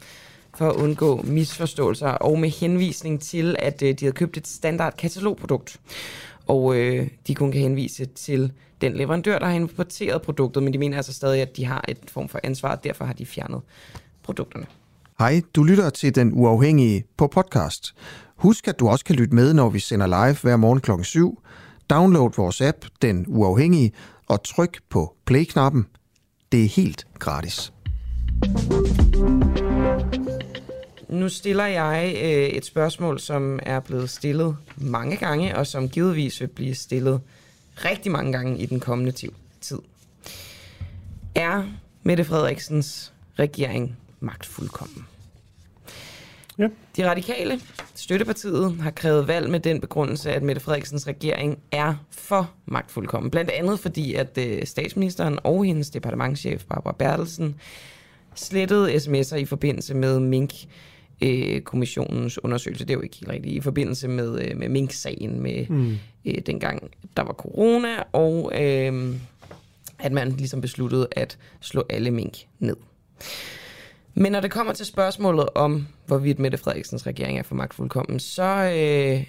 for 0.54 0.70
at 0.70 0.76
undgå 0.76 1.22
misforståelser, 1.22 2.08
og 2.08 2.38
med 2.38 2.48
henvisning 2.48 3.22
til, 3.22 3.56
at 3.58 3.82
øh, 3.82 3.88
de 3.88 4.04
havde 4.04 4.16
købt 4.16 4.36
et 4.36 4.48
standard 4.48 4.96
katalogprodukt. 4.96 5.80
Og 6.46 6.76
øh, 6.76 7.08
de 7.26 7.34
kun 7.34 7.52
kan 7.52 7.60
henvise 7.60 8.04
til 8.04 8.52
den 8.80 8.94
leverandør, 8.96 9.38
der 9.38 9.46
har 9.46 9.54
importeret 9.54 10.22
produktet, 10.22 10.62
men 10.62 10.72
de 10.72 10.78
mener 10.78 10.96
altså 10.96 11.12
stadig, 11.12 11.42
at 11.42 11.56
de 11.56 11.64
har 11.64 11.84
et 11.88 11.98
form 12.08 12.28
for 12.28 12.40
ansvar, 12.42 12.76
og 12.76 12.84
derfor 12.84 13.04
har 13.04 13.12
de 13.12 13.26
fjernet 13.26 13.60
produkterne. 14.22 14.66
Hej, 15.18 15.42
du 15.54 15.62
lytter 15.62 15.90
til 15.90 16.14
Den 16.14 16.32
Uafhængige 16.34 17.04
på 17.16 17.26
podcast. 17.26 17.94
Husk, 18.36 18.68
at 18.68 18.78
du 18.78 18.88
også 18.88 19.04
kan 19.04 19.16
lytte 19.16 19.34
med, 19.34 19.54
når 19.54 19.68
vi 19.68 19.78
sender 19.78 20.06
live 20.06 20.36
hver 20.42 20.56
morgen 20.56 20.80
kl. 20.80 20.90
7. 21.02 21.42
Download 21.90 22.30
vores 22.36 22.60
app, 22.60 22.76
Den 23.02 23.24
Uafhængige, 23.28 23.92
og 24.28 24.42
tryk 24.42 24.78
på 24.90 25.14
play-knappen. 25.26 25.86
Det 26.52 26.64
er 26.64 26.68
helt 26.68 27.06
gratis. 27.18 27.72
Nu 31.16 31.28
stiller 31.28 31.66
jeg 31.66 32.12
øh, 32.16 32.48
et 32.48 32.64
spørgsmål, 32.64 33.20
som 33.20 33.58
er 33.62 33.80
blevet 33.80 34.10
stillet 34.10 34.56
mange 34.76 35.16
gange, 35.16 35.56
og 35.56 35.66
som 35.66 35.88
givetvis 35.88 36.40
vil 36.40 36.46
blive 36.46 36.74
stillet 36.74 37.20
rigtig 37.76 38.12
mange 38.12 38.32
gange 38.32 38.58
i 38.58 38.66
den 38.66 38.80
kommende 38.80 39.12
ti- 39.12 39.30
tid. 39.60 39.78
Er 41.34 41.64
Mette 42.02 42.24
Frederiksens 42.24 43.12
regering 43.38 43.96
magtfuldkommen? 44.20 45.06
Ja. 46.58 46.68
De 46.96 47.10
radikale, 47.10 47.60
støttepartiet, 47.94 48.76
har 48.80 48.90
krævet 48.90 49.28
valg 49.28 49.50
med 49.50 49.60
den 49.60 49.80
begrundelse, 49.80 50.32
at 50.32 50.42
Mette 50.42 50.60
Frederiksens 50.60 51.06
regering 51.06 51.58
er 51.72 51.94
for 52.10 52.50
magtfuldkommen. 52.66 53.30
Blandt 53.30 53.50
andet 53.50 53.80
fordi, 53.80 54.14
at 54.14 54.38
øh, 54.38 54.66
statsministeren 54.66 55.38
og 55.44 55.64
hendes 55.64 55.90
departementchef, 55.90 56.64
Barbara 56.64 56.94
Bertelsen, 56.98 57.60
slettede 58.34 58.94
sms'er 58.94 59.36
i 59.36 59.44
forbindelse 59.44 59.94
med 59.94 60.20
Mink 60.20 60.52
øh, 61.22 61.60
kommissionens 61.60 62.44
undersøgelse. 62.44 62.84
Det 62.84 62.90
er 62.90 62.94
jo 62.98 63.02
ikke 63.02 63.16
helt 63.16 63.30
rigtigt. 63.30 63.54
I 63.54 63.60
forbindelse 63.60 64.08
med, 64.08 64.40
øh, 64.42 64.56
med 64.58 64.68
Mink-sagen, 64.68 65.40
med 65.40 65.66
Mm. 65.68 65.98
øh, 66.24 66.34
dengang 66.46 66.90
der 67.16 67.22
var 67.22 67.32
corona, 67.32 68.02
og 68.12 68.52
øh, 68.62 69.14
at 69.98 70.12
man 70.12 70.30
ligesom 70.32 70.60
besluttede 70.60 71.08
at 71.12 71.38
slå 71.60 71.86
alle 71.90 72.10
mink 72.10 72.36
ned. 72.58 72.76
Men 74.14 74.32
når 74.32 74.40
det 74.40 74.50
kommer 74.50 74.72
til 74.72 74.86
spørgsmålet 74.86 75.48
om, 75.54 75.86
hvorvidt 76.06 76.38
Mette 76.38 76.58
Frederiksens 76.58 77.06
regering 77.06 77.38
er 77.38 77.42
for 77.42 77.54
magtfuldkommen, 77.54 78.20
så 78.20 78.42
øh, 78.76 79.24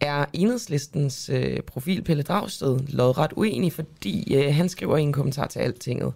er 0.00 0.24
enhedslistens 0.32 1.30
øh, 1.32 1.60
profil 1.60 2.02
Pelle 2.02 2.22
Dragsted 2.22 2.78
lodret 2.88 3.32
uenig, 3.36 3.72
fordi 3.72 4.36
øh, 4.36 4.54
han 4.54 4.68
skriver 4.68 4.96
i 4.96 5.02
en 5.02 5.12
kommentar 5.12 5.46
til 5.46 5.58
Altinget, 5.58 6.12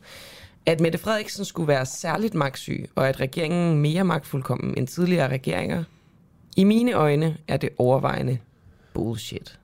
at 0.66 0.80
Mette 0.80 0.98
Frederiksen 0.98 1.44
skulle 1.44 1.68
være 1.68 1.86
særligt 1.86 2.34
magtsyg, 2.34 2.90
og 2.94 3.08
at 3.08 3.20
regeringen 3.20 3.78
mere 3.78 4.04
magtfuldkommen 4.04 4.74
end 4.76 4.86
tidligere 4.86 5.28
regeringer, 5.28 5.84
i 6.56 6.64
mine 6.64 6.92
øjne 6.92 7.36
er 7.48 7.56
det 7.56 7.68
overvejende 7.78 8.38
bullshit. 8.94 9.58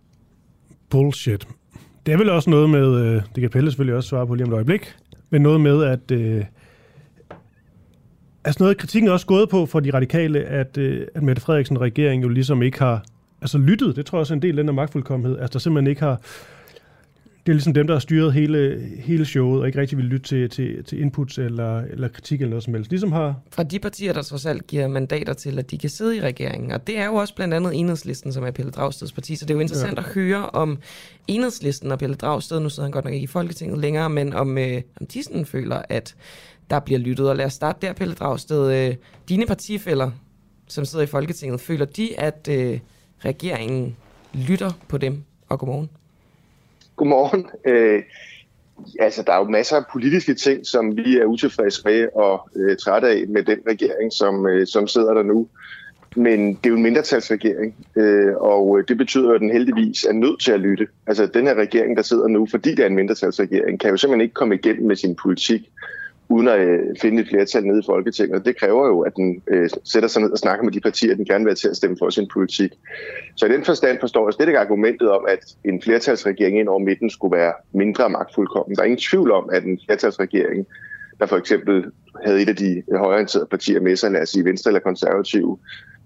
Bullshit. 0.91 1.49
Det 2.07 2.13
er 2.13 2.19
vel 2.19 2.31
også 2.31 2.51
noget 2.51 2.71
med, 2.71 3.01
øh, 3.01 3.23
det 3.35 3.41
kan 3.41 3.51
Pelle 3.51 3.71
selvfølgelig 3.71 3.97
også 3.97 4.09
svare 4.09 4.27
på 4.27 4.35
lige 4.35 4.45
om 4.45 4.53
et 4.53 4.55
øjeblik, 4.55 4.97
men 5.31 5.43
noget 5.43 5.61
med, 5.61 5.85
at 5.85 6.11
øh, 6.11 6.45
altså 8.45 8.63
noget 8.63 8.75
af 8.75 8.77
kritikken 8.77 9.09
er 9.09 9.13
også 9.13 9.27
gået 9.27 9.49
på 9.49 9.67
for 9.67 9.81
de 9.81 9.91
radikale, 9.95 10.45
at, 10.45 10.79
øh, 10.79 11.07
at 11.15 11.23
Mette 11.23 11.43
Frederiksen 11.43 11.81
regering 11.81 12.23
jo 12.23 12.29
ligesom 12.29 12.63
ikke 12.63 12.79
har 12.79 13.05
altså 13.41 13.59
lyttet. 13.59 13.97
Det 13.97 14.07
tror 14.07 14.19
jeg 14.19 14.21
også 14.21 14.35
er 14.35 14.37
en 14.37 14.43
del 14.43 14.51
af 14.51 14.57
den 14.57 14.69
der 14.69 14.75
magtfuldkommenhed. 14.75 15.39
Altså 15.39 15.53
der 15.53 15.59
simpelthen 15.59 15.91
ikke 15.91 16.03
har 16.03 16.21
det 17.47 17.53
er 17.53 17.55
ligesom 17.55 17.75
dem, 17.75 17.87
der 17.87 17.95
har 17.95 18.01
styret 18.01 18.33
hele, 18.33 18.89
hele 18.99 19.27
showet, 19.27 19.61
og 19.61 19.67
ikke 19.67 19.81
rigtig 19.81 19.99
vil 19.99 20.05
lytte 20.05 20.29
til, 20.29 20.51
til, 20.51 20.85
til 20.85 21.01
inputs 21.01 21.39
eller, 21.39 21.81
eller 21.81 22.09
kritik 22.09 22.41
eller 22.41 22.51
noget 22.51 22.65
som 22.65 22.75
helst. 22.75 22.91
Ligesom 22.91 23.13
har... 23.13 23.35
Fra 23.51 23.63
de 23.63 23.79
partier, 23.79 24.13
der 24.13 24.23
trods 24.23 24.47
alt 24.47 24.67
giver 24.67 24.89
mandater 24.89 25.33
til, 25.33 25.59
at 25.59 25.71
de 25.71 25.79
kan 25.79 25.91
sidde 25.91 26.17
i 26.17 26.21
regeringen. 26.21 26.73
Og 26.73 26.87
det 26.87 26.99
er 26.99 27.07
jo 27.07 27.15
også 27.15 27.35
blandt 27.35 27.55
andet 27.55 27.75
Enhedslisten, 27.75 28.33
som 28.33 28.45
er 28.45 28.51
Pelle 28.51 28.71
Dragsteds 28.71 29.13
parti. 29.13 29.37
Så 29.37 29.45
det 29.45 29.51
er 29.51 29.55
jo 29.55 29.61
interessant 29.61 29.99
ja. 29.99 30.03
at 30.03 30.05
høre 30.05 30.51
om 30.51 30.79
Enhedslisten 31.29 31.93
og 31.93 31.99
Pelle 31.99 32.17
Dragsted, 32.17 32.61
nu 32.61 32.69
sidder 32.69 32.83
han 32.87 32.93
godt 32.93 33.05
nok 33.05 33.15
ikke 33.15 33.25
i 33.25 33.27
Folketinget 33.27 33.79
længere, 33.79 34.11
men 34.11 34.33
om, 34.33 34.59
øh, 34.59 34.83
om 35.01 35.07
de 35.07 35.23
sådan 35.23 35.47
føler, 35.47 35.83
at 35.89 36.15
der 36.71 36.81
bliver 36.81 37.01
lyttet. 37.01 37.29
Og 37.29 37.37
lad 37.37 37.45
os 37.47 37.53
starte 37.53 37.87
der, 37.87 37.93
Pelle 37.93 38.15
Dragsted. 38.15 38.89
Øh, 38.89 38.97
dine 39.29 39.47
partifælder, 39.47 40.11
som 40.69 40.85
sidder 40.85 41.05
i 41.05 41.07
Folketinget, 41.07 41.61
føler 41.61 41.85
de, 41.85 42.21
at 42.21 42.49
øh, 42.51 42.81
regeringen 43.25 43.97
lytter 44.35 44.71
på 44.89 44.99
dem? 44.99 45.23
Og 45.49 45.59
godmorgen. 45.59 45.91
Godmorgen. 47.01 47.47
Øh, 47.65 48.03
altså, 48.99 49.23
der 49.27 49.33
er 49.33 49.39
jo 49.39 49.45
masser 49.45 49.77
af 49.77 49.83
politiske 49.93 50.35
ting, 50.35 50.67
som 50.67 50.97
vi 50.97 51.19
er 51.19 51.25
utilfredse 51.25 51.83
med 51.85 52.09
og 52.15 52.49
øh, 52.57 52.77
trætte 52.77 53.09
af 53.09 53.25
med 53.29 53.43
den 53.43 53.59
regering, 53.69 54.13
som, 54.13 54.47
øh, 54.47 54.67
som 54.67 54.87
sidder 54.87 55.15
der 55.15 55.23
nu. 55.23 55.49
Men 56.17 56.49
det 56.49 56.67
er 56.67 56.71
jo 56.71 56.77
en 56.77 56.83
mindretalsregering, 56.83 57.75
øh, 57.97 58.37
og 58.37 58.79
øh, 58.79 58.85
det 58.89 58.99
betyder, 58.99 59.33
at 59.33 59.41
den 59.41 59.51
heldigvis 59.51 60.05
er 60.05 60.13
nødt 60.13 60.41
til 60.41 60.53
at 60.53 60.61
lytte. 60.61 60.87
Altså, 61.07 61.27
den 61.27 61.47
her 61.47 61.55
regering, 61.55 61.97
der 61.97 62.03
sidder 62.03 62.29
nu, 62.29 62.47
fordi 62.51 62.71
det 62.71 62.79
er 62.79 62.87
en 62.87 62.95
mindretalsregering, 62.95 63.81
kan 63.81 63.91
jo 63.91 63.97
simpelthen 63.97 64.21
ikke 64.21 64.35
komme 64.35 64.55
igennem 64.55 64.87
med 64.87 64.97
sin 64.97 65.17
politik 65.17 65.61
uden 66.31 66.49
at 66.49 66.61
øh, 66.61 66.81
finde 67.01 67.23
et 67.23 67.29
flertal 67.29 67.65
nede 67.65 67.79
i 67.79 67.87
Folketinget. 67.87 68.45
Det 68.45 68.57
kræver 68.57 68.87
jo, 68.87 69.01
at 69.01 69.17
den 69.17 69.43
øh, 69.47 69.71
sætter 69.85 70.09
sig 70.09 70.23
ned 70.23 70.31
og 70.31 70.39
snakker 70.39 70.65
med 70.65 70.73
de 70.73 70.81
partier, 70.81 71.15
den 71.15 71.25
gerne 71.25 71.45
vil 71.45 71.51
have 71.51 71.63
til 71.63 71.69
at 71.69 71.77
stemme 71.77 71.97
for 71.99 72.11
sin 72.11 72.29
politik. 72.33 72.71
Så 73.37 73.47
i 73.47 73.49
den 73.49 73.65
forstand 73.65 73.99
forstår 74.01 74.27
jeg 74.27 74.35
slet 74.35 74.49
ikke 74.49 74.59
argumentet 74.59 75.11
om, 75.11 75.25
at 75.29 75.39
en 75.65 75.83
flertalsregering 75.83 76.59
ind 76.59 76.69
over 76.69 76.79
midten 76.79 77.11
skulle 77.11 77.37
være 77.37 77.53
mindre 77.73 78.11
magtfuldkommen. 78.11 78.77
Der 78.77 78.83
er 78.83 78.87
ingen 78.87 79.07
tvivl 79.11 79.31
om, 79.31 79.51
at 79.53 79.65
en 79.65 79.81
flertalsregering, 79.87 80.67
der 81.21 81.27
for 81.27 81.37
eksempel 81.37 81.85
havde 82.25 82.43
et 82.43 82.49
af 82.49 82.57
de 82.57 82.83
højorienterede 82.95 83.47
partier 83.51 83.81
med 83.81 83.97
sig, 83.97 84.11
lad 84.11 84.23
os 84.23 84.29
sige 84.29 84.45
Venstre 84.45 84.69
eller 84.69 84.81
Konservative, 84.81 85.59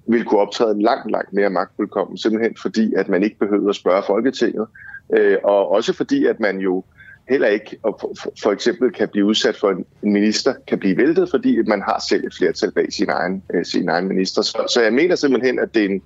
ville 0.07 0.27
kunne 0.27 0.41
optræde 0.41 0.83
langt, 0.83 1.11
langt 1.11 1.33
mere 1.33 1.51
magtfuldkommen, 1.51 2.18
simpelthen 2.18 2.57
fordi, 2.62 2.95
at 2.95 3.09
man 3.09 3.22
ikke 3.22 3.39
behøvede 3.39 3.68
at 3.68 3.75
spørge 3.75 4.03
Folketinget, 4.07 4.66
øh, 5.12 5.37
og 5.45 5.70
også 5.70 5.93
fordi, 5.93 6.27
at 6.27 6.41
man 6.41 6.59
jo 6.59 6.85
heller 7.29 7.49
ikke 7.49 7.77
og 7.83 7.99
for, 8.01 8.33
for 8.43 8.53
eksempel 8.53 8.93
kan 8.93 9.09
blive 9.09 9.27
udsat 9.27 9.57
for 9.57 9.70
en 9.70 9.85
minister, 10.03 10.55
kan 10.68 10.79
blive 10.79 10.97
væltet, 10.97 11.31
fordi 11.31 11.62
man 11.62 11.83
har 11.83 12.05
selv 12.09 12.27
et 12.27 12.35
flertal 12.35 12.72
bag 12.72 12.93
sin 12.93 13.09
egen, 13.09 13.43
øh, 13.55 13.64
sin 13.64 13.89
egen 13.89 14.09
minister. 14.09 14.43
Så, 14.43 14.64
så 14.75 14.83
jeg 14.83 14.93
mener 14.93 15.14
simpelthen, 15.14 15.59
at 15.59 15.75
det 15.75 15.85
er 15.85 15.89
en, 15.89 16.03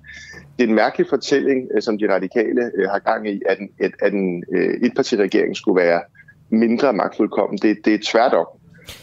det 0.57 0.63
er 0.63 0.67
en 0.67 0.75
mærkelig 0.75 1.07
fortælling, 1.09 1.69
øh, 1.75 1.81
som 1.81 1.97
de 1.97 2.13
radikale 2.13 2.71
øh, 2.75 2.89
har 2.89 2.99
gang 2.99 3.29
i, 3.29 3.41
at 3.45 3.59
en, 3.59 3.69
at, 3.79 3.91
at 4.01 4.13
en 4.13 4.43
øh, 4.51 4.73
etpartiregering 4.81 5.57
skulle 5.57 5.81
være 5.81 6.01
mindre 6.49 6.93
magtfuldkommen. 6.93 7.57
Det, 7.57 7.77
det 7.85 7.93
er 7.93 7.99
tværtom. 8.05 8.45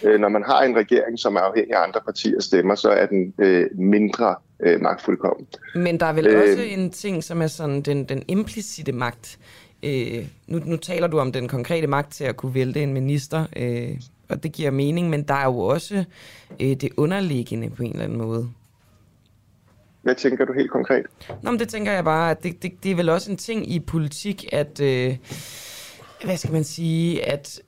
Øh, 0.02 0.20
når 0.20 0.28
man 0.28 0.44
har 0.46 0.62
en 0.62 0.76
regering, 0.76 1.18
som 1.18 1.36
er 1.36 1.40
afhængig 1.40 1.74
af 1.74 1.82
andre 1.82 2.00
partiers 2.04 2.44
stemmer, 2.44 2.74
så 2.74 2.88
er 2.88 3.06
den 3.06 3.34
øh, 3.38 3.66
mindre 3.78 4.34
øh, 4.60 4.80
magtfuldkommen. 4.80 5.46
Men 5.74 6.00
der 6.00 6.06
er 6.06 6.12
vel 6.12 6.26
øh, 6.26 6.42
også 6.42 6.62
en 6.62 6.90
ting, 6.90 7.24
som 7.24 7.42
er 7.42 7.46
sådan 7.46 7.80
den, 7.80 8.04
den 8.04 8.22
implicite 8.28 8.92
magt. 8.92 9.38
Øh, 9.82 10.26
nu, 10.46 10.60
nu 10.64 10.76
taler 10.76 11.06
du 11.06 11.18
om 11.18 11.32
den 11.32 11.48
konkrete 11.48 11.86
magt 11.86 12.12
til 12.12 12.24
at 12.24 12.36
kunne 12.36 12.54
vælte 12.54 12.82
en 12.82 12.92
minister, 12.92 13.46
øh, 13.56 14.00
og 14.28 14.42
det 14.42 14.52
giver 14.52 14.70
mening, 14.70 15.10
men 15.10 15.22
der 15.22 15.34
er 15.34 15.44
jo 15.44 15.58
også 15.58 16.04
øh, 16.60 16.76
det 16.76 16.88
underliggende 16.96 17.70
på 17.70 17.82
en 17.82 17.90
eller 17.90 18.04
anden 18.04 18.18
måde. 18.18 18.50
Hvad 20.02 20.14
tænker 20.14 20.44
du 20.44 20.52
helt 20.52 20.70
konkret? 20.70 21.06
Nå, 21.42 21.50
men 21.50 21.60
det 21.60 21.68
tænker 21.68 21.92
jeg 21.92 22.04
bare, 22.04 22.30
at 22.30 22.42
det, 22.42 22.62
det, 22.62 22.72
det 22.82 22.90
er 22.90 22.94
vel 22.94 23.08
også 23.08 23.30
en 23.30 23.36
ting 23.36 23.72
i 23.72 23.80
politik, 23.80 24.44
at, 24.52 24.80
øh, 24.80 25.16
hvad 26.24 26.36
skal 26.36 26.52
man 26.52 26.64
sige, 26.64 27.28
at, 27.32 27.60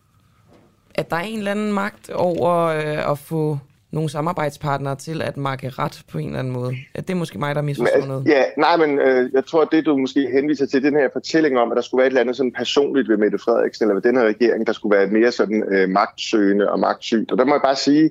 at 0.95 1.11
der 1.11 1.17
er 1.17 1.21
en 1.21 1.39
eller 1.39 1.51
anden 1.51 1.73
magt 1.73 2.11
over 2.11 2.65
øh, 2.65 3.11
at 3.11 3.19
få 3.19 3.59
nogle 3.91 4.11
samarbejdspartnere 4.11 4.97
til 4.97 5.23
at 5.23 5.37
markere 5.37 5.71
ret 5.71 6.03
på 6.13 6.19
en 6.19 6.27
eller 6.27 6.39
anden 6.39 6.53
måde. 6.53 6.77
Ja, 6.97 7.01
det 7.01 7.11
er 7.11 7.15
måske 7.15 7.39
mig, 7.39 7.55
der 7.55 7.63
misforstår 7.63 8.07
noget. 8.07 8.27
Ja, 8.27 8.43
nej, 8.57 8.77
men 8.77 8.99
øh, 8.99 9.31
jeg 9.33 9.47
tror, 9.47 9.63
at 9.63 9.69
det 9.73 9.87
du 9.87 9.97
måske 9.97 10.29
henviser 10.33 10.67
til, 10.67 10.83
den 10.83 10.95
her 10.95 11.09
fortælling 11.13 11.59
om, 11.59 11.71
at 11.73 11.77
der 11.77 11.83
skulle 11.83 11.99
være 11.99 12.07
et 12.07 12.11
eller 12.11 12.21
andet 12.21 12.37
sådan 12.37 12.53
personligt 12.53 13.09
ved 13.09 13.17
Mette 13.17 13.39
Frederiksen, 13.39 13.85
eller 13.85 13.95
ved 13.95 14.03
den 14.03 14.17
her 14.17 14.25
regering, 14.25 14.67
der 14.67 14.73
skulle 14.73 14.97
være 14.97 15.07
mere 15.07 15.33
sådan 15.33 15.65
øh, 15.73 15.89
magtsøgende 15.89 16.71
og 16.71 16.81
magtsygt. 16.81 17.33
Og 17.33 17.39
der 17.39 17.45
må 17.45 17.55
jeg 17.55 17.63
bare 17.65 17.77
sige, 17.77 18.11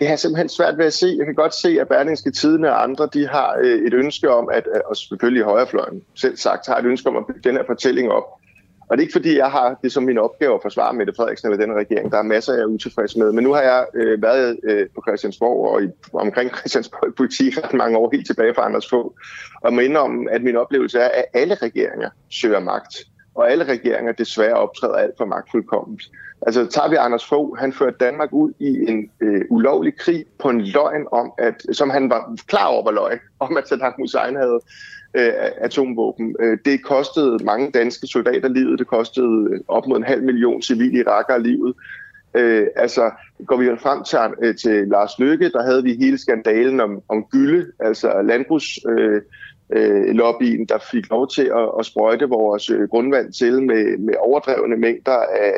det 0.00 0.08
har 0.08 0.16
simpelthen 0.16 0.48
svært 0.48 0.78
ved 0.78 0.84
at 0.84 0.92
se. 0.92 1.14
Jeg 1.18 1.26
kan 1.26 1.34
godt 1.34 1.54
se, 1.54 1.80
at 1.80 1.88
Berlingske 1.88 2.30
Tidene 2.30 2.70
og 2.70 2.82
andre, 2.82 3.08
de 3.12 3.28
har 3.28 3.56
øh, 3.62 3.86
et 3.86 3.94
ønske 3.94 4.30
om, 4.30 4.48
at, 4.52 4.64
og 4.86 4.96
selvfølgelig 4.96 5.44
højrefløjen 5.44 6.02
selv 6.14 6.36
sagt, 6.36 6.66
har 6.66 6.76
et 6.76 6.84
ønske 6.84 7.08
om 7.08 7.16
at 7.16 7.26
bygge 7.26 7.40
den 7.48 7.56
her 7.56 7.64
fortælling 7.66 8.10
op, 8.12 8.24
og 8.88 8.96
det 8.96 9.02
er 9.02 9.06
ikke 9.06 9.12
fordi, 9.12 9.36
jeg 9.36 9.50
har 9.50 9.78
det 9.82 9.92
som 9.92 10.02
min 10.02 10.18
opgave 10.18 10.54
at 10.54 10.62
forsvare 10.62 10.94
Mette 10.94 11.12
Frederiksen 11.16 11.52
eller 11.52 11.66
den 11.66 11.76
regering. 11.76 12.12
Der 12.12 12.18
er 12.18 12.22
masser, 12.22 12.52
jeg 12.52 12.62
er 12.62 12.66
utilfreds 12.66 13.16
med. 13.16 13.32
Men 13.32 13.44
nu 13.44 13.52
har 13.52 13.62
jeg 13.62 13.86
øh, 13.94 14.22
været 14.22 14.58
øh, 14.64 14.86
på 14.94 15.02
Christiansborg 15.08 15.68
og 15.68 15.82
i, 15.82 15.88
omkring 16.12 16.50
Christiansborg 16.56 17.08
i 17.08 17.12
politik 17.16 17.58
ret 17.64 17.74
mange 17.74 17.98
år, 17.98 18.10
helt 18.12 18.26
tilbage 18.26 18.54
fra 18.54 18.64
Anders 18.64 18.88
få. 18.88 19.14
Og 19.62 19.72
må 19.72 19.80
om, 19.98 20.28
at 20.30 20.42
min 20.42 20.56
oplevelse 20.56 20.98
er, 20.98 21.08
at 21.08 21.24
alle 21.34 21.54
regeringer 21.54 22.10
søger 22.30 22.60
magt. 22.60 22.94
Og 23.34 23.50
alle 23.50 23.64
regeringer 23.64 24.12
desværre 24.12 24.54
optræder 24.54 24.94
alt 24.94 25.14
for 25.18 25.24
magtfuldkomment. 25.24 26.02
Altså 26.46 26.66
tager 26.66 26.88
vi 26.88 26.96
Anders 26.96 27.28
Fogh, 27.28 27.58
han 27.58 27.72
førte 27.72 27.96
Danmark 28.00 28.28
ud 28.32 28.52
i 28.58 28.90
en 28.90 29.10
øh, 29.20 29.42
ulovlig 29.50 29.96
krig 29.98 30.24
på 30.38 30.48
en 30.48 30.60
løgn 30.60 31.06
om, 31.12 31.32
at, 31.38 31.62
som 31.72 31.90
han 31.90 32.10
var 32.10 32.36
klar 32.46 32.66
over 32.66 32.84
var 32.84 32.90
løgn, 32.90 33.18
om 33.40 33.56
at 33.56 33.68
Saddam 33.68 33.92
Hussein 33.98 34.36
havde 34.36 34.60
øh, 35.14 35.32
atomvåben. 35.56 36.36
Øh, 36.40 36.58
det 36.64 36.82
kostede 36.82 37.44
mange 37.44 37.70
danske 37.70 38.06
soldater 38.06 38.48
livet, 38.48 38.78
det 38.78 38.86
kostede 38.86 39.48
øh, 39.50 39.60
op 39.68 39.86
mod 39.86 39.96
en 39.96 40.04
halv 40.04 40.22
million 40.22 40.62
civile 40.62 40.98
irakere 40.98 41.42
livet. 41.42 41.74
Øh, 42.34 42.66
altså, 42.76 43.10
går 43.46 43.56
vi 43.56 43.66
frem 43.78 44.04
til, 44.04 44.18
øh, 44.48 44.56
til 44.56 44.88
Lars 44.88 45.18
Løkke, 45.18 45.48
der 45.48 45.62
havde 45.62 45.82
vi 45.82 45.96
hele 46.00 46.18
skandalen 46.18 46.80
om, 46.80 47.02
om 47.08 47.24
gylde, 47.24 47.66
altså 47.80 48.22
landbrugs... 48.22 48.78
Øh, 48.88 49.22
øh, 49.70 50.14
lobbyen, 50.14 50.66
der 50.66 50.78
fik 50.92 51.10
lov 51.10 51.28
til 51.28 51.42
at, 51.42 51.68
at 51.78 51.86
sprøjte 51.86 52.28
vores 52.28 52.70
øh, 52.70 52.88
grundvand 52.88 53.32
til 53.32 53.62
med, 53.62 53.98
med 53.98 54.14
overdrevne 54.18 54.76
mængder 54.76 55.12
af, 55.16 55.54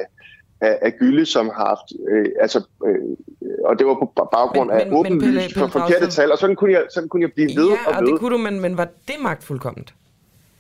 af, 0.61 0.79
af 0.83 0.93
gylde, 0.99 1.27
som 1.27 1.51
har 1.55 1.67
haft, 1.67 1.93
øh, 2.09 2.27
altså, 2.41 2.67
øh, 2.87 3.17
og 3.65 3.79
det 3.79 3.87
var 3.87 3.95
på 3.95 4.29
baggrund 4.33 4.71
men, 4.71 4.81
af 4.81 4.89
åbenlyst 4.93 5.59
for 5.59 5.67
forkerte 5.67 6.11
tal, 6.11 6.33
og 6.33 6.39
sådan 6.39 6.57
kunne 6.57 6.73
jeg, 6.73 6.83
sådan 6.95 7.09
kunne 7.09 7.23
jeg 7.23 7.33
blive 7.33 7.49
ved 7.57 7.69
ja, 7.69 7.97
og 7.97 8.03
ved. 8.03 8.13
det 8.13 8.21
kunne 8.21 8.33
du, 8.33 8.39
men, 8.39 8.61
men 8.61 8.77
var 8.77 8.89
det 9.09 9.15
magtfuldkomment? 9.23 9.95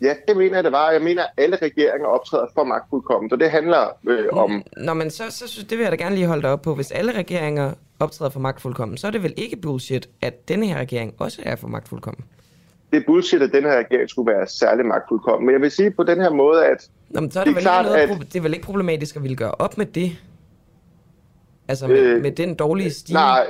Ja, 0.00 0.14
det 0.28 0.36
mener 0.36 0.54
jeg, 0.54 0.64
det 0.64 0.72
var. 0.72 0.90
Jeg 0.90 1.02
mener, 1.02 1.22
at 1.22 1.30
alle 1.36 1.56
regeringer 1.56 2.06
optræder 2.06 2.46
for 2.54 2.64
magtfuldkomment, 2.64 3.32
og 3.32 3.40
det 3.40 3.50
handler 3.50 3.88
øh, 4.08 4.26
om... 4.32 4.62
Nå, 4.76 4.94
men 4.94 5.10
så, 5.10 5.24
så 5.30 5.48
synes 5.48 5.68
det 5.68 5.78
vil 5.78 5.82
jeg 5.82 5.92
da 5.92 5.96
gerne 5.96 6.14
lige 6.14 6.26
holde 6.26 6.42
dig 6.42 6.50
op 6.50 6.62
på. 6.62 6.74
Hvis 6.74 6.90
alle 6.90 7.12
regeringer 7.12 7.72
optræder 8.00 8.30
for 8.30 8.40
magtfuldkommen, 8.40 8.96
så 8.96 9.06
er 9.06 9.10
det 9.10 9.22
vel 9.22 9.34
ikke 9.36 9.56
bullshit, 9.56 10.08
at 10.22 10.48
denne 10.48 10.66
her 10.66 10.78
regering 10.78 11.14
også 11.18 11.42
er 11.44 11.56
for 11.56 11.68
magtfuldkommen? 11.68 12.24
Det 12.92 12.96
er 12.96 13.02
bullshit, 13.06 13.42
at 13.42 13.52
den 13.52 13.64
her 13.64 13.78
regering 13.78 14.10
skulle 14.10 14.32
være 14.32 14.46
særlig 14.46 14.86
magtfuldkommen. 14.86 15.46
Men 15.46 15.52
jeg 15.52 15.60
vil 15.60 15.70
sige 15.70 15.90
på 15.90 16.02
den 16.02 16.20
her 16.20 16.30
måde, 16.30 16.66
at... 16.66 16.88
Nå, 17.10 17.20
men 17.20 17.30
så 17.30 17.40
er 17.40 17.44
det, 17.44 17.54
det, 17.54 17.58
er 17.58 17.62
klart, 17.62 17.84
noget, 17.84 17.98
at, 17.98 18.18
det 18.32 18.36
er 18.36 18.42
vel 18.42 18.54
ikke 18.54 18.64
problematisk 18.64 19.16
at 19.16 19.22
ville 19.22 19.36
gøre 19.36 19.50
op 19.50 19.78
med 19.78 19.86
det? 19.86 20.12
Altså 21.68 21.86
med, 21.86 21.98
øh, 21.98 22.22
med 22.22 22.30
den 22.30 22.54
dårlige 22.54 22.90
stil? 22.90 23.14
Nej, 23.14 23.46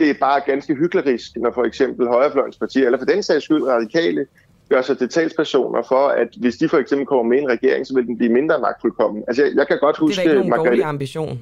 det 0.00 0.10
er 0.10 0.14
bare 0.20 0.40
ganske 0.46 0.74
hyklerisk, 0.74 1.36
når 1.36 1.52
for 1.52 1.64
eksempel 1.64 2.06
højrefløjens 2.08 2.56
partier, 2.56 2.86
eller 2.86 2.98
for 2.98 3.06
den 3.06 3.22
sags 3.22 3.44
skyld 3.44 3.62
radikale, 3.62 4.26
gør 4.68 4.82
sig 4.82 4.98
til 4.98 5.08
talspersoner 5.08 5.82
for, 5.88 6.08
at 6.08 6.28
hvis 6.36 6.56
de 6.56 6.68
for 6.68 6.78
eksempel 6.78 7.06
kommer 7.06 7.24
med 7.24 7.38
en 7.38 7.48
regering, 7.48 7.86
så 7.86 7.94
vil 7.94 8.06
den 8.06 8.16
blive 8.16 8.32
mindre 8.32 8.58
magtfuldkommen. 8.60 9.24
Altså 9.28 9.44
jeg, 9.44 9.52
jeg 9.54 9.66
kan 9.68 9.78
godt 9.80 9.96
huske... 9.96 10.22
Det 10.22 10.26
er 10.26 10.30
ikke 10.30 10.48
nogen 10.48 10.66
dårlig 10.66 10.84
ambition. 10.84 11.38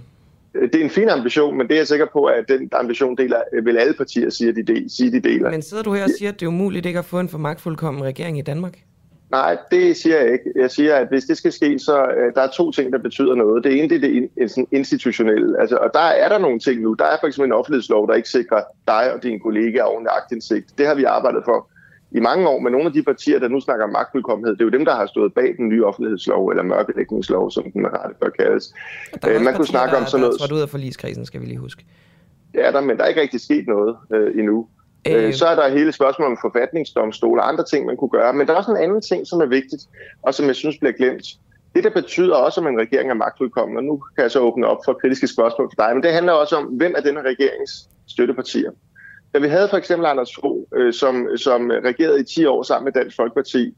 Det 0.53 0.75
er 0.75 0.85
en 0.85 0.91
fin 0.91 1.09
ambition, 1.09 1.59
men 1.59 1.69
det 1.69 1.75
er 1.75 1.79
jeg 1.79 1.87
sikker 1.87 2.07
på, 2.13 2.25
at 2.25 2.49
den 2.49 2.69
ambition 2.73 3.17
deler, 3.17 3.43
vil 3.63 3.77
alle 3.77 3.95
partier 3.95 4.31
sige, 4.31 4.49
at 4.49 4.57
de, 4.57 4.63
del, 4.63 4.91
sige, 4.91 5.13
de 5.13 5.21
deler. 5.21 5.51
Men 5.51 5.63
sidder 5.63 5.83
du 5.83 5.93
her 5.93 6.05
og 6.05 6.11
siger, 6.19 6.29
at 6.29 6.41
det 6.41 6.47
er 6.47 6.51
umuligt 6.51 6.87
ikke 6.87 6.99
at 6.99 7.05
få 7.05 7.21
en 7.21 7.29
for 7.29 7.39
magtfuldkommen 7.39 8.05
regering 8.05 8.39
i 8.39 8.43
Danmark? 8.43 8.79
Nej, 9.31 9.57
det 9.71 9.97
siger 9.97 10.17
jeg 10.17 10.33
ikke. 10.33 10.45
Jeg 10.57 10.71
siger, 10.71 10.97
at 10.97 11.09
hvis 11.09 11.25
det 11.25 11.37
skal 11.37 11.53
ske, 11.53 11.79
så 11.79 12.03
uh, 12.03 12.35
der 12.35 12.43
er 12.43 12.51
to 12.51 12.71
ting, 12.71 12.93
der 12.93 12.99
betyder 12.99 13.35
noget. 13.35 13.65
Det 13.65 13.79
ene 13.79 13.89
det 13.89 14.05
er 14.05 14.29
det 14.47 14.67
institutionelle. 14.73 15.61
Altså, 15.61 15.77
og 15.77 15.91
der 15.95 16.01
er 16.01 16.29
der 16.29 16.39
nogle 16.39 16.59
ting 16.59 16.81
nu. 16.81 16.95
Der 16.95 17.05
er 17.05 17.17
for 17.21 17.27
eksempel 17.27 17.47
en 17.47 17.53
offentlighedslov, 17.53 18.09
der 18.09 18.15
ikke 18.15 18.29
sikrer 18.29 18.63
dig 18.87 19.15
og 19.15 19.23
dine 19.23 19.41
kollegaer 19.41 19.85
ordentlig 19.85 20.13
agtindsigt. 20.23 20.79
Det 20.79 20.87
har 20.87 20.95
vi 20.95 21.05
arbejdet 21.05 21.43
for 21.45 21.71
i 22.11 22.21
mange 22.21 22.49
år 22.49 22.59
med 22.59 22.71
nogle 22.71 22.87
af 22.87 22.93
de 22.93 23.03
partier, 23.03 23.39
der 23.39 23.49
nu 23.49 23.61
snakker 23.61 23.85
om 23.85 23.91
magtfuldkommenhed. 23.93 24.53
Det 24.57 24.61
er 24.61 24.65
jo 24.65 24.71
dem, 24.71 24.85
der 24.85 24.95
har 24.95 25.07
stået 25.07 25.35
bag 25.35 25.55
den 25.57 25.69
nye 25.69 25.85
offentlighedslov, 25.85 26.49
eller 26.49 26.63
mørkelægningslov, 26.63 27.51
som 27.51 27.73
den 27.73 27.87
rette 27.87 28.15
bør 28.21 28.29
kaldes. 28.29 28.75
Der 29.23 29.29
er 29.29 29.35
Øh, 29.35 29.41
man 29.41 29.55
kunne 29.55 29.67
snakke 29.67 29.97
om 29.97 30.03
der- 30.03 30.09
sådan 30.11 30.23
der 30.23 30.27
noget... 30.29 30.35
er 30.41 30.47
trådt 30.47 30.53
ud 30.53 30.61
af 30.61 30.69
forligskredsen, 30.69 31.27
skal 31.27 31.41
vi 31.41 31.47
lige 31.47 31.59
huske. 31.59 31.85
Er 32.55 32.71
der, 32.71 32.81
men 32.81 32.97
der 32.97 33.03
er 33.05 33.09
ikke 33.09 33.21
rigtig 33.21 33.41
sket 33.41 33.67
noget 33.69 33.97
øh, 34.15 34.39
endnu. 34.39 34.67
Øh. 35.09 35.25
Øh. 35.25 35.35
Så 35.35 35.47
er 35.47 35.55
der 35.55 35.69
hele 35.69 35.93
spørgsmålet 35.93 36.31
om 36.31 36.39
forfatningsdomstol 36.43 37.39
og 37.39 37.49
andre 37.49 37.65
ting, 37.65 37.87
man 37.87 37.97
kunne 37.97 38.11
gøre. 38.11 38.33
Men 38.33 38.47
der 38.47 38.53
er 38.53 38.57
også 38.57 38.71
en 38.71 38.77
anden 38.77 39.01
ting, 39.01 39.27
som 39.27 39.41
er 39.41 39.47
vigtigt, 39.47 39.83
og 40.23 40.35
som 40.35 40.47
jeg 40.47 40.55
synes 40.55 40.79
bliver 40.79 40.93
glemt. 40.93 41.27
Det, 41.75 41.85
der 41.85 41.91
betyder 41.91 42.35
også, 42.37 42.61
om 42.61 42.67
en 42.67 42.79
regering 42.81 43.11
er 43.11 43.15
magtfuldkommen, 43.15 43.77
og 43.77 43.85
nu 43.85 44.03
kan 44.17 44.23
jeg 44.23 44.31
så 44.31 44.41
åbne 44.41 44.67
op 44.67 44.79
for 44.85 44.93
kritiske 44.93 45.27
spørgsmål 45.27 45.71
for 45.77 45.83
dig, 45.85 45.95
men 45.95 46.03
det 46.03 46.13
handler 46.13 46.33
også 46.33 46.57
om, 46.57 46.65
hvem 46.65 46.95
er 46.97 47.01
denne 47.01 47.21
regerings 47.23 47.89
støttepartier. 48.07 48.71
Da 49.35 49.39
vi 49.39 49.49
havde 49.49 49.69
for 49.69 49.77
eksempel 49.77 50.07
Anders 50.07 50.35
Fogh, 50.41 50.67
øh, 50.77 50.93
som, 50.93 51.29
som 51.37 51.71
regerede 51.85 52.21
i 52.21 52.25
10 52.25 52.45
år 52.45 52.63
sammen 52.63 52.85
med 52.85 52.93
Dansk 52.93 53.17
Folkeparti, 53.17 53.75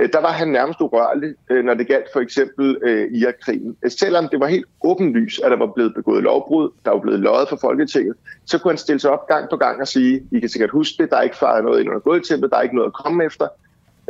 øh, 0.00 0.08
der 0.12 0.20
var 0.20 0.32
han 0.32 0.48
nærmest 0.48 0.80
urørlig, 0.80 1.34
øh, 1.50 1.64
når 1.64 1.74
det 1.74 1.88
galt 1.88 2.06
for 2.12 2.20
eksempel 2.20 2.78
øh, 2.82 3.12
Irak-krigen. 3.12 3.76
Altså, 3.82 3.98
selvom 3.98 4.28
det 4.28 4.40
var 4.40 4.46
helt 4.46 4.66
åbenlyst, 4.84 5.40
at 5.44 5.50
der 5.50 5.56
var 5.56 5.72
blevet 5.74 5.94
begået 5.94 6.22
lovbrud, 6.22 6.70
der 6.84 6.90
var 6.90 7.00
blevet 7.00 7.20
løjet 7.20 7.48
for 7.48 7.58
Folketinget, 7.60 8.16
så 8.46 8.58
kunne 8.58 8.70
han 8.70 8.78
stille 8.78 9.00
sig 9.00 9.10
op 9.10 9.26
gang 9.26 9.50
på 9.50 9.56
gang 9.56 9.80
og 9.80 9.88
sige, 9.88 10.22
I 10.32 10.40
kan 10.40 10.48
sikkert 10.48 10.70
huske 10.70 11.02
det, 11.02 11.10
der 11.10 11.16
er 11.16 11.22
ikke 11.22 11.36
faret 11.36 11.64
noget 11.64 11.80
ind 11.80 11.88
under 11.88 12.00
gulvtæppet, 12.00 12.50
der 12.50 12.56
er 12.56 12.62
ikke 12.62 12.76
noget 12.76 12.88
at 12.88 13.04
komme 13.04 13.24
efter. 13.24 13.48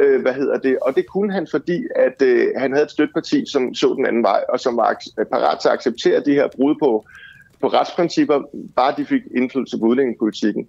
Øh, 0.00 0.22
hvad 0.22 0.34
hedder 0.34 0.58
det? 0.58 0.78
Og 0.82 0.94
det 0.96 1.06
kunne 1.06 1.32
han, 1.32 1.46
fordi 1.50 1.84
at 1.96 2.22
øh, 2.22 2.48
han 2.56 2.72
havde 2.72 2.84
et 2.84 2.90
støtteparti, 2.90 3.44
som 3.46 3.74
så 3.74 3.94
den 3.96 4.06
anden 4.06 4.22
vej, 4.22 4.44
og 4.48 4.60
som 4.60 4.76
var 4.76 4.96
parat 5.32 5.58
til 5.60 5.68
at 5.68 5.74
acceptere 5.74 6.20
de 6.20 6.34
her 6.34 6.48
brud 6.56 6.74
på, 6.82 7.04
på 7.60 7.68
retsprincipper, 7.68 8.42
bare 8.76 8.94
de 8.96 9.04
fik 9.04 9.22
indflydelse 9.36 9.78
på 9.78 9.84
udlændingepolitikken. 9.84 10.68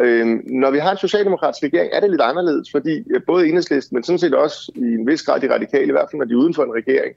Øhm, 0.00 0.42
når 0.46 0.70
vi 0.70 0.78
har 0.78 0.90
en 0.90 0.98
socialdemokratisk 0.98 1.62
regering, 1.62 1.90
er 1.92 2.00
det 2.00 2.10
lidt 2.10 2.20
anderledes, 2.20 2.70
fordi 2.70 3.04
øh, 3.10 3.20
både 3.26 3.48
enhedslisten, 3.48 3.94
men 3.94 4.02
sådan 4.02 4.18
set 4.18 4.34
også 4.34 4.72
i 4.74 4.84
en 4.84 5.06
vis 5.06 5.22
grad 5.22 5.40
de 5.40 5.54
radikale, 5.54 5.86
i 5.86 5.90
hvert 5.90 6.08
fald 6.10 6.18
når 6.18 6.26
de 6.26 6.32
er 6.32 6.36
uden 6.36 6.54
for 6.54 6.64
en 6.64 6.74
regering, 6.74 7.14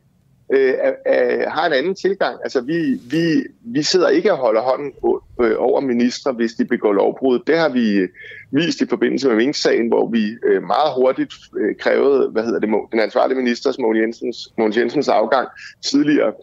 øh, 0.54 0.74
er, 0.80 0.94
er, 1.06 1.50
har 1.50 1.68
en 1.68 1.74
anden 1.74 1.96
tilgang. 1.96 2.40
Altså 2.44 2.62
vi, 2.62 3.00
vi, 3.12 3.44
vi 3.62 3.84
sidder 3.84 4.10
ikke 4.10 4.32
og 4.32 4.38
holder 4.38 4.62
hånden 4.62 4.94
på, 5.02 5.24
øh, 5.42 5.56
over 5.58 5.82
ministre, 5.82 6.32
hvis 6.32 6.54
de 6.54 6.66
begår 6.66 6.94
lovbrud. 6.94 7.40
Det 7.48 7.58
har 7.58 7.70
vi 7.70 7.96
øh, 7.96 8.10
vist 8.52 8.82
i 8.82 8.88
forbindelse 8.88 9.28
med 9.28 9.36
Mink-sagen, 9.36 9.88
hvor 9.88 10.10
vi 10.10 10.38
øh, 10.46 10.64
meget 10.64 10.94
hurtigt 10.96 11.34
øh, 11.58 11.76
krævede, 11.76 12.30
hvad 12.30 12.44
hedder 12.44 12.60
det, 12.60 12.70
den 12.92 13.00
ansvarlige 13.00 13.38
ministers, 13.38 13.80
Mogens 13.80 14.02
Jensens, 14.02 14.54
Mogens 14.58 14.78
Jensens 14.78 15.08
afgang 15.08 15.48
tidligere 15.82 16.34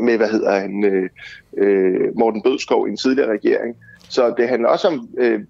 med, 0.00 0.16
hvad 0.16 0.28
hedder 0.28 0.60
han, 0.60 0.84
øh, 0.84 1.08
øh, 1.56 2.18
Morten 2.18 2.42
Bødskov 2.42 2.86
i 2.86 2.90
en 2.90 2.96
tidligere 2.96 3.32
regering. 3.32 3.76
Så 4.14 4.34
det 4.36 4.48
handler 4.48 4.68
også 4.68 4.88
om, 4.88 5.08
øh, 5.18 5.40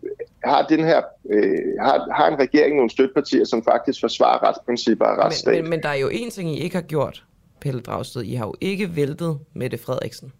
har, 0.44 0.66
den 0.66 0.84
her, 0.84 1.02
øh, 1.30 1.58
har, 1.80 2.08
har 2.12 2.28
en 2.28 2.38
regering 2.38 2.76
nogle 2.76 2.90
støttepartier, 2.90 3.44
som 3.44 3.64
faktisk 3.64 4.00
forsvarer 4.00 4.48
retsprincipper 4.48 5.04
og 5.04 5.18
retsstat? 5.18 5.54
Men, 5.54 5.62
men, 5.62 5.70
men 5.70 5.82
der 5.82 5.88
er 5.88 5.94
jo 5.94 6.08
en 6.12 6.30
ting, 6.30 6.50
I 6.50 6.60
ikke 6.60 6.76
har 6.76 6.82
gjort, 6.82 7.24
Pelle 7.60 7.80
Dragsted. 7.80 8.22
I 8.22 8.34
har 8.34 8.46
jo 8.46 8.54
ikke 8.60 8.96
væltet 8.96 9.38
Mette 9.54 9.78
Frederiksen. 9.78 10.32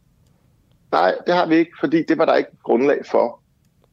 Nej, 0.93 1.14
det 1.27 1.35
har 1.35 1.47
vi 1.47 1.57
ikke, 1.57 1.70
fordi 1.81 2.03
det 2.03 2.18
var 2.18 2.25
der 2.25 2.35
ikke 2.35 2.51
grundlag 2.62 2.99
for. 3.11 3.41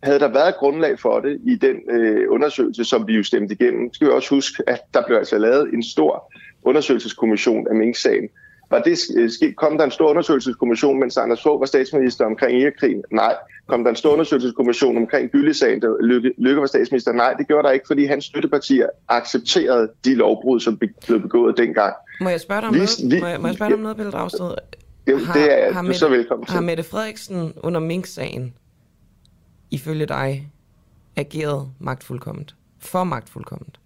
Havde 0.03 0.19
der 0.19 0.27
været 0.27 0.55
grundlag 0.55 0.99
for 0.99 1.19
det 1.19 1.39
i 1.43 1.55
den 1.55 1.75
øh, 1.89 2.25
undersøgelse, 2.29 2.83
som 2.83 3.07
vi 3.07 3.13
jo 3.13 3.23
stemte 3.23 3.53
igennem, 3.53 3.93
skal 3.93 4.07
vi 4.07 4.11
også 4.11 4.35
huske, 4.35 4.63
at 4.67 4.81
der 4.93 5.05
blev 5.07 5.17
altså 5.17 5.37
lavet 5.37 5.73
en 5.73 5.83
stor 5.83 6.33
undersøgelseskommission 6.63 7.67
af 7.67 7.75
Mink-sagen. 7.75 8.29
Var 8.69 8.81
det 8.81 8.97
sket? 9.33 9.55
Kom 9.55 9.77
der 9.77 9.85
en 9.85 9.91
stor 9.91 10.09
undersøgelseskommission, 10.09 10.99
mens 10.99 11.17
Anders 11.17 11.43
Fogh 11.43 11.59
var 11.59 11.65
statsminister 11.65 12.25
omkring 12.25 12.61
Irakkrigen? 12.61 13.03
Nej. 13.11 13.35
Kom 13.67 13.83
der 13.83 13.89
en 13.89 13.95
stor 13.95 14.11
undersøgelseskommission 14.13 14.97
omkring 14.97 15.31
Gyllesagen, 15.31 15.79
da 15.79 15.87
Lykke, 16.01 16.31
Lykke 16.37 16.61
var 16.61 16.67
statsminister? 16.67 17.11
Nej, 17.11 17.33
det 17.33 17.47
gjorde 17.47 17.67
der 17.67 17.71
ikke, 17.73 17.87
fordi 17.87 18.05
hans 18.05 18.25
støttepartier 18.25 18.87
accepterede 19.07 19.91
de 20.05 20.15
lovbrud, 20.15 20.59
som 20.59 20.77
blev 20.77 21.21
begået 21.21 21.57
dengang. 21.57 21.93
Må 22.21 22.29
jeg 22.29 22.41
spørge 22.41 22.61
dig 22.61 22.67
om 22.67 22.73
Vi- 22.73 22.79
noget, 22.79 23.11
vi- 23.15 23.19
må 23.21 23.27
jeg, 23.27 23.41
må 23.41 23.47
jeg 23.47 23.55
spørge 23.55 23.69
dig 23.69 23.75
om 23.77 23.81
noget 23.81 23.97
Pelle 23.97 24.11
Dragsted? 24.11 24.45
Det, 24.47 24.57
det 25.33 25.63
er 25.67 25.73
du 25.73 25.81
Mette, 25.81 25.99
så 25.99 26.09
velkommen 26.09 26.45
til. 26.45 26.53
Har 26.53 26.61
Mette 26.61 26.83
Frederiksen 26.83 27.53
under 27.57 27.79
Mink-sagen, 27.79 28.53
ifølge 29.71 30.05
dig, 30.05 30.51
ageret 31.15 31.67
magtfuldkomment? 31.79 32.55
For 32.79 33.03
magtfuldkomment? 33.03 33.79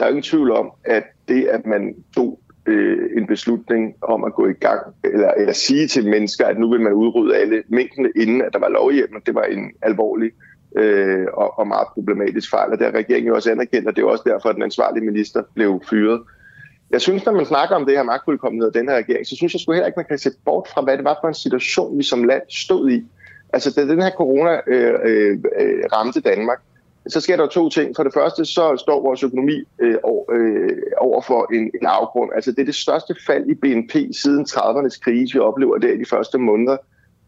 Der 0.00 0.04
er 0.04 0.08
ingen 0.08 0.22
tvivl 0.22 0.50
om, 0.50 0.70
at 0.84 1.02
det, 1.28 1.44
at 1.44 1.66
man 1.66 1.94
tog 2.14 2.40
øh, 2.66 3.10
en 3.16 3.26
beslutning 3.26 3.94
om 4.02 4.24
at 4.24 4.34
gå 4.34 4.46
i 4.46 4.52
gang, 4.52 4.80
eller, 5.04 5.30
eller 5.30 5.52
sige 5.52 5.88
til 5.88 6.08
mennesker, 6.08 6.46
at 6.46 6.58
nu 6.58 6.70
vil 6.70 6.80
man 6.80 6.92
udrydde 6.92 7.36
alle 7.36 7.62
mængdene, 7.68 8.10
inden 8.16 8.42
at 8.42 8.52
der 8.52 8.58
var 8.58 8.68
lovhjemmel, 8.68 9.22
det 9.26 9.34
var 9.34 9.42
en 9.42 9.72
alvorlig 9.82 10.30
øh, 10.76 11.26
og, 11.32 11.58
og 11.58 11.68
meget 11.68 11.88
problematisk 11.94 12.50
fejl. 12.50 12.72
Og 12.72 12.78
det 12.78 12.86
har 12.86 12.94
regeringen 12.94 13.28
jo 13.28 13.34
også 13.34 13.50
anerkendt, 13.50 13.88
og 13.88 13.96
det 13.96 14.02
er 14.02 14.06
også 14.06 14.24
derfor, 14.26 14.48
at 14.48 14.54
den 14.54 14.62
ansvarlige 14.62 15.04
minister 15.04 15.42
blev 15.54 15.80
fyret. 15.90 16.20
Jeg 16.90 17.00
synes, 17.00 17.24
når 17.24 17.32
man 17.32 17.46
snakker 17.46 17.76
om 17.76 17.86
det 17.86 17.96
her 17.96 18.02
magtfuldkommenhed 18.02 18.68
og 18.68 18.74
den 18.74 18.88
her 18.88 18.96
regering, 18.96 19.26
så 19.26 19.36
synes 19.36 19.54
jeg 19.54 19.60
sgu 19.60 19.72
heller 19.72 19.86
ikke, 19.86 19.96
man 19.96 20.06
kan 20.08 20.18
se 20.18 20.30
bort 20.44 20.68
fra, 20.74 20.82
hvad 20.82 20.96
det 20.96 21.04
var 21.04 21.18
for 21.20 21.28
en 21.28 21.34
situation, 21.34 21.98
vi 21.98 22.02
som 22.02 22.24
land 22.24 22.42
stod 22.48 22.90
i. 22.90 23.04
Altså, 23.52 23.70
da 23.76 23.88
den 23.88 24.02
her 24.02 24.10
corona 24.10 24.60
øh, 24.66 24.94
øh, 25.04 25.38
øh 25.60 25.84
ramte 25.92 26.20
Danmark, 26.20 26.60
så 27.08 27.20
sker 27.20 27.36
der 27.36 27.46
to 27.46 27.68
ting. 27.68 27.96
For 27.96 28.02
det 28.02 28.12
første, 28.14 28.44
så 28.44 28.76
står 28.76 29.02
vores 29.02 29.22
økonomi 29.22 29.62
øh, 29.78 29.96
over, 30.02 30.24
øh, 30.32 30.76
over 30.98 31.22
for 31.22 31.54
en, 31.54 31.62
en 31.62 31.86
afgrund. 31.86 32.30
Altså, 32.34 32.50
det 32.50 32.58
er 32.58 32.64
det 32.64 32.74
største 32.74 33.14
fald 33.26 33.46
i 33.50 33.54
BNP 33.54 33.92
siden 34.22 34.46
30'ernes 34.50 35.00
krise, 35.00 35.34
vi 35.34 35.38
oplever 35.38 35.78
der 35.78 35.92
i 35.92 35.98
de 35.98 36.04
første 36.10 36.38
måneder 36.38 36.76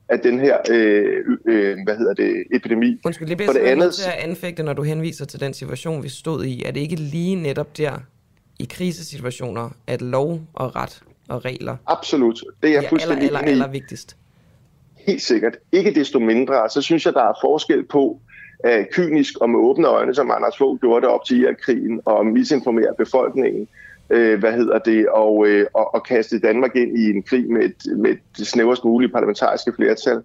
af 0.09 0.21
den 0.21 0.41
her 0.41 0.59
øh, 0.71 1.25
øh, 1.47 1.77
hvad 1.85 1.97
hedder 1.97 2.15
det, 2.15 2.45
epidemi. 2.53 3.01
Undskyld, 3.05 3.29
det 3.29 3.37
bliver 3.37 3.53
For 3.53 3.59
det 3.59 3.67
andet, 3.67 3.95
til 3.95 4.11
at 4.11 4.29
anfægte, 4.29 4.63
når 4.63 4.73
du 4.73 4.83
henviser 4.83 5.25
til 5.25 5.41
den 5.41 5.55
situation, 5.55 6.03
vi 6.03 6.09
stod 6.09 6.45
i. 6.45 6.63
Er 6.65 6.71
det 6.71 6.81
ikke 6.81 6.97
lige 6.97 7.35
netop 7.35 7.77
der, 7.77 7.93
i 8.59 8.67
krisesituationer, 8.71 9.71
at 9.87 10.03
lov 10.03 10.41
og 10.55 10.77
ret 10.77 11.03
og 11.29 11.45
regler 11.45 11.77
Absolut. 11.87 12.45
Det 12.63 12.69
er 12.69 12.75
jeg 12.75 12.83
ja, 12.83 12.89
fuldstændig 12.89 13.27
aller, 13.27 13.39
aller, 13.39 13.51
aller 13.51 13.69
vigtigst? 13.69 14.17
Helt 14.95 15.23
sikkert. 15.23 15.57
Ikke 15.73 15.95
desto 15.95 16.19
mindre, 16.19 16.71
så 16.71 16.83
synes 16.83 17.07
jeg, 17.07 17.13
der 17.13 17.23
er 17.23 17.33
forskel 17.41 17.85
på 17.87 18.21
øh, 18.65 18.85
kynisk 18.93 19.39
og 19.39 19.51
med 19.51 19.61
åbne 19.61 19.89
øjne, 19.89 20.15
som 20.15 20.31
Anders 20.31 20.59
Fogh 20.59 20.81
gjorde 20.81 21.07
det 21.07 21.15
op 21.15 21.25
til 21.25 21.41
Irak-krigen, 21.41 22.01
og 22.05 22.27
misinformere 22.27 22.95
befolkningen, 22.99 23.69
øh, 24.11 24.39
hvad 24.41 24.53
hedder 24.53 24.79
det, 24.79 25.09
og, 25.09 25.47
øh, 25.47 25.67
og, 25.75 25.95
og 25.95 26.03
kaste 26.03 26.41
Danmark 26.41 26.77
ind 26.77 26.99
i 26.99 27.11
en 27.11 27.23
krig 27.23 27.51
med, 27.51 27.63
et, 27.65 27.99
med 27.99 28.17
det 28.39 28.47
snæverst 28.47 28.85
mulige 28.85 29.13
parlamentariske 29.13 29.73
flertal. 29.73 30.23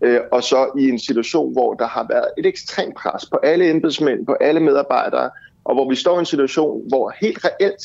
Øh, 0.00 0.20
og 0.32 0.42
så 0.42 0.70
i 0.78 0.88
en 0.88 0.98
situation, 0.98 1.52
hvor 1.52 1.74
der 1.74 1.86
har 1.86 2.06
været 2.10 2.28
et 2.38 2.46
ekstremt 2.46 2.94
pres 2.94 3.26
på 3.30 3.36
alle 3.36 3.70
embedsmænd, 3.70 4.26
på 4.26 4.32
alle 4.32 4.60
medarbejdere, 4.60 5.30
og 5.64 5.74
hvor 5.74 5.88
vi 5.88 5.94
står 5.94 6.16
i 6.16 6.18
en 6.18 6.26
situation, 6.26 6.88
hvor 6.88 7.14
helt 7.20 7.44
reelt 7.44 7.82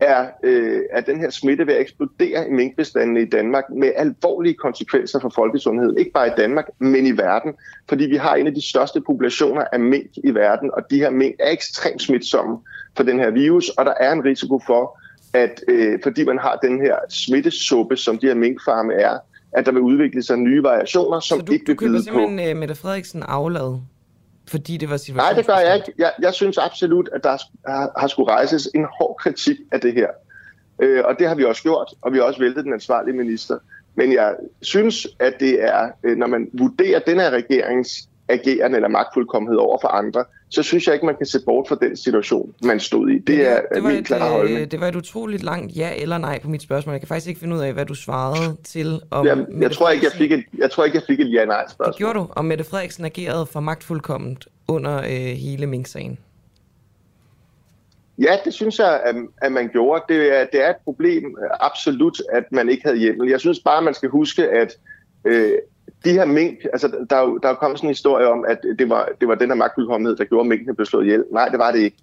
er, 0.00 0.26
øh, 0.42 0.80
er 0.90 1.00
den 1.00 1.20
her 1.20 1.30
smitte 1.30 1.66
ved 1.66 1.74
at 1.74 1.80
eksplodere 1.80 2.48
i 2.48 2.50
minkbestandene 2.50 3.22
i 3.22 3.24
Danmark 3.24 3.64
med 3.70 3.92
alvorlige 3.96 4.54
konsekvenser 4.54 5.20
for 5.20 5.32
folkesundheden. 5.34 5.98
Ikke 5.98 6.10
bare 6.10 6.26
i 6.26 6.30
Danmark, 6.36 6.68
men 6.78 7.06
i 7.06 7.10
verden. 7.10 7.54
Fordi 7.88 8.04
vi 8.04 8.16
har 8.16 8.34
en 8.34 8.46
af 8.46 8.54
de 8.54 8.68
største 8.68 9.00
populationer 9.00 9.64
af 9.72 9.80
mink 9.80 10.10
i 10.24 10.34
verden, 10.34 10.70
og 10.74 10.90
de 10.90 10.96
her 10.96 11.10
mink 11.10 11.34
er 11.38 11.50
ekstremt 11.50 12.02
smitsomme 12.02 12.58
for 12.96 13.02
den 13.02 13.18
her 13.18 13.30
virus, 13.30 13.68
og 13.68 13.84
der 13.84 13.94
er 14.00 14.12
en 14.12 14.24
risiko 14.24 14.60
for, 14.66 14.98
at 15.34 15.60
øh, 15.68 15.98
fordi 16.02 16.24
man 16.24 16.38
har 16.38 16.58
den 16.62 16.80
her 16.80 16.96
smittesuppe, 17.08 17.96
som 17.96 18.18
de 18.18 18.26
her 18.26 18.34
minkfarme 18.34 18.94
er, 18.94 19.18
at 19.52 19.66
der 19.66 19.72
vil 19.72 19.80
udvikle 19.80 20.22
sig 20.22 20.36
nye 20.36 20.62
variationer, 20.62 21.20
som 21.20 21.38
Så 21.38 21.44
du, 21.44 21.52
ikke 21.52 21.64
du 21.64 21.70
vil 21.70 21.76
køber 21.76 21.92
byde 21.92 21.98
på... 21.98 22.18
simpelthen 22.18 22.56
uh, 22.56 22.60
Mette 22.60 22.74
Frederiksen 22.74 23.22
aflad, 23.22 23.78
fordi 24.50 24.76
det 24.76 24.88
var 24.88 24.94
Nej, 24.94 24.98
situationen? 24.98 25.36
det 25.36 25.46
gør 25.46 25.58
jeg 25.58 25.76
ikke. 25.76 25.92
Jeg, 25.98 26.12
jeg 26.22 26.34
synes 26.34 26.58
absolut, 26.58 27.08
at 27.12 27.24
der 27.24 27.36
har, 27.66 28.00
har 28.00 28.08
skulle 28.08 28.30
rejses 28.30 28.68
en 28.74 28.86
hård 28.98 29.16
kritik 29.18 29.56
af 29.72 29.80
det 29.80 29.92
her. 29.94 30.08
Øh, 30.82 31.02
og 31.04 31.18
det 31.18 31.28
har 31.28 31.34
vi 31.34 31.44
også 31.44 31.62
gjort, 31.62 31.94
og 32.02 32.12
vi 32.12 32.18
har 32.18 32.24
også 32.24 32.40
væltet 32.40 32.64
den 32.64 32.72
ansvarlige 32.72 33.16
minister. 33.16 33.58
Men 33.94 34.12
jeg 34.12 34.34
synes, 34.62 35.06
at 35.18 35.34
det 35.40 35.64
er, 35.64 35.90
øh, 36.02 36.16
når 36.16 36.26
man 36.26 36.50
vurderer 36.52 36.98
den 36.98 37.20
her 37.20 37.30
regerings 37.30 38.08
agerende 38.28 38.76
eller 38.76 38.88
magtfuldkommenhed 38.88 39.58
over 39.58 39.78
for 39.80 39.88
andre, 39.88 40.24
så 40.50 40.62
synes 40.62 40.86
jeg 40.86 40.94
ikke, 40.94 41.06
man 41.06 41.16
kan 41.16 41.26
se 41.26 41.38
bort 41.44 41.68
fra 41.68 41.76
den 41.80 41.96
situation, 41.96 42.54
man 42.64 42.80
stod 42.80 43.10
i. 43.10 43.18
Det 43.18 43.48
er 43.48 43.60
det 43.74 43.82
var, 43.82 43.88
min 43.88 43.98
et, 43.98 44.06
klare 44.06 44.30
holdning. 44.30 44.60
øh, 44.60 44.70
det 44.70 44.80
var 44.80 44.88
et 44.88 44.96
utroligt 44.96 45.42
langt 45.42 45.76
ja 45.76 45.90
eller 45.96 46.18
nej 46.18 46.40
på 46.42 46.48
mit 46.48 46.62
spørgsmål. 46.62 46.92
Jeg 46.92 47.00
kan 47.00 47.08
faktisk 47.08 47.28
ikke 47.28 47.40
finde 47.40 47.56
ud 47.56 47.60
af, 47.60 47.72
hvad 47.72 47.86
du 47.86 47.94
svarede 47.94 48.56
til. 48.64 49.00
Om 49.10 49.26
Jamen, 49.26 49.46
jeg, 49.48 49.54
Mette 49.54 49.76
tror 49.76 49.90
ikke, 49.90 50.04
jeg 50.04 50.12
fik 50.12 50.32
et, 50.32 50.44
jeg 50.58 50.70
tror 50.70 50.84
ikke, 50.84 50.96
jeg 50.96 51.04
fik 51.06 51.20
et 51.20 51.32
ja-nej-spørgsmål. 51.32 51.92
Det 51.92 51.98
gjorde 51.98 52.18
du, 52.18 52.26
og 52.30 52.44
Mette 52.44 52.64
Frederiksen 52.64 53.04
agerede 53.04 53.46
for 53.46 53.60
magtfuldkomment 53.60 54.48
under 54.68 54.96
øh, 54.98 55.36
hele 55.36 55.66
Mink-sagen. 55.66 56.18
Ja, 58.18 58.36
det 58.44 58.54
synes 58.54 58.78
jeg, 58.78 59.00
at, 59.04 59.16
at 59.42 59.52
man 59.52 59.68
gjorde. 59.68 60.02
Det 60.08 60.40
er, 60.40 60.46
det 60.52 60.64
er 60.64 60.70
et 60.70 60.76
problem, 60.84 61.36
øh, 61.42 61.50
absolut, 61.60 62.22
at 62.32 62.44
man 62.52 62.68
ikke 62.68 62.84
havde 62.84 62.98
hjemmel. 62.98 63.28
Jeg 63.28 63.40
synes 63.40 63.60
bare, 63.60 63.82
man 63.82 63.94
skal 63.94 64.08
huske, 64.08 64.48
at 64.48 64.76
øh, 65.24 65.52
de 66.04 66.12
her 66.12 66.24
mink, 66.24 66.58
altså 66.72 66.90
der 67.10 67.16
er 67.16 67.20
jo, 67.20 67.38
der 67.42 67.48
er 67.48 67.54
kommet 67.54 67.78
sådan 67.78 67.88
en 67.88 67.90
historie 67.90 68.26
om, 68.28 68.44
at 68.48 68.58
det 68.78 68.88
var, 68.88 69.08
det 69.20 69.28
var 69.28 69.34
den 69.34 69.48
her 69.48 69.54
magtfuldkommenhed, 69.54 70.16
der 70.16 70.24
gjorde, 70.24 70.40
at 70.40 70.46
minkene 70.48 70.74
blev 70.74 70.86
slået 70.86 71.04
ihjel. 71.04 71.24
Nej, 71.32 71.48
det 71.48 71.58
var 71.58 71.70
det 71.70 71.78
ikke. 71.78 71.96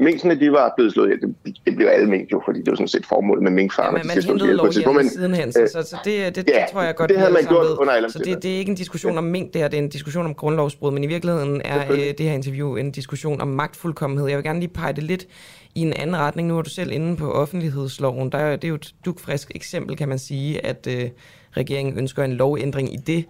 minkene, 0.00 0.40
de 0.40 0.52
var 0.52 0.72
blevet 0.76 0.92
slået 0.92 1.06
ihjel. 1.06 1.20
Det, 1.20 1.56
det 1.66 1.76
blev 1.76 1.86
alle 1.86 2.10
mink 2.10 2.32
jo, 2.32 2.42
fordi 2.44 2.58
det 2.58 2.70
var 2.70 2.74
sådan 2.74 2.88
set 2.88 3.06
formålet 3.06 3.42
med 3.42 3.50
minkfarmer. 3.50 3.98
Ja, 3.98 4.02
men 4.02 4.06
man 4.06 4.24
hentede 4.24 4.52
lovhjælpen 4.52 5.08
sidenhen, 5.08 5.52
så, 5.52 5.68
så, 5.72 5.82
så 5.82 5.96
det, 6.04 6.36
det, 6.36 6.48
ja, 6.48 6.60
det 6.60 6.64
tror 6.72 6.82
jeg 6.82 6.94
godt, 6.94 7.08
det 7.08 7.18
havde 7.18 7.32
man 7.32 7.44
gjort 7.48 7.66
under 7.78 8.08
Så 8.08 8.18
det, 8.18 8.42
det 8.42 8.54
er 8.54 8.58
ikke 8.58 8.70
en 8.70 8.76
diskussion 8.76 9.18
om 9.18 9.24
mink, 9.24 9.52
det 9.52 9.60
her, 9.60 9.68
det 9.68 9.78
er 9.78 9.82
en 9.82 9.88
diskussion 9.88 10.26
om 10.26 10.34
grundlovsbrud, 10.34 10.92
men 10.92 11.04
i 11.04 11.06
virkeligheden 11.06 11.62
er 11.64 11.92
øh, 11.92 11.98
det 11.98 12.20
her 12.20 12.32
interview 12.32 12.76
en 12.76 12.90
diskussion 12.90 13.40
om 13.40 13.48
magtfuldkommenhed. 13.48 14.28
Jeg 14.28 14.36
vil 14.36 14.44
gerne 14.44 14.60
lige 14.60 14.72
pege 14.72 14.92
det 14.92 15.02
lidt 15.02 15.26
i 15.74 15.80
en 15.80 15.92
anden 15.92 16.16
retning. 16.16 16.48
Nu 16.48 16.58
er 16.58 16.62
du 16.62 16.70
selv 16.70 16.92
inde 16.92 17.16
på 17.16 17.32
offentlighedsloven. 17.32 18.32
Der 18.32 18.38
er, 18.38 18.56
det 18.56 18.64
er 18.64 18.68
jo 18.68 18.74
et 18.74 18.94
dugfrisk 19.04 19.52
eksempel, 19.54 19.96
kan 19.96 20.08
man 20.08 20.18
sige, 20.18 20.66
at 20.66 20.86
øh, 20.90 21.10
regeringen 21.56 21.98
ønsker 21.98 22.24
en 22.24 22.32
lovændring 22.32 22.94
i 22.94 22.96
det. 22.96 23.24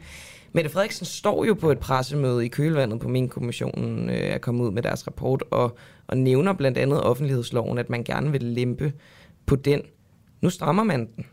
Mette 0.53 0.71
Frederiksen 0.71 1.07
står 1.07 1.45
jo 1.45 1.55
på 1.55 1.71
et 1.71 1.79
pressemøde 1.79 2.45
i 2.45 2.49
kølvandet 2.49 3.01
på 3.01 3.09
min 3.09 3.29
kommissionen 3.29 4.11
øh, 4.11 4.17
er 4.17 4.39
kommet 4.39 4.65
ud 4.65 4.71
med 4.71 4.83
deres 4.83 5.07
rapport 5.07 5.45
og, 5.51 5.77
og 6.07 6.19
nævner 6.19 6.53
blandt 6.53 6.79
andet 6.79 7.03
offentlighedsloven, 7.03 7.79
at 7.79 7.91
man 7.91 8.05
gerne 8.05 8.33
vil 8.33 8.43
lempe 8.43 8.93
på 9.47 9.57
den. 9.57 9.83
Nu 10.41 10.51
strammer 10.51 10.83
man 10.83 11.01
den. 11.17 11.27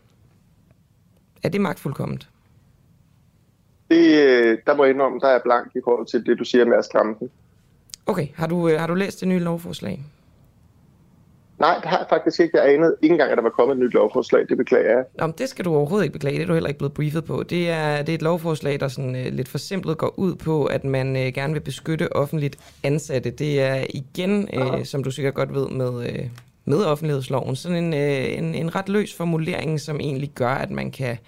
Er 1.42 1.48
det 1.48 1.60
magtfuldkomment? 1.60 2.28
Det, 3.90 4.26
øh, 4.26 4.58
der 4.66 4.76
må 4.76 4.84
jeg 4.84 4.94
indrømme, 4.94 5.20
der 5.20 5.28
er 5.28 5.40
blank 5.44 5.72
i 5.74 5.80
forhold 5.84 6.06
til 6.06 6.26
det, 6.26 6.38
du 6.38 6.44
siger 6.44 6.64
med 6.64 6.76
at 6.76 6.84
stramme 6.84 7.14
den. 7.18 7.30
Okay, 8.06 8.28
har 8.34 8.46
du, 8.46 8.68
øh, 8.68 8.80
har 8.80 8.86
du 8.86 8.94
læst 8.94 9.20
det 9.20 9.28
nye 9.28 9.38
lovforslag? 9.38 10.04
Nej, 11.58 11.74
det 11.82 11.84
har 11.84 11.98
jeg 11.98 12.06
faktisk 12.08 12.40
ikke. 12.40 12.58
Jeg 12.58 12.74
anede 12.74 12.96
ikke 13.02 13.12
engang, 13.12 13.30
at 13.30 13.36
der 13.36 13.42
var 13.42 13.50
kommet 13.50 13.74
et 13.74 13.80
nyt 13.80 13.94
lovforslag. 13.94 14.48
Det 14.48 14.56
beklager 14.56 14.90
jeg. 14.90 15.04
Nå, 15.18 15.26
men 15.26 15.34
det 15.38 15.48
skal 15.48 15.64
du 15.64 15.74
overhovedet 15.74 16.04
ikke 16.04 16.12
beklage. 16.12 16.36
Det 16.36 16.42
er 16.42 16.46
du 16.46 16.52
heller 16.52 16.68
ikke 16.68 16.78
blevet 16.78 16.94
briefet 16.94 17.24
på. 17.24 17.42
Det 17.42 17.70
er, 17.70 18.02
det 18.02 18.08
er 18.08 18.14
et 18.14 18.22
lovforslag, 18.22 18.80
der 18.80 18.88
sådan, 18.88 19.16
øh, 19.16 19.32
lidt 19.32 19.48
forsimplet 19.48 19.98
går 19.98 20.14
ud 20.18 20.34
på, 20.34 20.64
at 20.64 20.84
man 20.84 21.16
øh, 21.16 21.22
gerne 21.22 21.52
vil 21.52 21.60
beskytte 21.60 22.16
offentligt 22.16 22.58
ansatte. 22.82 23.30
Det 23.30 23.62
er 23.62 23.84
igen, 23.94 24.48
øh, 24.54 24.84
som 24.84 25.04
du 25.04 25.10
sikkert 25.10 25.34
godt 25.34 25.54
ved, 25.54 25.68
med, 25.68 26.08
øh, 26.08 26.28
med 26.64 26.84
offentlighedsloven, 26.84 27.56
sådan 27.56 27.84
en, 27.84 27.94
øh, 27.94 28.38
en, 28.38 28.54
en 28.54 28.74
ret 28.74 28.88
løs 28.88 29.14
formulering, 29.14 29.80
som 29.80 30.00
egentlig 30.00 30.30
gør, 30.34 30.48
at 30.54 30.70
man 30.70 30.90
kan 30.90 31.18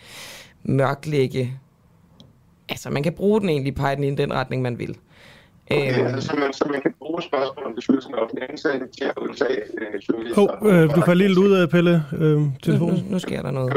mørklægge... 0.62 1.52
Altså, 2.68 2.90
man 2.90 3.02
kan 3.02 3.12
bruge 3.12 3.40
den 3.40 3.48
egentlig, 3.48 3.74
pege 3.74 3.96
den 3.96 4.04
i 4.04 4.14
den 4.14 4.32
retning, 4.32 4.62
man 4.62 4.78
vil. 4.78 4.96
Okay, 5.72 6.04
altså, 6.06 6.28
så, 6.28 6.36
man, 6.36 6.52
så 6.52 6.64
man 6.72 6.80
kan 6.82 6.94
bruge 6.98 7.22
spørgsmål 7.22 7.66
om 7.66 7.74
beskyttelsen 7.74 8.14
af 8.14 8.18
offentlige 8.22 8.50
ansatte 8.50 8.86
til 8.98 9.04
at 9.04 9.18
udtage 9.18 9.60
øh, 9.78 10.00
journalister. 10.08 10.40
Hov, 10.40 10.68
øh, 10.70 10.94
du 10.94 11.00
falder 11.00 11.28
lidt 11.28 11.38
ud 11.38 11.52
af, 11.52 11.70
Pelle, 11.70 12.04
øh, 12.12 12.40
telefonen. 12.62 13.04
Nu, 13.04 13.12
nu 13.12 13.18
sker 13.18 13.42
der 13.42 13.50
noget. 13.50 13.72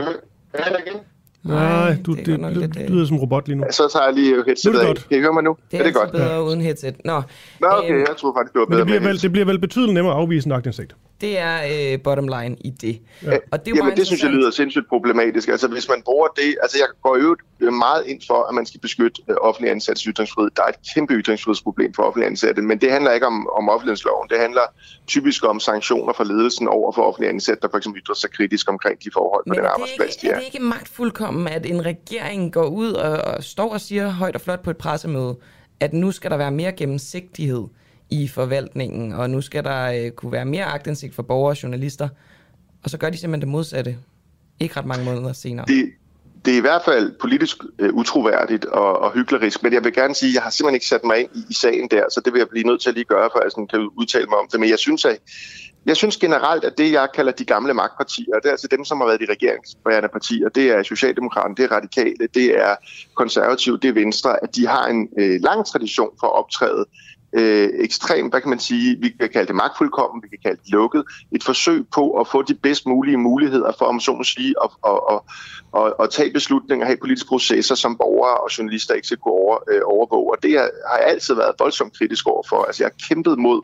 Det 0.52 0.60
igen? 0.88 1.00
Nej, 1.44 1.98
du, 2.06 2.14
det 2.14 2.20
er 2.20 2.24
det, 2.26 2.40
godt 2.40 2.56
det, 2.56 2.76
lidt, 2.76 2.88
du 2.88 2.94
lyder 2.94 3.06
som 3.06 3.18
robot 3.18 3.48
lige 3.48 3.58
nu. 3.58 3.64
Så 3.72 3.90
tager 3.94 4.06
jeg 4.06 4.14
lige 4.14 4.44
headsetet 4.46 4.76
er 4.76 4.82
af. 4.82 4.88
godt. 4.88 5.08
Kan 5.10 5.18
I 5.18 5.22
høre 5.22 5.34
mig 5.34 5.44
nu? 5.44 5.58
Det 5.72 5.78
er 5.78 5.82
er, 5.82 5.86
det 5.86 5.94
godt? 5.96 6.10
altid 6.10 6.20
bedre 6.20 6.44
uden 6.44 6.62
headset. 6.62 6.96
Nå, 7.06 7.22
Nå, 7.62 7.68
okay, 7.68 7.92
øhm, 7.92 8.00
jeg 8.00 8.16
tror 8.18 8.34
faktisk, 8.38 8.54
det 8.54 8.60
var 8.60 8.66
bedre 8.66 8.80
det 8.80 8.86
bliver, 8.86 9.00
med 9.00 9.08
vel, 9.08 9.22
det 9.22 9.32
bliver 9.32 9.46
vel 9.46 9.60
betydeligt 9.60 9.94
nemmere 9.94 10.14
at 10.14 10.20
afvise 10.20 10.48
en 10.48 10.52
aktindsigt. 10.52 10.96
det 11.22 11.38
er 11.38 11.58
øh, 11.94 12.02
bottom 12.04 12.28
line 12.28 12.56
i 12.60 12.70
det. 12.70 13.02
Ja. 13.24 13.38
Og 13.52 13.66
det 13.66 13.72
er 13.72 13.76
Jamen, 13.76 13.98
det 13.98 14.08
synes 14.08 14.24
jeg 14.24 14.32
lyder 14.32 14.52
sindssygt 14.52 14.90
problematisk. 14.90 15.48
Altså, 15.50 15.68
hvis 15.68 15.90
man 15.90 16.02
bruger 16.06 16.28
det... 16.28 16.56
Altså, 16.62 16.78
jeg 16.78 16.88
går 17.04 17.18
jo 17.18 17.36
meget 17.72 18.04
ind 18.06 18.22
for, 18.28 18.40
at 18.50 18.56
man 18.56 18.66
skal 18.66 18.80
beskytte 18.80 19.22
øh, 19.30 19.36
offentlige 19.42 19.72
ansattes 19.72 20.04
ytringsfrihed. 20.04 20.50
Der 20.56 20.64
er 20.64 20.68
et 20.68 20.80
kæmpe 20.96 21.14
ytringsfrihedsproblem 21.14 21.94
for 21.94 22.04
offentlige 22.04 22.28
ansatte, 22.28 22.62
men 22.62 22.78
det 22.82 22.92
handler 22.92 23.12
ikke 23.12 23.28
om, 23.28 23.48
om 23.60 23.70
offentlighedsloven. 23.70 24.30
Det 24.30 24.38
handler 24.40 24.62
typisk 25.08 25.46
om 25.46 25.60
sanktioner 25.60 26.14
fra 26.14 26.24
ledelsen 26.24 26.68
over 26.68 26.92
for 26.92 27.02
offentlige 27.02 27.30
ansatte, 27.30 27.62
der 27.62 27.68
for 27.72 27.78
eksempel 27.78 28.02
ytrer 28.02 28.16
sig 28.16 28.30
kritisk 28.32 28.70
omkring 28.70 29.04
de 29.04 29.10
forhold 29.14 29.44
på 29.44 29.50
Men 29.50 29.58
den 29.58 29.66
er 29.66 29.68
det, 29.68 29.74
arbejdsplads, 29.74 30.16
de 30.16 30.28
ikke, 30.28 30.34
er. 30.34 30.36
er 30.36 30.40
det 30.40 30.46
ikke 30.54 30.64
magtfuldkommen, 30.64 31.33
at 31.48 31.66
en 31.66 31.86
regering 31.86 32.54
går 32.54 32.66
ud 32.66 32.92
og, 32.92 33.12
og 33.12 33.44
står 33.44 33.74
og 33.74 33.82
siger 33.82 34.10
højt 34.10 34.36
og 34.36 34.42
flot 34.42 34.64
på 34.64 34.70
et 34.70 34.78
pressemøde, 34.78 35.38
at 35.80 35.94
nu 35.94 36.12
skal 36.12 36.32
der 36.32 36.38
være 36.38 36.52
mere 36.52 36.72
gennemsigtighed 36.72 37.64
i 38.10 38.28
forvaltningen, 38.28 39.14
og 39.14 39.30
nu 39.30 39.42
skal 39.42 39.64
der 39.64 39.84
øh, 39.84 40.12
kunne 40.12 40.32
være 40.32 40.46
mere 40.46 40.66
agtindsigt 40.66 41.16
for 41.16 41.24
borgere 41.24 41.52
og 41.52 41.64
journalister, 41.64 42.10
og 42.84 42.90
så 42.90 42.98
gør 42.98 43.10
de 43.10 43.18
simpelthen 43.18 43.42
det 43.42 43.50
modsatte. 43.50 43.98
Ikke 44.60 44.78
ret 44.78 44.86
mange 44.86 45.06
måneder 45.06 45.34
senere. 45.34 45.66
Det, 45.66 45.92
det 46.46 46.54
er 46.54 46.58
i 46.58 46.62
hvert 46.62 46.82
fald 46.86 47.12
politisk 47.22 47.58
øh, 47.80 47.94
utroværdigt 47.94 48.66
og, 48.66 49.00
og 49.00 49.14
hyklerisk, 49.14 49.64
men 49.64 49.74
jeg 49.74 49.84
vil 49.84 49.94
gerne 49.94 50.16
sige, 50.16 50.30
at 50.30 50.34
jeg 50.36 50.44
har 50.44 50.50
simpelthen 50.50 50.76
ikke 50.76 50.86
sat 50.86 51.04
mig 51.04 51.20
ind 51.20 51.30
i, 51.36 51.44
i 51.50 51.54
sagen 51.54 51.88
der, 51.92 52.04
så 52.12 52.22
det 52.26 52.34
vil 52.34 52.40
jeg 52.40 52.50
blive 52.50 52.64
nødt 52.66 52.82
til 52.82 52.90
at 52.90 52.96
lige 52.96 53.06
gøre, 53.06 53.30
før 53.36 53.42
jeg 53.44 53.52
sådan 53.52 53.68
kan 53.68 53.90
udtale 53.98 54.26
mig 54.26 54.38
om 54.38 54.48
det. 54.52 54.60
Men 54.60 54.70
jeg 54.70 54.80
synes, 54.80 55.06
at 55.06 55.18
jeg 55.86 55.98
synes 55.98 56.18
generelt, 56.18 56.64
at 56.64 56.78
det, 56.78 56.92
jeg 56.92 57.08
kalder 57.16 57.32
de 57.32 57.46
gamle 57.46 57.74
magtpartier, 57.74 58.36
det 58.36 58.46
er 58.46 58.52
altså 58.52 58.68
dem, 58.68 58.86
som 58.86 58.98
har 58.98 59.08
været 59.08 59.20
de 59.20 59.26
regeringsbærende 59.30 60.10
partier, 60.10 60.50
det 60.50 60.72
er 60.72 60.84
Socialdemokraterne, 60.84 61.56
det 61.56 61.64
er 61.64 61.76
Radikale, 61.76 62.28
det 62.34 62.60
er 62.62 62.76
Konservative, 63.14 63.78
det 63.78 63.90
er 63.90 63.94
Venstre, 63.94 64.44
at 64.44 64.56
de 64.56 64.68
har 64.68 64.88
en 64.88 65.10
øh, 65.20 65.40
lang 65.42 65.66
tradition 65.66 66.10
for 66.20 66.28
at 66.28 66.34
optræde 66.34 66.86
øh, 67.34 67.70
ekstremt, 67.74 68.32
hvad 68.32 68.42
kan 68.42 68.50
man 68.50 68.60
sige, 68.60 68.98
vi 69.00 69.10
kan 69.10 69.30
kalde 69.30 69.48
det 69.48 69.56
magtfuldkommen, 69.56 70.24
vi 70.24 70.28
kan 70.28 70.40
kalde 70.46 70.62
det 70.64 70.72
lukket, 70.72 71.04
et 71.32 71.44
forsøg 71.44 71.86
på 71.94 72.12
at 72.12 72.28
få 72.28 72.42
de 72.42 72.54
bedst 72.54 72.86
mulige 72.86 73.18
muligheder 73.18 73.72
for, 73.78 73.86
om 73.86 74.00
så 74.00 74.14
må 74.14 74.24
sige, 74.24 74.56
at, 74.64 74.70
at, 74.88 75.00
at, 75.12 75.20
at, 75.78 75.94
at 76.04 76.10
tage 76.10 76.32
beslutninger, 76.34 76.86
have 76.86 76.98
politiske 76.98 77.28
processer, 77.28 77.76
som 77.76 77.98
borgere 77.98 78.38
og 78.38 78.50
journalister 78.58 78.94
ikke 78.94 79.08
skal 79.08 79.18
kunne 79.18 79.34
over, 79.34 79.58
øh, 79.72 79.82
overvåge. 79.86 80.32
Og 80.32 80.38
det 80.44 80.52
har 80.90 80.98
jeg 80.98 81.08
altid 81.08 81.34
været 81.36 81.52
voldsomt 81.60 81.98
kritisk 81.98 82.28
over 82.28 82.44
for. 82.50 82.64
Altså 82.64 82.84
jeg 82.84 82.90
har 82.94 83.08
kæmpet 83.08 83.38
mod 83.40 83.62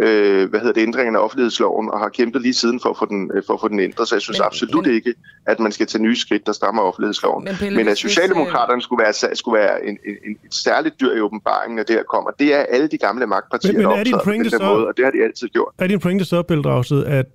øh, 0.00 0.50
hvad 0.50 0.60
hedder 0.60 0.72
det, 0.74 0.82
ændringen 0.82 1.16
af 1.16 1.20
offentlighedsloven, 1.20 1.90
og 1.90 1.98
har 1.98 2.08
kæmpet 2.08 2.42
lige 2.42 2.54
siden 2.54 2.80
for 2.80 2.88
at 2.90 2.98
få 2.98 3.06
den, 3.06 3.30
øh, 3.34 3.42
for 3.46 3.54
at 3.54 3.60
få 3.60 3.68
den 3.68 3.80
ændret. 3.80 4.08
Så 4.08 4.14
jeg 4.14 4.22
synes 4.22 4.38
Men- 4.38 4.46
absolut 4.46 4.86
men- 4.86 4.94
ikke, 4.94 5.14
at 5.46 5.60
man 5.60 5.72
skal 5.72 5.86
tage 5.86 6.02
nye 6.02 6.16
skridt, 6.16 6.46
der 6.46 6.52
strammer 6.52 6.82
offentlighedsloven. 6.82 7.44
Men 7.44 7.52
Men, 7.52 7.58
Pelle, 7.58 7.76
men 7.76 7.86
at 7.88 7.92
hvis, 7.92 7.98
Socialdemokraterne 7.98 8.82
skulle 8.82 9.02
være, 9.04 9.36
skulle 9.36 9.58
være 9.60 9.84
en, 9.86 9.98
en, 10.08 10.16
en, 10.26 10.36
et 10.46 10.54
særligt 10.54 11.00
dyr 11.00 11.12
i 11.16 11.20
åbenbaringen, 11.20 11.76
når 11.76 11.82
det 11.82 11.94
her 11.96 12.02
kommer, 12.02 12.30
det 12.30 12.54
er 12.54 12.62
alle 12.62 12.86
de 12.88 12.98
gamle 12.98 13.26
magtpartier, 13.26 13.72
Men- 13.72 13.76
men 13.78 13.84
der 13.90 13.96
er 13.96 14.00
optræder 14.00 14.24
på 14.24 14.30
den 14.32 14.44
der 14.44 14.50
så- 14.50 14.64
måde, 14.74 14.86
og 14.86 14.96
det 14.96 15.04
har 15.04 15.12
de 15.12 15.22
altid 15.24 15.48
gjort. 15.48 15.72
Er 15.78 15.86
din 15.86 16.00
pointe 16.00 16.24
så, 16.24 16.42
Pelle 16.42 16.62
Dragsted, 16.62 17.04
at 17.04 17.26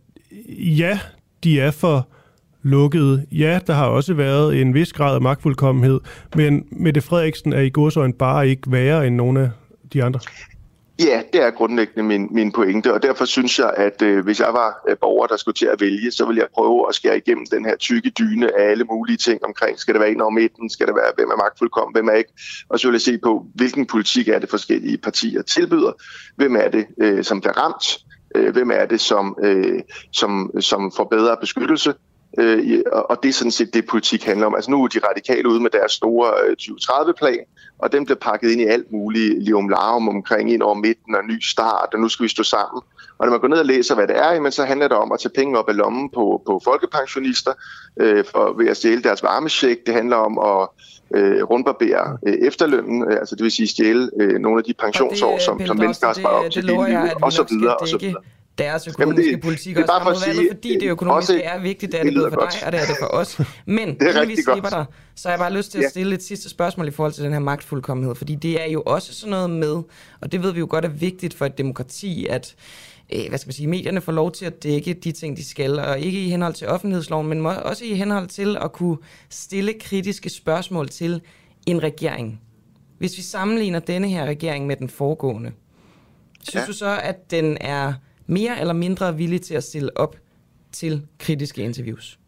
ja, 0.57 0.99
de 1.43 1.59
er 1.59 1.71
for 1.71 2.07
lukkede. 2.65 3.25
Ja, 3.31 3.59
der 3.67 3.73
har 3.73 3.87
også 3.87 4.13
været 4.13 4.61
en 4.61 4.73
vis 4.73 4.93
grad 4.93 5.15
af 5.15 5.21
magtfuldkommenhed, 5.21 5.99
men 6.35 6.65
Mette 6.71 7.01
Frederiksen 7.01 7.53
er 7.53 7.61
i 7.61 7.69
godsøjen 7.69 8.13
bare 8.13 8.49
ikke 8.49 8.71
værre 8.71 9.07
end 9.07 9.15
nogle 9.15 9.41
af 9.41 9.49
de 9.93 10.03
andre. 10.03 10.19
Ja, 10.99 11.21
det 11.33 11.41
er 11.41 11.51
grundlæggende 11.51 12.03
min, 12.03 12.27
min 12.31 12.51
pointe, 12.51 12.93
og 12.93 13.03
derfor 13.03 13.25
synes 13.25 13.59
jeg, 13.59 13.73
at 13.77 14.01
øh, 14.01 14.23
hvis 14.23 14.39
jeg 14.39 14.53
var 14.53 14.83
øh, 14.89 14.97
borger, 15.01 15.27
der 15.27 15.37
skulle 15.37 15.55
til 15.55 15.65
at 15.65 15.81
vælge, 15.81 16.11
så 16.11 16.25
ville 16.25 16.39
jeg 16.39 16.47
prøve 16.53 16.85
at 16.89 16.95
skære 16.95 17.17
igennem 17.17 17.45
den 17.51 17.65
her 17.65 17.75
tykke 17.75 18.09
dyne 18.09 18.59
af 18.59 18.71
alle 18.71 18.83
mulige 18.83 19.17
ting 19.17 19.45
omkring. 19.45 19.79
Skal 19.79 19.93
det 19.93 20.01
være 20.01 20.11
en 20.11 20.21
over 20.21 20.31
midten? 20.31 20.69
Skal 20.69 20.87
det 20.87 20.95
være, 20.95 21.11
hvem 21.15 21.29
er 21.29 21.35
magtfuldkommen? 21.35 21.93
Hvem 21.95 22.07
er 22.07 22.13
ikke? 22.13 22.33
Og 22.69 22.79
så 22.79 22.87
vil 22.87 22.93
jeg 22.93 23.01
se 23.01 23.17
på, 23.17 23.45
hvilken 23.55 23.85
politik 23.85 24.27
er 24.27 24.39
det 24.39 24.49
forskellige 24.49 24.97
partier 24.97 25.41
tilbyder? 25.41 25.91
Hvem 26.35 26.55
er 26.55 26.69
det, 26.69 26.85
øh, 27.01 27.23
som 27.23 27.41
bliver 27.41 27.57
ramt? 27.57 27.85
Øh, 28.35 28.53
hvem 28.53 28.71
er 28.71 28.85
det, 28.85 29.01
som, 29.01 29.37
øh, 29.43 29.79
som, 30.11 30.51
som 30.59 30.91
får 30.95 31.03
bedre 31.03 31.37
beskyttelse? 31.41 31.93
Øh, 32.37 32.81
og 32.91 33.23
det 33.23 33.29
er 33.29 33.33
sådan 33.33 33.51
set 33.51 33.73
det, 33.73 33.87
politik 33.87 34.23
handler 34.23 34.45
om. 34.45 34.55
Altså 34.55 34.71
nu 34.71 34.83
er 34.83 34.87
de 34.87 34.99
radikale 35.09 35.49
ude 35.49 35.59
med 35.59 35.69
deres 35.69 35.91
store 35.91 36.31
øh, 36.47 36.55
2030-plan, 36.61 37.39
og 37.79 37.91
den 37.91 38.05
bliver 38.05 38.17
pakket 38.17 38.51
ind 38.51 38.61
i 38.61 38.65
alt 38.65 38.91
muligt 38.91 39.43
lium 39.43 39.69
larum 39.69 40.09
omkring 40.09 40.53
ind 40.53 40.61
over 40.61 40.75
midten 40.75 41.15
og 41.15 41.23
ny 41.25 41.41
start, 41.41 41.89
og 41.93 41.99
nu 41.99 42.09
skal 42.09 42.23
vi 42.23 42.29
stå 42.29 42.43
sammen. 42.43 42.81
Og 43.17 43.25
når 43.25 43.31
man 43.31 43.39
går 43.39 43.47
ned 43.47 43.57
og 43.57 43.65
læser, 43.65 43.95
hvad 43.95 44.07
det 44.07 44.17
er, 44.17 44.33
jamen, 44.33 44.51
så 44.51 44.65
handler 44.65 44.87
det 44.87 44.97
om 44.97 45.11
at 45.11 45.19
tage 45.19 45.31
penge 45.35 45.59
op 45.59 45.69
af 45.69 45.75
lommen 45.75 46.09
på, 46.09 46.41
på 46.45 46.61
folkepensionister 46.63 47.51
øh, 47.99 48.25
for, 48.31 48.53
ved 48.57 48.67
at 48.67 48.77
stjæle 48.77 49.03
deres 49.03 49.23
varmesjek. 49.23 49.77
Det 49.85 49.93
handler 49.93 50.15
om 50.15 50.39
at 50.39 50.67
øh, 51.15 51.43
rundbarbere 51.43 52.17
øh, 52.27 52.33
efterlønnen, 52.33 53.11
øh, 53.11 53.17
altså 53.19 53.35
det 53.35 53.43
vil 53.43 53.51
sige 53.51 53.67
stjæle 53.67 54.09
øh, 54.21 54.39
nogle 54.39 54.57
af 54.57 54.63
de 54.63 54.73
pensionsår, 54.73 55.37
som, 55.37 55.65
som 55.65 55.77
mennesker 55.77 56.07
har 56.07 56.13
sparet 56.13 56.45
op 56.45 56.51
til 56.51 56.61
det 56.61 56.71
lover 56.71 56.87
jeg, 56.87 57.03
at 57.03 58.25
deres 58.57 58.85
Jamen, 58.87 58.93
økonomiske 58.93 59.31
det- 59.31 59.41
politik 59.41 59.75
det 59.75 59.81
er 59.81 59.83
også 59.83 59.93
bare 59.93 60.15
for 60.15 60.27
at 60.29 60.35
sige, 60.35 60.49
fordi 60.51 60.73
det 60.79 60.83
økonomiske 60.89 61.33
også- 61.33 61.41
er 61.45 61.59
vigtigt, 61.59 61.91
det 61.91 61.99
er 61.99 62.03
det 62.03 62.13
det 62.13 62.21
for 62.21 62.29
dig, 62.29 62.37
godt. 62.37 62.63
og 62.65 62.71
det 62.71 62.81
er 62.81 62.85
det 62.85 62.95
for 62.99 63.07
os. 63.07 63.39
Men 63.65 63.87
Det 63.99 64.15
er 64.17 64.25
vi 64.25 64.35
slipper 64.35 64.53
godt. 64.61 64.71
dig, 64.73 64.85
så 65.15 65.27
har 65.27 65.33
jeg 65.33 65.39
bare 65.39 65.53
lyst 65.53 65.71
til 65.71 65.77
at 65.77 65.83
Ja. 65.83 65.89
stille 65.89 66.15
et 66.15 66.23
sidste 66.23 66.49
spørgsmål 66.49 66.87
i 66.87 66.91
forhold 66.91 67.13
til 67.13 67.23
den 67.23 67.31
her 67.33 67.39
magtfuldkommenhed, 67.39 68.15
fordi 68.15 68.35
det 68.35 68.61
er 68.61 68.71
jo 68.71 68.83
også 68.85 69.13
sådan 69.13 69.31
noget 69.31 69.49
med, 69.49 69.83
og 70.21 70.31
det 70.31 70.43
ved 70.43 70.51
vi 70.53 70.59
jo 70.59 70.67
godt 70.69 70.85
er 70.85 70.89
vigtigt 70.89 71.33
for 71.33 71.45
et 71.45 71.57
demokrati, 71.57 72.27
at 72.29 72.55
øh, 73.13 73.29
hvad 73.29 73.37
skal 73.39 73.47
man 73.47 73.53
sige, 73.53 73.67
medierne 73.67 74.01
får 74.01 74.11
lov 74.11 74.31
til 74.31 74.45
at 74.45 74.63
dække 74.63 74.93
de 74.93 75.11
ting, 75.11 75.37
de 75.37 75.45
skal, 75.45 75.79
og 75.79 75.99
ikke 75.99 76.25
i 76.25 76.29
henhold 76.29 76.53
til 76.53 76.67
offentlighedsloven, 76.67 77.27
men 77.27 77.45
også 77.45 77.85
i 77.85 77.93
henhold 77.93 78.27
til 78.27 78.57
at 78.61 78.71
kunne 78.71 78.97
stille 79.29 79.73
kritiske 79.73 80.29
spørgsmål 80.29 80.89
til 80.89 81.21
en 81.65 81.83
regering. 81.83 82.41
Hvis 82.97 83.17
vi 83.17 83.21
sammenligner 83.21 83.79
denne 83.79 84.09
her 84.09 84.25
regering 84.25 84.67
med 84.67 84.75
den 84.75 84.89
foregående, 84.89 85.51
synes 86.43 86.61
Ja. 86.61 86.67
du 86.67 86.73
så, 86.73 86.99
at 87.03 87.31
den 87.31 87.57
er 87.61 87.93
mere 88.27 88.59
eller 88.59 88.73
mindre 88.73 89.17
villig 89.17 89.41
til 89.41 89.55
at 89.55 89.63
stille 89.63 89.97
op 89.97 90.15
til 90.71 91.07
kritiske 91.19 91.61
interviews? 91.61 92.19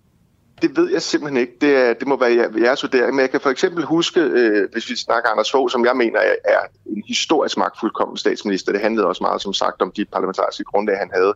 det 0.61 0.77
ved 0.77 0.91
jeg 0.91 1.01
simpelthen 1.01 1.41
ikke. 1.41 1.53
Det, 1.61 1.75
er, 1.75 1.93
det 1.93 2.07
må 2.07 2.19
være 2.19 2.49
jeres 2.61 2.83
vurdering. 2.83 3.15
Men 3.15 3.21
jeg 3.21 3.31
kan 3.31 3.41
for 3.41 3.49
eksempel 3.49 3.85
huske, 3.85 4.19
øh, 4.19 4.67
hvis 4.73 4.89
vi 4.89 4.95
snakker 4.95 5.29
Anders 5.29 5.51
Fogh, 5.51 5.69
som 5.69 5.85
jeg 5.85 5.97
mener 5.97 6.19
er, 6.19 6.35
er 6.45 6.59
en 6.85 7.03
historisk 7.07 7.57
magtfuldkommen 7.57 8.17
statsminister. 8.17 8.71
Det 8.71 8.81
handlede 8.81 9.07
også 9.07 9.23
meget, 9.23 9.41
som 9.41 9.53
sagt, 9.53 9.81
om 9.81 9.91
de 9.91 10.05
parlamentariske 10.05 10.63
grundlag, 10.63 10.97
han 10.97 11.09
havde. 11.13 11.33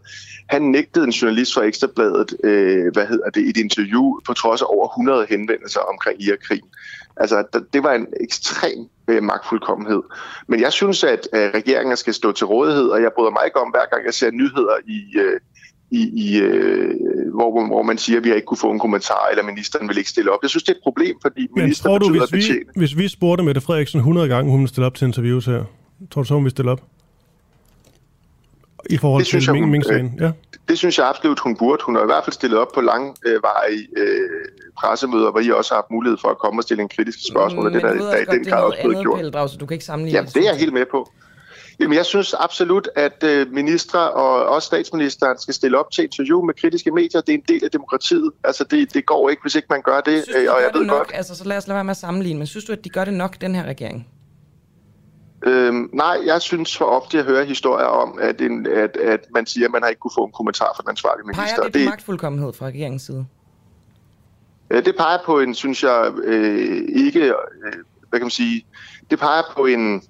Han 0.49 0.61
nægtede 0.61 1.05
en 1.05 1.11
journalist 1.11 1.53
fra 1.53 1.63
Ekstrabladet, 1.63 2.35
øh, 2.43 2.93
hvad 2.93 3.07
hedder 3.07 3.29
det, 3.29 3.49
et 3.49 3.57
interview, 3.57 4.19
på 4.25 4.33
trods 4.33 4.61
af 4.61 4.65
over 4.69 4.87
100 4.87 5.25
henvendelser 5.29 5.79
omkring 5.79 6.21
Irak-krigen. 6.21 6.69
Altså, 7.21 7.43
det 7.73 7.83
var 7.83 7.93
en 7.93 8.07
ekstrem 8.21 8.79
øh, 9.07 9.23
magtfuldkommenhed. 9.23 10.01
Men 10.47 10.61
jeg 10.61 10.71
synes, 10.71 11.03
at 11.03 11.27
øh, 11.33 11.39
regeringen 11.59 11.97
skal 11.97 12.13
stå 12.13 12.31
til 12.31 12.45
rådighed, 12.47 12.87
og 12.87 13.01
jeg 13.01 13.11
bryder 13.15 13.31
mig 13.31 13.41
ikke 13.45 13.59
om, 13.59 13.69
hver 13.69 13.85
gang 13.91 14.05
jeg 14.05 14.13
ser 14.13 14.31
nyheder 14.31 14.75
i... 14.87 15.17
Øh, 15.17 15.39
i, 15.93 16.09
i 16.25 16.39
øh, 16.41 16.93
hvor, 17.33 17.65
hvor 17.67 17.81
man 17.83 17.97
siger, 17.97 18.17
at 18.17 18.23
vi 18.23 18.29
har 18.29 18.35
ikke 18.35 18.45
kunne 18.45 18.57
få 18.57 18.71
en 18.71 18.79
kommentar, 18.79 19.27
eller 19.31 19.43
ministeren 19.43 19.87
vil 19.87 19.97
ikke 19.97 20.09
stille 20.09 20.31
op. 20.31 20.39
Jeg 20.41 20.49
synes, 20.49 20.63
det 20.63 20.71
er 20.71 20.75
et 20.75 20.83
problem, 20.83 21.15
fordi 21.21 21.41
Men 21.55 21.63
minister 21.63 21.89
tror 21.89 21.97
du, 21.97 22.09
hvis 22.09 22.21
vi, 22.31 22.37
betjene. 22.37 22.59
hvis 22.75 22.97
vi 22.97 23.07
spurgte 23.07 23.43
Mette 23.43 23.61
Frederiksen 23.61 23.97
100 23.97 24.27
gange, 24.27 24.51
hun 24.51 24.59
ville 24.59 24.69
stille 24.69 24.85
op 24.85 24.95
til 24.95 25.05
interviews 25.05 25.45
her, 25.45 25.63
tror 26.11 26.21
du 26.21 26.27
så, 26.27 26.33
hun 26.33 26.43
vil 26.43 26.51
stille 26.51 26.71
op? 26.71 26.81
I 28.89 28.97
forhold 28.97 29.21
Det 29.23 29.27
til 29.29 29.43
jeg, 29.43 29.53
Ming 29.53 29.65
hun- 29.65 29.71
Ming 29.71 29.85
sagen 29.85 30.13
ja. 30.19 30.31
Det 30.69 30.77
synes 30.77 30.97
jeg 30.97 31.07
absolut, 31.07 31.39
hun 31.39 31.55
burde. 31.57 31.83
Hun 31.83 31.95
har 31.95 32.01
i 32.01 32.05
hvert 32.05 32.23
fald 32.23 32.33
stillet 32.33 32.59
op 32.59 32.67
på 32.73 32.81
langvarige 32.81 33.87
øh, 33.97 34.29
pressemøder, 34.77 35.31
hvor 35.31 35.39
I 35.39 35.51
også 35.51 35.73
har 35.73 35.81
haft 35.81 35.91
mulighed 35.91 36.17
for 36.17 36.27
at 36.27 36.37
komme 36.37 36.59
og 36.59 36.63
stille 36.63 36.83
en 36.83 36.89
kritisk 36.89 37.19
spørgsmål, 37.31 37.65
og 37.65 37.71
det 37.73 37.83
Men 37.83 37.97
der, 37.97 38.11
der 38.11 38.17
i 38.17 38.25
den 38.25 38.45
grad 38.45 38.63
også 38.63 38.79
blevet 38.83 39.01
gjort. 39.01 39.15
Pelle 39.15 39.31
Dragsted. 39.31 39.59
Du 39.59 39.65
kan 39.65 39.75
ikke 39.75 39.85
sammenligne 39.85 40.17
Jamen, 40.17 40.31
det 40.33 40.41
er 40.45 40.49
jeg 40.51 40.59
helt 40.59 40.73
med 40.73 40.85
på. 40.91 41.11
Jamen, 41.79 41.97
jeg 41.97 42.05
synes 42.05 42.33
absolut, 42.39 42.89
at 42.95 43.23
øh, 43.23 43.53
ministre 43.53 44.11
og 44.11 44.45
også 44.45 44.65
statsministeren 44.65 45.37
skal 45.39 45.53
stille 45.53 45.79
op 45.79 45.91
til 45.91 46.03
interview 46.03 46.41
med 46.45 46.53
kritiske 46.53 46.91
medier. 46.91 47.21
Det 47.21 47.29
er 47.29 47.37
en 47.37 47.43
del 47.47 47.63
af 47.63 47.71
demokratiet. 47.71 48.31
Altså, 48.43 48.63
det, 48.63 48.93
det 48.93 49.05
går 49.05 49.29
ikke, 49.29 49.41
hvis 49.41 49.55
ikke 49.55 49.67
man 49.69 49.81
gør 49.81 50.01
det. 50.01 50.23
Synes 50.23 50.35
du, 50.35 50.41
øh, 50.41 50.53
og 50.55 50.61
jeg 50.61 50.69
ved 50.73 50.79
det 50.79 50.87
nok? 50.87 50.97
godt, 50.97 51.11
Altså, 51.13 51.35
så 51.35 51.43
lad 51.43 51.57
os 51.57 51.67
lade 51.67 51.75
være 51.75 51.83
med 51.83 51.91
at 51.91 51.97
sammenligne. 51.97 52.37
Men 52.37 52.47
synes 52.47 52.65
du, 52.65 52.71
at 52.71 52.83
de 52.83 52.89
gør 52.89 53.05
det 53.05 53.13
nok, 53.13 53.41
den 53.41 53.55
her 53.55 53.63
regering? 53.63 54.07
Øhm, 55.45 55.89
nej, 55.93 56.17
jeg 56.25 56.41
synes 56.41 56.77
for 56.77 56.85
ofte, 56.85 57.19
at 57.19 57.25
høre 57.25 57.45
historier 57.45 57.85
om, 57.85 58.19
at, 58.21 58.41
en, 58.41 58.67
at, 58.67 58.97
at 58.97 59.19
man 59.33 59.45
siger, 59.45 59.65
at 59.67 59.71
man 59.71 59.81
har 59.81 59.89
ikke 59.89 59.99
kunne 59.99 60.11
få 60.17 60.23
en 60.25 60.31
kommentar 60.31 60.71
fra 60.75 60.81
den 60.81 60.89
ansvarlige 60.89 61.25
minister. 61.25 61.55
Peger 61.55 61.69
det 61.69 61.85
på 61.85 61.89
magtfuldkommenhed 61.89 62.53
fra 62.53 62.65
regeringens 62.65 63.01
side? 63.01 63.25
Øh, 64.69 64.85
Det 64.85 64.95
peger 64.97 65.17
på 65.25 65.39
en, 65.39 65.55
synes 65.55 65.83
jeg, 65.83 66.11
øh, 66.23 66.81
ikke, 67.05 67.19
øh, 67.25 67.33
hvad 68.09 68.19
kan 68.19 68.25
man 68.25 68.29
sige, 68.29 68.65
det 69.09 69.19
peger 69.19 69.41
på 69.55 69.65
en, 69.65 70.01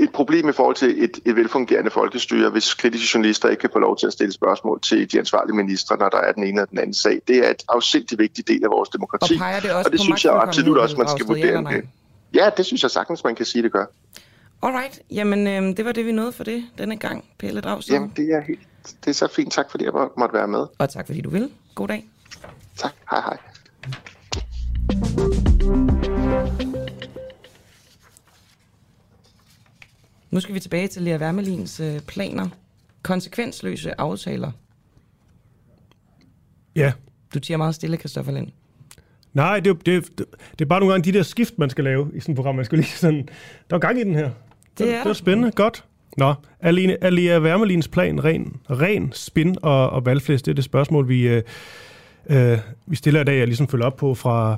et 0.00 0.12
problem 0.12 0.48
i 0.48 0.52
forhold 0.52 0.76
til 0.76 1.04
et, 1.04 1.18
et 1.24 1.36
velfungerende 1.36 1.90
folkestyre, 1.90 2.50
hvis 2.50 2.74
kritiske 2.74 3.08
journalister 3.14 3.48
ikke 3.48 3.60
kan 3.60 3.70
få 3.72 3.78
lov 3.78 3.96
til 3.96 4.06
at 4.06 4.12
stille 4.12 4.32
spørgsmål 4.32 4.80
til 4.80 5.12
de 5.12 5.18
ansvarlige 5.18 5.56
ministre, 5.56 5.96
når 5.96 6.08
der 6.08 6.18
er 6.18 6.32
den 6.32 6.42
ene 6.42 6.50
eller 6.52 6.64
den 6.64 6.78
anden 6.78 6.94
sag. 6.94 7.20
Det 7.28 7.46
er 7.46 7.50
et 7.50 7.62
afsindig 7.68 8.18
vigtig 8.18 8.48
del 8.48 8.64
af 8.64 8.70
vores 8.70 8.88
demokrati, 8.88 9.40
Og 9.56 9.62
det 9.62 9.72
også 9.72 9.88
og 9.88 9.92
det 9.92 10.00
synes 10.00 10.24
jeg 10.24 10.32
absolut 10.42 10.78
også, 10.78 10.96
man 10.96 11.08
skal 11.08 11.26
ja 11.28 11.32
vurdere. 11.32 11.62
nej? 11.62 11.82
Ja, 12.34 12.50
det 12.56 12.66
synes 12.66 12.82
jeg 12.82 12.90
sagtens, 12.90 13.24
man 13.24 13.34
kan 13.34 13.46
sige, 13.46 13.62
det 13.62 13.72
gør. 13.72 13.84
Alright, 14.62 15.00
jamen 15.10 15.46
øh, 15.46 15.76
det 15.76 15.84
var 15.84 15.92
det, 15.92 16.06
vi 16.06 16.12
nåede 16.12 16.32
for 16.32 16.44
det 16.44 16.64
denne 16.78 16.96
gang, 16.96 17.24
Pelle 17.38 17.60
Dragsted. 17.60 17.94
Jamen, 17.94 18.12
det 18.16 18.24
er, 18.34 18.40
helt, 18.40 18.60
det 19.04 19.10
er 19.10 19.14
så 19.14 19.28
fint. 19.36 19.52
Tak 19.52 19.70
fordi 19.70 19.84
jeg 19.84 19.92
må- 19.92 20.12
måtte 20.18 20.32
være 20.34 20.48
med. 20.48 20.66
Og 20.78 20.90
tak 20.90 21.06
fordi 21.06 21.20
du 21.20 21.30
vil. 21.30 21.50
God 21.74 21.88
dag. 21.88 22.08
Tak. 22.76 22.92
Hej 23.10 23.20
hej. 23.20 23.36
Nu 30.30 30.40
skal 30.40 30.54
vi 30.54 30.60
tilbage 30.60 30.88
til 30.88 31.02
Lea 31.02 31.16
Wermelins 31.18 31.80
øh, 31.80 32.00
planer. 32.00 32.48
Konsekvensløse 33.02 34.00
aftaler. 34.00 34.52
Ja. 36.76 36.92
Du 37.34 37.40
tiger 37.40 37.56
meget 37.56 37.74
stille, 37.74 37.96
Christoffer 37.96 38.32
Lind. 38.32 38.48
Nej, 39.38 39.60
det, 39.60 39.70
er 39.70 39.74
det, 39.74 40.18
det, 40.58 40.60
er 40.60 40.64
bare 40.64 40.80
nogle 40.80 40.92
gange 40.92 41.12
de 41.12 41.18
der 41.18 41.22
skift, 41.22 41.58
man 41.58 41.70
skal 41.70 41.84
lave 41.84 42.10
i 42.14 42.20
sådan 42.20 42.32
et 42.32 42.36
program. 42.36 42.54
Man 42.54 42.64
skal 42.64 42.78
lige 42.78 42.88
sådan, 42.88 43.28
der 43.70 43.76
er 43.76 43.80
gang 43.80 44.00
i 44.00 44.04
den 44.04 44.14
her. 44.14 44.30
Det 44.78 44.94
er 44.94 45.02
det 45.02 45.10
er 45.10 45.12
spændende. 45.12 45.50
Godt. 45.50 45.84
Nå, 46.16 46.34
Aline, 46.60 47.04
Alia 47.04 47.40
Wermelins 47.40 47.88
plan, 47.88 48.24
ren, 48.24 48.56
ren 48.70 49.12
spin 49.12 49.56
og, 49.62 49.90
og 49.90 50.06
valgflæs, 50.06 50.42
det 50.42 50.50
er 50.50 50.54
det 50.54 50.64
spørgsmål, 50.64 51.08
vi, 51.08 51.28
øh, 51.28 51.42
øh, 52.30 52.58
vi 52.86 52.96
stiller 52.96 53.20
i 53.20 53.24
dag, 53.24 53.38
jeg 53.38 53.46
ligesom 53.46 53.68
følger 53.68 53.86
op 53.86 53.96
på 53.96 54.14
fra, 54.14 54.56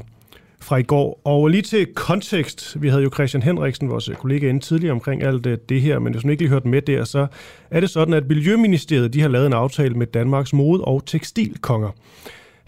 fra 0.60 0.76
i 0.76 0.82
går. 0.82 1.20
Og 1.24 1.48
lige 1.48 1.62
til 1.62 1.86
kontekst, 1.94 2.82
vi 2.82 2.88
havde 2.88 3.02
jo 3.02 3.10
Christian 3.14 3.42
Henriksen, 3.42 3.90
vores 3.90 4.10
kollega, 4.18 4.48
inde 4.48 4.60
tidligere 4.60 4.92
omkring 4.92 5.22
alt 5.22 5.46
øh, 5.46 5.58
det 5.68 5.80
her, 5.80 5.98
men 5.98 6.12
hvis 6.12 6.24
man 6.24 6.30
ikke 6.30 6.42
lige 6.42 6.50
hørte 6.50 6.68
med 6.68 6.82
der, 6.82 7.04
så 7.04 7.26
er 7.70 7.80
det 7.80 7.90
sådan, 7.90 8.14
at 8.14 8.28
Miljøministeriet 8.28 9.14
de 9.14 9.20
har 9.20 9.28
lavet 9.28 9.46
en 9.46 9.52
aftale 9.52 9.94
med 9.94 10.06
Danmarks 10.06 10.52
mode- 10.52 10.84
og 10.84 11.06
tekstilkonger. 11.06 11.90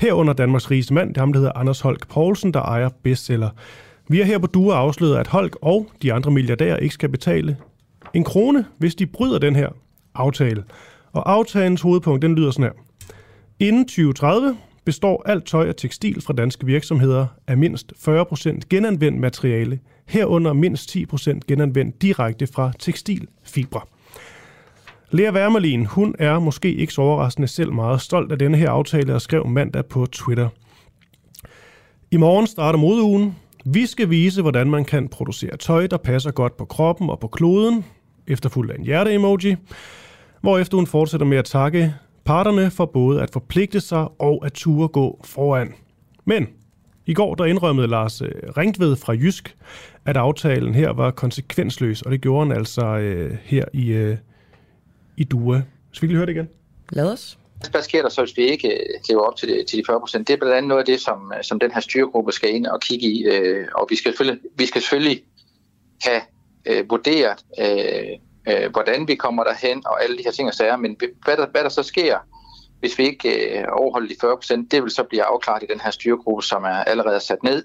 Herunder 0.02 0.32
Danmarks 0.32 0.70
rigeste 0.70 0.94
mand, 0.94 1.08
det 1.08 1.16
er 1.16 1.20
ham, 1.20 1.32
der 1.32 1.40
hedder 1.40 1.52
Anders 1.56 1.80
Holk 1.80 2.08
Poulsen, 2.08 2.54
der 2.54 2.60
ejer 2.60 2.88
bestseller. 3.02 3.50
Vi 4.08 4.18
har 4.18 4.24
her 4.24 4.38
på 4.38 4.46
Dua 4.46 4.74
afsløret, 4.74 5.16
at 5.16 5.26
Holk 5.26 5.56
og 5.60 5.90
de 6.02 6.12
andre 6.12 6.30
milliardærer 6.30 6.76
ikke 6.76 6.94
skal 6.94 7.08
betale 7.08 7.56
en 8.14 8.24
krone, 8.24 8.64
hvis 8.78 8.94
de 8.94 9.06
bryder 9.06 9.38
den 9.38 9.56
her 9.56 9.68
aftale. 10.14 10.64
Og 11.12 11.32
aftalens 11.32 11.80
hovedpunkt, 11.80 12.22
den 12.22 12.34
lyder 12.34 12.50
sådan 12.50 12.64
her. 12.64 12.72
Inden 13.68 13.84
2030 13.84 14.56
består 14.84 15.22
alt 15.26 15.46
tøj 15.46 15.68
og 15.68 15.76
tekstil 15.76 16.22
fra 16.22 16.32
danske 16.32 16.66
virksomheder 16.66 17.26
af 17.46 17.56
mindst 17.56 17.92
40% 18.08 18.58
genanvendt 18.70 19.20
materiale, 19.20 19.80
herunder 20.06 20.52
mindst 20.52 20.96
10% 20.96 21.38
genanvendt 21.48 22.02
direkte 22.02 22.46
fra 22.46 22.72
tekstilfibre. 22.78 23.80
Lea 25.14 25.32
Wermelin, 25.32 25.86
hun 25.86 26.14
er 26.18 26.38
måske 26.38 26.74
ikke 26.74 26.92
så 26.92 27.02
overraskende 27.02 27.48
selv 27.48 27.72
meget 27.72 28.00
stolt 28.00 28.32
af 28.32 28.38
denne 28.38 28.56
her 28.56 28.70
aftale 28.70 29.14
og 29.14 29.20
skrev 29.20 29.46
mandag 29.46 29.86
på 29.86 30.06
Twitter. 30.06 30.48
I 32.10 32.16
morgen 32.16 32.46
starter 32.46 32.78
modeugen. 32.78 33.36
Vi 33.64 33.86
skal 33.86 34.10
vise, 34.10 34.42
hvordan 34.42 34.70
man 34.70 34.84
kan 34.84 35.08
producere 35.08 35.56
tøj, 35.56 35.86
der 35.86 35.96
passer 35.96 36.30
godt 36.30 36.56
på 36.56 36.64
kroppen 36.64 37.10
og 37.10 37.20
på 37.20 37.28
kloden, 37.28 37.84
efterfulgt 38.26 38.72
af 38.72 38.78
en 38.78 38.84
hjerte-emoji, 38.84 39.56
hvorefter 40.40 40.76
hun 40.76 40.86
fortsætter 40.86 41.26
med 41.26 41.38
at 41.38 41.44
takke 41.44 41.94
parterne 42.24 42.70
for 42.70 42.84
både 42.84 43.22
at 43.22 43.30
forpligte 43.32 43.80
sig 43.80 44.08
og 44.18 44.42
at 44.46 44.52
ture 44.52 44.88
gå 44.88 45.20
foran. 45.24 45.74
Men 46.24 46.46
i 47.06 47.14
går 47.14 47.34
der 47.34 47.44
indrømmede 47.44 47.86
Lars 47.86 48.22
øh, 48.22 48.30
Ringtved 48.56 48.96
fra 48.96 49.12
Jysk, 49.12 49.56
at 50.04 50.16
aftalen 50.16 50.74
her 50.74 50.92
var 50.92 51.10
konsekvensløs, 51.10 52.02
og 52.02 52.12
det 52.12 52.20
gjorde 52.20 52.46
han 52.46 52.56
altså 52.56 52.86
øh, 52.86 53.36
her 53.42 53.64
i, 53.72 53.88
øh, 53.88 54.16
i 55.16 55.24
Due. 55.24 55.64
Skal 55.92 56.08
vi 56.08 56.12
lige 56.12 56.16
høre 56.16 56.26
det 56.26 56.32
igen? 56.32 56.48
Lad 56.92 57.12
os. 57.12 57.38
Hvad 57.70 57.82
sker 57.82 58.02
der 58.02 58.08
så, 58.08 58.22
hvis 58.22 58.36
vi 58.36 58.42
ikke 58.42 58.68
øh, 58.68 59.00
lever 59.08 59.22
op 59.22 59.36
til 59.36 59.48
de, 59.48 59.64
til 59.64 59.78
de 59.78 59.84
40 59.86 60.00
procent? 60.00 60.28
Det 60.28 60.34
er 60.34 60.38
blandt 60.38 60.56
andet 60.56 60.68
noget 60.68 60.80
af 60.80 60.86
det, 60.86 61.00
som, 61.00 61.32
øh, 61.36 61.44
som 61.44 61.60
den 61.60 61.70
her 61.70 61.80
styregruppe 61.80 62.32
skal 62.32 62.54
ind 62.54 62.66
og 62.66 62.80
kigge 62.80 63.06
i. 63.06 63.24
Øh, 63.24 63.68
og 63.74 63.86
vi 63.90 63.96
skal 63.96 64.12
selvfølgelig, 64.12 64.40
vi 64.56 64.66
skal 64.66 64.80
selvfølgelig 64.80 65.22
have 66.02 66.22
øh, 66.66 66.90
vurderet, 66.90 67.44
øh, 67.60 68.18
øh, 68.48 68.70
hvordan 68.70 69.08
vi 69.08 69.14
kommer 69.14 69.44
derhen 69.44 69.82
og 69.86 70.02
alle 70.02 70.18
de 70.18 70.22
her 70.24 70.30
ting 70.30 70.48
og 70.48 70.54
sager. 70.54 70.76
Men 70.76 70.96
hvad 71.24 71.36
der, 71.36 71.46
hvad 71.46 71.62
der 71.62 71.68
så 71.68 71.82
sker, 71.82 72.18
hvis 72.80 72.98
vi 72.98 73.04
ikke 73.04 73.58
øh, 73.58 73.64
overholder 73.72 74.08
de 74.08 74.16
40 74.20 74.36
procent, 74.36 74.72
det 74.72 74.82
vil 74.82 74.90
så 74.90 75.02
blive 75.02 75.22
afklaret 75.22 75.62
i 75.62 75.66
den 75.72 75.80
her 75.80 75.90
styregruppe, 75.90 76.42
som 76.42 76.64
er 76.64 76.84
allerede 76.84 77.20
sat 77.20 77.42
ned, 77.42 77.64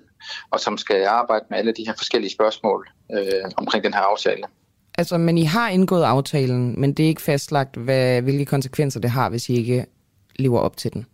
og 0.52 0.60
som 0.60 0.78
skal 0.78 1.06
arbejde 1.06 1.46
med 1.50 1.58
alle 1.58 1.72
de 1.72 1.86
her 1.88 1.94
forskellige 1.98 2.32
spørgsmål 2.32 2.90
øh, 3.18 3.52
omkring 3.58 3.84
den 3.84 3.94
her 3.94 4.02
aftale. 4.02 4.44
Altså, 4.98 5.18
men 5.18 5.38
I 5.38 5.44
har 5.44 5.70
indgået 5.70 6.04
aftalen, 6.04 6.80
men 6.80 6.94
det 6.94 7.04
er 7.04 7.08
ikke 7.08 7.22
fastlagt, 7.22 7.76
hvad, 7.76 8.22
hvilke 8.22 8.46
konsekvenser 8.46 9.00
det 9.00 9.10
har, 9.10 9.30
hvis 9.30 9.50
I 9.50 9.56
ikke 9.56 9.86
lever 10.36 10.60
op 10.60 10.78
til 10.78 10.94
den. 10.94 11.06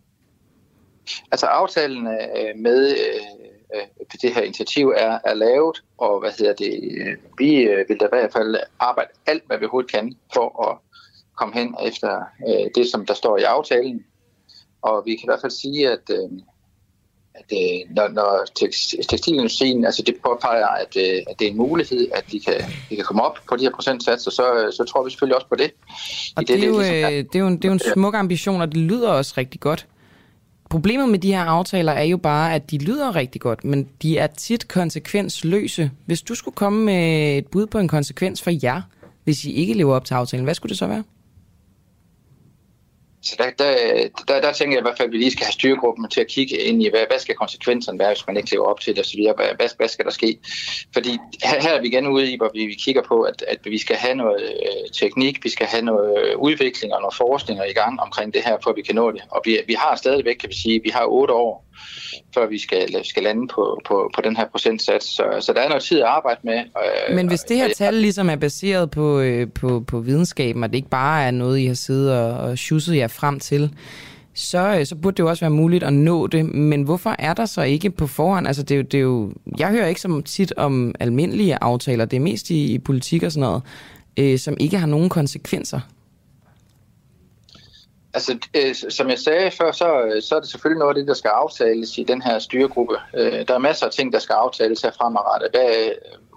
Altså 1.32 1.46
aftalen 1.46 2.06
øh, 2.06 2.58
med 2.58 2.90
øh, 2.90 3.20
øh, 3.74 4.06
det 4.22 4.34
her 4.34 4.42
initiativ 4.42 4.88
er, 4.96 5.18
er 5.24 5.34
lavet, 5.34 5.82
og 5.98 6.20
hvad 6.20 6.30
hedder 6.38 6.54
det, 6.54 6.80
øh, 6.82 7.16
vi 7.38 7.68
vil 7.88 8.00
da 8.00 8.04
i 8.04 8.08
hvert 8.12 8.32
fald 8.32 8.56
arbejde 8.80 9.10
alt, 9.26 9.42
hvad 9.46 9.58
vi 9.58 9.64
overhovedet 9.64 9.90
kan, 9.90 10.12
for 10.34 10.70
at 10.70 10.78
komme 11.36 11.54
hen 11.54 11.74
efter 11.86 12.22
øh, 12.48 12.70
det, 12.74 12.90
som 12.90 13.06
der 13.06 13.14
står 13.14 13.38
i 13.38 13.42
aftalen. 13.42 14.04
Og 14.82 15.02
vi 15.06 15.10
kan 15.10 15.24
i 15.24 15.30
hvert 15.30 15.40
fald 15.40 15.52
sige, 15.52 15.90
at, 15.90 16.10
øh, 16.10 16.30
at 17.34 17.44
øh, 17.52 17.94
når, 17.96 18.08
når 18.08 18.46
tekst- 18.60 19.08
tekstilindustrien 19.08 19.84
altså 19.84 20.02
det 20.02 20.14
påpeger, 20.26 20.66
at, 20.66 20.96
øh, 20.96 21.22
at 21.30 21.38
det 21.38 21.46
er 21.46 21.50
en 21.50 21.56
mulighed, 21.56 22.08
at 22.14 22.24
de 22.32 22.40
kan, 22.40 22.54
de 22.90 22.96
kan 22.96 23.04
komme 23.04 23.22
op 23.22 23.38
på 23.48 23.56
de 23.56 23.62
her 23.62 23.70
procentsatser, 23.70 24.30
så, 24.30 24.72
så 24.76 24.84
tror 24.84 25.04
vi 25.04 25.10
selvfølgelig 25.10 25.36
også 25.36 25.48
på 25.48 25.54
det. 25.54 25.70
Og 26.36 26.42
I 26.42 26.44
det, 26.44 26.62
er 26.62 26.66
jo, 26.66 26.78
ligesom 26.78 26.94
øh, 26.94 27.10
det, 27.10 27.34
er 27.34 27.38
jo 27.38 27.46
en, 27.46 27.56
det 27.56 27.64
er 27.64 27.68
jo 27.68 27.72
en 27.72 27.80
smuk 27.94 28.14
ambition, 28.14 28.60
og 28.60 28.68
det 28.68 28.76
lyder 28.76 29.08
også 29.08 29.34
rigtig 29.36 29.60
godt. 29.60 29.86
Problemet 30.70 31.08
med 31.08 31.18
de 31.18 31.32
her 31.32 31.44
aftaler 31.44 31.92
er 31.92 32.02
jo 32.02 32.16
bare, 32.16 32.54
at 32.54 32.70
de 32.70 32.78
lyder 32.78 33.16
rigtig 33.16 33.40
godt, 33.40 33.64
men 33.64 33.88
de 34.02 34.18
er 34.18 34.26
tit 34.26 34.68
konsekvensløse. 34.68 35.90
Hvis 36.06 36.22
du 36.22 36.34
skulle 36.34 36.54
komme 36.54 36.84
med 36.84 37.38
et 37.38 37.46
bud 37.46 37.66
på 37.66 37.78
en 37.78 37.88
konsekvens 37.88 38.42
for 38.42 38.50
jer, 38.62 38.82
hvis 39.24 39.44
I 39.44 39.52
ikke 39.52 39.74
lever 39.74 39.94
op 39.94 40.04
til 40.04 40.14
aftalen, 40.14 40.44
hvad 40.44 40.54
skulle 40.54 40.70
det 40.70 40.78
så 40.78 40.86
være? 40.86 41.04
Så 43.24 43.34
der, 43.38 43.50
der, 43.50 43.74
der, 44.28 44.40
der 44.40 44.52
tænker 44.52 44.76
jeg 44.76 44.80
i 44.80 44.86
hvert 44.86 44.96
fald, 44.96 45.08
at 45.08 45.12
vi 45.12 45.18
lige 45.18 45.30
skal 45.30 45.44
have 45.44 45.52
styregruppen 45.52 46.10
til 46.10 46.20
at 46.20 46.26
kigge 46.26 46.56
ind 46.56 46.82
i, 46.82 46.90
hvad, 46.90 47.04
hvad 47.10 47.18
skal 47.18 47.34
konsekvenserne 47.34 47.98
være, 47.98 48.08
hvis 48.08 48.26
man 48.26 48.36
ikke 48.36 48.50
lever 48.50 48.66
op 48.66 48.80
til 48.80 48.96
det 48.96 49.00
osv. 49.04 49.20
Hvad, 49.36 49.46
hvad, 49.56 49.68
hvad 49.76 49.88
skal 49.88 50.04
der 50.04 50.10
ske? 50.10 50.38
Fordi 50.92 51.18
her, 51.44 51.60
her 51.60 51.74
er 51.74 51.80
vi 51.80 51.88
igen 51.88 52.06
ude 52.06 52.32
i, 52.32 52.36
hvor 52.36 52.50
vi, 52.54 52.66
vi 52.66 52.74
kigger 52.74 53.02
på, 53.02 53.22
at, 53.22 53.44
at 53.48 53.58
vi 53.64 53.78
skal 53.78 53.96
have 53.96 54.14
noget 54.14 54.42
øh, 54.42 54.90
teknik, 54.92 55.44
vi 55.44 55.48
skal 55.48 55.66
have 55.66 55.82
noget 55.82 56.24
øh, 56.24 56.38
udvikling 56.38 56.94
og 56.94 57.00
noget 57.00 57.14
forskning 57.14 57.60
i 57.70 57.72
gang 57.72 58.00
omkring 58.00 58.34
det 58.34 58.42
her, 58.44 58.56
for 58.62 58.70
at 58.70 58.76
vi 58.76 58.82
kan 58.82 58.94
nå 58.94 59.12
det. 59.12 59.22
Og 59.30 59.42
vi, 59.44 59.60
vi 59.66 59.74
har 59.74 59.96
stadigvæk, 59.96 60.36
kan 60.36 60.48
vi 60.48 60.54
sige, 60.54 60.80
vi 60.82 60.90
har 60.90 61.04
otte 61.06 61.34
år, 61.34 61.64
før 62.34 62.46
vi 62.46 62.58
skal, 62.58 63.04
skal 63.04 63.22
lande 63.22 63.48
på, 63.48 63.80
på, 63.88 64.10
på 64.14 64.20
den 64.24 64.36
her 64.36 64.46
procentsats. 64.48 65.06
Så, 65.06 65.24
så 65.40 65.52
der 65.52 65.60
er 65.60 65.68
noget 65.68 65.82
tid 65.82 66.00
at 66.00 66.06
arbejde 66.06 66.40
med. 66.44 66.58
Øh, 66.58 67.16
Men 67.16 67.28
hvis 67.28 67.40
det 67.40 67.56
her 67.56 67.68
tal 67.76 67.94
ligesom 67.94 68.30
er 68.30 68.36
baseret 68.36 68.90
på, 68.90 69.20
øh, 69.20 69.48
på, 69.50 69.84
på 69.86 70.00
videnskaben, 70.00 70.64
og 70.64 70.70
det 70.70 70.76
ikke 70.76 70.88
bare 70.88 71.24
er 71.24 71.30
noget, 71.30 71.58
I 71.58 71.66
har 71.66 71.74
siddet 71.74 72.12
og, 72.12 72.32
og 72.32 72.58
schusset 72.58 72.96
jer 72.96 73.08
frem 73.08 73.40
til, 73.40 73.70
så, 74.34 74.76
øh, 74.78 74.86
så 74.86 74.94
burde 74.96 75.14
det 75.14 75.22
jo 75.22 75.28
også 75.28 75.40
være 75.40 75.50
muligt 75.50 75.84
at 75.84 75.92
nå 75.92 76.26
det. 76.26 76.54
Men 76.54 76.82
hvorfor 76.82 77.16
er 77.18 77.34
der 77.34 77.46
så 77.46 77.62
ikke 77.62 77.90
på 77.90 78.06
forhånd? 78.06 78.46
Altså, 78.46 78.62
det 78.62 78.74
er 78.74 78.76
jo, 78.76 78.82
det 78.82 78.98
er 78.98 79.02
jo, 79.02 79.32
jeg 79.58 79.68
hører 79.68 79.86
ikke 79.86 80.00
så 80.00 80.22
tit 80.24 80.52
om 80.56 80.94
almindelige 81.00 81.58
aftaler. 81.60 82.04
Det 82.04 82.16
er 82.16 82.20
mest 82.20 82.50
i, 82.50 82.74
i 82.74 82.78
politik 82.78 83.22
og 83.22 83.32
sådan 83.32 83.48
noget, 83.48 83.62
øh, 84.16 84.38
som 84.38 84.56
ikke 84.60 84.78
har 84.78 84.86
nogen 84.86 85.08
konsekvenser. 85.08 85.80
Altså, 88.14 88.38
øh, 88.56 88.74
som 88.90 89.08
jeg 89.10 89.18
sagde 89.18 89.50
før, 89.50 89.72
så, 89.72 90.02
øh, 90.02 90.22
så 90.22 90.36
er 90.36 90.40
det 90.40 90.48
selvfølgelig 90.50 90.78
noget 90.78 90.90
af 90.90 90.94
det, 90.94 91.08
der 91.08 91.14
skal 91.14 91.28
aftales 91.28 91.98
i 91.98 92.02
den 92.02 92.22
her 92.22 92.38
styregruppe. 92.38 92.94
Øh, 93.16 93.48
der 93.48 93.54
er 93.54 93.58
masser 93.58 93.86
af 93.86 93.92
ting, 93.92 94.12
der 94.12 94.18
skal 94.18 94.32
aftales 94.34 94.82
her 94.82 94.90
fremadrettet. 94.90 95.50
Hvad, 95.52 95.70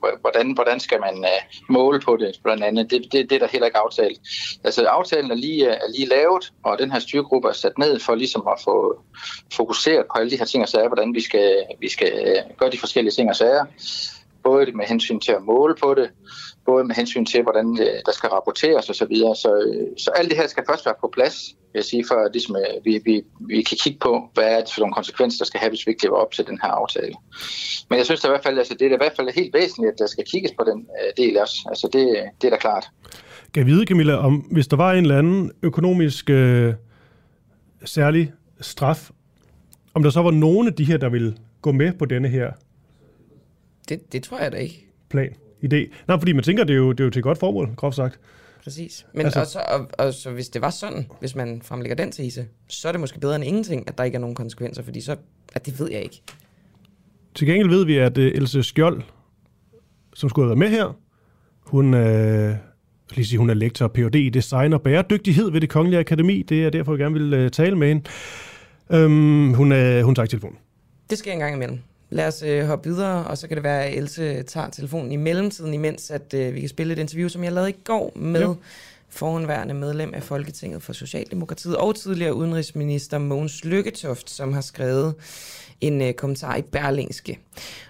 øh, 0.03 0.19
hvordan, 0.21 0.51
hvordan 0.51 0.79
skal 0.79 0.99
man 0.99 1.25
øh, 1.25 1.41
måle 1.69 1.99
på 1.99 2.17
det, 2.17 2.39
blandt 2.43 2.63
andet. 2.63 2.91
Det, 2.91 3.01
det, 3.11 3.29
det 3.29 3.35
er 3.35 3.39
der 3.39 3.47
heller 3.47 3.65
ikke 3.65 3.77
aftalt. 3.77 4.19
Altså, 4.63 4.85
aftalen 4.85 5.31
er 5.31 5.35
lige, 5.35 5.65
øh, 5.65 5.73
er 5.73 5.91
lige 5.95 6.07
lavet, 6.07 6.53
og 6.63 6.79
den 6.79 6.91
her 6.91 6.99
styregruppe 6.99 7.49
er 7.49 7.53
sat 7.53 7.77
ned 7.77 7.99
for 7.99 8.15
ligesom 8.15 8.47
at 8.47 8.61
få 8.63 9.01
fokuseret 9.53 10.05
på 10.05 10.19
alle 10.19 10.31
de 10.31 10.37
her 10.37 10.45
ting 10.45 10.63
og 10.63 10.69
sager, 10.69 10.87
hvordan 10.87 11.13
vi 11.13 11.21
skal, 11.21 11.65
vi 11.79 11.89
skal 11.89 12.43
gøre 12.57 12.71
de 12.71 12.79
forskellige 12.79 13.13
ting 13.13 13.29
og 13.29 13.35
sager. 13.35 13.65
Både 14.43 14.71
med 14.71 14.85
hensyn 14.85 15.19
til 15.19 15.31
at 15.31 15.41
måle 15.41 15.75
på 15.75 15.93
det, 15.93 16.09
både 16.65 16.83
med 16.83 16.95
hensyn 16.95 17.25
til, 17.25 17.43
hvordan 17.43 17.75
der 18.05 18.11
skal 18.11 18.29
rapporteres 18.29 18.89
osv. 18.89 18.93
Så, 18.93 19.05
videre. 19.05 19.35
så, 19.35 19.51
så 19.97 20.11
alt 20.11 20.29
det 20.29 20.37
her 20.37 20.47
skal 20.47 20.63
først 20.69 20.85
være 20.85 20.95
på 21.01 21.09
plads, 21.13 21.55
jeg 21.73 21.84
sige, 21.84 22.06
for 22.07 22.30
ligesom, 22.34 22.56
vi, 22.84 23.02
vi, 23.06 23.23
vi 23.39 23.61
kan 23.61 23.77
kigge 23.84 23.99
på, 23.99 24.30
hvad 24.34 24.44
er 24.44 24.60
det 24.60 24.73
for 24.73 24.81
nogle 24.81 24.94
konsekvenser, 24.94 25.38
der 25.38 25.45
skal 25.45 25.60
have, 25.60 25.69
hvis 25.69 25.88
vi 25.88 25.91
ikke 25.91 26.03
lever 26.03 26.18
op 26.18 26.31
til 26.31 26.48
den 26.48 26.60
her 26.64 26.69
aftale. 26.69 27.14
Men 27.89 27.98
jeg 27.98 28.06
synes 28.06 28.22
da 28.22 28.27
i 28.27 28.31
hvert 28.31 28.44
fald, 28.44 28.57
altså, 28.57 28.73
det 28.73 28.88
er 28.88 28.94
i 28.94 28.98
hvert 28.98 29.15
fald 29.15 29.30
helt 29.35 29.53
væsentligt, 29.53 29.94
at 29.94 29.99
der 29.99 30.07
skal 30.07 30.23
kigges 30.31 30.52
på 30.60 30.64
den 30.69 30.80
uh, 30.80 31.23
del 31.23 31.38
også. 31.38 31.56
Altså, 31.69 31.89
det, 31.94 32.06
det 32.41 32.48
er 32.48 32.52
da 32.52 32.57
klart. 32.57 32.88
Kan 33.53 33.61
jeg 33.61 33.65
vide, 33.65 33.85
Camilla, 33.85 34.15
om 34.15 34.35
hvis 34.35 34.68
der 34.68 34.77
var 34.77 34.94
en 34.94 35.03
eller 35.03 35.18
anden 35.18 35.52
økonomisk 35.64 36.30
øh, 36.30 36.73
særlig 37.85 38.31
straf, 38.61 39.10
om 39.94 40.03
der 40.03 40.10
så 40.10 40.22
var 40.22 40.31
nogen 40.31 40.68
af 40.68 40.73
de 40.73 40.85
her, 40.85 40.98
der 40.98 41.10
ville 41.10 41.38
gå 41.61 41.72
med 41.72 41.94
på 41.94 42.06
denne 42.06 42.27
her 42.27 42.52
det, 43.89 44.14
det 44.14 44.23
tror 44.23 44.39
jeg 44.39 44.52
da 44.52 44.57
ikke. 44.57 44.88
Plan, 45.10 45.35
idé. 45.64 45.77
Nej, 46.07 46.19
fordi 46.19 46.34
man 46.34 46.44
tænker, 46.44 46.64
det 46.64 46.73
er 46.73 46.77
jo, 46.77 46.91
det 46.91 46.99
er 46.99 47.03
jo 47.03 47.10
til 47.10 47.19
et 47.19 47.23
godt 47.23 47.38
formål, 47.38 47.76
groft 47.76 47.95
sagt. 47.95 48.19
Præcis. 48.68 49.06
Men 49.14 49.26
altså, 49.26 49.39
også, 49.39 49.60
og, 49.60 49.89
og, 49.98 50.14
så 50.14 50.31
hvis 50.31 50.49
det 50.49 50.61
var 50.61 50.69
sådan, 50.69 51.06
hvis 51.19 51.35
man 51.35 51.61
fremlægger 51.61 51.95
den 51.95 52.11
tese, 52.11 52.45
så 52.68 52.88
er 52.88 52.91
det 52.91 53.02
måske 53.02 53.19
bedre 53.19 53.35
end 53.35 53.44
ingenting, 53.44 53.88
at 53.88 53.98
der 53.98 54.03
ikke 54.03 54.15
er 54.15 54.19
nogen 54.19 54.35
konsekvenser, 54.35 54.84
fordi 54.84 55.02
så, 55.02 55.15
at 55.53 55.65
det 55.65 55.80
ved 55.80 55.91
jeg 55.91 56.02
ikke. 56.02 56.22
Til 57.35 57.48
gengæld 57.48 57.69
ved 57.69 57.85
vi, 57.85 57.98
at 57.98 58.18
uh, 58.18 58.23
Else 58.23 58.64
Skjold, 58.64 59.02
som 60.14 60.30
skulle 60.30 60.45
have 60.45 60.60
været 60.60 60.72
med 60.72 60.77
her, 60.77 60.98
hun, 61.60 61.94
uh, 61.94 62.56
lige 63.15 63.26
sige, 63.26 63.39
hun 63.39 63.49
er 63.49 63.53
lektor 63.53 63.88
Ph.D. 63.88 64.15
i 64.15 64.30
design 64.30 64.73
og 64.73 64.81
bæredygtighed 64.81 65.52
ved 65.52 65.61
det 65.61 65.69
Kongelige 65.69 65.99
Akademi. 65.99 66.41
Det 66.41 66.65
er 66.65 66.69
derfor, 66.69 66.91
jeg 66.91 66.99
gerne 66.99 67.19
vil 67.19 67.45
uh, 67.45 67.52
tale 67.52 67.76
med 67.76 67.88
hende. 67.88 68.10
Um, 69.06 69.53
hun, 69.53 69.72
uh, 69.72 69.99
hun 69.99 70.15
tager 70.15 70.26
telefonen. 70.26 70.57
Det 71.10 71.18
sker 71.18 71.34
en 71.34 71.39
gang 71.39 71.56
imellem. 71.56 71.80
Lad 72.09 72.27
os 72.27 72.41
øh, 72.41 72.65
hoppe 72.65 72.89
videre, 72.89 73.27
og 73.27 73.38
så 73.38 73.47
kan 73.47 73.57
det 73.57 73.63
være, 73.63 73.85
at 73.85 73.97
Else 73.97 74.43
tager 74.43 74.69
telefonen 74.69 75.11
i 75.11 75.15
mellemtiden, 75.15 75.73
imens 75.73 76.11
at 76.11 76.34
øh, 76.34 76.53
vi 76.53 76.59
kan 76.59 76.69
spille 76.69 76.93
et 76.93 76.99
interview, 76.99 77.27
som 77.27 77.43
jeg 77.43 77.51
lavede 77.51 77.69
i 77.69 77.75
går 77.84 78.11
med 78.15 78.41
ja. 78.41 78.53
forhåndværende 79.09 79.73
medlem 79.73 80.13
af 80.13 80.23
Folketinget 80.23 80.84
for 80.84 80.93
Socialdemokratiet 80.93 81.77
og 81.77 81.95
tidligere 81.95 82.34
udenrigsminister 82.34 83.17
Mogens 83.17 83.65
Lykketoft, 83.65 84.29
som 84.29 84.53
har 84.53 84.61
skrevet 84.61 85.15
en 85.81 86.01
øh, 86.01 86.13
kommentar 86.13 86.55
i 86.55 86.61
Berlingske. 86.61 87.39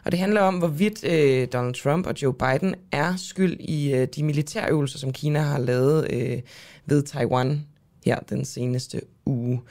Og 0.05 0.11
det 0.11 0.19
handler 0.19 0.41
om, 0.41 0.57
hvorvidt 0.57 1.03
øh, 1.03 1.47
Donald 1.53 1.75
Trump 1.75 2.07
og 2.07 2.13
Joe 2.21 2.33
Biden 2.33 2.75
er 2.91 3.15
skyld 3.15 3.59
i 3.59 3.93
øh, 3.93 4.07
de 4.15 4.23
militærøvelser, 4.23 4.99
som 4.99 5.13
Kina 5.13 5.39
har 5.39 5.59
lavet 5.59 6.07
øh, 6.13 6.39
ved 6.85 7.03
Taiwan 7.03 7.65
her 8.05 8.19
den 8.19 8.45
seneste 8.45 9.01
uge. 9.25 9.61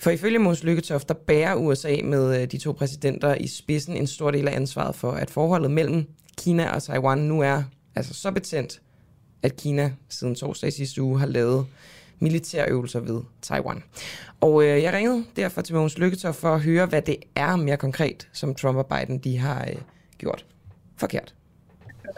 For 0.00 0.10
ifølge 0.10 0.38
Måns 0.38 0.64
Lykketoft, 0.64 1.08
der 1.08 1.14
bærer 1.14 1.54
USA 1.54 1.96
med 2.04 2.42
øh, 2.42 2.50
de 2.50 2.58
to 2.58 2.72
præsidenter 2.72 3.34
i 3.34 3.46
spidsen 3.46 3.96
en 3.96 4.06
stor 4.06 4.30
del 4.30 4.48
af 4.48 4.56
ansvaret 4.56 4.94
for, 4.94 5.12
at 5.12 5.30
forholdet 5.30 5.70
mellem 5.70 6.06
Kina 6.38 6.70
og 6.74 6.82
Taiwan 6.82 7.18
nu 7.18 7.40
er 7.42 7.62
altså 7.94 8.14
så 8.14 8.30
betændt, 8.30 8.80
at 9.42 9.56
Kina 9.56 9.92
siden 10.08 10.34
torsdag 10.34 10.72
sidste 10.72 11.02
uge 11.02 11.18
har 11.18 11.26
lavet 11.26 11.66
militærøvelser 12.18 13.00
ved 13.00 13.20
Taiwan. 13.42 13.82
Og 14.40 14.62
øh, 14.62 14.82
jeg 14.82 14.92
ringede 14.92 15.24
derfor 15.36 15.60
til 15.60 15.74
Måns 15.74 15.98
Lykketoft 15.98 16.38
for 16.38 16.54
at 16.54 16.60
høre, 16.60 16.86
hvad 16.86 17.02
det 17.02 17.16
er 17.34 17.56
mere 17.56 17.76
konkret, 17.76 18.28
som 18.32 18.54
Trump 18.54 18.78
og 18.78 18.86
Biden 18.86 19.18
de 19.18 19.38
har 19.38 19.66
øh, 19.70 19.76
gjort 20.18 20.46
forkert. 20.96 21.34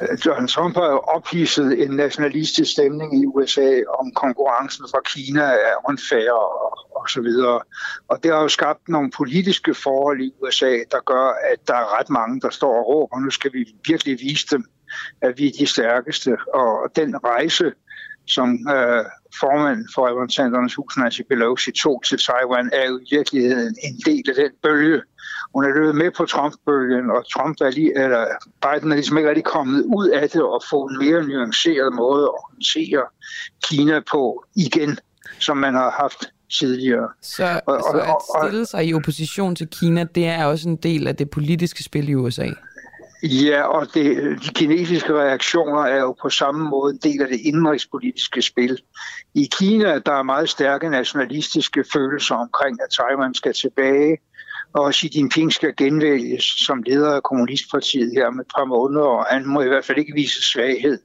Øh, 0.01 0.19
Donald 0.25 0.49
Trump 0.49 0.75
har 0.77 0.87
jo 0.87 0.99
ophidset 0.99 1.83
en 1.83 1.91
nationalistisk 1.91 2.73
stemning 2.73 3.23
i 3.23 3.27
USA 3.27 3.81
om 3.99 4.13
konkurrencen 4.13 4.85
fra 4.91 5.01
Kina 5.05 5.43
er 5.43 5.89
unfair 5.89 6.33
og, 6.33 6.79
og 6.97 7.11
så 7.11 7.21
videre. 7.21 7.61
Og 8.09 8.23
det 8.23 8.31
har 8.31 8.41
jo 8.43 8.49
skabt 8.49 8.89
nogle 8.89 9.11
politiske 9.11 9.75
forhold 9.75 10.21
i 10.21 10.33
USA, 10.43 10.73
der 10.91 11.01
gør, 11.05 11.27
at 11.53 11.69
der 11.69 11.75
er 11.75 11.99
ret 11.99 12.11
mange, 12.11 12.41
der 12.41 12.51
står 12.51 12.79
og 12.79 12.87
råber, 12.87 13.21
nu 13.21 13.31
skal 13.31 13.53
vi 13.53 13.75
virkelig 13.87 14.19
vise 14.21 14.47
dem, 14.51 14.65
at 15.23 15.39
vi 15.39 15.47
er 15.49 15.53
de 15.59 15.67
stærkeste. 15.67 16.37
Og 16.55 16.91
den 16.97 17.25
rejse, 17.25 17.73
som 18.27 18.49
øh, 18.77 19.05
formand 19.41 19.87
for 19.95 20.09
repræsentanternes 20.09 20.75
hus, 20.75 20.97
Nancy 20.97 21.21
Pelosi, 21.29 21.71
tog 21.73 22.03
til 22.09 22.19
Taiwan, 22.19 22.71
er 22.73 22.89
jo 22.89 22.99
i 22.99 23.07
virkeligheden 23.17 23.77
en 23.83 23.97
del 24.07 24.25
af 24.31 24.35
den 24.35 24.53
bølge. 24.63 25.03
Hun 25.55 25.65
er 25.65 25.69
løbet 25.69 25.95
med 25.95 26.11
på 26.11 26.25
Trump-bølgen, 26.25 27.11
og 27.11 27.33
Trump 27.33 27.57
er 27.61 27.71
lige, 27.71 28.03
eller 28.05 28.27
Biden 28.63 28.91
er 28.93 28.95
ligesom 28.95 29.17
ikke 29.19 29.29
rigtig 29.29 29.45
kommet 29.45 29.85
ud 29.97 30.09
af 30.09 30.31
det 30.31 30.43
og 30.43 30.63
få 30.71 30.87
en 30.87 30.99
mere 30.99 31.23
nuanceret 31.23 31.93
måde 31.95 32.23
at 32.23 32.41
håndtere 32.51 33.03
Kina 33.65 34.01
på 34.13 34.45
igen, 34.57 34.99
som 35.39 35.57
man 35.57 35.75
har 35.75 35.91
haft 35.91 36.33
tidligere. 36.53 37.09
Så, 37.23 37.61
og, 37.67 37.75
og, 37.75 37.83
så 37.93 37.99
at 37.99 38.49
stille 38.49 38.67
sig 38.67 38.87
i 38.87 38.95
opposition 38.95 39.57
til 39.57 39.69
Kina, 39.69 40.05
det 40.05 40.27
er 40.27 40.45
også 40.45 40.69
en 40.69 40.77
del 40.77 41.07
af 41.07 41.17
det 41.17 41.31
politiske 41.31 41.83
spil 41.83 42.09
i 42.09 42.15
USA? 42.15 42.49
Ja, 43.23 43.63
og 43.63 43.87
det, 43.95 44.39
de 44.45 44.49
kinesiske 44.55 45.15
reaktioner 45.15 45.81
er 45.81 46.01
jo 46.01 46.17
på 46.23 46.31
samme 46.31 46.71
måde 46.71 46.93
en 46.95 47.01
del 47.03 47.23
af 47.23 47.29
det 47.29 47.41
indrigspolitiske 47.41 48.43
spil. 48.43 48.79
I 49.35 49.49
Kina 49.59 49.99
der 49.99 50.13
er 50.13 50.23
meget 50.23 50.49
stærke 50.49 50.89
nationalistiske 50.89 51.85
følelser 51.93 52.35
omkring, 52.35 52.79
at 52.83 52.91
Taiwan 52.91 53.35
skal 53.35 53.53
tilbage, 53.53 54.19
og 54.75 54.95
Xi 54.95 55.11
Jinping 55.15 55.53
skal 55.53 55.77
genvælges 55.77 56.45
som 56.45 56.83
leder 56.83 57.11
af 57.11 57.23
Kommunistpartiet 57.23 58.13
her 58.17 58.31
med 58.31 58.45
et 58.45 58.51
par 58.57 58.65
måneder, 58.65 59.05
og 59.05 59.25
han 59.25 59.47
må 59.47 59.61
i 59.61 59.69
hvert 59.69 59.85
fald 59.85 59.99
ikke 59.99 60.15
vise 60.15 60.53
svaghed. 60.53 60.99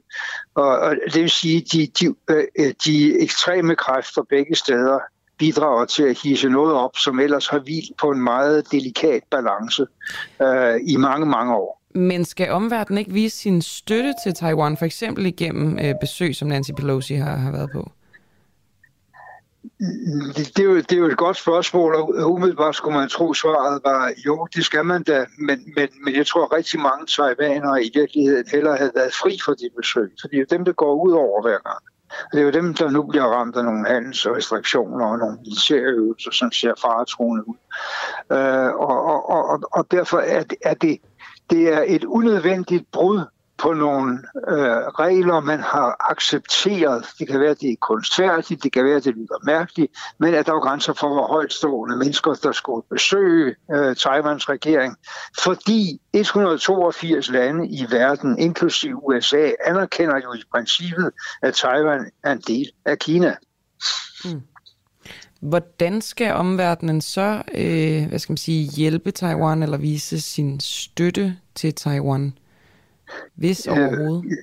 Og, 0.54 0.78
og 0.78 0.96
det 1.12 1.22
vil 1.22 1.30
sige, 1.30 1.56
at 1.56 1.72
de, 1.72 1.86
de, 1.86 2.14
øh, 2.30 2.44
øh, 2.58 2.74
de 2.84 3.20
ekstreme 3.20 3.76
kræfter 3.76 4.22
begge 4.22 4.54
steder 4.54 4.98
bidrager 5.38 5.84
til 5.84 6.02
at 6.02 6.18
hisse 6.22 6.48
noget 6.48 6.74
op, 6.74 6.96
som 6.96 7.20
ellers 7.20 7.48
har 7.48 7.58
hvilt 7.58 7.96
på 8.00 8.10
en 8.10 8.22
meget 8.22 8.72
delikat 8.72 9.22
balance 9.30 9.86
øh, 10.42 10.80
i 10.86 10.96
mange, 10.96 11.26
mange 11.26 11.54
år. 11.54 11.82
Men 11.94 12.24
skal 12.24 12.50
omverdenen 12.50 12.98
ikke 12.98 13.12
vise 13.12 13.36
sin 13.36 13.62
støtte 13.62 14.14
til 14.24 14.34
Taiwan, 14.34 14.76
for 14.76 14.84
eksempel 14.84 15.26
igennem 15.26 15.78
øh, 15.78 15.94
besøg, 16.00 16.36
som 16.36 16.48
Nancy 16.48 16.70
Pelosi 16.76 17.14
har, 17.14 17.36
har 17.36 17.52
været 17.52 17.70
på? 17.72 17.90
Det, 20.36 20.56
det, 20.56 20.58
er 20.58 20.64
jo, 20.64 20.76
det 20.76 20.92
er 20.92 20.96
jo 20.96 21.06
et 21.06 21.16
godt 21.16 21.36
spørgsmål, 21.36 21.94
og 21.94 22.32
umiddelbart 22.32 22.76
skulle 22.76 22.98
man 22.98 23.08
tro, 23.08 23.34
svaret 23.34 23.80
var, 23.84 24.12
jo, 24.26 24.46
det 24.54 24.64
skal 24.64 24.84
man 24.84 25.02
da, 25.02 25.26
men, 25.38 25.72
men, 25.76 25.88
men 26.04 26.14
jeg 26.14 26.26
tror, 26.26 26.44
at 26.44 26.52
rigtig 26.52 26.80
mange 26.80 27.06
taiwanere 27.06 27.84
i 27.84 27.90
virkeligheden 27.94 28.44
hellere 28.52 28.76
havde 28.76 28.92
været 28.94 29.14
fri 29.14 29.38
for 29.44 29.52
de 29.52 29.70
besøg, 29.76 30.10
for 30.20 30.28
det 30.28 30.36
er 30.36 30.40
jo 30.40 30.46
dem, 30.50 30.64
der 30.64 30.72
går 30.72 31.04
ud 31.04 31.12
over 31.12 31.42
hver 31.42 31.58
gang. 31.58 31.82
Det 32.32 32.40
er 32.40 32.44
jo 32.44 32.50
dem, 32.50 32.74
der 32.74 32.90
nu 32.90 33.02
bliver 33.02 33.24
ramt 33.24 33.56
af 33.56 33.64
nogle 33.64 33.86
handelsrestriktioner 33.86 35.06
og 35.06 35.18
nogle 35.18 35.38
militærøvelser, 35.44 36.30
som 36.30 36.52
ser 36.52 36.74
faretruende 36.80 37.48
ud. 37.48 37.56
Øh, 38.32 38.74
og, 38.74 39.04
og, 39.04 39.30
og, 39.30 39.60
og 39.72 39.86
derfor 39.90 40.18
er 40.18 40.42
det, 40.42 40.58
er 40.64 40.74
det 40.74 40.98
det 41.50 41.72
er 41.74 41.84
et 41.86 42.04
unødvendigt 42.04 42.90
brud 42.92 43.20
på 43.58 43.72
nogle 43.72 44.18
øh, 44.48 44.82
regler, 45.02 45.40
man 45.40 45.60
har 45.60 46.10
accepteret. 46.10 47.06
Det 47.18 47.28
kan 47.28 47.40
være, 47.40 47.50
at 47.50 47.60
det 47.60 47.70
er 47.70 47.76
kunstfærdigt, 47.80 48.62
det 48.62 48.72
kan 48.72 48.84
være, 48.84 48.96
at 48.96 49.04
det 49.04 49.14
lyder 49.14 49.44
mærkeligt, 49.44 49.92
men 50.18 50.34
at 50.34 50.46
der 50.46 50.52
er 50.52 50.60
grænser 50.60 50.92
for, 50.92 51.08
hvor 51.08 51.26
højtstående 51.26 51.96
mennesker, 51.96 52.34
der 52.34 52.52
skulle 52.52 52.82
besøge 52.90 53.54
øh, 53.74 53.96
Taiwans 53.96 54.48
regering, 54.48 54.96
fordi 55.44 56.00
182 56.12 57.30
lande 57.30 57.68
i 57.68 57.86
verden, 57.90 58.38
inklusive 58.38 59.08
USA, 59.08 59.50
anerkender 59.64 60.16
jo 60.24 60.32
i 60.34 60.42
princippet, 60.52 61.10
at 61.42 61.54
Taiwan 61.54 62.10
er 62.24 62.32
en 62.32 62.42
del 62.46 62.70
af 62.84 62.98
Kina. 62.98 63.36
Mm. 64.24 64.42
Hvordan 65.40 66.00
skal 66.00 66.32
omverdenen 66.32 67.00
så 67.00 67.42
øh, 67.54 68.08
hvad 68.08 68.18
skal 68.18 68.32
man 68.32 68.36
sige, 68.36 68.70
hjælpe 68.70 69.10
Taiwan 69.10 69.62
eller 69.62 69.78
vise 69.78 70.20
sin 70.20 70.60
støtte 70.60 71.36
til 71.54 71.74
Taiwan, 71.74 72.38
hvis 73.36 73.66
overhovedet? 73.66 74.38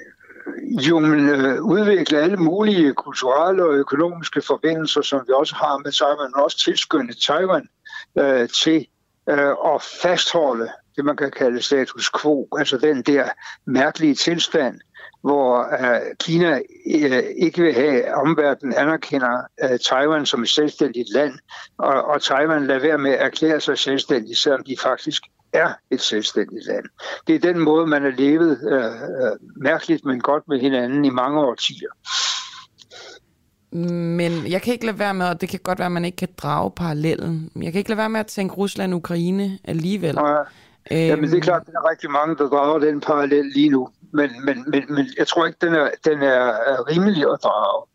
Jo, 0.88 1.00
men 1.00 1.30
øh, 1.30 1.62
udvikle 1.62 2.18
alle 2.18 2.38
mulige 2.38 2.94
kulturelle 2.94 3.64
og 3.64 3.74
økonomiske 3.74 4.42
forbindelser, 4.42 5.02
som 5.02 5.22
vi 5.28 5.34
også 5.34 5.56
har 5.56 5.78
med 5.78 5.92
Taiwan, 5.92 6.32
men 6.36 6.44
også 6.44 6.58
tilskynde 6.58 7.14
Taiwan 7.14 7.68
øh, 8.20 8.50
til 8.50 8.88
øh, 9.30 9.56
at 9.74 9.82
fastholde 10.02 10.70
det, 10.96 11.06
man 11.06 11.18
kan 11.18 11.32
kalde 11.32 11.62
status 11.62 12.12
quo, 12.22 12.48
altså 12.58 12.78
den 12.78 13.02
der 13.02 13.30
mærkelige 13.66 14.16
tilstand, 14.16 14.80
hvor 15.22 15.60
øh, 15.60 16.02
Kina 16.20 16.62
øh, 16.96 17.24
ikke 17.38 17.62
vil 17.62 17.74
have, 17.74 18.02
at 18.04 18.14
omverdenen 18.14 18.76
anerkender 18.78 19.42
øh, 19.64 19.80
Taiwan 19.80 20.26
som 20.26 20.42
et 20.42 20.50
selvstændigt 20.50 21.10
land, 21.14 21.34
og, 21.78 22.04
og 22.04 22.22
Taiwan 22.22 22.68
lader 22.68 22.80
være 22.80 22.98
med 22.98 23.12
at 23.12 23.26
erklære 23.26 23.62
sig 23.62 23.78
selvstændigt, 23.78 24.38
selvom 24.38 24.64
de 24.64 24.76
faktisk 24.82 25.24
er 25.56 25.74
et 25.92 26.02
selvstændigt 26.02 26.66
land. 26.68 26.86
Det 27.28 27.36
er 27.36 27.40
den 27.40 27.60
måde, 27.60 27.88
man 27.88 28.02
har 28.02 28.14
levet 28.18 28.60
øh, 28.72 28.86
øh, 28.86 29.32
mærkeligt, 29.56 30.06
men 30.06 30.22
godt 30.22 30.44
med 30.48 30.60
hinanden 30.60 31.06
i 31.06 31.10
mange 31.10 31.40
årtier. 31.40 31.90
Men 34.18 34.32
jeg 34.48 34.62
kan 34.62 34.74
ikke 34.74 34.86
lade 34.86 35.00
være 35.00 35.14
med, 35.14 35.28
og 35.28 35.42
det 35.42 35.50
kan 35.50 35.60
godt 35.64 35.80
være, 35.80 35.86
at 35.86 35.92
man 35.92 36.06
ikke 36.06 36.16
kan 36.16 36.30
drage 36.38 36.72
parallellen, 36.72 37.52
jeg 37.56 37.72
kan 37.72 37.80
ikke 37.80 37.90
lade 37.90 37.98
være 37.98 38.10
med 38.10 38.20
at 38.20 38.28
tænke 38.28 38.56
Rusland-Ukraine 38.56 39.60
alligevel. 39.64 40.16
Ja. 40.16 40.44
Jamen 40.92 41.30
det 41.30 41.38
er 41.38 41.42
klart, 41.42 41.62
at 41.62 41.74
der 41.74 41.80
er 41.80 41.90
rigtig 41.90 42.12
mange, 42.12 42.36
der 42.36 42.50
drager 42.50 42.80
den 42.80 43.02
parallel 43.02 43.46
lige 43.46 43.70
nu. 43.70 43.90
Men, 44.14 44.30
men, 44.46 44.64
men, 44.68 44.84
men 44.90 45.06
jeg 45.18 45.28
tror 45.28 45.46
ikke, 45.46 45.58
den 45.62 45.74
er, 45.74 45.90
den 46.06 46.22
er 46.22 46.90
rimelig 46.90 47.24
at 47.34 47.40
drage. 47.44 47.86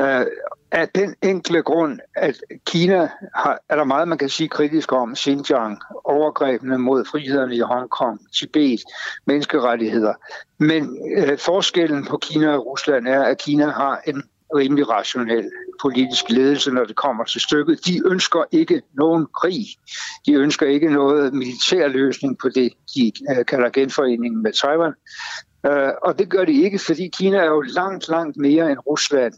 Øh, 0.00 0.26
af 0.72 0.88
den 0.88 1.14
enkle 1.22 1.62
grund, 1.62 2.00
at 2.16 2.40
Kina 2.66 3.08
har, 3.34 3.58
er 3.68 3.76
der 3.76 3.84
meget, 3.84 4.08
man 4.08 4.18
kan 4.18 4.28
sige 4.28 4.48
kritisk 4.48 4.92
om 4.92 5.16
Xinjiang, 5.16 5.80
overgrebene 6.04 6.78
mod 6.78 7.04
frihederne 7.04 7.56
i 7.56 7.60
Hongkong, 7.60 8.20
Tibet, 8.32 8.80
menneskerettigheder. 9.26 10.14
Men 10.58 10.98
øh, 11.16 11.38
forskellen 11.38 12.04
på 12.04 12.16
Kina 12.16 12.56
og 12.56 12.66
Rusland 12.66 13.08
er, 13.08 13.22
at 13.22 13.38
Kina 13.38 13.70
har 13.70 14.00
en 14.06 14.22
rimelig 14.54 14.88
rationel 14.88 15.50
politisk 15.82 16.30
ledelse, 16.30 16.70
når 16.70 16.84
det 16.84 16.96
kommer 16.96 17.24
til 17.24 17.40
stykket. 17.40 17.86
De 17.86 18.02
ønsker 18.06 18.44
ikke 18.50 18.82
nogen 18.94 19.26
krig. 19.40 19.66
De 20.26 20.32
ønsker 20.32 20.66
ikke 20.66 20.90
noget 20.90 21.34
militær 21.34 21.88
løsning 21.88 22.38
på 22.38 22.48
det, 22.48 22.72
de 22.94 23.12
øh, 23.30 23.44
kalder 23.44 23.70
genforeningen 23.70 24.42
med 24.42 24.52
Taiwan. 24.52 24.92
Øh, 25.66 25.92
og 26.02 26.18
det 26.18 26.28
gør 26.28 26.44
de 26.44 26.62
ikke, 26.62 26.78
fordi 26.78 27.08
Kina 27.08 27.38
er 27.38 27.44
jo 27.44 27.60
langt, 27.60 28.08
langt 28.08 28.36
mere 28.36 28.70
end 28.70 28.78
Rusland 28.86 29.34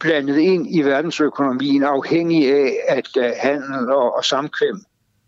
blandet 0.00 0.36
ind 0.36 0.74
i 0.76 0.82
verdensøkonomien, 0.82 1.82
afhængig 1.82 2.52
af, 2.52 2.76
at 2.88 3.08
uh, 3.16 3.24
handel 3.36 3.90
og, 3.90 4.16
og 4.16 4.24
samkvem 4.24 4.80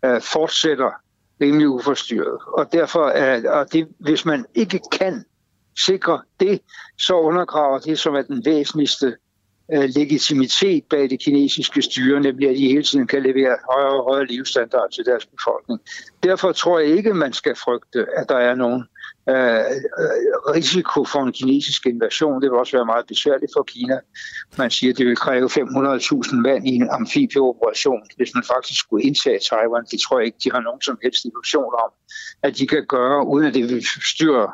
øh, 0.05 0.21
fortsætter 0.21 0.91
rimelig 1.41 1.69
uforstyrret. 1.69 2.39
Og 2.47 2.73
derfor 2.73 3.07
er 3.07 3.51
og 3.51 3.73
det, 3.73 3.87
hvis 3.99 4.25
man 4.25 4.45
ikke 4.55 4.79
kan 4.91 5.25
sikre 5.77 6.21
det, 6.39 6.61
så 6.97 7.13
undergraver 7.13 7.79
det, 7.79 7.99
som 7.99 8.15
er 8.15 8.21
den 8.21 8.45
væsentligste 8.45 9.15
øh, 9.73 9.89
legitimitet 9.95 10.83
bag 10.89 11.09
det 11.09 11.19
kinesiske 11.19 11.81
styre, 11.81 12.19
nemlig 12.19 12.49
at 12.49 12.55
de 12.55 12.67
hele 12.67 12.83
tiden 12.83 13.07
kan 13.07 13.23
levere 13.23 13.57
højere 13.71 13.99
og 13.99 14.03
højere 14.03 14.25
livsstandard 14.25 14.91
til 14.91 15.05
deres 15.05 15.25
befolkning. 15.25 15.81
Derfor 16.23 16.51
tror 16.51 16.79
jeg 16.79 16.89
ikke, 16.89 17.13
man 17.13 17.33
skal 17.33 17.55
frygte, 17.55 18.05
at 18.17 18.29
der 18.29 18.37
er 18.37 18.55
nogen 18.55 18.81
øh, 18.81 18.98
Øh, 19.29 19.35
øh, 20.01 20.55
risiko 20.55 21.05
for 21.05 21.19
en 21.19 21.31
kinesisk 21.31 21.85
invasion. 21.85 22.41
Det 22.41 22.51
vil 22.51 22.59
også 22.59 22.77
være 22.77 22.85
meget 22.85 23.05
besværligt 23.07 23.51
for 23.55 23.63
Kina. 23.63 23.99
Man 24.57 24.71
siger, 24.71 24.93
at 24.93 24.97
det 24.97 25.05
vil 25.05 25.15
kræve 25.15 25.49
500.000 25.49 26.35
mand 26.35 26.67
i 26.67 26.75
en 26.75 26.89
amfibieoperation, 26.89 28.01
hvis 28.17 28.31
man 28.35 28.43
faktisk 28.43 28.79
skulle 28.79 29.03
indtage 29.03 29.39
Taiwan. 29.49 29.85
Det 29.91 29.99
tror 29.99 30.19
jeg 30.19 30.25
ikke, 30.25 30.37
de 30.43 30.51
har 30.51 30.61
nogen 30.61 30.81
som 30.81 30.97
helst 31.03 31.25
illusion 31.25 31.73
om, 31.85 31.91
at 32.43 32.57
de 32.57 32.67
kan 32.67 32.85
gøre, 32.87 33.27
uden 33.27 33.47
at 33.47 33.53
det 33.53 33.69
vil 33.69 33.83
styre 34.13 34.51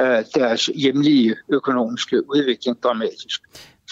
øh, 0.00 0.24
deres 0.34 0.66
hjemlige 0.66 1.36
økonomiske 1.48 2.30
udvikling 2.30 2.82
dramatisk. 2.82 3.40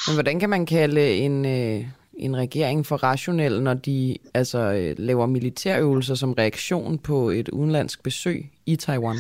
Men 0.07 0.17
hvordan 0.17 0.41
kan 0.41 0.51
man 0.51 0.67
kalde 0.67 1.15
en, 1.15 1.45
øh, 1.47 1.87
en 2.15 2.37
regering 2.37 2.87
for 2.87 2.97
rationel, 2.97 3.63
når 3.63 3.75
de 3.75 4.17
altså, 4.35 4.59
øh, 4.59 4.95
laver 4.99 5.27
militærøvelser 5.27 6.15
som 6.15 6.33
reaktion 6.33 6.99
på 6.99 7.31
et 7.31 7.49
udenlandsk 7.49 8.03
besøg 8.03 8.51
i 8.67 8.77
Taiwan? 8.77 9.17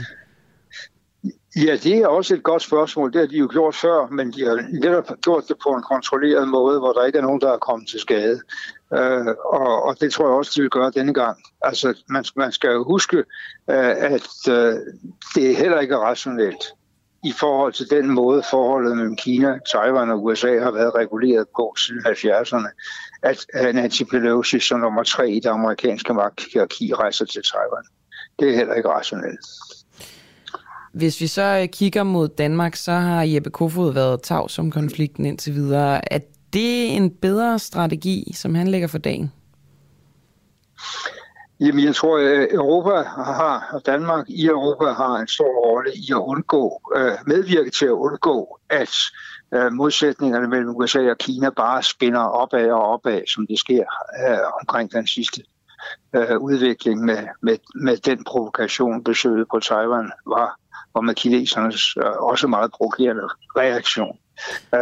Ja, 1.56 1.76
det 1.76 1.98
er 1.98 2.06
også 2.06 2.34
et 2.34 2.42
godt 2.42 2.62
spørgsmål. 2.62 3.12
Det 3.12 3.20
har 3.20 3.26
de 3.26 3.36
jo 3.36 3.48
gjort 3.52 3.74
før, 3.74 4.06
men 4.10 4.32
de 4.32 4.44
har 4.44 4.68
netop 4.72 5.10
gjort 5.22 5.48
det 5.48 5.56
på 5.62 5.68
en 5.68 5.82
kontrolleret 5.82 6.48
måde, 6.48 6.78
hvor 6.78 6.92
der 6.92 7.04
ikke 7.04 7.18
er 7.18 7.22
nogen, 7.22 7.40
der 7.40 7.52
er 7.52 7.58
kommet 7.58 7.88
til 7.88 8.00
skade. 8.00 8.40
Øh, 8.92 9.26
og, 9.44 9.82
og 9.82 10.00
det 10.00 10.12
tror 10.12 10.26
jeg 10.26 10.34
også, 10.34 10.52
de 10.56 10.60
vil 10.60 10.70
gøre 10.70 10.90
denne 10.90 11.14
gang. 11.14 11.38
Altså, 11.62 11.94
man, 12.08 12.24
man 12.36 12.52
skal 12.52 12.70
jo 12.70 12.84
huske, 12.84 13.16
øh, 13.16 13.94
at 14.16 14.28
øh, 14.48 14.74
det 15.34 15.56
heller 15.56 15.80
ikke 15.80 15.94
er 15.94 15.98
rationelt 15.98 16.64
i 17.24 17.32
forhold 17.32 17.72
til 17.72 17.90
den 17.90 18.10
måde, 18.10 18.42
forholdet 18.50 18.96
mellem 18.96 19.16
Kina, 19.16 19.58
Taiwan 19.72 20.10
og 20.10 20.24
USA 20.24 20.58
har 20.58 20.70
været 20.70 20.94
reguleret 20.94 21.46
på 21.56 21.74
siden 21.78 22.00
70'erne, 22.06 22.68
at 23.22 23.46
Nancy 23.74 24.02
Pelosi 24.02 24.60
som 24.60 24.80
nummer 24.80 25.02
tre 25.02 25.30
i 25.30 25.40
det 25.40 25.48
amerikanske 25.48 26.14
magthierarki 26.14 26.94
rejser 26.94 27.24
til 27.24 27.42
Taiwan. 27.42 27.84
Det 28.38 28.50
er 28.50 28.56
heller 28.56 28.74
ikke 28.74 28.88
rationelt. 28.88 29.46
Hvis 30.92 31.20
vi 31.20 31.26
så 31.26 31.42
øh, 31.62 31.68
kigger 31.68 32.02
mod 32.02 32.28
Danmark, 32.28 32.76
så 32.76 32.92
har 32.92 33.22
Jeppe 33.22 33.50
Kofod 33.50 33.92
været 33.92 34.22
tavs 34.22 34.58
om 34.58 34.70
konflikten 34.70 35.26
indtil 35.26 35.54
videre. 35.54 36.12
Er 36.12 36.18
det 36.52 36.96
en 36.96 37.10
bedre 37.10 37.58
strategi, 37.58 38.32
som 38.34 38.54
han 38.54 38.68
lægger 38.68 38.88
for 38.88 38.98
dagen? 38.98 39.32
Jamen, 41.60 41.84
jeg 41.84 41.94
tror, 41.94 42.18
at 42.18 42.52
Europa 42.52 43.02
har, 43.08 43.70
og 43.72 43.86
Danmark 43.86 44.24
i 44.28 44.46
Europa 44.46 44.84
har 44.84 45.16
en 45.16 45.28
stor 45.28 45.66
rolle 45.66 45.90
i 45.94 46.06
at 46.10 46.16
undgå, 46.16 46.80
øh, 46.96 47.12
medvirke 47.26 47.70
til 47.70 47.86
at 47.86 47.90
undgå, 47.90 48.58
at 48.70 48.94
modsætningerne 49.72 50.48
mellem 50.48 50.76
USA 50.76 51.10
og 51.10 51.18
Kina 51.18 51.50
bare 51.50 51.82
spinner 51.82 52.20
opad 52.20 52.70
og 52.70 52.82
opad, 52.82 53.20
som 53.26 53.46
det 53.46 53.58
sker 53.58 53.84
omkring 54.60 54.92
den 54.92 55.06
sidste 55.06 55.42
udvikling 56.40 57.04
med, 57.04 57.18
med, 57.42 57.56
med 57.74 57.96
den 57.96 58.24
provokation, 58.24 59.04
besøget 59.04 59.46
på 59.50 59.60
Taiwan 59.60 60.12
var 60.26 60.58
og 60.94 61.04
med 61.04 61.14
kinesernes 61.14 61.96
øh, 61.96 62.12
også 62.18 62.46
meget 62.46 62.70
provokerende 62.72 63.22
reaktion. 63.56 64.18
Øh, 64.74 64.80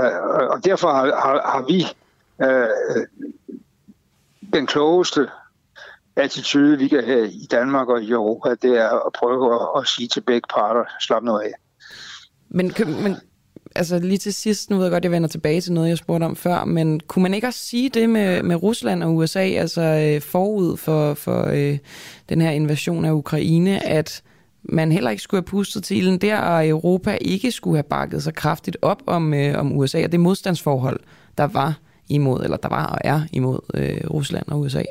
og 0.50 0.64
derfor 0.64 0.92
har, 0.92 1.04
har, 1.04 1.50
har 1.52 1.64
vi 1.66 1.86
øh, 2.42 3.06
den 4.52 4.66
klogeste 4.66 5.28
attitude, 6.16 6.78
vi 6.78 6.88
kan 6.88 7.04
have 7.04 7.30
i 7.30 7.46
Danmark 7.50 7.88
og 7.88 8.02
i 8.02 8.10
Europa, 8.10 8.54
det 8.62 8.78
er 8.78 9.06
at 9.06 9.12
prøve 9.12 9.54
at, 9.54 9.60
at 9.80 9.88
sige 9.88 10.08
til 10.08 10.20
begge 10.20 10.46
parter, 10.54 10.84
slap 11.00 11.22
nu 11.22 11.38
af. 11.38 11.52
Men, 12.48 12.72
men 13.02 13.16
altså 13.76 13.98
lige 13.98 14.18
til 14.18 14.34
sidst, 14.34 14.70
nu 14.70 14.76
ved 14.76 14.84
jeg 14.84 14.92
godt, 14.92 15.04
jeg 15.04 15.12
vender 15.12 15.28
tilbage 15.28 15.60
til 15.60 15.72
noget, 15.72 15.88
jeg 15.88 15.98
spurgte 15.98 16.24
om 16.24 16.36
før, 16.36 16.64
men 16.64 17.00
kunne 17.00 17.22
man 17.22 17.34
ikke 17.34 17.46
også 17.46 17.60
sige 17.60 17.88
det 17.88 18.10
med, 18.10 18.42
med 18.42 18.56
Rusland 18.56 19.02
og 19.02 19.16
USA, 19.16 19.40
altså 19.40 19.80
øh, 19.80 20.22
forud 20.22 20.76
for, 20.76 21.14
for 21.14 21.46
øh, 21.46 21.78
den 22.28 22.40
her 22.40 22.50
invasion 22.50 23.04
af 23.04 23.12
Ukraine, 23.12 23.86
at 23.86 24.22
man 24.62 24.92
heller 24.92 25.10
ikke 25.10 25.22
skulle 25.22 25.40
have 25.40 25.46
pustet 25.46 25.84
til 25.84 25.96
ilden 25.96 26.18
der, 26.18 26.38
og 26.38 26.68
Europa 26.68 27.18
ikke 27.20 27.52
skulle 27.52 27.76
have 27.76 27.82
bakket 27.90 28.22
så 28.22 28.32
kraftigt 28.32 28.76
op 28.82 29.02
om, 29.06 29.34
øh, 29.34 29.58
om 29.58 29.76
USA 29.76 30.04
og 30.04 30.12
det 30.12 30.20
modstandsforhold, 30.20 31.00
der 31.38 31.44
var 31.44 31.78
imod, 32.08 32.40
eller 32.44 32.56
der 32.56 32.68
var 32.68 32.86
og 32.86 32.98
er 33.04 33.20
imod 33.32 33.60
øh, 33.74 34.10
Rusland 34.10 34.48
og 34.48 34.60
USA? 34.60 34.82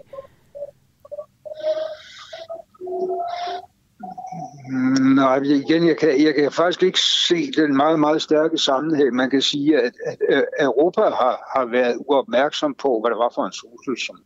Nej, 5.15 5.37
igen, 5.37 5.87
jeg 5.87 5.97
kan, 5.97 6.23
jeg 6.23 6.35
kan 6.35 6.51
faktisk 6.51 6.83
ikke 6.83 6.99
se 6.99 7.51
den 7.51 7.77
meget, 7.77 7.99
meget 7.99 8.21
stærke 8.21 8.57
sammenhæng. 8.57 9.15
Man 9.15 9.29
kan 9.29 9.41
sige, 9.41 9.77
at, 9.77 9.93
at 10.29 10.47
Europa 10.59 11.01
har, 11.01 11.35
har 11.55 11.65
været 11.65 11.97
uopmærksom 11.99 12.75
på, 12.81 12.99
hvad 13.01 13.11
det 13.11 13.17
var 13.17 13.31
for 13.35 13.45
en 13.45 13.51
trussel, 13.51 14.05
som, 14.05 14.19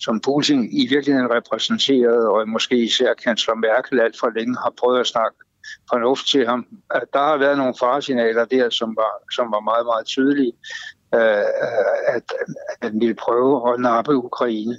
som 0.00 0.20
Putin 0.20 0.68
i 0.72 0.86
virkeligheden 0.86 1.30
repræsenterede, 1.30 2.28
og 2.30 2.48
måske 2.48 2.76
især 2.76 3.14
kansler 3.14 3.54
Merkel 3.54 4.00
alt 4.00 4.18
for 4.20 4.30
længe 4.36 4.56
har 4.56 4.72
prøvet 4.80 5.00
at 5.00 5.06
snakke 5.06 5.36
fornuft 5.90 6.28
til 6.28 6.46
ham. 6.46 6.66
At 6.90 7.04
der 7.12 7.18
har 7.18 7.36
været 7.36 7.58
nogle 7.58 7.74
faresignaler 7.78 8.44
der, 8.44 8.70
som 8.70 8.96
var, 8.96 9.12
som 9.36 9.46
var 9.52 9.60
meget, 9.60 9.86
meget 9.86 10.06
tydelige, 10.06 10.52
øh, 11.14 11.48
at, 12.14 12.26
at 12.68 12.78
han 12.82 13.00
ville 13.00 13.14
prøve 13.14 13.72
at 13.72 13.80
nappe 13.80 14.16
Ukraine 14.16 14.76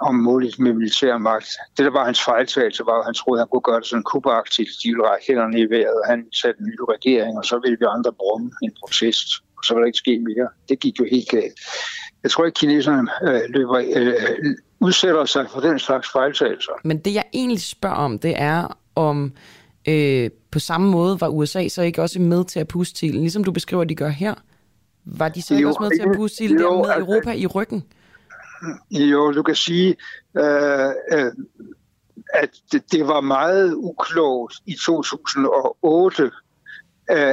om 0.00 0.14
muligt 0.14 0.58
med 0.58 0.72
militær 0.72 1.18
magt. 1.18 1.48
Det, 1.76 1.84
der 1.84 1.90
var 1.90 2.04
hans 2.04 2.22
fejltagelse, 2.24 2.86
var, 2.86 2.98
at 2.98 3.04
han 3.04 3.14
troede, 3.14 3.38
at 3.38 3.42
han 3.42 3.48
kunne 3.48 3.68
gøre 3.70 3.80
det 3.80 3.86
sådan 3.86 4.02
kubagtigt. 4.02 4.70
De 4.82 4.88
ville 4.88 5.08
række 5.08 5.26
hænderne 5.28 5.60
i 5.60 5.70
vejret, 5.70 6.00
og 6.00 6.06
han 6.06 6.20
satte 6.32 6.60
en 6.60 6.66
ny 6.66 6.76
regering, 6.94 7.38
og 7.38 7.44
så 7.44 7.60
ville 7.64 7.76
vi 7.80 7.84
andre 7.96 8.12
brumme 8.12 8.50
en 8.62 8.72
protest, 8.80 9.28
og 9.58 9.62
så 9.64 9.74
ville 9.74 9.82
der 9.82 9.92
ikke 9.92 10.04
ske 10.04 10.18
mere. 10.28 10.48
Det 10.68 10.80
gik 10.80 11.00
jo 11.00 11.06
helt 11.10 11.28
galt. 11.28 11.58
Jeg 12.24 12.30
tror 12.30 12.44
ikke, 12.44 12.56
kineserne 12.56 13.10
øh, 13.22 13.40
løber, 13.48 13.82
øh, 13.96 14.56
udsætter 14.80 15.24
sig 15.24 15.46
for 15.50 15.60
den 15.60 15.78
slags 15.78 16.08
fejltagelser. 16.12 16.72
Men 16.84 16.98
det, 16.98 17.14
jeg 17.14 17.24
egentlig 17.32 17.62
spørger 17.62 17.96
om, 17.96 18.18
det 18.18 18.34
er, 18.36 18.78
om 18.94 19.32
øh, 19.88 20.30
på 20.50 20.58
samme 20.58 20.90
måde 20.90 21.20
var 21.20 21.28
USA 21.28 21.68
så 21.68 21.82
ikke 21.82 22.02
også 22.02 22.20
med 22.20 22.44
til 22.44 22.60
at 22.60 22.68
puste 22.68 22.94
til, 22.98 23.10
ligesom 23.10 23.44
du 23.44 23.52
beskriver, 23.52 23.84
de 23.84 23.94
gør 23.94 24.08
her. 24.08 24.34
Var 25.04 25.28
de 25.28 25.42
så 25.42 25.54
ikke 25.54 25.62
jo, 25.62 25.68
også 25.68 25.80
med 25.80 25.90
til 25.90 26.10
at 26.10 26.16
puste 26.16 26.36
til 26.36 26.50
der 26.50 26.76
med 26.76 26.90
altså, 26.90 26.98
Europa 26.98 27.32
i 27.32 27.46
ryggen? 27.46 27.84
Jo, 28.90 29.32
du 29.32 29.42
kan 29.42 29.54
sige, 29.54 29.96
øh, 30.38 30.88
øh, 31.12 31.32
at 32.34 32.50
det, 32.72 32.92
det 32.92 33.06
var 33.06 33.20
meget 33.20 33.74
uklogt 33.74 34.54
i 34.66 34.76
2008, 34.86 36.22
øh, 36.22 36.30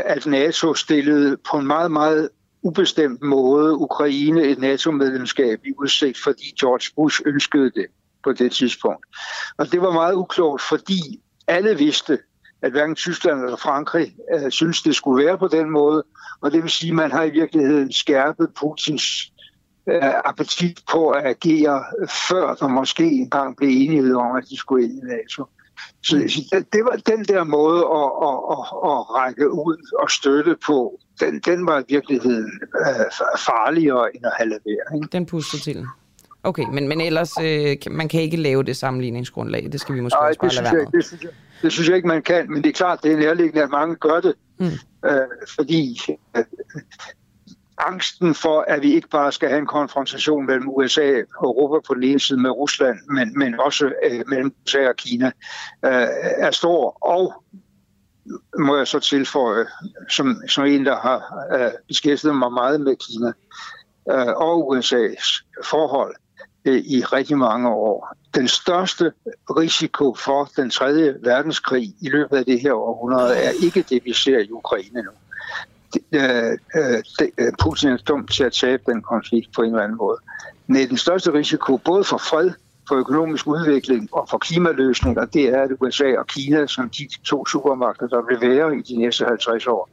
at 0.06 0.26
NATO 0.26 0.74
stillede 0.74 1.38
på 1.52 1.58
en 1.58 1.68
meget, 1.68 1.92
meget 1.92 2.30
ubestemt 2.64 3.22
måde 3.22 3.78
Ukraine 3.78 4.44
et 4.44 4.60
NATO-medlemskab 4.60 5.60
i 5.66 5.72
udsigt, 5.80 6.18
fordi 6.24 6.56
George 6.60 6.94
Bush 6.96 7.22
ønskede 7.26 7.72
det 7.72 7.86
på 8.24 8.34
det 8.34 8.52
tidspunkt. 8.52 9.06
Og 9.58 9.72
det 9.72 9.82
var 9.82 9.92
meget 9.92 10.14
uklogt, 10.14 10.62
fordi 10.62 11.22
alle 11.48 11.78
vidste, 11.78 12.20
at 12.62 12.72
hverken 12.72 12.96
Tyskland 12.96 13.44
eller 13.44 13.58
Frankrig 13.58 14.16
øh, 14.36 14.52
synes, 14.52 14.82
det 14.82 14.96
skulle 14.96 15.26
være 15.26 15.38
på 15.38 15.48
den 15.48 15.70
måde. 15.70 16.04
Og 16.42 16.52
det 16.52 16.64
vil 16.64 16.72
sige, 16.72 16.90
at 16.90 16.96
man 16.96 17.12
har 17.12 17.24
i 17.24 17.30
virkeligheden 17.30 17.92
skærpet 17.92 18.50
Putins 18.60 19.32
øh, 19.90 20.14
appetit 20.26 20.80
på 20.92 21.10
at 21.10 21.26
agere, 21.26 21.84
før 22.30 22.54
der 22.54 22.68
måske 22.68 23.04
engang 23.04 23.58
blev 23.58 23.70
enighed 23.70 24.16
om, 24.16 24.36
at 24.36 24.44
de 24.50 24.58
skulle 24.58 24.86
ind 24.86 24.94
i 24.94 25.06
NATO. 25.06 25.46
Så 26.04 26.16
det, 26.74 26.84
var 26.84 26.96
den 27.06 27.26
der 27.26 27.44
måde 27.44 27.80
at, 27.80 28.10
at, 28.28 28.38
at, 28.54 28.64
at 28.92 29.00
række 29.18 29.52
ud 29.52 29.78
og 30.00 30.12
støtte 30.12 30.56
på, 30.66 31.00
den, 31.20 31.40
den 31.40 31.66
var 31.66 31.80
i 31.80 31.84
virkeligheden 31.88 32.52
øh, 32.80 33.06
farligere 33.38 34.16
end 34.16 34.26
at 34.26 34.32
have 34.38 34.50
leveret. 34.50 35.12
Den 35.12 35.26
pustede 35.26 35.62
til. 35.62 35.86
Okay, 36.44 36.66
men, 36.74 36.88
men 36.88 37.02
ellers, 37.02 37.32
øh, 37.44 37.78
man 37.92 38.08
kan 38.08 38.22
ikke 38.22 38.38
lave 38.38 38.64
det 38.64 38.78
sammenligningsgrundlag. 38.78 39.70
Det 39.72 39.82
skal 39.82 39.96
vi 39.96 40.00
måske 40.00 40.18
Nej, 40.20 40.28
også 40.28 40.40
bare 40.40 40.50
det 40.50 40.56
lade 40.56 40.68
synes, 40.68 40.74
være 40.74 40.84
jeg, 40.84 40.94
det, 40.94 41.06
synes 41.06 41.24
jeg, 41.24 41.32
det 41.62 41.72
synes 41.72 41.90
jeg 41.90 41.96
ikke, 41.96 42.08
man 42.08 42.22
kan, 42.22 42.52
men 42.52 42.64
det 42.64 42.70
er 42.70 42.74
klart, 42.74 43.04
det 43.04 43.12
er 43.12 43.18
nærliggende, 43.18 43.64
at 43.64 43.70
mange 43.70 43.96
gør 43.96 44.20
det, 44.20 44.34
mm. 44.60 44.66
øh, 45.06 45.22
fordi 45.56 46.00
øh, 46.38 46.44
angsten 47.88 48.36
for, 48.36 48.66
at 48.68 48.82
vi 48.82 48.94
ikke 48.94 49.08
bare 49.08 49.32
skal 49.32 49.50
have 49.50 49.60
en 49.60 49.68
konfrontation 49.68 50.46
mellem 50.46 50.70
USA 50.70 51.22
og 51.38 51.46
Europa 51.46 51.88
på 51.88 51.94
den 51.94 52.04
ene 52.04 52.20
side 52.20 52.42
med 52.42 52.50
Rusland, 52.50 52.98
men, 53.10 53.40
men 53.40 53.60
også 53.60 53.92
øh, 54.04 54.24
mellem 54.28 54.54
USA 54.66 54.88
og 54.88 54.96
Kina, 54.96 55.26
øh, 55.86 56.08
er 56.38 56.52
stor, 56.52 56.98
og 57.06 57.44
må 58.60 58.78
jeg 58.78 58.88
så 58.88 59.00
tilføje, 59.00 59.66
som, 60.10 60.42
som 60.48 60.66
en, 60.66 60.86
der 60.86 60.96
har 60.96 61.46
øh, 61.56 61.72
beskæftiget 61.88 62.36
mig 62.36 62.54
meget 62.54 62.82
med 62.82 62.96
Kina 62.96 63.28
øh, 64.12 64.36
og 64.36 64.78
USA's 64.78 65.46
forhold 65.66 66.16
øh, 66.66 66.78
i 66.78 67.04
rigtig 67.04 67.38
mange 67.38 67.70
år. 67.70 68.16
Den 68.36 68.48
største 68.48 69.12
risiko 69.50 70.16
for 70.16 70.50
den 70.56 70.70
tredje 70.70 71.16
verdenskrig 71.24 71.84
i 72.02 72.10
løbet 72.10 72.38
af 72.38 72.46
det 72.46 72.62
her 72.62 72.74
århundrede 72.74 73.36
er 73.36 73.52
ikke 73.64 73.86
det, 73.90 74.06
vi 74.06 74.14
ser 74.14 74.40
i 74.40 74.52
Ukraine 74.52 75.02
nu. 75.02 75.12
Øh, 76.12 76.22
øh, 76.76 77.04
det, 77.20 77.30
øh, 77.38 77.48
øh, 77.48 77.54
Putin 77.62 77.90
er 77.90 77.98
dum 77.98 78.28
til 78.28 78.44
at 78.44 78.52
tabe 78.52 78.84
den 78.86 79.02
konflikt 79.02 79.50
på 79.56 79.62
en 79.62 79.68
eller 79.68 79.84
anden 79.84 79.98
måde. 79.98 80.18
Men 80.68 80.90
den 80.90 80.98
største 80.98 81.34
risiko 81.34 81.78
både 81.78 82.04
for 82.04 82.18
fred, 82.18 82.52
for 82.88 82.96
økonomisk 82.96 83.48
udvikling 83.48 84.10
og 84.12 84.28
for 84.30 84.38
klimaløsninger, 84.38 85.26
det 85.26 85.44
er, 85.50 85.62
at 85.62 85.72
USA 85.80 86.18
og 86.18 86.28
Kina, 86.28 86.68
som 86.68 86.90
de 86.90 87.08
to 87.24 87.46
supermagter, 87.46 88.08
der 88.08 88.22
vil 88.22 88.50
være 88.50 88.78
i 88.78 88.82
de 88.82 88.98
næste 88.98 89.26
50 89.26 89.68
år, 89.68 89.90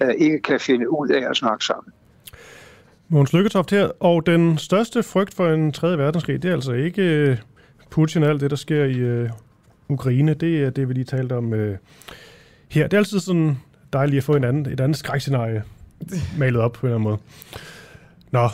øh, 0.00 0.14
ikke 0.18 0.40
kan 0.40 0.60
finde 0.60 0.90
ud 0.90 1.08
af 1.08 1.30
at 1.30 1.36
snakke 1.36 1.64
sammen. 1.64 1.92
Måns 3.08 3.32
Lykketoft 3.32 3.70
her, 3.70 3.90
og 4.00 4.26
den 4.26 4.58
største 4.58 5.02
frygt 5.02 5.34
for 5.34 5.48
en 5.48 5.72
tredje 5.72 5.98
verdenskrig, 5.98 6.42
det 6.42 6.48
er 6.48 6.54
altså 6.54 6.72
ikke 6.72 7.38
Putin 7.90 8.22
og 8.22 8.28
alt 8.28 8.40
det, 8.40 8.50
der 8.50 8.56
sker 8.56 8.84
i 8.84 8.96
øh, 8.96 9.30
Ukraine. 9.88 10.34
Det 10.34 10.62
er 10.62 10.70
det, 10.70 10.88
vi 10.88 10.94
lige 10.94 11.04
talte 11.04 11.36
om 11.36 11.54
øh, 11.54 11.76
her. 12.68 12.82
Det 12.86 12.92
er 12.92 12.98
altid 12.98 13.20
sådan 13.20 13.58
dejligt 13.92 14.18
at 14.18 14.24
få 14.24 14.36
en 14.36 14.44
anden, 14.44 14.72
et 14.72 14.80
andet 14.80 14.98
skrækscenarie 14.98 15.62
malet 16.38 16.60
op 16.60 16.72
på 16.72 16.86
en 16.86 16.92
eller 16.92 16.96
anden 16.96 17.10
måde. 17.10 17.18
Nå. 18.30 18.48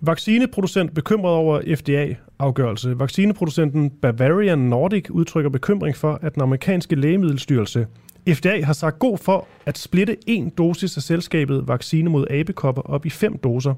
Vaccineproducent 0.00 0.94
bekymret 0.94 1.34
over 1.34 1.76
FDA-afgørelse. 1.76 2.98
Vaccineproducenten 2.98 3.90
Bavarian 3.90 4.58
Nordic 4.58 5.10
udtrykker 5.10 5.50
bekymring 5.50 5.96
for, 5.96 6.18
at 6.22 6.34
den 6.34 6.42
amerikanske 6.42 6.96
lægemiddelstyrelse 6.96 7.86
FDA 8.34 8.64
har 8.64 8.72
sagt 8.72 8.98
god 8.98 9.18
for 9.18 9.46
at 9.66 9.78
splitte 9.78 10.16
en 10.26 10.50
dosis 10.50 10.96
af 10.96 11.02
selskabet 11.02 11.68
vaccine 11.68 12.10
mod 12.10 12.26
abekopper 12.30 12.82
op 12.82 13.06
i 13.06 13.10
fem 13.10 13.38
doser. 13.38 13.74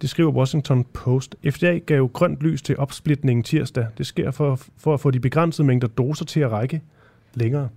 Det 0.00 0.10
skriver 0.10 0.32
Washington 0.32 0.84
Post. 0.84 1.36
FDA 1.50 1.78
gav 1.78 2.08
grønt 2.08 2.40
lys 2.40 2.62
til 2.62 2.78
opsplitningen 2.78 3.42
tirsdag. 3.42 3.86
Det 3.98 4.06
sker 4.06 4.30
for, 4.30 4.60
for 4.76 4.94
at 4.94 5.00
få 5.00 5.10
de 5.10 5.20
begrænsede 5.20 5.66
mængder 5.66 5.88
doser 5.88 6.24
til 6.24 6.40
at 6.40 6.50
række 6.50 6.82
længere. 7.34 7.68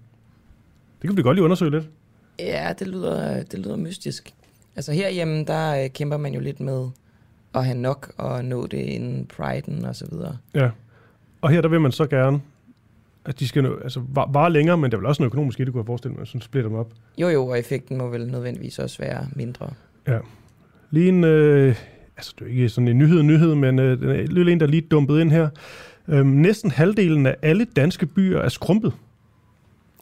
Det 1.04 1.10
kan 1.10 1.18
vi 1.18 1.22
godt 1.22 1.36
lige 1.36 1.44
undersøge 1.44 1.72
lidt. 1.72 1.90
Ja, 2.40 2.74
det 2.80 2.88
lyder, 2.88 3.44
det 3.44 3.60
lyder 3.60 3.76
mystisk. 3.76 4.34
Altså 4.76 4.92
herhjemme, 4.92 5.44
der 5.46 5.84
øh, 5.84 5.90
kæmper 5.90 6.18
man 6.18 6.34
jo 6.34 6.40
lidt 6.40 6.60
med 6.60 6.88
at 7.56 7.66
have 7.66 7.78
nok 7.78 8.12
og 8.18 8.46
nå 8.46 8.68
det 8.68 8.78
inden 8.78 9.26
priden 9.26 9.86
og 9.86 9.96
så 9.96 10.08
videre. 10.12 10.38
Ja. 10.56 10.70
Og 11.42 11.50
her 11.50 11.62
der 11.62 11.70
vil 11.70 11.82
man 11.82 11.92
så 11.92 12.06
gerne, 12.06 12.42
at 13.26 13.40
de 13.40 13.48
skal 13.48 13.64
nå, 13.64 13.80
altså, 13.84 14.02
var, 14.10 14.30
var 14.32 14.50
længere, 14.50 14.78
men 14.78 14.92
der 14.92 14.98
er 14.98 15.00
vel 15.00 15.08
også 15.08 15.22
noget 15.22 15.30
økonomisk 15.30 15.60
i 15.60 15.64
det, 15.64 15.74
kunne 15.74 15.82
jeg 15.82 15.86
forestille 15.86 16.18
mig, 16.18 16.28
sådan 16.28 16.42
splitter 16.42 16.70
dem 16.70 16.78
op. 16.78 16.92
Jo 17.18 17.30
jo, 17.30 17.48
og 17.48 17.60
effekten 17.60 17.98
må 17.98 18.08
vel 18.08 18.28
nødvendigvis 18.28 18.80
også 18.80 18.98
være 19.00 19.28
mindre. 19.36 19.74
Ja. 20.08 20.18
Lige 20.92 21.10
en, 21.10 21.24
øh, 21.24 21.76
altså 22.18 22.34
det 22.40 22.46
er 22.46 22.50
ikke 22.50 22.70
sådan 22.70 22.88
en 22.88 22.98
nyhed, 22.98 23.24
nyhed, 23.24 23.56
men 23.56 23.80
øh, 23.80 24.02
den 24.02 24.10
er 24.48 24.52
en, 24.52 24.60
der 24.60 24.66
er 24.66 24.70
lige 24.70 24.82
dumpet 24.82 25.22
ind 25.22 25.32
her. 25.32 25.50
Øhm, 26.08 26.28
næsten 26.28 26.72
halvdelen 26.72 27.26
af 27.26 27.36
alle 27.42 27.66
danske 27.76 28.06
byer 28.06 28.40
er 28.40 28.50
skrumpet. 28.50 28.94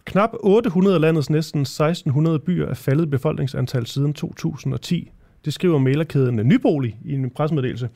Knap 0.05 0.29
800 0.39 0.95
af 0.95 1.01
landets 1.01 1.29
næsten 1.29 1.61
1600 1.61 2.39
byer 2.39 2.67
er 2.67 2.73
faldet 2.73 3.09
befolkningsantal 3.09 3.85
siden 3.85 4.13
2010. 4.13 5.11
Det 5.45 5.53
skriver 5.53 5.77
mailerkæden 5.77 6.35
Nybolig 6.35 6.97
i 7.05 7.13
en 7.13 7.29
pressemeddelelse. 7.29 7.89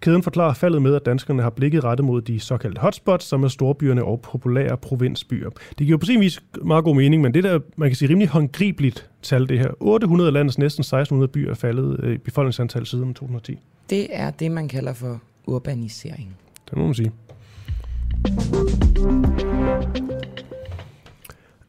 Kæden 0.00 0.22
forklarer 0.22 0.54
faldet 0.54 0.82
med, 0.82 0.94
at 0.94 1.06
danskerne 1.06 1.42
har 1.42 1.50
blikket 1.50 1.84
rettet 1.84 2.04
mod 2.06 2.22
de 2.22 2.40
såkaldte 2.40 2.80
hotspots, 2.80 3.24
som 3.24 3.44
er 3.44 3.48
storbyerne 3.48 4.04
og 4.04 4.20
populære 4.20 4.76
provinsbyer. 4.76 5.50
Det 5.78 5.86
giver 5.86 5.98
på 5.98 6.06
sin 6.06 6.20
vis 6.20 6.40
meget 6.64 6.84
god 6.84 6.96
mening, 6.96 7.22
men 7.22 7.34
det 7.34 7.44
der, 7.44 7.60
man 7.76 7.88
kan 7.88 7.96
sige, 7.96 8.08
rimelig 8.08 8.28
håndgribeligt 8.28 9.10
tal, 9.22 9.48
det 9.48 9.58
her. 9.58 9.70
800 9.80 10.28
af 10.28 10.32
landets 10.32 10.58
næsten 10.58 10.80
1600 10.80 11.28
byer 11.28 11.50
er 11.50 11.54
faldet 11.54 12.14
i 12.14 12.18
befolkningsantal 12.18 12.86
siden 12.86 13.14
2010. 13.14 13.58
Det 13.90 14.06
er 14.10 14.30
det, 14.30 14.50
man 14.50 14.68
kalder 14.68 14.92
for 14.92 15.20
urbanisering. 15.46 16.36
Det 16.70 16.78
må 16.78 16.84
man 16.86 16.94
sige. 16.94 17.12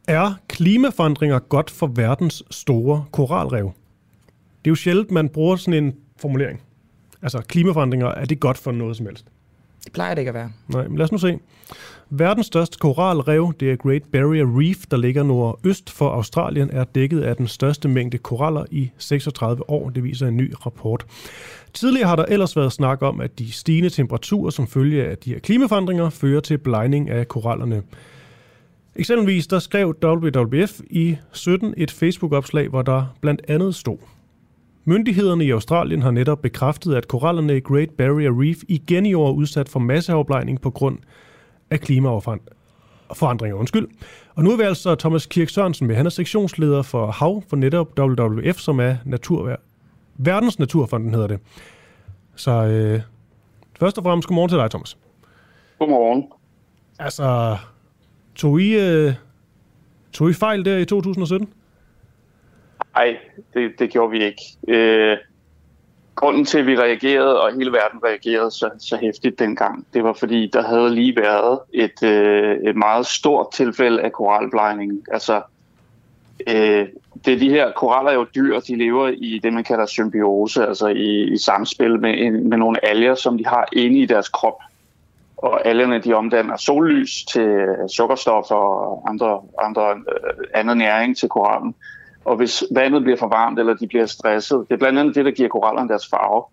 Er 0.08 0.34
klimaforandringer 0.48 1.40
godt 1.40 1.70
for 1.70 1.88
verdens 1.88 2.44
store 2.52 3.06
koralrev? 3.12 3.72
Det 4.66 4.70
er 4.70 4.72
jo 4.72 4.76
sjældent, 4.76 5.12
man 5.12 5.30
bruger 5.30 5.56
sådan 5.56 5.84
en 5.84 5.96
formulering. 6.18 6.62
Altså, 7.22 7.42
klimaforandringer, 7.42 8.08
er 8.08 8.26
det 8.26 8.40
godt 8.40 8.58
for 8.58 8.72
noget 8.72 8.98
som 8.98 9.06
helst? 9.06 9.26
Det 9.84 9.94
plejer 9.94 10.14
det 10.14 10.22
ikke 10.22 10.30
at 10.30 10.36
være. 10.36 10.52
Nej, 10.68 10.88
men 10.88 10.98
lad 10.98 11.04
os 11.04 11.12
nu 11.12 11.18
se. 11.18 11.40
Verdens 12.10 12.46
største 12.46 12.78
koralrev, 12.78 13.54
det 13.60 13.72
er 13.72 13.76
Great 13.76 14.04
Barrier 14.12 14.60
Reef, 14.60 14.86
der 14.92 14.98
ligger 14.98 15.24
nordøst 15.24 15.90
for 15.90 16.10
Australien, 16.10 16.70
er 16.70 16.84
dækket 16.84 17.22
af 17.22 17.36
den 17.36 17.48
største 17.48 17.88
mængde 17.88 18.18
koraller 18.18 18.66
i 18.72 18.92
36 18.98 19.70
år. 19.70 19.90
Det 19.90 20.04
viser 20.04 20.28
en 20.28 20.38
ny 20.38 20.54
rapport. 20.66 21.06
Tidligere 21.74 22.08
har 22.08 22.16
der 22.16 22.26
ellers 22.26 22.56
været 22.56 22.72
snak 22.72 23.02
om, 23.02 23.22
at 23.22 23.40
de 23.40 23.52
stigende 23.52 23.90
temperaturer 23.90 24.50
som 24.50 24.68
følge 24.68 25.06
af 25.06 25.18
de 25.18 25.30
her 25.30 25.40
klimaforandringer 25.40 26.10
fører 26.10 26.42
til 26.42 26.58
blegning 26.58 27.10
af 27.10 27.28
korallerne. 27.28 27.84
Eksempelvis 28.96 29.48
der 29.48 29.60
skrev 29.60 29.96
WWF 30.04 30.82
i 30.90 31.18
17 31.32 31.74
et 31.78 31.92
Facebook-opslag, 31.92 32.70
hvor 32.70 32.82
der 32.82 33.16
blandt 33.22 33.42
andet 33.48 33.76
stod. 33.76 33.98
Myndighederne 34.86 35.46
i 35.46 35.52
Australien 35.52 36.02
har 36.02 36.12
netop 36.12 36.42
bekræftet, 36.42 36.96
at 36.96 37.08
korallerne 37.08 37.58
i 37.58 37.60
Great 37.60 37.90
Barrier 37.90 38.42
Reef 38.42 38.58
igen 38.68 39.06
i 39.06 39.14
år 39.14 39.28
er 39.28 39.34
udsat 39.34 39.70
for 39.70 39.80
masseafblejning 39.80 40.62
på 40.62 40.70
grund 40.70 40.98
af 41.72 41.80
klimaforandringer. 41.80 43.58
Undskyld. 43.58 43.88
Og 44.36 44.44
nu 44.44 44.52
er 44.52 44.58
vi 44.58 44.64
altså 44.64 44.96
Thomas 44.96 45.26
Kirk 45.26 45.50
Sørensen 45.50 45.88
med. 45.88 45.96
Han 45.96 46.06
er 46.06 46.10
sektionsleder 46.10 46.82
for 46.82 47.12
HAV 47.12 47.44
for 47.50 47.56
netop 47.56 48.00
WWF, 48.00 48.58
som 48.58 48.80
er 48.80 48.96
natur, 49.06 49.60
Verdens 50.18 50.60
Naturfonden 50.60 51.14
hedder 51.14 51.28
det. 51.28 51.40
Så 52.36 52.52
øh, 52.52 53.02
først 53.80 53.98
og 53.98 54.04
fremmest 54.04 54.28
godmorgen 54.28 54.50
til 54.50 54.58
dig, 54.58 54.70
Thomas. 54.70 54.98
Godmorgen. 55.80 56.24
Altså, 57.00 57.58
tog 58.36 58.62
I, 58.62 58.80
øh, 58.80 59.14
tog 60.14 60.30
I 60.30 60.34
fejl 60.34 60.66
der 60.66 60.78
i 60.78 60.86
2017? 60.86 61.54
Nej, 62.96 63.18
det, 63.54 63.72
det 63.80 63.90
gjorde 63.90 64.12
vi 64.12 64.24
ikke. 64.24 64.42
Øh, 64.68 65.18
grunden 66.16 66.46
til, 66.46 66.60
at 66.60 66.68
vi 66.68 66.78
reagerede, 66.78 67.42
og 67.42 67.54
hele 67.54 67.72
verden 67.72 68.04
reagerede 68.04 68.52
så, 68.52 68.70
så 68.80 68.98
hæftigt 68.98 69.40
dengang, 69.40 69.88
det 69.94 70.04
var 70.04 70.14
fordi, 70.14 70.50
der 70.54 70.68
havde 70.68 70.96
lige 70.96 71.16
været 71.16 71.60
et, 71.74 72.04
øh, 72.04 72.58
et 72.70 72.76
meget 72.76 73.06
stort 73.06 73.48
tilfælde 73.54 74.02
af 74.02 74.12
koralblejning. 74.12 75.04
Altså, 75.12 75.42
øh, 76.48 76.88
det 77.26 77.34
er 77.34 77.40
de 77.40 77.50
her 77.50 77.72
koraller 77.72 78.12
er 78.12 78.16
jo 78.16 78.26
dyr, 78.36 78.60
de 78.60 78.76
lever 78.76 79.08
i 79.08 79.40
det, 79.44 79.54
man 79.54 79.64
kalder 79.64 79.86
symbiose, 79.86 80.68
altså 80.68 80.88
i, 80.88 81.24
i 81.34 81.38
samspil 81.38 82.00
med, 82.00 82.14
en, 82.18 82.50
med 82.50 82.58
nogle 82.58 82.86
alger, 82.86 83.16
som 83.16 83.38
de 83.38 83.46
har 83.46 83.68
inde 83.74 84.00
i 84.00 84.06
deres 84.06 84.30
krop. 84.30 84.58
Og 85.44 85.68
algerne, 85.68 86.00
de 86.00 86.14
omdanner 86.14 86.58
sollys 86.58 87.24
til 87.24 87.66
sukkerstoffer 87.96 88.56
og 88.56 89.10
andre, 89.10 89.42
andre 89.64 89.90
øh, 89.92 90.46
andet 90.54 90.78
næring 90.78 91.18
til 91.18 91.30
korallen. 91.30 91.76
Og 92.26 92.36
hvis 92.36 92.64
vandet 92.72 93.04
bliver 93.04 93.18
for 93.18 93.28
varmt, 93.28 93.60
eller 93.60 93.74
de 93.74 93.88
bliver 93.88 94.06
stresset, 94.06 94.66
det 94.68 94.74
er 94.74 94.78
blandt 94.78 95.00
andet 95.00 95.16
det, 95.16 95.26
der 95.26 95.32
giver 95.32 95.50
korallerne 95.50 95.90
deres 95.90 96.08
farve. 96.10 96.44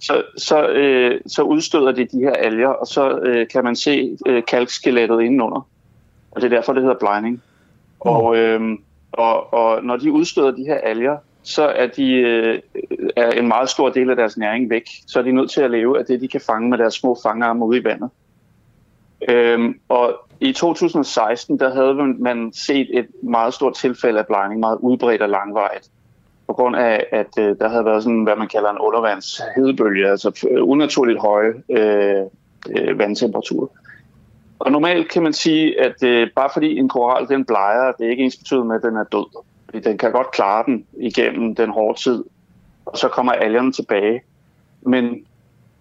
så, 0.00 0.22
så, 0.36 0.68
øh, 0.68 1.20
så 1.26 1.42
udstøder 1.42 1.92
de 1.92 2.04
de 2.04 2.18
her 2.18 2.32
alger, 2.32 2.68
og 2.68 2.86
så 2.86 3.18
øh, 3.18 3.48
kan 3.48 3.64
man 3.64 3.76
se 3.76 4.18
øh, 4.26 4.42
kalkskelettet 4.48 5.20
indenunder. 5.20 5.66
Og 6.30 6.40
det 6.40 6.52
er 6.52 6.56
derfor, 6.56 6.72
det 6.72 6.82
hedder 6.82 6.98
blinding. 6.98 7.34
Mm. 7.34 7.40
Og, 8.10 8.36
øh, 8.36 8.78
og, 9.12 9.52
og 9.54 9.84
når 9.84 9.96
de 9.96 10.12
udstøder 10.12 10.50
de 10.50 10.64
her 10.64 10.78
alger, 10.78 11.16
så 11.42 11.62
er, 11.62 11.86
de, 11.86 12.12
øh, 12.12 12.60
er 13.16 13.30
en 13.30 13.48
meget 13.48 13.68
stor 13.68 13.88
del 13.88 14.10
af 14.10 14.16
deres 14.16 14.36
næring 14.36 14.70
væk. 14.70 14.84
Så 15.06 15.18
er 15.18 15.22
de 15.22 15.32
nødt 15.32 15.50
til 15.50 15.60
at 15.60 15.70
leve 15.70 15.98
af 15.98 16.04
det, 16.04 16.20
de 16.20 16.28
kan 16.28 16.40
fange 16.40 16.70
med 16.70 16.78
deres 16.78 16.94
små 16.94 17.16
fangarme 17.22 17.64
ude 17.64 17.78
i 17.78 17.84
vandet. 17.84 18.10
Øhm, 19.28 19.80
og 19.88 20.14
i 20.40 20.52
2016, 20.52 21.58
der 21.58 21.74
havde 21.74 21.94
man 22.18 22.52
set 22.52 22.98
et 22.98 23.06
meget 23.22 23.54
stort 23.54 23.74
tilfælde 23.74 24.18
af 24.18 24.26
blinding, 24.26 24.60
meget 24.60 24.78
udbredt 24.80 25.22
og 25.22 25.28
langvejt, 25.28 25.88
på 26.46 26.52
grund 26.52 26.76
af, 26.76 27.06
at 27.12 27.38
øh, 27.38 27.56
der 27.58 27.68
havde 27.68 27.84
været 27.84 28.02
sådan, 28.02 28.22
hvad 28.22 28.36
man 28.36 28.48
kalder 28.48 28.70
en 28.70 28.78
undervandshedebølge, 28.78 30.10
altså 30.10 30.46
øh, 30.50 30.68
unaturligt 30.68 31.20
høje 31.20 31.52
øh, 31.70 32.22
øh, 32.76 32.98
vandtemperaturer. 32.98 33.66
Og 34.58 34.72
normalt 34.72 35.08
kan 35.08 35.22
man 35.22 35.32
sige, 35.32 35.80
at 35.80 36.02
øh, 36.02 36.28
bare 36.36 36.50
fordi 36.52 36.78
en 36.78 36.88
koral 36.88 37.28
den 37.28 37.44
bleger, 37.44 37.92
det 37.92 38.06
er 38.06 38.10
ikke 38.10 38.24
ens 38.24 38.36
betydet 38.36 38.66
med, 38.66 38.76
at 38.76 38.82
den 38.82 38.96
er 38.96 39.04
død. 39.04 39.42
Fordi 39.70 39.88
den 39.88 39.98
kan 39.98 40.12
godt 40.12 40.30
klare 40.30 40.64
den 40.66 40.86
igennem 40.98 41.54
den 41.54 41.70
hårde 41.70 42.00
tid, 42.00 42.24
og 42.86 42.98
så 42.98 43.08
kommer 43.08 43.32
algerne 43.32 43.72
tilbage. 43.72 44.22
Men 44.82 45.26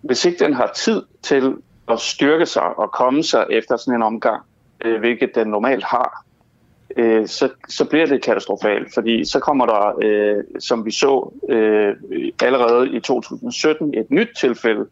hvis 0.02 0.26
ikke 0.26 0.45
den 0.45 0.53
har 0.53 0.72
tid 0.76 1.03
til 1.22 1.56
at 1.88 1.99
styrke 1.99 2.45
sig 2.45 2.80
og 2.80 2.91
komme 2.91 3.24
sig 3.24 3.45
efter 3.49 3.78
sådan 3.78 3.94
en 3.94 4.03
omgang, 4.03 4.41
øh, 4.86 4.99
hvilket 4.99 5.36
den 5.36 5.48
normalt 5.48 5.84
har, 5.84 6.26
øh, 6.98 7.28
så, 7.28 7.49
så 7.70 7.86
bliver 7.86 8.06
det 8.06 8.24
katastrofalt, 8.24 8.94
fordi 8.94 9.26
så 9.26 9.40
kommer 9.40 9.66
der, 9.66 9.99
øh, 10.03 10.44
som 10.60 10.86
vi 10.86 10.91
så 10.91 11.34
øh, 11.49 11.95
allerede 12.44 12.90
i 12.95 12.99
2017, 12.99 13.94
et 13.94 14.11
nyt 14.11 14.30
tilfælde. 14.40 14.86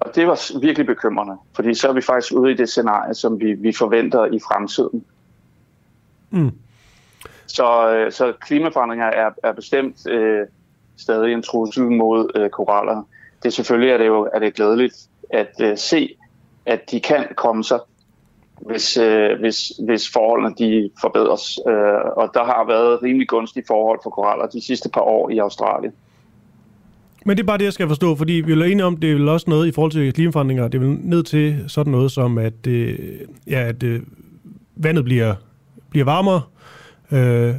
Og 0.00 0.14
det 0.14 0.26
var 0.26 0.60
virkelig 0.60 0.86
bekymrende, 0.86 1.36
fordi 1.54 1.74
så 1.74 1.88
er 1.88 1.92
vi 1.92 2.00
faktisk 2.00 2.32
ude 2.32 2.52
i 2.52 2.56
det 2.56 2.68
scenarie, 2.68 3.14
som 3.14 3.40
vi, 3.40 3.52
vi 3.52 3.72
forventer 3.72 4.24
i 4.24 4.38
fremtiden. 4.38 5.04
Mm. 6.30 6.52
Så, 7.46 7.90
øh, 7.90 8.12
så 8.12 8.32
klimaforandringer 8.40 9.06
er, 9.06 9.30
er 9.42 9.52
bestemt 9.52 10.08
øh, 10.08 10.46
stadig 10.96 11.32
en 11.32 11.42
trussel 11.42 11.84
mod 11.84 12.30
øh, 12.34 12.50
koraller. 12.50 13.08
Det 13.42 13.52
selvfølgelig 13.52 13.92
er 13.92 13.98
det 13.98 14.06
jo 14.06 14.28
er 14.34 14.38
det 14.38 14.54
glædeligt 14.54 14.94
at 15.30 15.60
øh, 15.60 15.78
se, 15.78 16.16
at 16.66 16.90
de 16.90 17.00
kan 17.00 17.26
komme 17.36 17.64
sig, 17.64 17.80
hvis, 18.60 18.96
øh, 18.96 19.40
hvis, 19.40 19.72
hvis 19.86 20.12
forholdene 20.12 20.54
de 20.58 20.90
forbedres. 21.00 21.58
Øh, 21.68 21.72
og 22.16 22.30
der 22.34 22.44
har 22.44 22.64
været 22.66 23.02
rimelig 23.02 23.28
gunstige 23.28 23.64
forhold 23.66 23.98
for 24.02 24.10
koraller 24.10 24.46
de 24.46 24.66
sidste 24.66 24.88
par 24.88 25.00
år 25.00 25.30
i 25.30 25.38
Australien. 25.38 25.92
Men 27.26 27.36
det 27.36 27.42
er 27.42 27.46
bare 27.46 27.58
det, 27.58 27.64
jeg 27.64 27.72
skal 27.72 27.88
forstå, 27.88 28.16
fordi 28.16 28.32
vi 28.32 28.52
er 28.52 28.64
enige 28.64 28.84
om, 28.84 28.96
det 28.96 29.10
er 29.10 29.14
vel 29.14 29.28
også 29.28 29.50
noget 29.50 29.66
i 29.66 29.72
forhold 29.72 29.92
til 29.92 30.12
klimaforandringer, 30.12 30.68
det 30.68 30.74
er 30.74 30.86
vel 30.86 30.98
ned 31.02 31.22
til 31.22 31.64
sådan 31.68 31.90
noget 31.90 32.12
som, 32.12 32.38
at, 32.38 32.66
øh, 32.68 32.98
ja, 33.46 33.60
at 33.68 33.82
øh, 33.82 34.00
vandet 34.76 35.04
bliver, 35.04 35.34
bliver 35.90 36.04
varmere, 36.04 36.42
øh, 37.12 37.54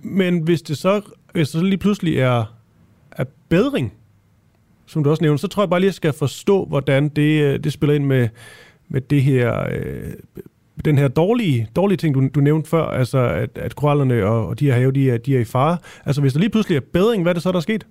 men 0.00 0.38
hvis 0.38 0.62
det 0.62 0.78
så, 0.78 1.00
hvis 1.32 1.50
det 1.50 1.60
så 1.60 1.66
lige 1.66 1.78
pludselig 1.78 2.18
er, 2.18 2.54
er 3.10 3.24
bedring, 3.48 3.94
som 4.86 5.04
du 5.04 5.10
også 5.10 5.22
nævnte, 5.22 5.40
så 5.40 5.48
tror 5.48 5.62
jeg 5.62 5.70
bare 5.70 5.80
lige, 5.80 5.88
at 5.88 5.90
jeg 5.90 5.94
skal 5.94 6.12
forstå, 6.12 6.64
hvordan 6.64 7.08
det, 7.08 7.42
øh, 7.42 7.64
det 7.64 7.72
spiller 7.72 7.94
ind 7.94 8.04
med, 8.04 8.28
med 8.88 9.00
det 9.00 9.22
her, 9.22 9.66
øh, 9.70 10.12
den 10.84 10.98
her 10.98 11.08
dårlige, 11.08 11.68
dårlige 11.76 11.96
ting, 11.96 12.14
du, 12.14 12.28
du 12.34 12.40
nævnte 12.40 12.70
før, 12.70 12.84
altså 12.84 13.18
at, 13.18 13.58
at 13.58 13.76
korallerne 13.76 14.26
og, 14.26 14.46
og 14.46 14.60
de 14.60 14.66
her 14.66 14.74
have, 14.74 14.92
de 14.92 15.10
er, 15.10 15.18
de 15.18 15.36
er 15.36 15.40
i 15.40 15.44
fare. 15.44 15.78
Altså 16.06 16.20
hvis 16.20 16.32
der 16.32 16.40
lige 16.40 16.50
pludselig 16.50 16.76
er 16.76 16.80
bedring, 16.92 17.22
hvad 17.22 17.32
er 17.32 17.34
det 17.34 17.42
så, 17.42 17.52
der 17.52 17.56
er 17.56 17.60
sket? 17.60 17.86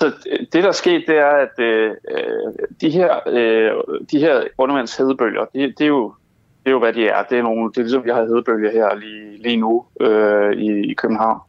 Så 0.00 0.12
det, 0.52 0.62
der 0.62 0.68
er 0.68 0.72
sket, 0.72 1.04
det 1.06 1.16
er, 1.16 1.26
at 1.26 1.58
øh, 1.58 1.90
øh 1.90 2.52
de 2.80 2.90
her, 2.90 3.28
øh, 3.28 3.70
de 4.10 4.18
her 4.18 4.42
undervandshedebølger, 4.58 5.44
det, 5.54 5.78
det, 5.78 5.84
er 5.84 5.88
jo, 5.88 6.14
det 6.64 6.70
er 6.70 6.70
jo, 6.70 6.78
hvad 6.78 6.92
de 6.92 7.08
er. 7.08 7.22
Det 7.22 7.38
er, 7.38 7.42
nogle, 7.42 7.70
det 7.70 7.78
er 7.78 7.82
ligesom, 7.82 8.04
vi 8.04 8.10
har 8.10 8.24
hedebølge 8.24 8.70
her 8.70 8.94
lige, 8.94 9.42
lige 9.42 9.56
nu 9.56 9.84
øh, 10.00 10.52
i, 10.52 10.90
i 10.90 10.94
København 10.94 11.40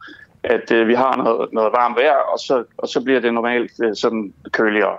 at 0.44 0.70
øh, 0.70 0.88
vi 0.88 0.94
har 0.94 1.16
noget, 1.16 1.52
noget 1.52 1.72
varmt 1.72 1.96
vejr, 1.96 2.16
og 2.32 2.38
så, 2.38 2.64
og 2.76 2.88
så 2.88 3.04
bliver 3.04 3.20
det 3.20 3.34
normalt 3.34 3.72
øh, 3.84 3.96
sådan 3.96 4.32
køligere. 4.52 4.96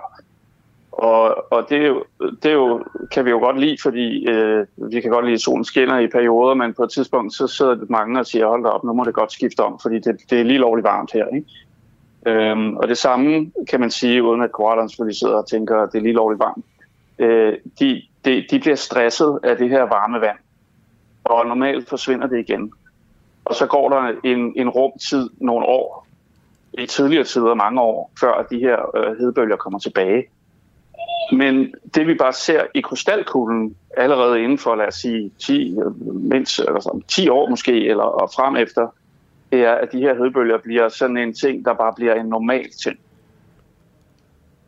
Og, 0.92 1.52
og 1.52 1.66
det, 1.68 1.78
er 1.78 1.86
jo, 1.86 2.04
det 2.42 2.50
er 2.50 2.54
jo, 2.54 2.84
kan 3.12 3.24
vi 3.24 3.30
jo 3.30 3.38
godt 3.38 3.60
lide, 3.60 3.76
fordi 3.82 4.28
øh, 4.28 4.66
vi 4.76 5.00
kan 5.00 5.10
godt 5.10 5.24
lide, 5.24 5.34
at 5.34 5.40
solen 5.40 5.64
skinner 5.64 5.98
i 5.98 6.06
perioder, 6.06 6.54
men 6.54 6.74
på 6.74 6.82
et 6.82 6.90
tidspunkt 6.90 7.34
så 7.34 7.46
sidder 7.46 7.76
mange 7.88 8.20
og 8.20 8.26
siger, 8.26 8.46
hold 8.46 8.64
da 8.64 8.68
op, 8.68 8.84
nu 8.84 8.92
må 8.92 9.04
det 9.04 9.14
godt 9.14 9.32
skifte 9.32 9.60
om, 9.60 9.78
fordi 9.82 9.98
det, 9.98 10.16
det 10.30 10.40
er 10.40 10.44
lige 10.44 10.58
lovligt 10.58 10.84
varmt 10.84 11.12
her. 11.12 11.26
Ikke? 11.26 11.46
Øhm, 12.26 12.76
og 12.76 12.88
det 12.88 12.98
samme 12.98 13.52
kan 13.70 13.80
man 13.80 13.90
sige, 13.90 14.22
uden 14.22 14.42
at 14.42 14.52
korallerne 14.52 14.88
selvfølgelig 14.88 15.18
sidder 15.18 15.36
og 15.36 15.48
tænker, 15.48 15.76
at 15.76 15.92
det 15.92 15.98
er 15.98 16.02
lige 16.02 16.14
lovligt 16.14 16.40
varmt. 16.40 16.64
Øh, 17.18 17.54
de, 17.80 18.02
de, 18.26 18.46
de 18.50 18.58
bliver 18.58 18.76
stresset 18.76 19.38
af 19.42 19.56
det 19.56 19.70
her 19.70 19.82
varme 19.82 20.20
vand, 20.20 20.38
og 21.24 21.46
normalt 21.46 21.88
forsvinder 21.88 22.26
det 22.26 22.38
igen. 22.38 22.72
Og 23.44 23.54
så 23.54 23.66
går 23.66 23.88
der 23.88 24.12
en, 24.24 24.52
en 24.56 24.68
rumtid, 24.68 25.30
nogle 25.40 25.66
år, 25.66 26.06
i 26.78 26.86
tidligere 26.86 27.24
tider, 27.24 27.54
mange 27.54 27.80
år, 27.80 28.12
før 28.20 28.46
de 28.50 28.58
her 28.58 28.96
øh, 28.96 29.18
hedebølger 29.18 29.56
kommer 29.56 29.78
tilbage. 29.78 30.24
Men 31.32 31.74
det 31.94 32.06
vi 32.06 32.14
bare 32.14 32.32
ser 32.32 32.62
i 32.74 32.80
krystalkuglen 32.80 33.76
allerede 33.96 34.42
inden 34.42 34.58
for, 34.58 34.74
lad 34.74 34.86
os 34.86 34.94
sige, 34.94 35.30
10, 35.46 35.76
mindst, 36.12 36.58
eller 36.58 36.80
sådan, 36.80 37.02
10 37.02 37.28
år 37.28 37.48
måske, 37.48 37.86
eller 37.88 38.04
og 38.04 38.30
frem 38.36 38.56
efter, 38.56 38.88
det 39.52 39.60
er, 39.60 39.72
at 39.72 39.92
de 39.92 39.98
her 39.98 40.14
hedebølger 40.14 40.58
bliver 40.58 40.88
sådan 40.88 41.16
en 41.16 41.34
ting, 41.34 41.64
der 41.64 41.74
bare 41.74 41.92
bliver 41.96 42.14
en 42.14 42.26
normal 42.26 42.70
ting. 42.82 42.98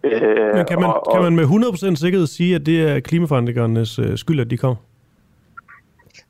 Øh, 0.04 0.54
Men 0.54 0.66
kan 0.66 0.80
man, 0.80 0.90
og, 0.90 1.06
og, 1.06 1.12
kan 1.12 1.22
man 1.22 1.36
med 1.36 1.44
100% 1.44 1.94
sikkerhed 1.94 2.26
sige, 2.26 2.54
at 2.54 2.66
det 2.66 2.90
er 2.90 3.00
klimaforandringernes 3.00 3.98
øh, 3.98 4.18
skyld, 4.18 4.40
at 4.40 4.50
de 4.50 4.56
kommer? 4.56 4.76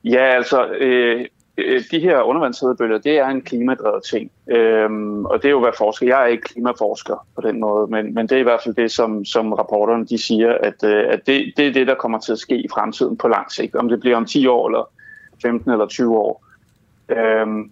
Ja, 0.04 0.24
altså, 0.36 0.66
øh, 0.80 1.26
Øh, 1.58 1.82
de 1.90 2.00
her 2.00 2.22
undervandshedebølger, 2.22 2.98
det 2.98 3.18
er 3.18 3.26
en 3.26 3.42
klimadrevet 3.42 4.02
ting. 4.02 4.30
Øhm, 4.48 5.24
og 5.24 5.42
det 5.42 5.44
er 5.44 5.50
jo, 5.50 5.60
hvad 5.60 5.72
forsker. 5.78 6.06
Jeg 6.06 6.22
er 6.22 6.26
ikke 6.26 6.42
klimaforsker 6.42 7.26
på 7.34 7.40
den 7.40 7.60
måde, 7.60 7.86
men, 7.86 8.14
men 8.14 8.26
det 8.26 8.36
er 8.36 8.40
i 8.40 8.42
hvert 8.42 8.60
fald 8.64 8.74
det, 8.74 8.90
som, 8.90 9.24
som 9.24 9.52
rapporterne 9.52 10.06
de 10.06 10.18
siger, 10.18 10.58
at, 10.60 10.84
øh, 10.84 11.04
at 11.08 11.26
det, 11.26 11.52
det 11.56 11.66
er 11.66 11.72
det, 11.72 11.86
der 11.86 11.94
kommer 11.94 12.18
til 12.18 12.32
at 12.32 12.38
ske 12.38 12.56
i 12.58 12.68
fremtiden 12.74 13.16
på 13.16 13.28
lang 13.28 13.52
sigt. 13.52 13.74
Om 13.74 13.88
det 13.88 14.00
bliver 14.00 14.16
om 14.16 14.24
10 14.24 14.46
år, 14.46 14.68
eller 14.68 14.90
15 15.42 15.70
eller 15.70 15.86
20 15.86 16.18
år. 16.18 16.44
Øhm, 17.08 17.70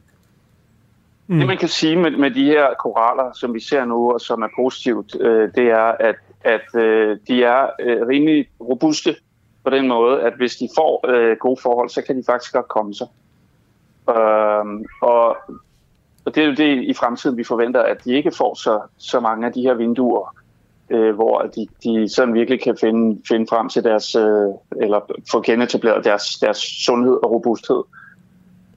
mm. 1.27 1.39
Det 1.39 1.47
man 1.47 1.57
kan 1.57 1.69
sige 1.69 1.97
med, 1.97 2.11
med 2.11 2.31
de 2.31 2.45
her 2.45 2.67
koraller, 2.79 3.33
som 3.35 3.55
vi 3.55 3.61
ser 3.61 3.85
nu, 3.85 4.13
og 4.13 4.21
som 4.21 4.43
er 4.43 4.49
positivt, 4.59 5.17
øh, 5.21 5.55
det 5.55 5.71
er, 5.71 5.95
at, 6.01 6.17
at 6.41 6.83
øh, 6.83 7.19
de 7.29 7.45
er 7.45 7.67
øh, 7.81 8.07
rimelig 8.09 8.49
robuste 8.61 9.17
på 9.65 9.71
den 9.71 9.89
måde, 9.89 10.23
at 10.23 10.33
hvis 10.37 10.57
de 10.57 10.69
får 10.77 11.05
øh, 11.09 11.37
gode 11.41 11.61
forhold, 11.63 11.89
så 11.89 12.03
kan 12.03 12.17
de 12.17 12.23
faktisk 12.27 12.53
godt 12.53 12.69
komme 12.69 12.95
sig. 12.95 13.07
Øh, 14.11 14.65
og, 15.03 15.37
og 16.25 16.35
det 16.35 16.43
er 16.43 16.47
jo 16.47 16.55
det 16.55 16.83
i 16.83 16.95
fremtiden, 16.95 17.37
vi 17.37 17.45
forventer, 17.45 17.83
at 17.83 18.05
de 18.05 18.15
ikke 18.15 18.33
får 18.39 18.55
så, 18.55 18.81
så 18.99 19.21
mange 19.21 19.47
af 19.47 19.53
de 19.53 19.63
her 19.63 19.75
vinduer, 19.75 20.35
øh, 20.91 21.15
hvor 21.15 21.43
de, 21.43 21.67
de 21.85 22.09
sådan 22.09 22.35
virkelig 22.35 22.63
kan 22.63 22.77
finde, 22.81 23.23
finde 23.29 23.47
frem 23.51 23.69
til 23.69 23.85
deres, 23.85 24.15
øh, 24.15 24.49
eller 24.83 25.01
få 25.31 25.43
genetableret 25.43 26.05
deres, 26.05 26.39
deres 26.39 26.59
sundhed 26.59 27.19
og 27.23 27.31
robusthed. 27.31 27.83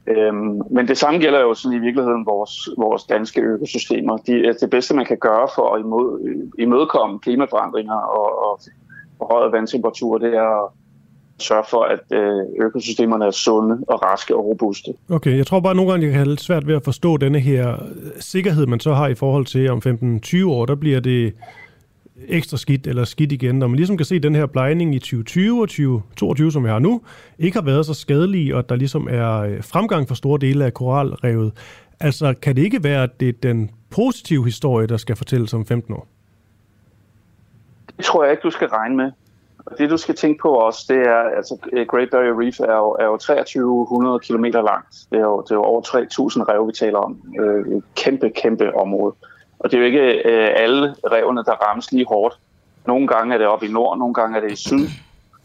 Øhm, 0.10 0.62
men 0.72 0.88
det 0.88 0.98
samme 0.98 1.20
gælder 1.20 1.40
jo 1.40 1.54
sådan 1.54 1.78
i 1.78 1.82
virkeligheden 1.82 2.26
vores, 2.26 2.70
vores 2.78 3.04
danske 3.04 3.42
økosystemer. 3.42 4.18
De, 4.18 4.48
altså 4.48 4.66
det 4.66 4.72
bedste, 4.72 4.96
man 4.96 5.06
kan 5.06 5.18
gøre 5.18 5.48
for 5.56 5.76
at 5.76 5.80
imod, 5.80 6.22
øh, 6.28 6.64
imødekomme 6.64 7.20
klimaforandringer 7.20 7.96
og, 7.96 8.44
og 8.46 8.60
forhøjet 9.18 9.52
vandtemperatur, 9.52 10.18
det 10.18 10.34
er 10.34 10.66
at 10.66 10.70
sørge 11.40 11.64
for, 11.70 11.84
at 11.84 12.00
øh, 12.12 12.66
økosystemerne 12.66 13.26
er 13.26 13.32
sunde 13.32 13.84
og 13.88 14.04
raske 14.04 14.36
og 14.36 14.46
robuste. 14.46 14.92
Okay, 15.10 15.38
jeg 15.38 15.48
tror 15.48 15.60
bare, 15.60 15.72
at 15.72 15.76
nogle 15.76 15.92
gange 15.92 16.06
jeg 16.06 16.12
kan 16.12 16.20
have 16.20 16.30
lidt 16.30 16.42
svært 16.42 16.68
ved 16.68 16.76
at 16.76 16.84
forstå 16.84 17.18
denne 17.18 17.40
her 17.40 17.74
øh, 17.74 18.12
sikkerhed, 18.20 18.66
man 18.66 18.80
så 18.80 18.94
har 18.94 19.08
i 19.08 19.16
forhold 19.16 19.46
til 19.46 19.70
om 19.70 19.82
15-20 19.86 20.46
år, 20.48 20.66
der 20.66 20.76
bliver 20.76 21.00
det 21.00 21.34
ekstra 22.28 22.58
skidt 22.58 22.88
eller 22.88 23.04
skidt 23.04 23.32
igen. 23.32 23.60
Når 23.60 23.68
man 23.68 23.76
ligesom 23.76 23.98
kan 23.98 24.06
se, 24.06 24.16
at 24.16 24.24
den 24.24 24.36
her 24.36 24.46
blejning 24.46 24.96
i 24.96 25.00
2020 25.00 25.62
og 25.62 25.70
2022, 25.70 26.52
som 26.52 26.64
vi 26.64 26.70
har 26.70 26.80
nu, 26.80 27.02
ikke 27.40 27.58
har 27.58 27.66
været 27.66 27.86
så 27.86 27.94
skadelig, 27.94 28.56
og 28.56 28.70
der 28.70 28.76
ligesom 28.76 29.08
er 29.12 29.40
øh, 29.40 29.64
fremgang 29.64 30.08
for 30.08 30.16
store 30.16 30.40
dele 30.40 30.66
af 30.66 30.74
koralrevet. 30.74 31.52
Altså, 32.00 32.34
kan 32.42 32.56
det 32.56 32.62
ikke 32.62 32.84
være, 32.84 33.04
at 33.04 33.20
det 33.20 33.30
er 33.30 33.34
den 33.44 33.72
positive 33.90 34.46
historie, 34.46 34.88
der 34.88 34.98
skal 34.98 35.16
fortælles 35.16 35.54
om 35.54 35.66
15 35.66 35.94
år? 35.94 36.08
Det 37.98 38.06
tror 38.06 38.24
jeg 38.24 38.32
ikke, 38.32 38.42
du 38.42 38.52
skal 38.52 38.68
regne 38.68 38.96
med. 38.96 39.12
Og 39.66 39.78
det 39.78 39.90
du 39.90 39.98
skal 39.98 40.16
tænke 40.16 40.42
på 40.42 40.50
også, 40.50 40.86
det 40.90 40.98
er, 40.98 41.38
altså 41.38 41.58
øh, 41.74 41.88
Great 41.88 42.10
Barrier 42.12 42.40
Reef 42.40 42.60
er 42.60 42.76
jo, 42.76 42.90
er 43.00 43.06
jo 43.06 43.18
2300 43.18 44.20
km 44.20 44.44
langt. 44.44 44.96
Det 45.12 45.18
er 45.18 45.24
jo, 45.24 45.42
det 45.42 45.52
er 45.52 45.56
jo 45.56 45.62
over 45.62 45.82
3000 45.82 46.50
rev, 46.50 46.68
vi 46.68 46.72
taler 46.72 47.00
om. 47.00 47.22
Øh, 47.40 47.82
kæmpe, 47.96 48.30
kæmpe 48.30 48.76
område. 48.76 49.16
Og 49.60 49.72
det 49.72 49.78
er 49.78 49.82
jo 49.82 49.86
ikke 49.86 50.30
øh, 50.30 50.50
alle 50.56 50.96
revene, 51.12 51.44
der 51.44 51.52
rammes 51.52 51.92
lige 51.92 52.06
hårdt. 52.06 52.40
Nogle 52.88 53.08
gange 53.08 53.34
er 53.34 53.38
det 53.38 53.48
oppe 53.48 53.66
i 53.66 53.72
nord, 53.72 53.98
nogle 53.98 54.14
gange 54.14 54.38
er 54.38 54.42
det 54.42 54.52
i 54.52 54.56
syd. 54.56 54.88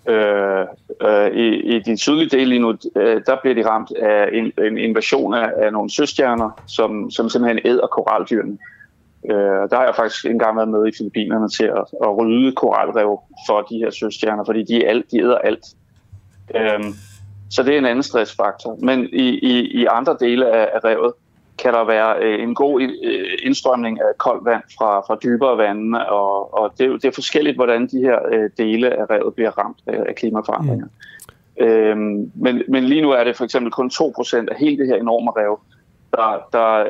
Øh, 0.08 0.66
øh, 1.02 1.30
i, 1.32 1.76
I 1.76 1.78
de 1.78 1.96
sydlige 1.96 2.28
dele 2.28 2.48
lige 2.48 2.58
nu, 2.58 2.76
øh, 2.96 3.22
der 3.26 3.36
bliver 3.42 3.54
de 3.54 3.68
ramt 3.68 3.92
af 3.96 4.28
en, 4.32 4.52
en 4.64 4.78
invasion 4.78 5.34
af, 5.34 5.50
af 5.56 5.72
nogle 5.72 5.90
søstjerner, 5.90 6.50
som, 6.66 7.10
som 7.10 7.28
simpelthen 7.28 7.60
æder 7.64 7.86
koraldyrene. 7.86 8.58
Øh, 9.30 9.68
der 9.70 9.76
har 9.76 9.84
jeg 9.84 9.94
faktisk 9.94 10.24
engang 10.24 10.56
været 10.56 10.68
med 10.68 10.86
i 10.86 10.92
Filippinerne 10.98 11.48
til 11.48 11.64
at, 11.64 11.84
at 12.02 12.18
rydde 12.18 12.52
koralrev 12.52 13.20
for 13.48 13.60
de 13.60 13.78
her 13.78 13.90
søstjerner, 13.90 14.44
fordi 14.44 14.62
de, 14.62 14.86
alt, 14.86 15.10
de 15.10 15.20
æder 15.20 15.38
alt. 15.38 15.64
Øh, 16.54 16.84
så 17.50 17.62
det 17.62 17.74
er 17.74 17.78
en 17.78 17.86
anden 17.86 18.02
stressfaktor. 18.02 18.78
Men 18.82 19.08
i, 19.12 19.28
i, 19.28 19.80
i 19.80 19.86
andre 19.86 20.16
dele 20.20 20.50
af, 20.50 20.70
af 20.74 20.84
revet 20.84 21.12
kan 21.58 21.72
der 21.72 21.84
være 21.84 22.16
øh, 22.22 22.42
en 22.42 22.54
god 22.54 22.80
øh, 22.82 23.38
indstrømning 23.42 24.00
af 24.00 24.18
koldt 24.18 24.44
vand 24.44 24.62
fra, 24.78 25.00
fra 25.00 25.18
dybere 25.22 25.58
vande, 25.58 26.08
og, 26.08 26.58
og 26.58 26.72
det, 26.78 26.86
er- 26.86 26.92
det 26.92 27.04
er 27.04 27.10
forskelligt, 27.12 27.56
hvordan 27.56 27.86
de 27.86 27.98
her 27.98 28.18
øh, 28.32 28.50
dele 28.58 28.90
af 29.00 29.10
revet 29.10 29.34
bliver 29.34 29.50
ramt 29.58 29.78
af, 29.86 30.04
af 30.08 30.14
klimaforandringer. 30.14 30.86
Mm. 31.60 31.64
Øhm, 31.66 32.30
men, 32.34 32.62
men 32.68 32.84
lige 32.84 33.02
nu 33.02 33.10
er 33.10 33.24
det 33.24 33.36
for 33.36 33.44
eksempel 33.44 33.72
kun 33.72 33.90
2% 33.94 34.36
af 34.36 34.56
hele 34.58 34.78
det 34.78 34.86
her 34.86 34.96
enorme 34.96 35.30
rev, 35.30 35.60
der, 36.12 36.48
der 36.52 36.84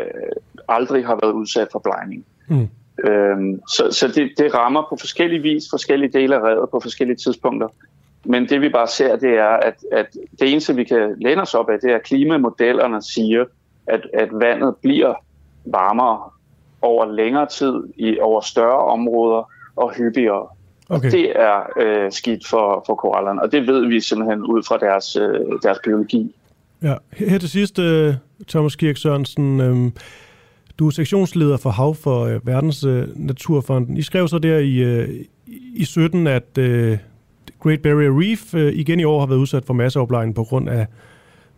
aldrig 0.68 1.06
har 1.06 1.18
været 1.22 1.32
udsat 1.32 1.68
for 1.72 1.78
blegning. 1.78 2.24
Mm. 2.48 2.68
Øhm, 3.10 3.60
så 3.68 3.88
så 3.90 4.08
det, 4.08 4.30
det 4.38 4.54
rammer 4.54 4.86
på 4.90 4.96
forskellige 5.00 5.42
vis 5.42 5.64
forskellige 5.70 6.12
dele 6.12 6.36
af 6.36 6.40
revet 6.40 6.70
på 6.70 6.80
forskellige 6.80 7.16
tidspunkter. 7.16 7.68
Men 8.24 8.48
det 8.48 8.60
vi 8.60 8.68
bare 8.68 8.86
ser, 8.88 9.16
det 9.16 9.30
er, 9.38 9.48
at, 9.48 9.74
at 9.92 10.06
det 10.40 10.52
eneste 10.52 10.74
vi 10.76 10.84
kan 10.84 11.14
læne 11.20 11.42
os 11.42 11.54
op 11.54 11.70
af, 11.70 11.78
det 11.80 11.90
er, 11.90 11.94
at 11.94 12.02
klimamodellerne 12.02 13.02
siger, 13.02 13.44
at, 13.86 14.00
at 14.14 14.28
vandet 14.32 14.76
bliver 14.82 15.14
varmere 15.64 16.30
over 16.82 17.06
længere 17.06 17.46
tid, 17.46 17.82
i 17.96 18.18
over 18.18 18.40
større 18.40 18.78
områder 18.78 19.50
og 19.76 19.94
hyppigere. 19.94 20.46
Okay. 20.88 21.10
Det 21.10 21.40
er 21.40 21.62
øh, 21.80 22.12
skidt 22.12 22.48
for, 22.48 22.82
for 22.86 22.94
korallerne, 22.94 23.42
og 23.42 23.52
det 23.52 23.66
ved 23.66 23.86
vi 23.86 24.00
simpelthen 24.00 24.42
ud 24.42 24.62
fra 24.62 24.78
deres, 24.78 25.16
øh, 25.16 25.40
deres 25.62 25.78
biologi. 25.84 26.34
Ja, 26.82 26.94
her 27.12 27.38
til 27.38 27.50
sidst, 27.50 27.78
øh, 27.78 28.14
Thomas 28.48 28.76
Kirk 28.76 28.96
Sørensen, 28.96 29.60
øh, 29.60 29.92
du 30.78 30.86
er 30.86 30.90
sektionsleder 30.90 31.56
for 31.56 31.70
Hav 31.70 31.94
for 31.94 32.24
øh, 32.24 32.46
Verdens 32.46 32.84
øh, 32.84 33.08
Naturfonden. 33.16 33.96
I 33.96 34.02
skrev 34.02 34.28
så 34.28 34.38
der 34.38 34.58
i, 34.58 34.76
øh, 34.76 35.08
i 35.74 35.84
17, 35.84 36.26
at 36.26 36.58
øh, 36.58 36.98
Great 37.60 37.82
Barrier 37.82 38.20
Reef 38.20 38.54
øh, 38.54 38.72
igen 38.72 39.00
i 39.00 39.04
år 39.04 39.20
har 39.20 39.26
været 39.26 39.38
udsat 39.38 39.64
for 39.64 39.74
masseafblejning 39.74 40.34
på 40.34 40.44
grund 40.44 40.68
af 40.68 40.86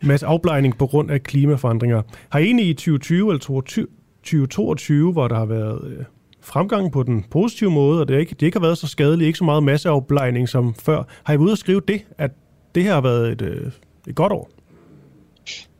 Mads 0.02 0.22
afblejning 0.22 0.78
på 0.78 0.86
grund 0.86 1.10
af 1.10 1.22
klimaforandringer. 1.22 2.02
Har 2.28 2.38
I 2.38 2.44
egentlig 2.44 2.66
i 2.66 2.74
2020 2.74 3.28
eller 3.28 3.38
2022, 3.38 3.86
2022, 4.22 5.12
hvor 5.12 5.28
der 5.28 5.34
har 5.34 5.46
været 5.46 5.96
øh, 5.98 6.04
fremgang 6.40 6.92
på 6.92 7.02
den 7.02 7.24
positive 7.30 7.70
måde, 7.70 8.00
og 8.00 8.08
det 8.08 8.20
ikke, 8.20 8.34
det 8.34 8.46
ikke 8.46 8.58
har 8.58 8.66
været 8.66 8.78
så 8.78 8.88
skadeligt, 8.88 9.26
ikke 9.26 9.38
så 9.38 9.44
meget 9.44 9.62
masseafblejning 9.62 10.48
som 10.48 10.74
før. 10.74 11.02
Har 11.24 11.34
I 11.34 11.36
været 11.36 11.44
ude 11.44 11.52
at 11.52 11.58
skrive 11.58 11.80
det, 11.88 12.06
at 12.18 12.30
det 12.74 12.82
her 12.82 12.94
har 12.94 13.00
været 13.00 13.32
et, 13.32 13.42
øh, 13.42 13.72
et 14.08 14.14
godt 14.14 14.32
år? 14.32 14.50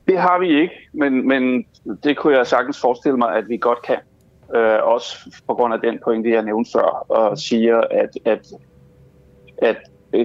Det 0.09 0.19
har 0.19 0.39
vi 0.39 0.61
ikke, 0.61 0.75
men, 0.93 1.29
men 1.29 1.67
det 2.05 2.17
kunne 2.17 2.37
jeg 2.37 2.47
sagtens 2.47 2.81
forestille 2.81 3.19
mig, 3.19 3.37
at 3.37 3.49
vi 3.49 3.57
godt 3.57 3.83
kan. 3.83 3.99
Øh, 4.55 4.79
også 4.83 5.41
på 5.47 5.55
grund 5.55 5.75
af 5.75 5.81
den 5.81 5.99
pointe, 6.05 6.31
jeg 6.31 6.43
nævnte 6.43 6.71
før, 6.73 7.07
og 7.09 7.39
siger, 7.39 7.81
at, 7.91 8.11
at, 8.25 8.53
at 9.63 9.77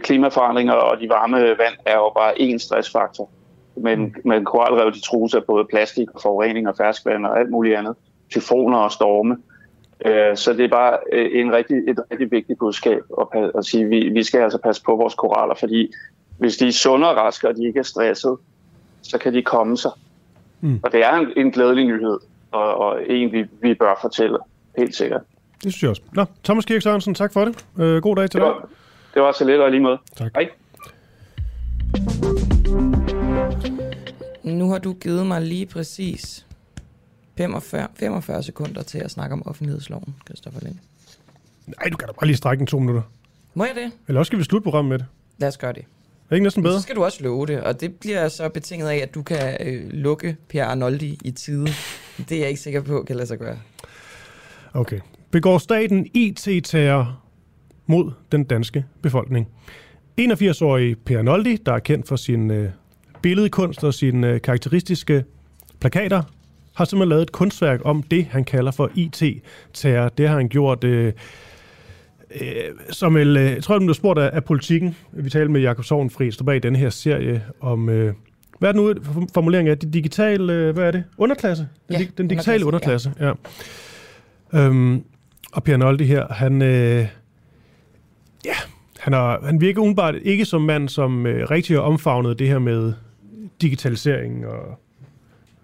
klimaforandringer 0.04 0.74
og 0.74 1.00
de 1.00 1.10
varme 1.10 1.38
vand 1.38 1.76
er 1.86 1.96
jo 1.96 2.12
bare 2.16 2.34
én 2.34 2.58
stressfaktor. 2.58 3.30
Men, 3.76 4.16
men 4.26 4.46
koralrev, 4.46 4.94
de 4.94 5.02
trues 5.02 5.34
af 5.34 5.44
både 5.44 5.66
plastik 5.66 6.08
og 6.14 6.22
forurening 6.22 6.68
og 6.68 6.78
ferskvand 6.78 7.26
og 7.26 7.40
alt 7.40 7.50
muligt 7.50 7.78
andet. 7.78 7.96
Tyfoner 8.30 8.78
og 8.78 8.92
storme. 8.92 9.38
Øh, 10.06 10.38
så 10.38 10.54
det 10.54 10.66
er 10.66 10.70
bare 10.70 10.98
øh, 11.14 11.30
en 11.42 11.54
rigtig, 11.54 11.78
et 11.78 12.00
rigtig 12.12 12.32
vigtigt 12.32 12.60
budskab 12.60 13.02
at, 13.36 13.52
at 13.58 13.66
sige, 13.66 13.84
at 13.84 13.90
vi, 13.90 14.10
vi 14.10 14.24
skal 14.24 14.40
altså 14.42 14.58
passe 14.58 14.84
på 14.84 14.96
vores 14.96 15.14
koraller, 15.16 15.56
fordi 15.56 15.94
hvis 16.38 16.58
de 16.58 16.68
er 16.68 16.72
sunde 16.72 17.10
og 17.10 17.16
raske, 17.18 17.48
og 17.48 17.56
de 17.56 17.68
ikke 17.68 17.80
er 17.80 17.84
stresset, 17.84 18.38
så 19.02 19.18
kan 19.18 19.34
de 19.34 19.42
komme 19.42 19.78
sig. 19.78 19.92
Mm. 20.62 20.80
Og 20.84 20.92
det 20.92 21.06
er 21.06 21.14
en, 21.14 21.28
en 21.38 21.52
glædelig 21.52 21.86
nyhed, 21.86 22.18
og, 22.52 22.76
og 22.78 23.00
en, 23.10 23.32
vi, 23.32 23.46
vi 23.62 23.74
bør 23.74 24.00
fortælle, 24.02 24.38
helt 24.78 24.96
sikkert. 24.96 25.22
Det 25.64 25.74
synes 25.74 25.82
jeg 25.84 25.90
også. 25.90 26.02
Nå, 26.14 26.26
Thomas 26.44 26.66
Kirk 26.66 26.82
Sørensen, 26.82 27.14
tak 27.16 27.34
for 27.34 27.46
det. 27.46 27.66
Øh, 27.80 28.02
god 28.02 28.16
dag 28.16 28.30
til 28.30 28.40
Det 28.40 28.46
dig. 28.48 28.56
var, 28.56 28.70
det 29.14 29.22
var 29.22 29.32
så 29.32 29.46
lidt 29.46 29.62
og 29.62 29.72
lige 29.72 29.82
måde. 29.82 29.98
Tak. 30.16 30.32
Hej. 30.36 30.50
Nu 34.62 34.70
har 34.70 34.78
du 34.78 34.94
givet 34.94 35.28
mig 35.28 35.42
lige 35.42 35.66
præcis 35.66 36.46
45, 37.38 37.88
45 37.96 38.44
sekunder 38.44 38.84
til 38.84 38.98
at 38.98 39.12
snakke 39.12 39.34
om 39.34 39.48
offentlighedsloven, 39.48 40.16
Christoffer 40.26 40.60
Lind. 40.64 40.76
Nej, 41.68 41.90
du 41.90 41.98
kan 41.98 42.08
da 42.08 42.14
bare 42.14 42.26
lige 42.26 42.38
strække 42.38 42.60
den 42.60 42.68
to 42.68 42.80
minutter. 42.80 43.02
Må 43.54 43.66
jeg 43.66 43.76
det? 43.76 43.92
Eller 44.08 44.20
også 44.20 44.30
skal 44.30 44.40
vi 44.40 44.44
slutte 44.44 44.64
programmet 44.64 44.90
med 44.90 45.00
det. 45.00 45.06
Lad 45.38 45.48
os 45.48 45.58
gøre 45.58 45.74
det. 45.74 45.80
Er 45.80 45.84
det 46.30 46.36
ikke 46.36 46.44
næsten 46.44 46.64
bedre? 46.64 46.76
Så 46.76 46.82
skal 46.82 46.96
du 46.96 47.04
også 47.04 47.24
love 47.24 47.46
det, 47.46 47.62
og 47.62 47.82
det 47.82 47.96
bliver 47.96 48.28
så 48.28 48.50
betinget 48.50 48.90
af, 48.90 48.96
at 48.96 49.16
du 49.16 49.24
kan 49.24 49.58
øh, 49.60 49.90
lukke 49.92 50.38
Per 50.50 50.66
Arnoldi 50.66 51.20
i 51.24 51.32
tide. 51.32 51.68
Det 52.30 52.32
er 52.32 52.40
jeg 52.40 52.50
ikke 52.50 52.62
sikker 52.62 52.82
på, 52.82 53.04
kan 53.08 53.16
lade 53.16 53.28
sig 53.28 53.38
gøre. 53.38 53.58
Okay. 54.74 55.00
Begår 55.32 55.58
staten 55.58 56.08
IT-terror 56.14 57.22
mod 57.86 58.12
den 58.32 58.44
danske 58.44 58.86
befolkning? 59.02 59.48
81-årige 60.22 60.96
Per 60.96 61.22
Noldi, 61.22 61.56
der 61.56 61.74
er 61.74 61.80
kendt 61.80 62.08
for 62.08 62.16
sin 62.16 62.52
øh, 62.52 62.72
billedkunst 63.22 63.84
og 63.84 63.94
sine 63.94 64.30
øh, 64.30 64.42
karakteristiske 64.42 65.24
plakater, 65.80 66.24
har 66.76 66.86
simpelthen 66.86 67.10
lavet 67.10 67.22
et 67.22 67.32
kunstværk 67.32 67.82
om 67.86 68.04
det, 68.04 68.26
han 68.26 68.44
kalder 68.44 68.72
for 68.72 68.92
IT-terror. 68.96 70.10
Det 70.10 70.28
har 70.28 70.36
han 70.36 70.50
gjort... 70.50 70.84
Øh, 70.84 71.14
øh, 72.42 72.48
som 72.90 73.16
vel, 73.16 73.38
øh, 73.38 73.44
jeg 73.44 73.64
tror, 73.64 73.80
du 73.80 73.86
blev 73.86 73.94
spurgt 73.94 74.20
af, 74.20 74.30
af 74.34 74.44
politikken. 74.44 74.96
Vi 75.12 75.30
talte 75.30 75.52
med 75.52 75.62
Jakob 75.62 75.86
Sovnfri, 75.86 76.32
står 76.32 76.46
bag 76.46 76.64
den 76.64 76.76
her 76.76 76.90
serie 76.90 77.44
om... 77.60 77.90
Øh, 77.90 78.14
hvad 78.60 78.70
er 78.70 78.74
den 78.74 78.82
nu 78.82 78.94
formulering 79.34 79.70
af? 79.70 79.78
Det 79.78 79.94
digitale, 79.94 80.54
øh, 80.54 80.74
hvad 80.74 80.84
er 80.84 80.92
det? 80.92 81.04
Underklasse? 81.18 81.68
Den, 81.88 82.00
Ja, 82.00 82.06
den 82.18 82.28
digitale 82.28 82.66
underklasse, 82.66 83.10
underklasse, 83.10 83.38
ja. 84.54 84.60
ja. 84.60 84.66
Øhm, 84.66 85.04
og 85.52 85.80
Noldi 85.80 86.04
her, 86.04 86.28
han... 86.34 86.62
Øh, 86.62 87.08
ja, 88.46 88.56
han, 89.00 89.14
har, 89.14 89.42
han 89.46 89.62
virker 89.62 89.82
umiddelbart 89.82 90.16
ikke 90.22 90.46
som 90.46 90.62
mand, 90.62 90.90
som 90.90 91.26
øh, 91.26 91.52
rigtig 91.52 91.76
har 91.76 91.82
omfavnet 91.82 92.40
det 92.40 92.48
her 92.48 92.60
med 92.60 92.94
digitalisering 93.62 94.46
og 94.46 94.80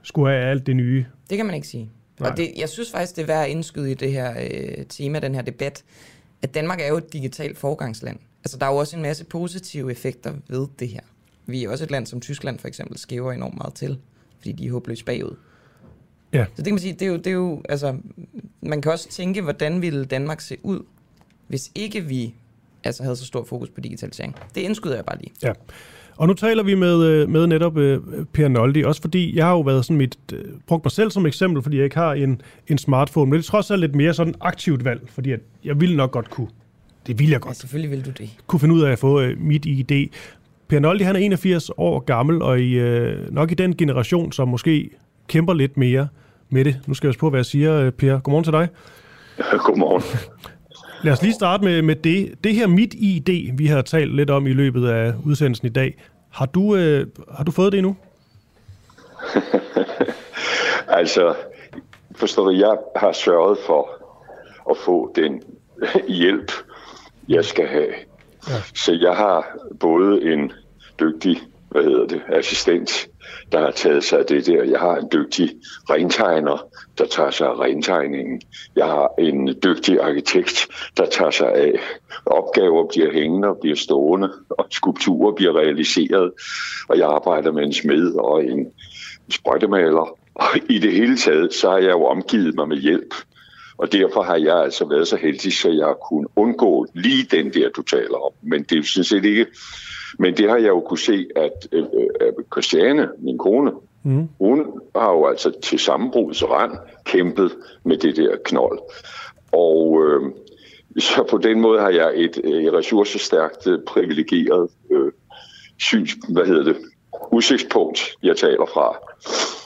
skulle 0.02 0.32
have 0.32 0.46
alt 0.46 0.66
det 0.66 0.76
nye. 0.76 1.06
Det 1.30 1.38
kan 1.38 1.46
man 1.46 1.56
ikke 1.56 1.68
sige. 1.68 1.92
Nej. 2.20 2.30
Og 2.30 2.38
det, 2.38 2.52
jeg 2.58 2.70
synes 2.70 2.92
faktisk, 2.92 3.16
det 3.16 3.22
er 3.22 3.26
værd 3.26 3.46
at 3.46 3.50
indskyde 3.50 3.92
i 3.92 3.94
det 3.94 4.12
her 4.12 4.34
øh, 4.52 4.86
tema, 4.86 5.20
den 5.20 5.36
her 5.36 5.42
debat, 5.42 5.84
at 6.42 6.54
Danmark 6.54 6.82
er 6.82 6.88
jo 6.88 6.98
et 6.98 7.14
digitalt 7.14 7.58
forgangsland. 7.58 8.20
Altså, 8.44 8.58
der 8.58 8.66
er 8.66 8.72
jo 8.72 8.78
også 8.78 8.96
en 8.96 9.02
masse 9.02 9.26
positive 9.26 9.92
effekter 9.92 10.34
ved 10.48 10.68
det 10.80 10.88
her. 10.90 11.00
Vi 11.46 11.64
er 11.64 11.70
også 11.70 11.84
et 11.84 11.92
land 11.92 12.06
som 12.06 12.22
Tyskland 12.22 12.60
for 12.60 12.68
eksempel 12.68 12.98
skæver 12.98 13.32
enormt 13.32 13.58
meget 13.58 13.74
til, 13.74 13.98
fordi 14.38 14.52
de 14.52 14.68
er 14.68 14.72
håbløst 14.72 15.06
bagud. 15.06 15.36
Ja. 16.34 16.46
Så 16.46 16.58
det 16.58 16.66
kan 16.66 16.74
man 16.74 16.80
sige, 16.80 16.94
det 16.94 17.02
er 17.02 17.08
jo, 17.08 17.18
det 17.18 17.28
er 17.28 17.32
jo 17.32 17.64
altså, 17.70 17.98
man 18.62 18.82
kan 18.82 18.92
også 18.92 19.10
tænke, 19.10 19.42
hvordan 19.42 19.82
ville 19.82 20.06
Danmark 20.06 20.42
se 20.42 20.58
ud, 20.64 20.80
hvis 21.48 21.72
ikke 21.76 22.02
vi 22.02 22.34
altså 22.84 23.04
havde 23.04 23.16
så 23.16 23.26
stor 23.26 23.44
fokus 23.44 23.70
på 23.70 23.82
digitalisering. 23.82 24.36
Det 24.56 24.62
indskyder 24.62 24.96
jeg 24.96 25.06
bare 25.06 25.18
lige. 25.18 25.32
Ja. 25.44 25.54
Og 26.18 26.28
nu 26.28 26.34
taler 26.34 26.64
vi 26.64 26.76
med, 26.76 27.04
øh, 27.06 27.30
med 27.30 27.48
netop 27.48 27.78
øh, 27.78 28.00
Per 28.34 28.48
Noldi, 28.48 28.84
også 28.84 29.02
fordi 29.02 29.38
jeg 29.38 29.46
har 29.46 29.52
jo 29.52 29.60
været 29.62 29.86
sådan 29.86 29.98
mit, 29.98 30.18
øh, 30.34 30.44
brugt 30.68 30.86
mig 30.86 30.92
selv 30.92 31.12
som 31.12 31.26
eksempel, 31.26 31.64
fordi 31.64 31.76
jeg 31.78 31.84
ikke 31.84 31.98
har 31.98 32.14
en, 32.14 32.42
en 32.68 32.78
smartphone, 32.78 33.30
men 33.30 33.40
det 33.40 33.46
er 33.46 33.50
trods 33.52 33.72
alt 33.72 33.82
lidt 33.82 33.96
mere 33.96 34.14
sådan 34.14 34.36
aktivt 34.42 34.86
valg, 34.86 35.02
fordi 35.10 35.32
at 35.32 35.40
jeg 35.64 35.80
ville 35.82 35.96
nok 35.98 36.12
godt 36.12 36.30
kunne, 36.30 36.48
det 37.08 37.20
vil 37.20 37.30
jeg 37.30 37.42
godt, 37.42 37.52
Ja, 37.52 37.54
selvfølgelig 37.60 37.92
vil 37.92 38.06
du 38.06 38.12
det. 38.18 38.30
kunne 38.48 38.60
finde 38.60 38.76
ud 38.76 38.82
af 38.82 38.92
at 38.92 39.00
få 39.00 39.22
øh, 39.22 39.42
mit 39.42 39.66
ID. 39.66 40.08
Per 40.68 40.80
Noldi, 40.80 41.04
han 41.04 41.16
er 41.16 41.20
81 41.20 41.72
år 41.78 42.00
gammel, 42.00 42.42
og 42.42 42.60
i, 42.60 42.74
øh, 42.74 43.34
nok 43.34 43.52
i 43.52 43.56
den 43.56 43.76
generation, 43.76 44.32
som 44.32 44.48
måske 44.48 44.90
kæmper 45.28 45.54
lidt 45.54 45.78
mere 45.78 46.08
med 46.50 46.66
det. 46.66 46.80
Nu 46.88 46.94
skal 46.94 47.08
jeg 47.08 47.10
også 47.10 47.20
på, 47.20 47.30
hvad 47.30 47.40
jeg 47.40 47.46
siger, 47.46 47.92
Per. 47.92 48.20
Godmorgen 48.20 48.44
til 48.44 48.54
dig. 48.54 48.68
Godmorgen. 49.66 50.04
Lad 51.08 51.14
os 51.14 51.22
lige 51.22 51.34
starte 51.34 51.64
med, 51.64 51.82
med 51.82 51.96
det. 51.96 52.44
Det 52.44 52.56
her 52.56 52.68
mit 52.68 52.94
ID, 52.94 53.58
vi 53.58 53.66
har 53.66 53.82
talt 53.82 54.16
lidt 54.16 54.30
om 54.30 54.48
i 54.48 54.54
løbet 54.54 54.90
af 54.90 55.14
udsendelsen 55.26 55.68
i 55.68 55.70
dag. 55.70 56.04
Har 56.30 56.46
du, 56.46 56.76
øh, 56.76 57.08
har 57.32 57.44
du 57.44 57.52
fået 57.52 57.72
det 57.72 57.78
endnu? 57.78 57.96
Altså, 60.88 61.36
forstår 62.16 62.44
du, 62.44 62.52
jeg 62.52 62.78
har 62.96 63.12
sørget 63.12 63.58
for 63.66 63.90
at 64.70 64.78
få 64.78 65.12
den 65.16 65.44
hjælp, 66.08 66.52
jeg 67.28 67.46
skal 67.46 67.68
have. 67.68 67.94
Ja. 68.50 68.54
Så 68.76 68.98
jeg 69.02 69.16
har 69.16 69.58
både 69.80 70.34
en 70.34 70.52
dygtig, 71.00 71.42
hvad 71.70 71.84
hedder 71.84 72.08
det, 72.08 72.22
assistent, 72.34 73.08
der 73.52 73.60
har 73.60 73.72
taget 73.72 74.04
sig 74.04 74.20
af 74.20 74.26
det 74.26 74.46
der. 74.46 74.64
Jeg 74.64 74.80
har 74.80 74.96
en 74.96 75.10
dygtig 75.14 75.50
rentegner, 75.90 76.68
der 76.98 77.06
tager 77.06 77.32
sig 77.32 77.48
af 77.48 77.60
rentegningen. 77.60 78.42
Jeg 78.76 78.86
har 78.86 79.14
en 79.20 79.48
dygtig 79.64 80.02
arkitekt, 80.02 80.68
der 80.98 81.06
tager 81.06 81.32
sig 81.32 81.54
af 81.54 81.80
opgaver, 82.26 82.88
bliver 82.88 83.14
hængende 83.14 83.48
og 83.48 83.58
bliver 83.62 83.76
stående, 83.76 84.30
og 84.50 84.66
skulpturer 84.72 85.36
bliver 85.36 85.58
realiseret. 85.58 86.32
Og 86.90 86.98
jeg 86.98 87.08
arbejder 87.08 87.52
med 87.52 87.64
en 87.64 87.74
smed 87.74 88.16
og 88.16 88.46
en 88.46 88.68
sprøjtemaler. 89.32 90.18
Og 90.36 90.46
i 90.70 90.80
det 90.80 90.92
hele 90.92 91.18
taget, 91.18 91.54
så 91.54 91.70
har 91.70 91.78
jeg 91.78 91.92
jo 91.92 92.06
omgivet 92.06 92.56
mig 92.56 92.68
med 92.68 92.78
hjælp. 92.78 93.14
Og 93.78 93.92
derfor 93.92 94.22
har 94.22 94.36
jeg 94.36 94.58
altså 94.64 94.86
været 94.86 95.08
så 95.08 95.16
heldig, 95.16 95.54
så 95.54 95.70
jeg 95.70 95.96
kunne 96.10 96.28
undgå 96.36 96.88
lige 96.94 97.24
den 97.24 97.54
der, 97.54 97.70
du 97.70 97.82
taler 97.82 98.26
om. 98.26 98.32
Men 98.42 98.64
det 98.64 98.78
er 98.78 98.84
sådan 98.84 99.04
set 99.04 99.26
ikke... 99.26 99.46
Men 100.20 100.38
det 100.38 100.50
har 100.50 100.58
jeg 100.58 100.68
jo 100.68 100.80
kunne 100.80 101.00
se, 101.00 101.28
at 101.36 101.68
øh, 101.72 101.84
øh, 102.22 102.34
Christiane, 102.54 103.10
min 103.20 103.38
kone, 103.38 103.72
Mm. 104.08 104.30
Hun 104.40 104.66
har 104.96 105.12
jo 105.12 105.26
altså 105.26 105.52
til 105.64 105.80
sammenbrudets 105.80 106.44
rand 106.44 106.72
kæmpet 107.06 107.52
med 107.84 107.98
det 107.98 108.16
der 108.16 108.36
knold. 108.46 108.80
Og 109.52 110.04
øh, 110.04 110.22
så 111.00 111.24
på 111.30 111.38
den 111.38 111.62
måde 111.62 111.80
har 111.80 111.90
jeg 111.90 112.12
et, 112.16 112.38
et 112.38 112.74
ressourcestærkt, 112.74 113.68
øh, 113.68 113.80
privilegeret 113.88 114.70
øh, 114.92 115.12
syns, 115.78 116.12
hvad 116.30 116.46
hedder 116.46 116.64
det, 116.64 116.76
udsigtspunkt, 117.32 118.00
jeg 118.24 118.38
taler 118.38 118.66
fra. 118.74 118.98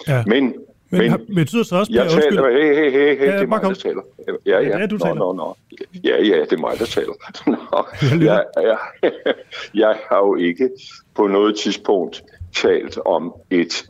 Ja. 0.07 0.23
Men, 0.27 0.53
Men, 0.89 1.09
har, 1.09 1.19
betyder 1.35 1.63
så 1.63 1.75
også, 1.75 1.91
jeg 1.93 2.05
Per, 2.05 2.21
taler, 2.21 2.49
hey, 2.49 2.75
hey, 2.75 2.91
hey, 2.91 3.17
hey, 3.17 3.27
Ja, 3.27 3.35
det 3.35 3.43
er 3.43 3.47
mig, 3.47 3.61
der 3.61 3.73
taler. 3.73 4.01
Ja, 4.45 4.59
ja. 4.59 4.79
Ja, 4.79 4.85
du 4.85 4.95
nå, 4.95 5.05
taler. 5.05 5.15
Nå, 5.15 5.33
nå. 5.33 5.55
Ja, 6.03 6.23
ja, 6.23 6.41
det 6.41 6.53
er 6.53 6.57
mig, 6.57 6.79
der 6.79 6.85
taler. 6.85 7.13
Nå, 7.51 7.85
jeg, 8.25 8.45
jeg, 8.55 8.77
jeg 9.83 9.97
har 10.09 10.17
jo 10.17 10.35
ikke 10.35 10.69
på 11.15 11.27
noget 11.27 11.57
tidspunkt 11.57 12.23
talt 12.55 12.97
om 13.05 13.33
et 13.49 13.85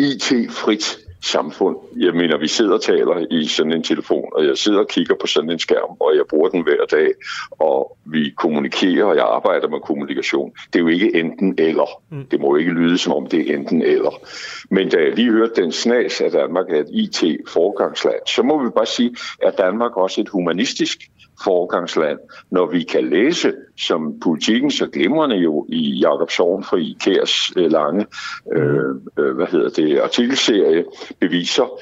IT-frit 0.00 0.98
samfund. 1.22 1.76
Jeg 1.96 2.14
mener, 2.14 2.38
vi 2.38 2.48
sidder 2.48 2.74
og 2.74 2.82
taler 2.82 3.26
i 3.30 3.46
sådan 3.46 3.72
en 3.72 3.82
telefon, 3.82 4.28
og 4.32 4.46
jeg 4.46 4.58
sidder 4.58 4.78
og 4.78 4.88
kigger 4.88 5.14
på 5.20 5.26
sådan 5.26 5.50
en 5.50 5.58
skærm, 5.58 5.96
og 6.00 6.16
jeg 6.16 6.24
bruger 6.30 6.48
den 6.48 6.62
hver 6.62 6.84
dag, 6.90 7.08
og 7.50 7.96
vi 8.04 8.30
kommunikerer, 8.36 9.04
og 9.04 9.16
jeg 9.16 9.24
arbejder 9.24 9.68
med 9.68 9.80
kommunikation. 9.80 10.52
Det 10.72 10.78
er 10.78 10.80
jo 10.80 10.88
ikke 10.88 11.14
enten 11.16 11.54
eller. 11.58 12.02
Mm. 12.10 12.24
Det 12.30 12.40
må 12.40 12.46
jo 12.46 12.56
ikke 12.56 12.72
lyde, 12.72 12.98
som 12.98 13.12
om 13.12 13.26
det 13.26 13.50
er 13.50 13.56
enten 13.56 13.82
eller. 13.82 14.26
Men 14.70 14.88
da 14.88 14.96
jeg 14.96 15.14
lige 15.14 15.30
hørte 15.30 15.62
den 15.62 15.72
snas, 15.72 16.20
at 16.20 16.32
Danmark 16.32 16.70
er 16.70 16.80
et 16.80 16.88
IT-foregangsland, 16.92 18.20
så 18.26 18.42
må 18.42 18.64
vi 18.64 18.70
bare 18.70 18.86
sige, 18.86 19.16
at 19.42 19.58
Danmark 19.58 19.96
også 19.96 20.20
er 20.20 20.24
et 20.24 20.28
humanistisk 20.28 20.98
forgangsland, 21.44 22.18
når 22.50 22.66
vi 22.66 22.82
kan 22.82 23.08
læse, 23.08 23.52
som 23.78 24.20
politikken 24.20 24.70
så 24.70 24.86
glimrende 24.86 25.36
jo 25.36 25.66
i 25.68 25.98
Jakob 25.98 26.30
Sorgenfri 26.30 26.96
Kærs 27.00 27.52
øh, 27.56 27.70
lange 27.72 28.06
øh, 28.52 28.94
øh, 29.18 29.34
hvad 29.36 29.46
hedder 29.46 29.68
det, 29.68 30.00
artikelserie 30.00 30.84
beviser, 31.20 31.80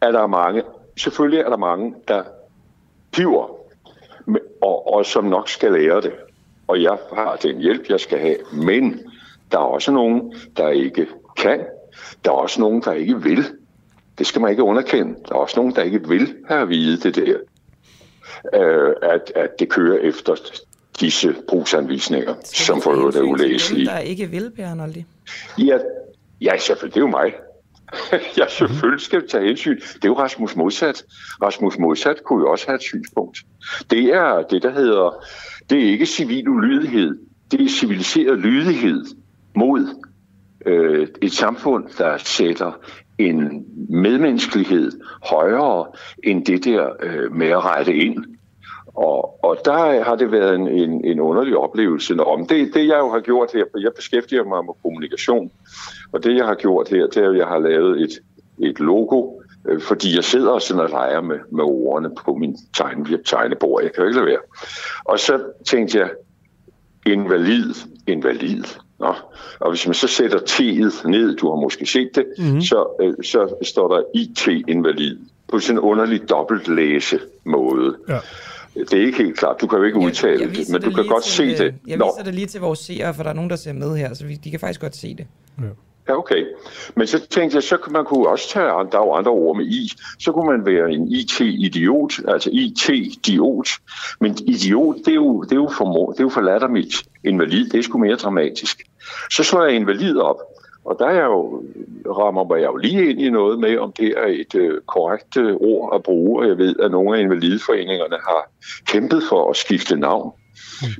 at 0.00 0.14
der 0.14 0.22
er 0.22 0.26
mange, 0.26 0.62
selvfølgelig 0.96 1.40
er 1.40 1.48
der 1.48 1.56
mange, 1.56 1.94
der 2.08 2.22
piver, 3.12 3.56
men- 4.26 4.40
og, 4.62 4.94
og 4.94 5.06
som 5.06 5.24
nok 5.24 5.48
skal 5.48 5.72
lære 5.72 6.00
det. 6.00 6.12
Og 6.66 6.82
jeg 6.82 6.98
har 7.14 7.36
den 7.42 7.58
hjælp, 7.58 7.88
jeg 7.88 8.00
skal 8.00 8.18
have. 8.18 8.36
Men 8.52 9.00
der 9.52 9.58
er 9.58 9.62
også 9.62 9.92
nogen, 9.92 10.34
der 10.56 10.68
ikke 10.68 11.06
kan. 11.36 11.60
Der 12.24 12.30
er 12.30 12.34
også 12.34 12.60
nogen, 12.60 12.82
der 12.82 12.92
ikke 12.92 13.22
vil. 13.22 13.44
Det 14.18 14.26
skal 14.26 14.40
man 14.40 14.50
ikke 14.50 14.62
underkende. 14.62 15.14
Der 15.28 15.34
er 15.34 15.38
også 15.38 15.60
nogen, 15.60 15.74
der 15.74 15.82
ikke 15.82 16.08
vil 16.08 16.34
have 16.48 16.62
at 16.62 16.68
vide 16.68 16.96
det 17.00 17.16
der. 17.16 17.36
Øh, 18.54 18.92
at, 19.02 19.32
at 19.36 19.58
det 19.58 19.68
kører 19.68 19.98
efter 19.98 20.36
disse 21.00 21.34
brugsanvisninger, 21.48 22.34
som 22.44 22.82
for 22.82 22.92
øvrigt 22.92 23.16
er 23.16 23.20
Dem, 23.20 23.30
ulæselige. 23.30 23.86
der 23.86 23.98
ikke 23.98 24.26
vil, 24.26 24.50
Per 24.56 24.66
Arnoldi. 24.66 25.04
Ja, 25.58 25.78
ja, 26.40 26.58
selvfølgelig. 26.58 26.94
Det 26.94 27.00
er 27.00 27.04
jo 27.04 27.10
mig. 27.10 27.32
ja, 28.38 28.44
selvfølgelig 28.48 29.00
skal 29.00 29.22
vi 29.22 29.26
tage 29.28 29.46
hensyn. 29.46 29.76
Det 29.80 30.04
er 30.04 30.08
jo 30.08 30.18
Rasmus 30.18 30.56
Modsat. 30.56 31.04
Rasmus 31.42 31.78
Modsat 31.78 32.24
kunne 32.24 32.40
jo 32.40 32.50
også 32.50 32.66
have 32.66 32.74
et 32.74 32.82
synspunkt. 32.82 33.38
Det 33.90 34.04
er 34.04 34.42
det, 34.42 34.62
der 34.62 34.72
hedder, 34.72 35.24
det 35.70 35.78
er 35.78 35.90
ikke 35.90 36.06
civil 36.06 36.48
ulydighed. 36.48 37.18
Det 37.50 37.60
er 37.60 37.68
civiliseret 37.68 38.38
lydighed 38.38 39.04
mod 39.56 39.86
øh, 40.66 41.08
et 41.22 41.32
samfund, 41.32 41.84
der 41.98 42.18
sætter 42.18 42.72
en 43.28 43.66
medmenneskelighed 43.88 44.92
højere 45.22 45.86
end 46.24 46.44
det 46.44 46.64
der 46.64 46.88
øh, 47.02 47.32
med 47.32 47.46
at 47.46 47.64
rette 47.64 47.94
ind. 47.94 48.24
Og, 48.94 49.44
og 49.44 49.56
der 49.64 50.04
har 50.04 50.16
det 50.16 50.32
været 50.32 50.54
en, 50.54 50.68
en, 50.68 51.04
en 51.04 51.20
underlig 51.20 51.56
oplevelse. 51.56 52.14
Nå, 52.14 52.22
om 52.22 52.46
det, 52.46 52.74
det 52.74 52.88
jeg 52.88 52.98
jo 52.98 53.10
har 53.10 53.20
gjort 53.20 53.52
her, 53.52 53.64
for 53.70 53.78
jeg 53.78 53.92
beskæftiger 53.96 54.44
mig 54.44 54.64
med 54.64 54.74
kommunikation, 54.82 55.50
og 56.12 56.24
det 56.24 56.36
jeg 56.36 56.46
har 56.46 56.54
gjort 56.54 56.88
her, 56.88 57.06
det 57.06 57.16
er, 57.16 57.30
at 57.30 57.36
jeg 57.36 57.46
har 57.46 57.58
lavet 57.58 58.00
et, 58.02 58.10
et 58.58 58.80
logo, 58.80 59.40
øh, 59.68 59.80
fordi 59.80 60.16
jeg 60.16 60.24
sidder 60.24 60.58
sådan 60.58 60.82
og 60.82 60.90
leger 60.90 61.20
med, 61.20 61.38
med 61.52 61.64
ordene 61.64 62.10
på 62.24 62.34
min 62.34 62.56
tegne, 62.76 63.18
tegnebord. 63.26 63.82
Jeg 63.82 63.92
kan 63.92 64.02
jo 64.02 64.08
ikke 64.08 64.18
lade 64.18 64.30
være. 64.30 64.44
Og 65.04 65.18
så 65.18 65.42
tænkte 65.66 65.98
jeg, 65.98 66.10
invalid, 67.06 67.74
invalid. 68.06 68.64
Nå. 69.00 69.14
Og 69.60 69.70
hvis 69.70 69.86
man 69.86 69.94
så 69.94 70.06
sætter 70.08 70.38
T'et 70.38 71.08
ned, 71.08 71.36
du 71.36 71.48
har 71.50 71.56
måske 71.60 71.86
set 71.86 72.10
det, 72.14 72.24
Mhm. 72.38 72.46
mm-hmm. 72.46 72.60
så, 72.60 72.96
øh, 73.02 73.24
så 73.24 73.54
står 73.62 73.96
der 73.96 74.02
IT-invalid 74.14 75.18
på 75.48 75.58
sådan 75.58 75.76
en 75.76 75.80
underlig 75.80 76.28
dobbeltlæse 76.30 77.18
måde. 77.44 77.96
Ja. 78.08 78.18
Det 78.74 78.92
er 78.92 79.06
ikke 79.06 79.18
helt 79.22 79.38
klart. 79.38 79.60
Du 79.60 79.66
kan 79.66 79.78
jo 79.78 79.84
ikke 79.84 79.98
udtale 79.98 80.50
det, 80.50 80.68
men 80.72 80.82
du 80.82 80.90
kan 80.90 81.06
godt 81.06 81.24
se 81.24 81.56
til, 81.56 81.58
det. 81.58 81.74
Jeg 81.86 81.96
Nå. 81.96 82.04
viser 82.16 82.24
det 82.24 82.34
lige 82.34 82.46
til 82.46 82.60
vores 82.60 82.78
seere, 82.78 83.14
for 83.14 83.22
der 83.22 83.30
er 83.30 83.34
nogen, 83.34 83.50
der 83.50 83.56
ser 83.56 83.72
med 83.72 83.96
her, 83.96 84.14
så 84.14 84.24
vi, 84.26 84.34
de 84.34 84.50
kan 84.50 84.60
faktisk 84.60 84.80
godt 84.80 84.96
se 84.96 85.14
det. 85.14 85.26
Ja, 86.08 86.18
okay. 86.18 86.44
Men 86.96 87.06
så 87.06 87.26
tænkte 87.26 87.54
jeg, 87.54 87.62
så 87.62 87.76
kunne 87.76 87.92
man 87.92 88.04
kunne 88.04 88.28
også 88.28 88.48
tage, 88.50 88.64
der 88.66 88.72
er 88.72 89.04
jo 89.06 89.12
andre 89.12 89.30
ord 89.30 89.56
med 89.56 89.66
i, 89.66 89.92
så 90.18 90.32
kunne 90.32 90.46
man 90.56 90.66
være 90.66 90.90
en 90.92 91.12
IT-idiot, 91.12 92.12
altså 92.28 92.50
IT-diot. 92.52 93.68
Men 94.20 94.36
idiot, 94.46 94.96
det 94.96 95.08
er 95.08 95.14
jo, 95.14 95.42
det 95.42 95.52
er 95.52 95.56
jo, 95.56 95.68
for, 95.78 96.10
det 96.12 96.20
er 96.20 96.24
jo 96.24 96.28
for 96.28 96.40
lattermildt. 96.40 96.94
Invalid, 97.24 97.68
det 97.68 97.78
er 97.78 97.82
sgu 97.82 97.98
mere 97.98 98.16
dramatisk. 98.16 98.82
Så 99.30 99.42
slår 99.44 99.64
jeg 99.64 99.74
invalid 99.74 100.18
op, 100.18 100.36
og 100.84 100.96
der 100.98 101.06
er 101.06 101.24
jo, 101.24 101.62
rammer 102.06 102.56
jeg 102.56 102.66
jo 102.66 102.76
lige 102.76 103.10
ind 103.10 103.20
i 103.20 103.30
noget 103.30 103.58
med, 103.58 103.78
om 103.78 103.92
det 103.92 104.14
er 104.16 104.26
et 104.26 104.54
øh, 104.54 104.80
korrekt 104.86 105.36
øh, 105.36 105.56
ord 105.60 105.94
at 105.94 106.02
bruge, 106.02 106.42
og 106.42 106.48
jeg 106.48 106.58
ved, 106.58 106.76
at 106.82 106.90
nogle 106.90 107.18
af 107.18 107.22
invalidforeningerne 107.22 108.16
har 108.28 108.50
kæmpet 108.86 109.22
for 109.28 109.50
at 109.50 109.56
skifte 109.56 109.96
navn. 109.96 110.32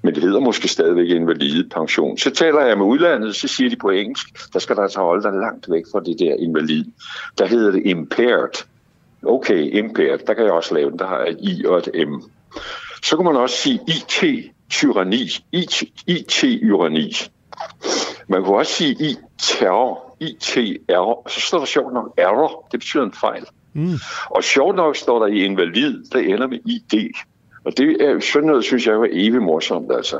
Men 0.03 0.15
det 0.15 0.23
hedder 0.23 0.41
måske 0.41 0.69
stadigvæk 0.69 1.09
invalide 1.09 1.69
pension. 1.69 2.19
Så 2.19 2.31
taler 2.31 2.61
jeg 2.61 2.79
med 2.79 2.87
udlandet, 2.87 3.37
så 3.37 3.49
siger 3.49 3.71
de 3.71 3.77
på 3.77 3.91
engelsk, 3.91 4.53
der 4.53 4.59
skal 4.59 4.77
der 4.77 4.83
altså 4.83 5.01
holde 5.01 5.23
dig 5.23 5.33
langt 5.33 5.71
væk 5.71 5.85
fra 5.93 6.01
det 6.01 6.19
der 6.19 6.35
invalid. 6.39 6.85
Der 7.39 7.47
hedder 7.47 7.71
det 7.71 7.83
impaired. 7.85 8.67
Okay, 9.23 9.79
impaired, 9.79 10.19
der 10.19 10.35
kan 10.35 10.45
jeg 10.45 10.53
også 10.53 10.75
lave 10.75 10.91
den, 10.91 10.99
der 10.99 11.07
har 11.07 11.25
et 11.25 11.37
I 11.41 11.65
og 11.67 11.79
et 11.79 12.09
M. 12.09 12.15
Så 13.03 13.17
kan 13.17 13.25
man 13.25 13.37
også 13.37 13.57
sige 13.57 13.81
IT-tyranni, 13.89 15.29
IT-tyranni. 16.07 17.13
Man 18.31 18.45
kunne 18.45 18.57
også 18.57 18.73
sige 18.73 19.17
IT-error. 20.21 21.29
Så 21.31 21.41
står 21.41 21.59
der 21.59 21.65
sjovt 21.67 21.95
nok 21.95 22.15
error, 22.17 22.67
det 22.73 22.81
betyder 22.81 23.03
en 23.03 23.13
fejl. 23.21 23.45
Mm. 23.73 23.93
Og 24.31 24.45
sjovt 24.45 24.77
nok 24.77 24.97
står 24.97 25.19
der 25.19 25.27
i 25.27 25.45
invalid, 25.45 26.05
der 26.13 26.19
ender 26.19 26.47
med 26.47 26.59
ID. 26.65 27.11
Og 27.65 27.79
det 27.79 28.03
er 28.03 28.21
sådan 28.33 28.47
noget, 28.49 28.65
synes 28.65 28.87
jeg, 28.87 28.95
er 28.95 29.07
evigt 29.13 29.43
morsomt 29.43 29.93
altså, 29.93 30.19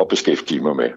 at 0.00 0.08
beskæftige 0.08 0.60
mig 0.60 0.76
med. 0.76 0.90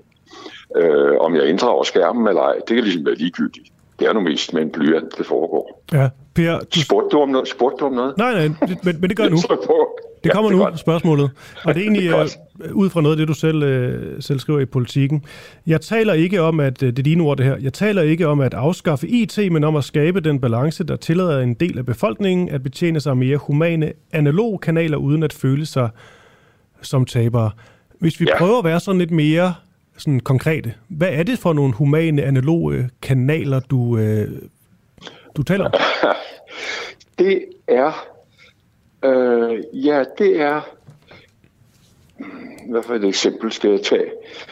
Øh, 0.77 1.17
om 1.19 1.35
jeg 1.35 1.45
inddrager 1.45 1.83
skærmen 1.83 2.27
eller 2.27 2.41
ej, 2.41 2.53
det 2.67 2.75
kan 2.75 2.83
ligesom 2.83 3.05
være 3.05 3.15
ligegyldigt. 3.15 3.67
Det 3.99 4.07
er 4.07 4.13
nu 4.13 4.19
mest 4.21 4.53
med 4.53 4.61
en 4.61 4.69
blyant, 4.71 5.17
det 5.17 5.25
foregår. 5.25 5.83
Ja, 5.93 6.09
Per, 6.35 6.59
du... 6.75 6.81
Spurgte 6.81 7.09
du 7.17 7.21
om 7.21 7.29
noget? 7.29 7.47
Spurgte 7.47 7.77
du 7.79 7.85
om 7.85 7.93
noget? 7.93 8.17
Nej, 8.17 8.33
nej, 8.47 8.55
det- 8.67 8.85
men, 8.85 9.01
men 9.01 9.09
det 9.09 9.17
gør 9.17 9.23
jeg 9.23 9.31
nu. 9.31 9.37
Det 10.23 10.31
kommer 10.31 10.49
Ja, 10.49 10.53
det 10.53 10.57
nu, 10.57 10.63
godt. 10.63 10.79
spørgsmålet. 10.79 11.31
Og 11.65 11.75
det 11.75 11.79
er 11.81 11.83
egentlig 11.83 12.03
Det 12.03 12.11
er 12.11 12.37
øh, 12.63 12.75
ud 12.75 12.89
fra 12.89 13.01
noget 13.01 13.13
af 13.13 13.17
det, 13.17 13.27
du 13.27 13.33
selv, 13.33 13.63
øh, 13.63 14.21
selv 14.21 14.39
skriver 14.39 14.59
i 14.59 14.65
politikken. 14.65 15.25
Jeg 15.67 15.81
taler 15.81 16.13
ikke 16.13 16.41
om, 16.41 16.59
at 16.59 16.83
øh, 16.83 16.89
det 16.89 16.99
er 16.99 17.03
dine 17.03 17.23
ord 17.23 17.37
det 17.37 17.45
her, 17.45 17.57
jeg 17.61 17.73
taler 17.73 18.01
ikke 18.01 18.27
om 18.27 18.39
at 18.39 18.53
afskaffe 18.53 19.07
IT, 19.07 19.51
men 19.51 19.63
om 19.63 19.75
at 19.75 19.83
skabe 19.83 20.19
den 20.19 20.39
balance, 20.41 20.83
der 20.83 20.95
tillader 20.95 21.39
en 21.41 21.53
del 21.53 21.77
af 21.77 21.85
befolkningen 21.85 22.49
at 22.49 22.63
betjene 22.63 22.99
sig 22.99 23.09
af 23.09 23.17
mere 23.17 23.37
humane 23.37 23.93
analog 24.11 24.59
kanaler, 24.61 24.97
uden 24.97 25.23
at 25.23 25.33
føle 25.33 25.65
sig 25.65 25.89
som 26.81 27.05
tabere. 27.05 27.51
Hvis 27.99 28.19
vi 28.19 28.25
ja. 28.29 28.37
prøver 28.37 28.57
at 28.59 28.65
være 28.65 28.79
sådan 28.79 28.99
lidt 28.99 29.11
mere 29.11 29.53
sådan 29.97 30.19
konkrete, 30.19 30.73
hvad 30.87 31.09
er 31.11 31.23
det 31.23 31.39
for 31.39 31.53
nogle 31.53 31.73
humane 31.73 32.23
analoge 32.23 32.89
kanaler, 33.01 33.59
du, 33.59 33.97
øh, 33.97 34.27
du 35.37 35.43
taler 35.43 35.65
om? 35.65 35.71
Det 37.19 37.41
er... 37.67 38.12
Øh, 39.03 39.85
ja, 39.85 40.03
det 40.17 40.41
er... 40.41 40.61
Hvad 42.69 42.83
for 42.83 42.93
et 42.93 43.05
eksempel 43.05 43.51
skal 43.51 43.69
jeg 43.69 43.81
tage? 43.81 44.11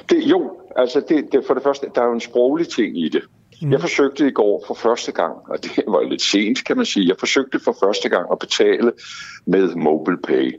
Det, 0.09 0.23
jo, 0.23 0.61
altså 0.75 0.99
det, 1.09 1.31
det, 1.31 1.45
for 1.47 1.53
det 1.53 1.63
første, 1.63 1.87
der 1.95 2.01
er 2.01 2.05
jo 2.05 2.13
en 2.13 2.19
sproglig 2.19 2.67
ting 2.67 2.97
i 2.99 3.09
det. 3.09 3.23
Mm. 3.61 3.71
Jeg 3.71 3.81
forsøgte 3.81 4.27
i 4.27 4.31
går 4.31 4.63
for 4.67 4.73
første 4.73 5.11
gang, 5.11 5.35
og 5.49 5.63
det 5.63 5.83
var 5.93 6.09
lidt 6.09 6.21
sent, 6.21 6.65
kan 6.65 6.77
man 6.77 6.85
sige. 6.85 7.07
Jeg 7.07 7.15
forsøgte 7.19 7.59
for 7.59 7.75
første 7.83 8.09
gang 8.09 8.27
at 8.31 8.39
betale 8.39 8.91
med 9.45 9.75
MobilePay. 9.75 10.51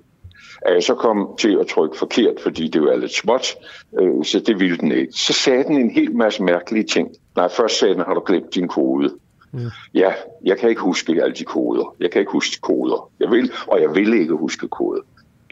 At 0.66 0.74
jeg 0.74 0.82
så 0.82 0.94
kom 0.94 1.34
til 1.38 1.58
at 1.60 1.66
trykke 1.66 1.98
forkert, 1.98 2.40
fordi 2.40 2.68
det 2.68 2.82
var 2.82 2.96
lidt 2.96 3.14
småt, 3.14 3.54
øh, 4.00 4.24
så 4.24 4.42
det 4.46 4.60
ville 4.60 4.76
den 4.76 4.92
ikke. 4.92 5.12
Så 5.12 5.32
sagde 5.32 5.64
den 5.64 5.76
en 5.76 5.90
hel 5.90 6.16
masse 6.16 6.42
mærkelige 6.42 6.84
ting. 6.84 7.08
Nej, 7.36 7.48
først 7.48 7.78
sagde 7.78 7.94
den, 7.94 8.02
har 8.02 8.14
du 8.14 8.22
glemt 8.26 8.54
din 8.54 8.68
kode. 8.68 9.10
Mm. 9.52 9.70
Ja, 9.94 10.12
jeg 10.44 10.58
kan 10.58 10.70
ikke 10.70 10.82
huske 10.82 11.22
alle 11.22 11.34
de 11.34 11.44
koder. 11.44 11.94
Jeg 12.00 12.10
kan 12.10 12.20
ikke 12.20 12.32
huske 12.32 12.60
koder. 12.60 13.10
Jeg 13.20 13.30
vil, 13.30 13.52
og 13.66 13.80
jeg 13.80 13.94
vil 13.94 14.14
ikke 14.14 14.34
huske 14.34 14.68
koder. 14.68 15.02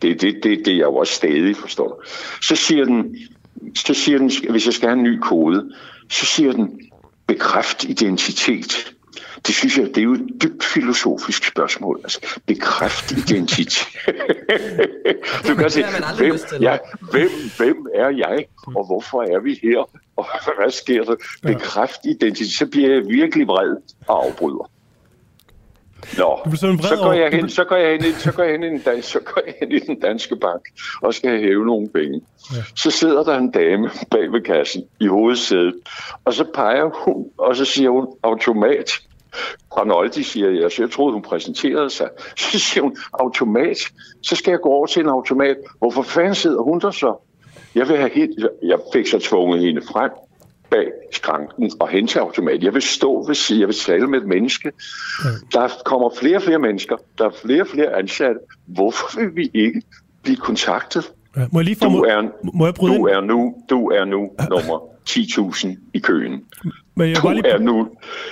Det 0.03 0.11
er 0.11 0.15
det, 0.15 0.41
det, 0.43 0.63
det, 0.65 0.77
jeg 0.77 0.87
også 0.87 1.13
stadig 1.13 1.57
forstår. 1.57 1.89
du. 1.89 2.09
Så 2.43 2.57
siger 2.57 2.85
den, 2.85 3.17
så 3.77 3.95
siger 3.95 4.19
den, 4.19 4.31
hvis 4.51 4.67
jeg 4.67 4.75
skal 4.75 4.89
have 4.89 4.99
en 4.99 5.05
ny 5.05 5.19
kode, 5.19 5.73
så 6.11 6.27
siger 6.27 6.53
den, 6.53 6.81
bekræft 7.27 7.85
identitet. 7.85 8.95
Det 9.47 9.55
synes 9.55 9.79
jeg, 9.79 9.87
det 9.87 9.99
er 9.99 10.03
jo 10.03 10.13
et 10.13 10.29
dybt 10.43 10.65
filosofisk 10.65 11.45
spørgsmål. 11.45 12.01
Altså, 12.03 12.21
bekræft 12.47 13.13
identitet. 13.13 13.89
du 15.49 15.55
kan 15.55 15.71
sige, 15.71 15.87
hvem, 16.19 16.37
ja, 16.61 16.79
hvem, 17.11 17.31
hvem 17.59 17.87
er 17.95 18.09
jeg, 18.09 18.45
og 18.67 18.87
hvorfor 18.87 19.23
er 19.23 19.41
vi 19.41 19.59
her, 19.63 19.91
Og 20.21 20.55
hvad 20.59 20.71
sker 20.71 21.05
der? 21.05 21.15
Bekræft 21.43 22.01
identitet. 22.05 22.53
Så 22.53 22.67
bliver 22.67 22.93
jeg 22.95 23.03
virkelig 23.09 23.47
vred 23.49 23.77
og 24.09 24.25
afbryder. 24.27 24.71
Nå, 26.19 26.39
så 26.83 26.97
går 26.97 27.13
jeg 27.13 27.31
hen, 27.33 27.49
så 27.51 27.65
går 27.65 27.77
jeg 27.77 27.91
hen, 27.93 28.05
i- 28.11 28.13
så 28.13 28.33
går 28.33 28.43
jeg 28.43 28.53
hen, 28.53 28.63
i 28.63 28.67
den 28.69 28.79
dan- 28.81 29.03
så 29.03 29.21
går 29.21 29.43
jeg 29.47 29.55
hen 29.61 29.73
i 29.73 29.79
den 29.79 30.01
danske 30.01 30.37
bank 30.37 30.63
og 31.03 31.15
skal 31.15 31.41
hæve 31.41 31.67
nogle 31.67 31.89
penge. 31.89 32.21
Ja. 32.57 32.63
Så 32.77 32.91
sidder 32.91 33.23
der 33.23 33.39
en 33.39 33.51
dame 33.51 33.91
bag 34.11 34.33
ved 34.33 34.41
kassen 34.41 34.85
i 35.01 35.07
hovedsædet, 35.07 35.75
og 36.25 36.35
så 36.35 36.45
peger 36.55 36.91
hun, 37.05 37.27
og 37.39 37.57
så 37.57 37.65
siger 37.65 37.91
hun 37.91 38.07
automat. 38.23 38.91
Arnoldi 39.77 40.23
siger 40.23 40.51
jeg, 40.51 40.71
så 40.73 40.83
jeg 40.83 40.91
troede, 40.91 41.13
hun 41.13 41.23
præsenterede 41.23 41.91
sig. 41.91 42.09
Så 42.53 42.59
siger 42.59 42.83
hun 42.83 42.97
automat. 43.13 43.79
Så 44.23 44.37
skal 44.37 44.51
jeg 44.51 44.61
gå 44.61 44.69
over 44.69 44.87
til 44.87 45.03
en 45.03 45.09
automat. 45.09 45.57
Hvorfor 45.79 46.03
fanden 46.03 46.35
sidder 46.35 46.63
hun 46.63 46.81
der 46.81 46.91
så? 46.91 47.15
Jeg 47.75 47.89
vil 47.89 47.97
have 47.97 48.11
helt, 48.15 48.47
jeg 48.63 48.79
fik 48.93 49.07
så 49.07 49.19
tvunget 49.19 49.61
hende 49.61 49.83
frem 49.93 50.11
bag 50.71 50.87
skranken 51.13 51.71
og 51.81 51.89
hen 51.89 52.07
til 52.07 52.19
automat. 52.19 52.63
Jeg 52.63 52.75
vil 52.75 52.83
stå 52.83 53.27
ved 53.27 53.35
siden, 53.35 53.61
jeg 53.61 53.69
vil 53.69 53.77
tale 53.77 54.07
med 54.07 54.19
et 54.21 54.27
menneske. 54.27 54.73
Der 55.53 55.69
kommer 55.85 56.11
flere 56.21 56.37
og 56.37 56.43
flere 56.43 56.59
mennesker. 56.59 56.97
Der 57.19 57.25
er 57.25 57.31
flere 57.45 57.61
og 57.63 57.67
flere 57.69 57.97
ansatte. 57.99 58.41
Hvorfor 58.67 59.21
vil 59.21 59.37
vi 59.37 59.51
ikke 59.55 59.83
blive 60.23 60.37
kontaktet? 60.37 61.13
Ja, 61.37 61.41
må 61.53 61.59
jeg 61.61 61.65
lige 61.65 61.77
få... 61.77 61.89
Du 61.89 62.03
er, 62.03 62.23
må 62.55 62.65
jeg 62.67 62.75
bryde 62.75 62.97
du 62.97 63.07
ind? 63.07 63.17
er 63.17 63.21
nu, 63.21 63.55
du 63.71 63.87
er 63.89 64.05
nu 64.05 64.31
nummer 64.51 64.79
10.000 65.11 65.69
i 65.95 65.99
køen. 65.99 66.45
Men 66.95 67.09
jeg 67.09 67.17
Du 67.17 67.23
var 67.27 67.33
lige... 67.35 67.47
er 67.49 67.59
nu... 67.59 67.89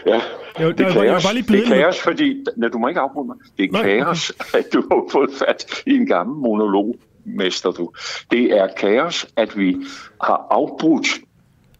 Ja, 0.06 0.20
Jeg- 0.59 0.78
det 0.78 0.86
er 0.86 0.93
kaos. 0.93 1.32
lige 1.35 1.47
Det 1.48 1.69
er 1.69 1.74
kaos, 1.82 2.01
fordi... 2.01 2.44
Nej, 2.56 2.69
du 2.69 2.78
må 2.78 2.89
ikke 2.89 3.01
afbryde 3.01 3.27
mig. 3.27 3.36
Det 3.59 3.65
er 3.65 3.73
Nej, 3.73 3.81
okay. 3.81 3.98
kaos, 4.05 4.32
at 4.55 4.73
du 4.73 4.82
har 4.90 5.09
fået 5.12 5.31
fat 5.39 5.82
i 5.86 5.94
en 5.94 6.06
gammel 6.06 6.36
monolog, 6.36 6.97
mester 7.37 7.71
du. 7.71 7.93
Det 8.31 8.59
er 8.59 8.69
kaos, 8.77 9.27
at 9.37 9.59
vi 9.59 9.77
har 10.23 10.47
afbrudt 10.51 11.09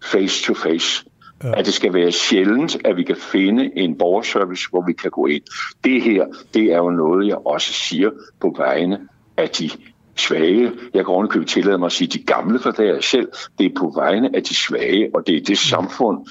face 0.03 0.45
to 0.45 0.55
face. 0.55 1.05
Ja. 1.45 1.59
At 1.59 1.67
det 1.67 1.75
skal 1.75 1.95
være 1.95 2.13
sjældent, 2.13 2.77
at 2.85 2.97
vi 2.97 3.03
kan 3.03 3.17
finde 3.17 3.71
en 3.77 3.99
borgerservice, 3.99 4.71
hvor 4.71 4.85
vi 4.87 4.93
kan 4.93 5.11
gå 5.11 5.27
ind. 5.27 5.43
Det 5.85 6.03
her, 6.03 6.25
det 6.55 6.63
er 6.63 6.77
jo 6.77 6.91
noget, 6.91 7.27
jeg 7.27 7.47
også 7.47 7.73
siger 7.73 8.11
på 8.41 8.55
vegne 8.59 8.99
af 9.37 9.51
de 9.51 9.71
svage. 10.17 10.73
Jeg 10.95 11.05
kan 11.05 11.15
ovenikøbet 11.15 11.49
tillade 11.49 11.79
mig 11.79 11.87
at 11.87 11.93
sige 11.93 12.09
de 12.09 12.23
gamle, 12.23 12.59
for 12.59 12.71
det 12.71 12.89
er 12.89 13.01
selv. 13.01 13.29
Det 13.59 13.67
er 13.67 13.71
på 13.79 13.93
vegne 13.97 14.37
af 14.37 14.43
de 14.43 14.55
svage, 14.55 15.11
og 15.15 15.27
det 15.27 15.37
er 15.37 15.41
det 15.41 15.59
samfund, 15.59 16.27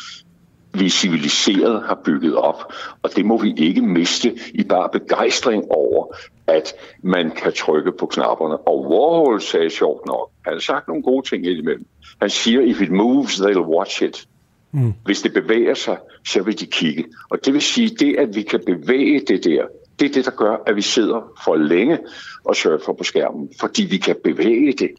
vi 0.73 0.89
civiliseret 0.89 1.83
har 1.87 2.01
bygget 2.05 2.35
op. 2.35 2.73
Og 3.03 3.09
det 3.15 3.25
må 3.25 3.37
vi 3.37 3.53
ikke 3.57 3.81
miste 3.81 4.37
i 4.53 4.63
bare 4.63 4.89
begejstring 4.93 5.63
over, 5.69 6.15
at 6.47 6.73
man 7.01 7.31
kan 7.31 7.53
trykke 7.53 7.91
på 7.91 8.05
knapperne. 8.05 8.57
Og 8.57 8.81
Warhol 8.89 9.41
sagde 9.41 9.69
sjovt 9.69 10.05
nok, 10.05 10.31
han 10.45 10.53
har 10.53 10.59
sagt 10.59 10.87
nogle 10.87 11.03
gode 11.03 11.29
ting 11.29 11.45
indimellem. 11.45 11.85
Han 12.21 12.29
siger, 12.29 12.61
if 12.61 12.81
it 12.81 12.91
moves, 12.91 13.39
they'll 13.39 13.67
watch 13.77 14.03
it. 14.03 14.27
Mm. 14.71 14.93
Hvis 15.05 15.21
det 15.21 15.33
bevæger 15.33 15.73
sig, 15.73 15.97
så 16.27 16.43
vil 16.43 16.59
de 16.59 16.65
kigge. 16.65 17.05
Og 17.29 17.45
det 17.45 17.53
vil 17.53 17.61
sige, 17.61 17.89
det 17.89 18.15
at 18.15 18.35
vi 18.35 18.41
kan 18.41 18.59
bevæge 18.65 19.19
det 19.19 19.43
der, 19.43 19.65
det 19.99 20.09
er 20.09 20.13
det, 20.13 20.25
der 20.25 20.31
gør, 20.31 20.57
at 20.67 20.75
vi 20.75 20.81
sidder 20.81 21.31
for 21.43 21.55
længe 21.55 21.99
og 22.43 22.55
surfer 22.55 22.93
på 22.93 23.03
skærmen. 23.03 23.49
Fordi 23.59 23.85
vi 23.85 23.97
kan 23.97 24.15
bevæge 24.23 24.73
det. 24.73 24.89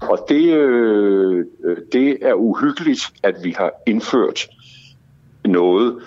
Og 0.00 0.26
det, 0.28 0.52
øh, 0.54 1.44
øh, 1.64 1.76
det 1.92 2.18
er 2.22 2.34
uhyggeligt, 2.34 3.00
at 3.22 3.34
vi 3.42 3.50
har 3.50 3.72
indført 3.86 4.48
noget 5.44 6.02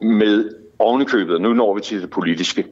med 0.00 0.50
ovenikøbet. 0.78 1.40
Nu 1.40 1.52
når 1.52 1.74
vi 1.74 1.80
til 1.80 2.02
det 2.02 2.10
politiske. 2.10 2.64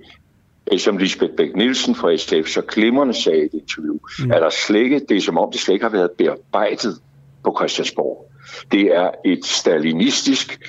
Øh, 0.73 0.79
Som 0.79 0.97
Lisbeth 0.97 1.33
Bæk 1.33 1.57
Nielsen 1.57 1.95
fra 1.95 2.17
SF 2.17 2.49
så 2.49 2.61
glimrende 2.61 3.15
sagde 3.15 3.39
i 3.39 3.45
et 3.45 3.55
interview, 3.55 3.99
mm. 4.19 4.33
at 4.33 4.43
der 4.43 4.51
slet 4.51 4.81
ikke, 4.81 5.01
det 5.09 5.17
er 5.17 5.21
som 5.21 5.39
om 5.39 5.53
det 5.53 5.61
slet 5.61 5.75
ikke 5.75 5.85
har 5.85 5.93
været 5.93 6.11
bearbejdet 6.11 7.01
på 7.45 7.57
Christiansborg. 7.59 8.31
Det 8.73 8.97
er 8.97 9.11
et 9.25 9.45
stalinistisk 9.45 10.61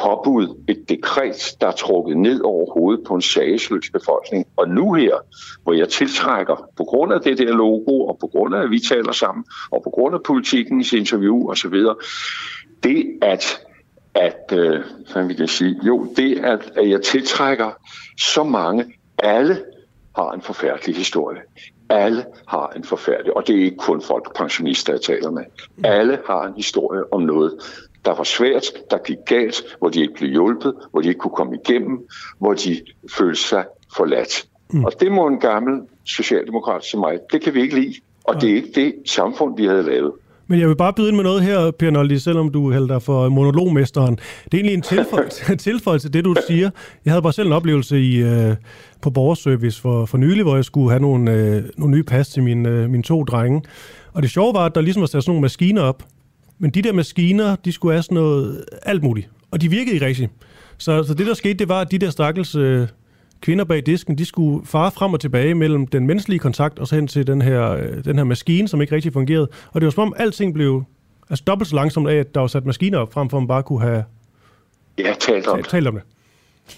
påbud, 0.00 0.64
et 0.68 0.88
dekret, 0.88 1.56
der 1.60 1.66
er 1.66 1.72
trukket 1.72 2.16
ned 2.16 2.40
over 2.40 2.72
hovedet 2.72 3.04
på 3.06 3.14
en 3.14 3.22
sagesløs 3.22 3.90
befolkning. 3.90 4.46
Og 4.56 4.68
nu 4.68 4.92
her, 4.92 5.16
hvor 5.62 5.72
jeg 5.72 5.88
tiltrækker, 5.88 6.68
på 6.76 6.84
grund 6.84 7.12
af 7.12 7.20
det 7.20 7.38
der 7.38 7.52
logo, 7.52 8.06
og 8.06 8.18
på 8.20 8.26
grund 8.26 8.54
af, 8.54 8.62
at 8.62 8.70
vi 8.70 8.78
taler 8.78 9.12
sammen, 9.12 9.44
og 9.70 9.82
på 9.84 9.90
grund 9.90 10.14
af 10.14 10.22
politikens 10.26 10.92
interview 10.92 11.50
osv., 11.50 11.74
det 12.82 13.18
at, 13.22 13.60
at 14.14 14.52
øh, 14.52 14.80
hvad 15.12 15.26
vil 15.26 15.36
jeg 15.38 15.48
sige, 15.48 15.76
jo, 15.86 16.12
det 16.16 16.38
at, 16.38 16.72
at 16.76 16.90
jeg 16.90 17.02
tiltrækker 17.02 17.70
så 18.18 18.44
mange, 18.44 18.84
alle 19.22 19.64
har 20.16 20.32
en 20.32 20.42
forfærdelig 20.42 20.96
historie. 20.96 21.40
Alle 21.88 22.24
har 22.48 22.72
en 22.76 22.84
forfærdelig, 22.84 23.36
og 23.36 23.46
det 23.46 23.56
er 23.56 23.64
ikke 23.64 23.76
kun 23.76 24.02
folk 24.02 24.36
pensionister, 24.36 24.92
jeg 24.92 25.00
taler 25.00 25.30
med. 25.30 25.42
Alle 25.84 26.18
har 26.26 26.42
en 26.46 26.54
historie 26.56 27.12
om 27.12 27.22
noget, 27.22 27.52
der 28.04 28.14
var 28.14 28.24
svært, 28.24 28.64
der 28.90 28.98
gik 28.98 29.18
galt, 29.26 29.76
hvor 29.78 29.88
de 29.88 30.00
ikke 30.00 30.14
blev 30.14 30.30
hjulpet, 30.30 30.74
hvor 30.90 31.00
de 31.00 31.08
ikke 31.08 31.18
kunne 31.18 31.36
komme 31.36 31.58
igennem, 31.64 32.08
hvor 32.38 32.54
de 32.54 32.80
følte 33.18 33.40
sig 33.40 33.64
forladt. 33.96 34.46
Mm. 34.72 34.84
Og 34.84 34.92
det 35.00 35.12
må 35.12 35.26
en 35.26 35.40
gammel 35.40 35.80
socialdemokrat 36.04 36.84
som 36.84 37.00
mig, 37.00 37.18
det 37.32 37.42
kan 37.42 37.54
vi 37.54 37.60
ikke 37.62 37.74
lide. 37.74 37.94
Og 38.24 38.40
det 38.40 38.50
er 38.50 38.54
ikke 38.54 38.72
det 38.74 38.94
samfund, 39.06 39.56
vi 39.56 39.66
havde 39.66 39.82
lavet. 39.82 40.12
Men 40.52 40.60
jeg 40.60 40.68
vil 40.68 40.76
bare 40.76 40.92
byde 40.92 41.08
ind 41.08 41.16
med 41.16 41.24
noget 41.24 41.42
her, 41.42 41.70
Per 41.70 41.90
Noldi, 41.90 42.18
selvom 42.18 42.48
du 42.50 42.72
hælder 42.72 42.86
dig 42.86 43.02
for 43.02 43.28
monologmesteren. 43.28 44.14
Det 44.44 44.54
er 44.54 44.58
egentlig 44.58 44.74
en 44.74 44.82
tilføjelse, 44.82 45.56
tilføjelse 45.70 46.08
til 46.08 46.14
det, 46.14 46.24
du 46.24 46.34
siger. 46.48 46.70
Jeg 47.04 47.12
havde 47.12 47.22
bare 47.22 47.32
selv 47.32 47.46
en 47.46 47.52
oplevelse 47.52 48.00
i, 48.00 48.16
øh, 48.16 48.56
på 49.02 49.10
borgerservice 49.10 49.80
for, 49.80 50.06
for 50.06 50.18
nylig, 50.18 50.42
hvor 50.42 50.54
jeg 50.54 50.64
skulle 50.64 50.90
have 50.90 51.00
nogle, 51.00 51.32
øh, 51.32 51.62
nogle 51.76 51.94
nye 51.94 52.02
pas 52.02 52.28
til 52.28 52.42
mine, 52.42 52.68
øh, 52.68 52.90
mine 52.90 53.02
to 53.02 53.24
drenge. 53.24 53.62
Og 54.12 54.22
det 54.22 54.30
sjove 54.30 54.54
var, 54.54 54.64
at 54.64 54.74
der 54.74 54.80
ligesom 54.80 55.00
var 55.00 55.06
sat 55.06 55.22
sådan 55.22 55.30
nogle 55.30 55.42
maskiner 55.42 55.82
op. 55.82 56.02
Men 56.58 56.70
de 56.70 56.82
der 56.82 56.92
maskiner, 56.92 57.56
de 57.56 57.72
skulle 57.72 57.94
have 57.94 58.02
sådan 58.02 58.14
noget 58.14 58.64
alt 58.82 59.02
muligt. 59.02 59.28
Og 59.50 59.60
de 59.60 59.68
virkede 59.68 59.94
ikke 59.94 60.06
rigtigt. 60.06 60.30
Så, 60.78 61.02
så 61.02 61.14
det, 61.14 61.26
der 61.26 61.34
skete, 61.34 61.54
det 61.54 61.68
var, 61.68 61.80
at 61.80 61.90
de 61.90 61.98
der 61.98 62.10
stakkels 62.10 62.54
øh, 62.54 62.88
kvinder 63.42 63.64
bag 63.64 63.86
disken, 63.86 64.18
de 64.18 64.24
skulle 64.24 64.66
fare 64.66 64.90
frem 64.90 65.12
og 65.12 65.20
tilbage 65.20 65.54
mellem 65.54 65.86
den 65.86 66.06
menneskelige 66.06 66.38
kontakt 66.38 66.78
og 66.78 66.88
så 66.88 66.94
hen 66.94 67.06
til 67.06 67.26
den 67.26 67.42
her, 67.42 67.70
øh, 67.70 68.04
den 68.04 68.16
her 68.16 68.24
maskine, 68.24 68.68
som 68.68 68.80
ikke 68.80 68.94
rigtig 68.94 69.12
fungerede. 69.12 69.48
Og 69.72 69.80
det 69.80 69.84
var 69.84 69.90
som 69.90 70.02
om, 70.02 70.14
alting 70.16 70.54
blev 70.54 70.84
altså 71.30 71.44
dobbelt 71.46 71.68
så 71.68 71.76
langsomt 71.76 72.08
af, 72.08 72.14
at 72.14 72.34
der 72.34 72.40
var 72.40 72.46
sat 72.46 72.66
maskiner 72.66 72.98
op, 72.98 73.12
frem 73.12 73.30
for 73.30 73.36
at 73.36 73.42
man 73.42 73.48
bare 73.48 73.62
kunne 73.62 73.80
have 73.80 74.04
Jeg 74.98 75.16
talt 75.20 75.46
om 75.46 75.62
talt 75.62 75.88
om 75.88 75.94
det. 75.94 76.02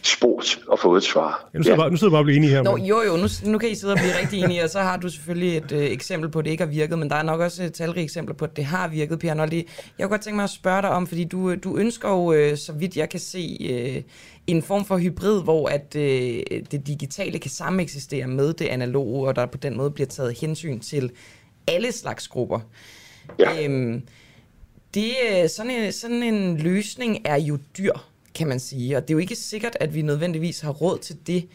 Spurgt 0.02 0.58
og 0.68 0.78
fået 0.78 0.96
et 0.96 1.04
svar. 1.04 1.48
Ja, 1.54 1.58
nu 1.58 1.62
sidder 1.62 1.76
jeg 1.76 1.78
bare, 1.78 1.90
nu 1.90 1.96
sidder 1.96 2.10
jeg 2.10 2.12
bare 2.12 2.20
og 2.20 2.24
bliver 2.24 2.36
enige 2.36 2.50
her. 2.50 2.62
Nå, 2.62 2.76
jo, 2.76 3.02
jo, 3.02 3.16
nu, 3.16 3.50
nu 3.52 3.58
kan 3.58 3.70
I 3.70 3.74
sidde 3.74 3.92
og 3.92 3.98
blive 3.98 4.18
rigtig 4.20 4.44
enige, 4.44 4.64
og 4.64 4.70
så 4.70 4.80
har 4.80 4.96
du 4.96 5.08
selvfølgelig 5.08 5.56
et 5.56 5.72
øh, 5.72 5.84
eksempel 5.84 6.30
på, 6.30 6.38
at 6.38 6.44
det 6.44 6.50
ikke 6.50 6.64
har 6.64 6.70
virket, 6.70 6.98
men 6.98 7.10
der 7.10 7.16
er 7.16 7.22
nok 7.22 7.40
også 7.40 7.62
et 7.62 7.72
talrige 7.72 8.04
eksempler 8.04 8.34
på, 8.34 8.44
at 8.44 8.56
det 8.56 8.64
har 8.64 8.88
virket, 8.88 9.18
Per 9.18 9.34
Noldi. 9.34 9.56
Jeg 9.56 9.64
kunne 10.04 10.08
godt 10.08 10.20
tænke 10.20 10.36
mig 10.36 10.44
at 10.44 10.50
spørge 10.50 10.82
dig 10.82 10.90
om, 10.90 11.06
fordi 11.06 11.24
du, 11.24 11.54
du 11.54 11.76
ønsker 11.76 12.08
jo, 12.08 12.32
øh, 12.32 12.56
så 12.56 12.72
vidt 12.72 12.96
jeg 12.96 13.08
kan 13.08 13.20
se, 13.20 13.56
øh, 13.70 14.02
en 14.46 14.62
form 14.62 14.84
for 14.84 14.98
hybrid, 14.98 15.42
hvor 15.42 15.68
at 15.68 15.96
øh, 15.96 16.42
det 16.70 16.86
digitale 16.86 17.38
kan 17.38 17.50
sameksistere 17.50 18.26
med 18.26 18.52
det 18.52 18.66
analoge, 18.66 19.28
og 19.28 19.36
der 19.36 19.46
på 19.46 19.58
den 19.58 19.76
måde 19.76 19.90
bliver 19.90 20.08
taget 20.08 20.38
hensyn 20.40 20.80
til 20.80 21.10
alle 21.66 21.92
slags 21.92 22.28
grupper. 22.28 22.60
Ja. 23.38 23.64
Øhm, 23.64 24.02
det, 24.94 25.10
øh, 25.32 25.48
sådan, 25.48 25.70
en, 25.70 25.92
sådan 25.92 26.22
en 26.22 26.56
løsning 26.56 27.18
er 27.24 27.36
jo 27.36 27.58
dyr, 27.78 27.92
kan 28.34 28.48
man 28.48 28.60
sige, 28.60 28.96
og 28.96 29.02
det 29.02 29.10
er 29.10 29.14
jo 29.14 29.18
ikke 29.18 29.36
sikkert, 29.36 29.76
at 29.80 29.94
vi 29.94 30.02
nødvendigvis 30.02 30.60
har 30.60 30.70
råd 30.72 30.98
til 30.98 31.16
det. 31.26 31.48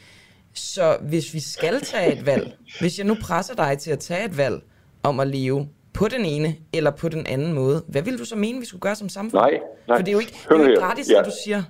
Så 0.54 0.98
hvis 1.02 1.34
vi 1.34 1.40
skal 1.40 1.82
tage 1.82 2.14
et 2.20 2.26
valg, 2.26 2.58
hvis 2.80 2.98
jeg 2.98 3.06
nu 3.08 3.16
presser 3.22 3.54
dig 3.56 3.78
til 3.78 3.92
at 3.92 4.00
tage 4.00 4.26
et 4.26 4.38
valg 4.38 4.62
om 5.04 5.20
at 5.20 5.28
leve 5.28 5.68
på 5.94 6.08
den 6.08 6.26
ene 6.26 6.56
eller 6.74 6.92
på 6.92 7.10
den 7.10 7.28
anden 7.28 7.54
måde, 7.54 7.84
hvad 7.88 8.02
vil 8.02 8.18
du 8.20 8.26
så 8.26 8.36
mene, 8.36 8.60
vi 8.60 8.66
skulle 8.66 8.82
gøre 8.82 8.96
som 8.96 9.10
samfund? 9.10 9.42
Nej, 9.42 9.52
nej. 9.88 9.98
For 9.98 10.04
det 10.04 10.08
er 10.08 10.14
jo 10.14 10.20
ikke, 10.20 10.32
det 10.50 10.56
er 10.56 10.60
jo 10.60 10.64
ikke 10.70 10.80
gratis, 10.82 11.10
Ja. 11.10 11.18
ja. 11.18 11.22
du 11.24 11.32
siger. 11.44 11.64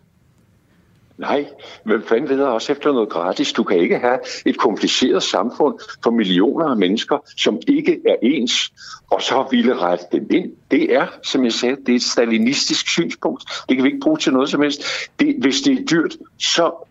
Nej, 1.19 1.45
men 1.85 2.03
fanden 2.03 2.29
leder 2.29 2.47
også 2.47 2.71
efter 2.71 2.91
noget 2.91 3.09
gratis. 3.09 3.53
Du 3.53 3.63
kan 3.63 3.77
ikke 3.77 3.99
have 3.99 4.19
et 4.45 4.57
kompliceret 4.57 5.23
samfund 5.23 5.79
for 6.03 6.11
millioner 6.11 6.65
af 6.65 6.77
mennesker, 6.77 7.17
som 7.37 7.59
ikke 7.67 7.99
er 8.07 8.15
ens, 8.21 8.71
og 9.11 9.21
så 9.21 9.47
ville 9.51 9.75
rette 9.77 10.05
dem 10.11 10.27
ind. 10.31 10.51
Det 10.71 10.93
er, 10.93 11.07
som 11.23 11.43
jeg 11.43 11.53
sagde, 11.53 11.75
det 11.75 11.89
er 11.89 11.95
et 11.95 12.03
stalinistisk 12.03 12.89
synspunkt. 12.89 13.43
Det 13.69 13.77
kan 13.77 13.83
vi 13.83 13.89
ikke 13.89 14.03
bruge 14.03 14.17
til 14.17 14.33
noget 14.33 14.49
som 14.49 14.61
helst. 14.61 14.83
Det, 15.19 15.35
hvis 15.39 15.61
det 15.61 15.79
er 15.79 15.85
dyrt, 15.85 16.17
så 16.37 16.87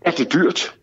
er 0.00 0.10
det 0.10 0.32
dyrt. 0.32 0.74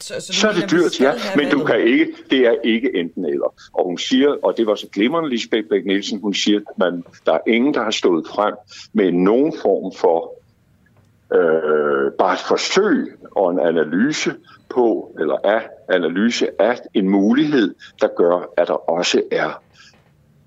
Så, 0.00 0.14
så, 0.20 0.32
Så 0.32 0.48
er 0.48 0.52
det 0.52 0.70
dyrt, 0.70 1.00
ja. 1.00 1.12
Men 1.36 1.50
du 1.50 1.64
kan 1.64 1.80
ikke, 1.80 2.06
det 2.30 2.38
er 2.38 2.54
ikke 2.64 2.90
enten 2.94 3.24
eller. 3.24 3.54
Og 3.72 3.84
hun 3.84 3.98
siger, 3.98 4.36
og 4.42 4.56
det 4.56 4.66
var 4.66 4.74
så 4.74 4.86
glimrende 4.88 5.30
Lisbeth 5.30 5.68
Bæk 5.68 5.84
Nielsen, 5.86 6.20
hun 6.20 6.34
siger, 6.34 6.58
at 6.58 6.78
man, 6.78 7.04
der 7.26 7.32
er 7.32 7.38
ingen, 7.46 7.74
der 7.74 7.82
har 7.82 7.90
stået 7.90 8.26
frem 8.26 8.54
med 8.92 9.12
nogen 9.12 9.52
form 9.62 9.92
for 9.98 10.41
øh, 11.34 12.12
bare 12.18 12.32
et 12.32 12.40
forsøg 12.48 13.12
og 13.36 13.50
en 13.50 13.58
analyse 13.60 14.34
på, 14.74 15.16
eller 15.20 15.36
af 15.44 15.68
analyse 15.88 16.48
af 16.62 16.78
en 16.94 17.08
mulighed, 17.08 17.74
der 18.00 18.08
gør, 18.16 18.50
at 18.56 18.68
der 18.68 18.90
også 18.90 19.22
er 19.32 19.62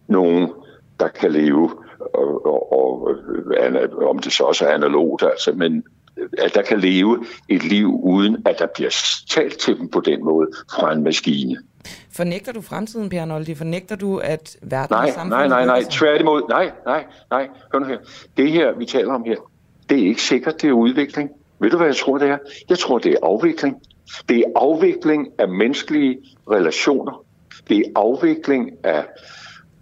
nogen, 0.08 0.50
der 1.00 1.08
kan 1.08 1.32
leve, 1.32 1.72
og, 2.14 2.46
og, 2.46 2.74
og 2.74 3.10
ana- 3.58 4.06
om 4.10 4.20
det 4.20 4.34
så 4.34 4.44
også 4.44 4.66
er 4.66 4.74
analogt, 4.74 5.24
altså, 5.24 5.52
men 5.52 5.84
at 6.38 6.56
der 6.56 6.62
kan 6.62 6.80
leve 6.80 7.26
et 7.50 7.64
liv, 7.64 8.00
uden 8.04 8.38
at 8.46 8.60
der 8.60 8.68
bliver 8.76 8.96
talt 9.30 9.58
til 9.58 9.78
dem 9.78 9.90
på 9.90 10.00
den 10.00 10.24
måde 10.24 10.48
fra 10.72 10.94
en 10.94 11.04
maskine. 11.04 11.58
Fornægter 12.16 12.52
du 12.52 12.62
fremtiden, 12.62 13.10
Per 13.10 13.26
Noldi? 13.26 13.56
Fornægter 13.56 13.96
du, 13.96 14.18
at 14.18 14.58
verden 14.62 14.94
Nej, 14.96 15.06
og 15.08 15.14
samfundet 15.14 15.50
nej, 15.50 15.66
nej, 15.66 15.66
nej, 15.66 15.84
tværtimod. 15.92 16.42
Nej, 16.50 16.72
nej, 16.86 17.06
nej. 17.32 17.50
Hør 17.74 17.80
nu 17.80 17.86
her. 17.86 17.98
Det 18.38 18.52
her, 18.52 18.74
vi 18.78 18.86
taler 18.86 19.14
om 19.14 19.24
her, 19.26 19.36
det 19.90 20.00
er 20.00 20.08
ikke 20.08 20.22
sikkert, 20.22 20.62
det 20.62 20.68
er 20.68 20.74
udvikling. 20.74 21.30
Ved 21.60 21.70
du, 21.70 21.78
hvad 21.78 21.88
jeg 21.88 21.96
tror, 21.96 22.18
det 22.18 22.30
er? 22.30 22.38
Jeg 22.70 22.80
tror, 22.80 22.98
det 22.98 23.12
er 23.12 23.18
afvikling. 23.24 23.76
Det 24.30 24.38
er 24.38 24.44
afvikling 24.56 25.28
af 25.40 25.50
menneskelige 25.50 26.18
relationer. 26.52 27.26
Det 27.70 27.78
er 27.78 27.84
afvikling 27.96 28.72
af 28.84 29.06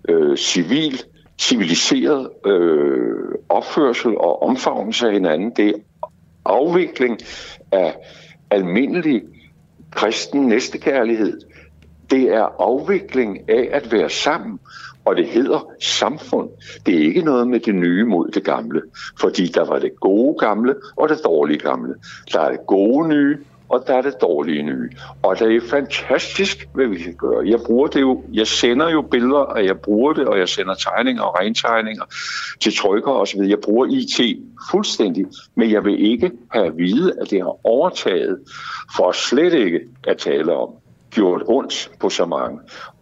øh, 0.10 0.38
civil, 0.38 1.02
civiliseret 1.40 2.30
øh, 2.46 3.36
opførsel 3.50 4.18
og 4.18 4.42
omfavnelse 4.44 5.08
af 5.08 5.14
hinanden. 5.14 5.52
Det 5.56 5.70
er 5.70 5.74
afvikling 6.46 7.20
af 7.72 7.96
almindelig 8.50 9.22
kristen 9.92 10.42
næstekærlighed. 10.48 11.42
Det 12.12 12.24
er 12.24 12.62
afvikling 12.62 13.50
af 13.50 13.70
at 13.72 13.92
være 13.92 14.10
sammen, 14.10 14.60
og 15.06 15.16
det 15.16 15.28
hedder 15.28 15.72
samfund. 15.82 16.50
Det 16.86 16.96
er 16.96 17.00
ikke 17.00 17.22
noget 17.22 17.48
med 17.48 17.60
det 17.60 17.76
nye 17.76 18.06
mod 18.06 18.32
det 18.32 18.44
gamle, 18.44 18.82
fordi 19.20 19.46
der 19.46 19.66
var 19.66 19.80
det 19.80 20.00
gode 20.00 20.38
gamle 20.40 20.76
og 20.96 21.10
det 21.10 21.22
dårlige 21.26 21.60
gamle. 21.60 21.96
Der 22.34 22.40
er 22.40 22.52
det 22.52 22.60
gode 22.68 23.08
nye, 23.08 23.38
og 23.70 23.84
der 23.88 23.94
er 23.94 24.02
det 24.02 24.22
dårlige 24.22 24.64
nye. 24.64 24.90
Og 25.24 25.40
det 25.40 25.56
er 25.56 25.62
fantastisk, 25.70 26.70
hvad 26.74 26.88
vi 26.88 26.98
kan 26.98 27.14
gøre. 27.14 27.48
Jeg 27.48 27.60
bruger 27.66 27.88
det 27.88 28.02
jo, 28.02 28.24
jeg 28.34 28.48
sender 28.48 28.90
jo 28.90 29.02
billeder, 29.02 29.40
og 29.40 29.66
jeg 29.66 29.80
bruger 29.80 30.14
det, 30.14 30.28
og 30.28 30.40
jeg 30.40 30.50
sender 30.50 30.74
tegninger 30.74 31.24
og 31.24 31.40
rentegninger 31.40 32.04
til 32.62 32.76
trykker 32.76 33.12
osv. 33.12 33.40
Jeg 33.42 33.60
bruger 33.60 33.86
IT 33.86 34.40
fuldstændig, 34.72 35.26
men 35.56 35.72
jeg 35.72 35.86
vil 35.86 36.12
ikke 36.12 36.32
have 36.52 36.66
at 36.66 36.78
vide, 36.78 37.14
at 37.22 37.30
det 37.30 37.42
har 37.42 37.66
overtaget, 37.66 38.40
for 38.96 39.12
slet 39.12 39.54
ikke 39.54 39.80
at 40.08 40.18
tale 40.18 40.54
om, 40.56 40.70
gjort 41.12 41.42
ondt 41.46 41.92
på 42.00 42.10
så 42.10 42.26
mange. 42.26 42.60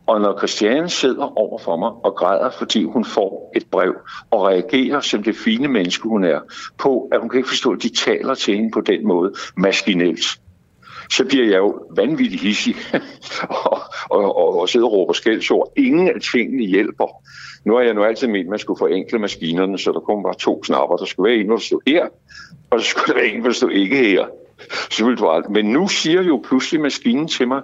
Og 0.08 0.22
når 0.22 0.38
Christiane 0.38 0.90
sidder 0.90 1.40
over 1.40 1.60
for 1.60 1.78
mig 1.78 1.90
og 1.90 2.16
græder, 2.16 2.50
fordi 2.50 2.84
hun 2.84 3.06
får 3.06 3.52
et 3.56 3.66
brev, 3.72 3.96
og 4.32 4.48
reagerer 4.48 5.00
som 5.00 5.24
det 5.24 5.36
fine 5.36 5.68
menneske, 5.68 6.04
hun 6.04 6.24
er, 6.24 6.40
på, 6.78 7.10
at 7.12 7.20
hun 7.20 7.30
kan 7.30 7.38
ikke 7.38 7.50
forstå, 7.50 7.72
at 7.72 7.84
de 7.84 7.90
taler 7.90 8.36
til 8.36 8.56
hende 8.56 8.72
på 8.72 8.82
den 8.82 9.08
måde, 9.08 9.34
maskinelt, 9.58 10.40
så 11.12 11.26
bliver 11.26 11.46
jeg 11.46 11.58
jo 11.58 11.86
vanvittig 11.96 12.40
hissig 12.40 12.76
og, 13.50 13.82
og, 14.10 14.38
og, 14.38 14.60
og 14.60 14.70
sidder 14.70 14.86
og 14.86 14.94
råber 14.94 15.14
skældsord. 15.14 15.72
Ingen 15.78 16.08
af 16.08 16.22
tingene 16.32 16.64
hjælper. 16.64 17.08
Nu 17.66 17.76
har 17.76 17.82
jeg 17.82 17.94
nu 17.94 18.04
altid 18.04 18.28
ment, 18.28 18.46
at 18.46 18.50
man 18.50 18.60
skulle 18.60 18.78
forenkle 18.78 19.20
maskinerne, 19.20 19.78
så 19.78 19.92
der 19.92 20.00
kun 20.00 20.24
var 20.24 20.34
to 20.34 20.60
knapper. 20.64 20.96
Der 20.96 21.06
skulle 21.06 21.30
være 21.30 21.40
en, 21.40 21.50
der 21.50 21.58
stod 21.58 21.80
her, 21.88 22.08
og 22.70 22.82
så 22.82 22.88
skulle 22.88 23.14
der 23.14 23.20
være 23.22 23.30
en, 23.30 23.46
der 23.46 23.52
stod 23.52 23.72
ikke 23.72 23.98
her. 23.98 24.26
Så 24.92 25.06
ville 25.06 25.18
du 25.18 25.30
alt. 25.30 25.50
Men 25.50 25.66
nu 25.66 25.88
siger 25.88 26.22
jo 26.22 26.42
pludselig 26.48 26.82
maskinen 26.82 27.28
til 27.28 27.48
mig, 27.48 27.62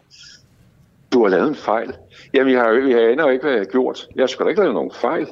du 1.13 1.23
har 1.23 1.29
lavet 1.29 1.47
en 1.47 1.55
fejl. 1.55 1.93
Jamen, 2.33 2.53
jeg, 2.53 2.61
har, 2.61 2.69
jo- 2.69 2.89
jeg 2.89 3.11
aner 3.11 3.29
ikke, 3.29 3.43
hvad 3.43 3.51
jeg 3.53 3.59
har 3.61 3.65
gjort. 3.71 4.07
Jeg 4.15 4.21
har 4.21 4.27
sgu 4.27 4.43
da 4.43 4.49
ikke 4.49 4.61
lavet 4.61 4.73
nogen 4.75 4.91
fejl. 5.01 5.27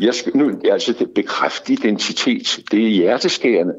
Jeg 0.00 0.14
skal, 0.14 0.36
nu, 0.36 0.60
altså, 0.70 0.92
det 0.98 1.10
bekræft 1.14 1.68
identitet, 1.70 2.58
det 2.70 2.84
er 2.84 2.88
hjerteskærende. 2.88 3.74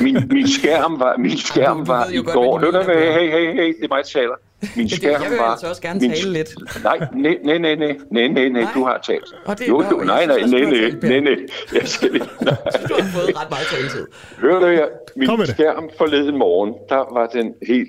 Min, 0.00 0.16
min 0.30 0.48
skærm 0.48 1.00
var, 1.00 1.16
min 1.16 1.38
skærm 1.38 1.88
var 1.88 2.06
i 2.12 2.16
går. 2.16 2.58
Hør 2.58 2.70
nu, 2.70 2.78
hey, 2.80 3.12
hey, 3.12 3.30
hey, 3.30 3.52
hey, 3.54 3.66
det 3.80 3.84
er 3.84 3.88
mig, 3.90 3.98
der 3.98 4.02
taler. 4.02 4.34
Min 4.76 4.86
det- 4.88 4.96
skærm 4.96 5.22
jeg 5.22 5.30
vil 5.30 5.38
var... 5.38 5.44
altså 5.44 5.66
også 5.68 5.82
gerne 5.82 6.00
min, 6.00 6.10
tale 6.10 6.32
lidt. 6.32 6.54
Nej, 6.84 6.98
nej, 7.14 7.36
nej, 7.44 7.58
nej, 7.58 7.74
nej, 7.74 7.96
nej, 8.10 8.26
nej, 8.28 8.48
nej, 8.48 8.66
du 8.74 8.84
har 8.84 9.00
talt. 9.06 9.34
Og 9.44 9.58
det- 9.58 9.68
jo, 9.68 9.84
jo, 9.90 9.98
jeg 9.98 10.06
nej, 10.06 10.26
nej, 10.26 10.40
nej, 10.40 10.60
nej, 10.60 10.90
nej, 11.02 11.20
nej, 11.20 11.36
jeg 11.74 11.88
skal 11.88 12.14
ikke, 12.14 12.26
nej. 12.40 12.54
Du 12.88 12.94
har 12.94 13.10
fået 13.14 13.40
ret 13.42 13.50
meget 13.50 13.66
taletid. 13.74 14.06
Hør 14.38 14.58
du 14.58 14.66
her, 14.66 14.84
min 15.16 15.46
skærm 15.46 15.90
forleden 15.98 16.36
morgen, 16.38 16.74
der 16.88 17.14
var 17.14 17.26
den 17.26 17.54
helt 17.68 17.88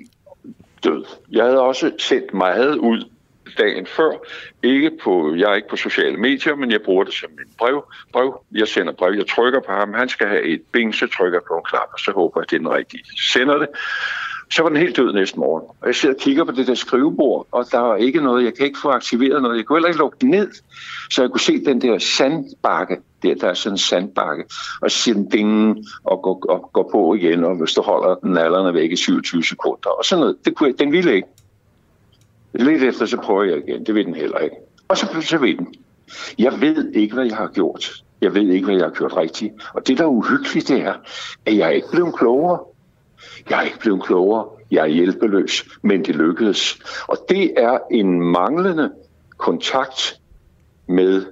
død. 0.84 1.04
Jeg 1.32 1.44
havde 1.44 1.60
også 1.60 1.90
sendt 1.98 2.34
meget 2.34 2.76
ud 2.76 3.08
dagen 3.58 3.86
før. 3.86 4.10
Ikke 4.62 4.90
på, 5.04 5.34
jeg 5.34 5.50
er 5.50 5.54
ikke 5.54 5.68
på 5.68 5.76
sociale 5.76 6.16
medier, 6.16 6.54
men 6.54 6.70
jeg 6.70 6.82
bruger 6.82 7.04
det 7.04 7.14
som 7.14 7.30
en 7.30 7.52
brev. 7.58 7.84
brev. 8.12 8.44
Jeg 8.52 8.68
sender 8.68 8.92
brev, 8.92 9.14
jeg 9.14 9.26
trykker 9.26 9.60
på 9.60 9.72
ham, 9.72 9.94
han 9.94 10.08
skal 10.08 10.28
have 10.28 10.42
et 10.42 10.62
bing, 10.72 10.94
så 10.94 11.06
trykker 11.06 11.38
jeg 11.38 11.44
på 11.48 11.54
en 11.54 11.64
knap, 11.64 11.88
og 11.92 11.98
så 11.98 12.12
håber 12.12 12.40
jeg, 12.40 12.42
at 12.42 12.50
det 12.50 12.56
er 12.56 12.60
den 12.60 12.70
rigtige. 12.70 13.04
Sender 13.32 13.58
det. 13.58 13.68
Så 14.50 14.62
var 14.62 14.68
den 14.68 14.78
helt 14.78 14.96
død 14.96 15.12
næste 15.12 15.38
morgen. 15.38 15.64
Og 15.80 15.86
jeg 15.86 15.94
sidder 15.94 16.14
og 16.14 16.20
kigger 16.20 16.44
på 16.44 16.52
det 16.52 16.66
der 16.66 16.74
skrivebord, 16.74 17.46
og 17.52 17.66
der 17.72 17.92
er 17.92 17.96
ikke 17.96 18.20
noget, 18.20 18.44
jeg 18.44 18.54
kan 18.54 18.66
ikke 18.66 18.78
få 18.82 18.90
aktiveret 18.90 19.42
noget. 19.42 19.56
Jeg 19.56 19.64
kunne 19.64 19.76
heller 19.76 19.88
ikke 19.88 19.98
lukke 19.98 20.16
den 20.20 20.30
ned, 20.30 20.50
så 21.10 21.22
jeg 21.22 21.30
kunne 21.30 21.40
se 21.40 21.64
den 21.64 21.80
der 21.82 21.98
sandbakke. 21.98 22.96
Der, 23.22 23.34
der 23.34 23.48
er 23.48 23.54
sådan 23.54 23.74
en 23.74 23.78
sandbakke. 23.78 24.44
Og 24.82 24.90
så 24.90 24.98
siger 24.98 25.14
den 25.14 25.30
ding, 25.30 25.78
og 26.04 26.22
går, 26.22 26.42
og 26.48 26.70
går 26.72 26.88
på 26.92 27.14
igen, 27.14 27.44
og 27.44 27.54
hvis 27.54 27.72
du 27.72 27.82
holder 27.82 28.14
den 28.14 28.38
alderne 28.38 28.74
væk 28.74 28.92
i 28.92 28.96
27 28.96 29.44
sekunder, 29.44 29.90
og 29.90 30.04
sådan 30.04 30.20
noget. 30.20 30.36
Det 30.44 30.54
kunne 30.54 30.68
jeg, 30.68 30.78
den 30.78 30.92
ville 30.92 31.14
ikke. 31.14 31.28
Lidt 32.54 32.82
efter, 32.82 33.06
så 33.06 33.16
prøver 33.16 33.44
jeg 33.44 33.68
igen. 33.68 33.86
Det 33.86 33.94
vil 33.94 34.06
den 34.06 34.14
heller 34.14 34.38
ikke. 34.38 34.56
Og 34.88 34.96
så, 34.96 35.06
så 35.20 35.38
ved 35.38 35.56
den. 35.56 35.74
Jeg 36.38 36.60
ved 36.60 36.92
ikke, 36.92 37.14
hvad 37.14 37.26
jeg 37.26 37.36
har 37.36 37.48
gjort. 37.48 37.92
Jeg 38.20 38.34
ved 38.34 38.48
ikke, 38.48 38.64
hvad 38.64 38.74
jeg 38.74 38.84
har 38.84 38.90
gjort 38.90 39.16
rigtigt. 39.16 39.52
Og 39.74 39.88
det, 39.88 39.98
der 39.98 40.04
er 40.04 40.08
uhyggeligt, 40.08 40.68
det 40.68 40.80
er, 40.80 40.94
at 41.46 41.56
jeg 41.56 41.66
er 41.66 41.72
ikke 41.72 41.90
blevet 41.92 42.14
klogere. 42.14 42.60
Jeg 43.50 43.58
er 43.58 43.62
ikke 43.62 43.78
blevet 43.78 44.02
klogere. 44.02 44.46
Jeg 44.70 44.82
er 44.82 44.86
hjælpeløs, 44.86 45.64
men 45.82 46.04
det 46.04 46.16
lykkedes. 46.16 46.78
Og 47.08 47.18
det 47.28 47.52
er 47.56 47.78
en 47.90 48.20
manglende 48.20 48.90
kontakt 49.36 50.20
med 50.86 51.26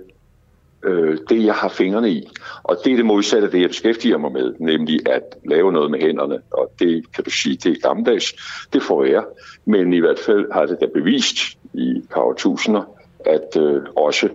øh, 0.84 1.18
det, 1.28 1.44
jeg 1.44 1.54
har 1.54 1.68
fingrene 1.68 2.10
i. 2.10 2.28
Og 2.62 2.76
det 2.84 2.92
er 2.92 2.96
det 2.96 3.06
modsatte 3.06 3.46
af 3.46 3.52
det, 3.52 3.60
jeg 3.60 3.68
beskæftiger 3.68 4.18
mig 4.18 4.32
med, 4.32 4.54
nemlig 4.58 5.08
at 5.08 5.22
lave 5.44 5.72
noget 5.72 5.90
med 5.90 6.00
hænderne. 6.00 6.38
Og 6.50 6.72
det 6.78 7.12
kan 7.14 7.24
du 7.24 7.30
sige, 7.30 7.56
det 7.56 7.66
er 7.66 7.88
gammeldags. 7.88 8.34
Det 8.72 8.82
får 8.82 9.04
jeg. 9.04 9.24
Men 9.64 9.92
i 9.92 9.98
hvert 9.98 10.18
fald 10.18 10.52
har 10.52 10.66
det 10.66 10.76
da 10.80 10.86
bevist 10.94 11.36
i 11.74 12.02
par 12.14 12.34
tusinder, 12.38 12.82
at 13.26 13.62
øh, 13.62 13.82
også 13.96 14.28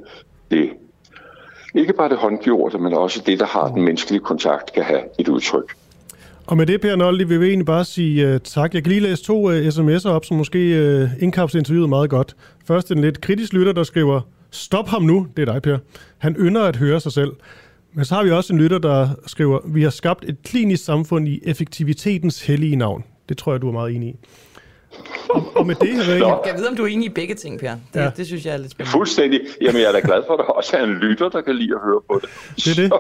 det, 0.52 0.70
ikke 1.76 1.94
bare 1.94 2.10
det 2.10 2.18
håndgjorte, 2.18 2.78
men 2.78 2.94
også 2.94 3.24
det, 3.26 3.40
der 3.40 3.46
har 3.46 3.68
den 3.68 3.84
menneskelige 3.84 4.22
kontakt, 4.22 4.74
kan 4.74 4.84
have 4.84 5.02
et 5.20 5.28
udtryk. 5.28 5.76
Og 6.48 6.58
med 6.58 6.66
det, 6.66 6.82
Per 6.82 6.96
Noldi, 6.96 7.24
vil 7.24 7.42
vi 7.42 7.48
egentlig 7.48 7.66
bare 7.66 7.86
sige 7.86 8.34
uh, 8.34 8.38
tak. 8.44 8.74
Jeg 8.74 8.84
kan 8.84 8.92
lige 8.92 9.02
læse 9.02 9.24
to 9.24 9.48
uh, 9.48 9.68
sms'er 9.68 10.10
op, 10.10 10.26
som 10.26 10.38
måske 10.38 10.58
uh, 10.60 11.24
indkapsler 11.24 11.60
interviewet 11.60 11.90
meget 11.90 12.10
godt. 12.10 12.36
Først 12.68 12.92
en 12.92 13.02
lidt 13.02 13.22
kritisk 13.22 13.54
lytter, 13.54 13.74
der 13.74 13.84
skriver, 13.84 14.22
stop 14.56 14.88
ham 14.88 15.02
nu, 15.02 15.28
det 15.38 15.50
er 15.50 15.54
dig, 15.54 15.62
Per. 15.62 15.78
Han 16.18 16.36
ynder 16.40 16.62
at 16.64 16.76
høre 16.76 17.00
sig 17.00 17.12
selv. 17.12 17.32
Men 17.94 18.06
så 18.06 18.16
har 18.16 18.24
vi 18.24 18.32
også 18.32 18.54
en 18.54 18.60
lytter, 18.62 18.78
der 18.78 19.10
skriver, 19.28 19.60
vi 19.66 19.84
har 19.84 19.90
skabt 19.90 20.26
et 20.30 20.38
klinisk 20.44 20.84
samfund 20.86 21.28
i 21.28 21.40
effektivitetens 21.44 22.42
hellige 22.42 22.76
navn. 22.76 23.04
Det 23.30 23.38
tror 23.38 23.52
jeg, 23.54 23.62
du 23.62 23.68
er 23.68 23.72
meget 23.72 23.96
enig 23.96 24.10
i. 24.10 24.16
Og, 25.30 25.44
og 25.56 25.66
med 25.68 25.76
det, 25.76 26.08
Rikke, 26.08 26.28
Jeg 26.28 26.54
ved, 26.58 26.68
om 26.68 26.76
du 26.76 26.84
er 26.84 26.88
enig 26.88 27.06
i 27.06 27.10
begge 27.10 27.36
ting, 27.36 27.60
Per. 27.60 27.70
Det, 27.94 28.00
Ja. 28.00 28.10
det 28.18 28.26
synes 28.28 28.46
jeg 28.46 28.54
er 28.54 28.58
lidt 28.58 28.72
spændende. 28.72 28.92
Fuldstændig. 28.92 29.42
Jamen, 29.62 29.82
jeg 29.82 29.88
er 29.88 29.92
da 29.92 30.00
glad 30.04 30.24
for, 30.28 30.34
at 30.34 30.38
der 30.40 30.44
også 30.44 30.78
er 30.78 30.84
en 30.84 30.90
lytter, 30.94 31.30
der 31.30 31.42
kan 31.42 31.56
lide 31.56 31.74
at 31.76 31.82
høre 31.86 32.02
på 32.10 32.20
det. 32.22 32.30
Det 32.56 32.68
er 32.68 32.82
det. 32.82 32.92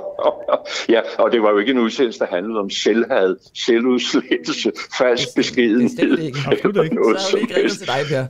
ja, 0.93 1.01
og 1.19 1.31
det 1.31 1.41
var 1.41 1.49
jo 1.51 1.57
ikke 1.57 1.71
en 1.71 1.77
udsendelse, 1.79 2.19
der 2.19 2.25
handlede 2.31 2.59
om 2.59 2.69
selvhad, 2.69 3.35
selvudslettelse, 3.65 4.71
falsk 4.97 5.27
beskedenhed. 5.35 5.89
Bestemt 5.89 6.19
ikke. 6.19 6.37
Absolut 6.47 6.83
ikke. 6.83 6.95
Noget 6.95 7.21
Så 7.21 7.27
har 7.29 7.35
vi 7.37 7.41
ikke 7.41 7.53
helst. 7.53 7.77
til 7.79 7.87
dig, 7.87 7.99
Per. 8.09 8.25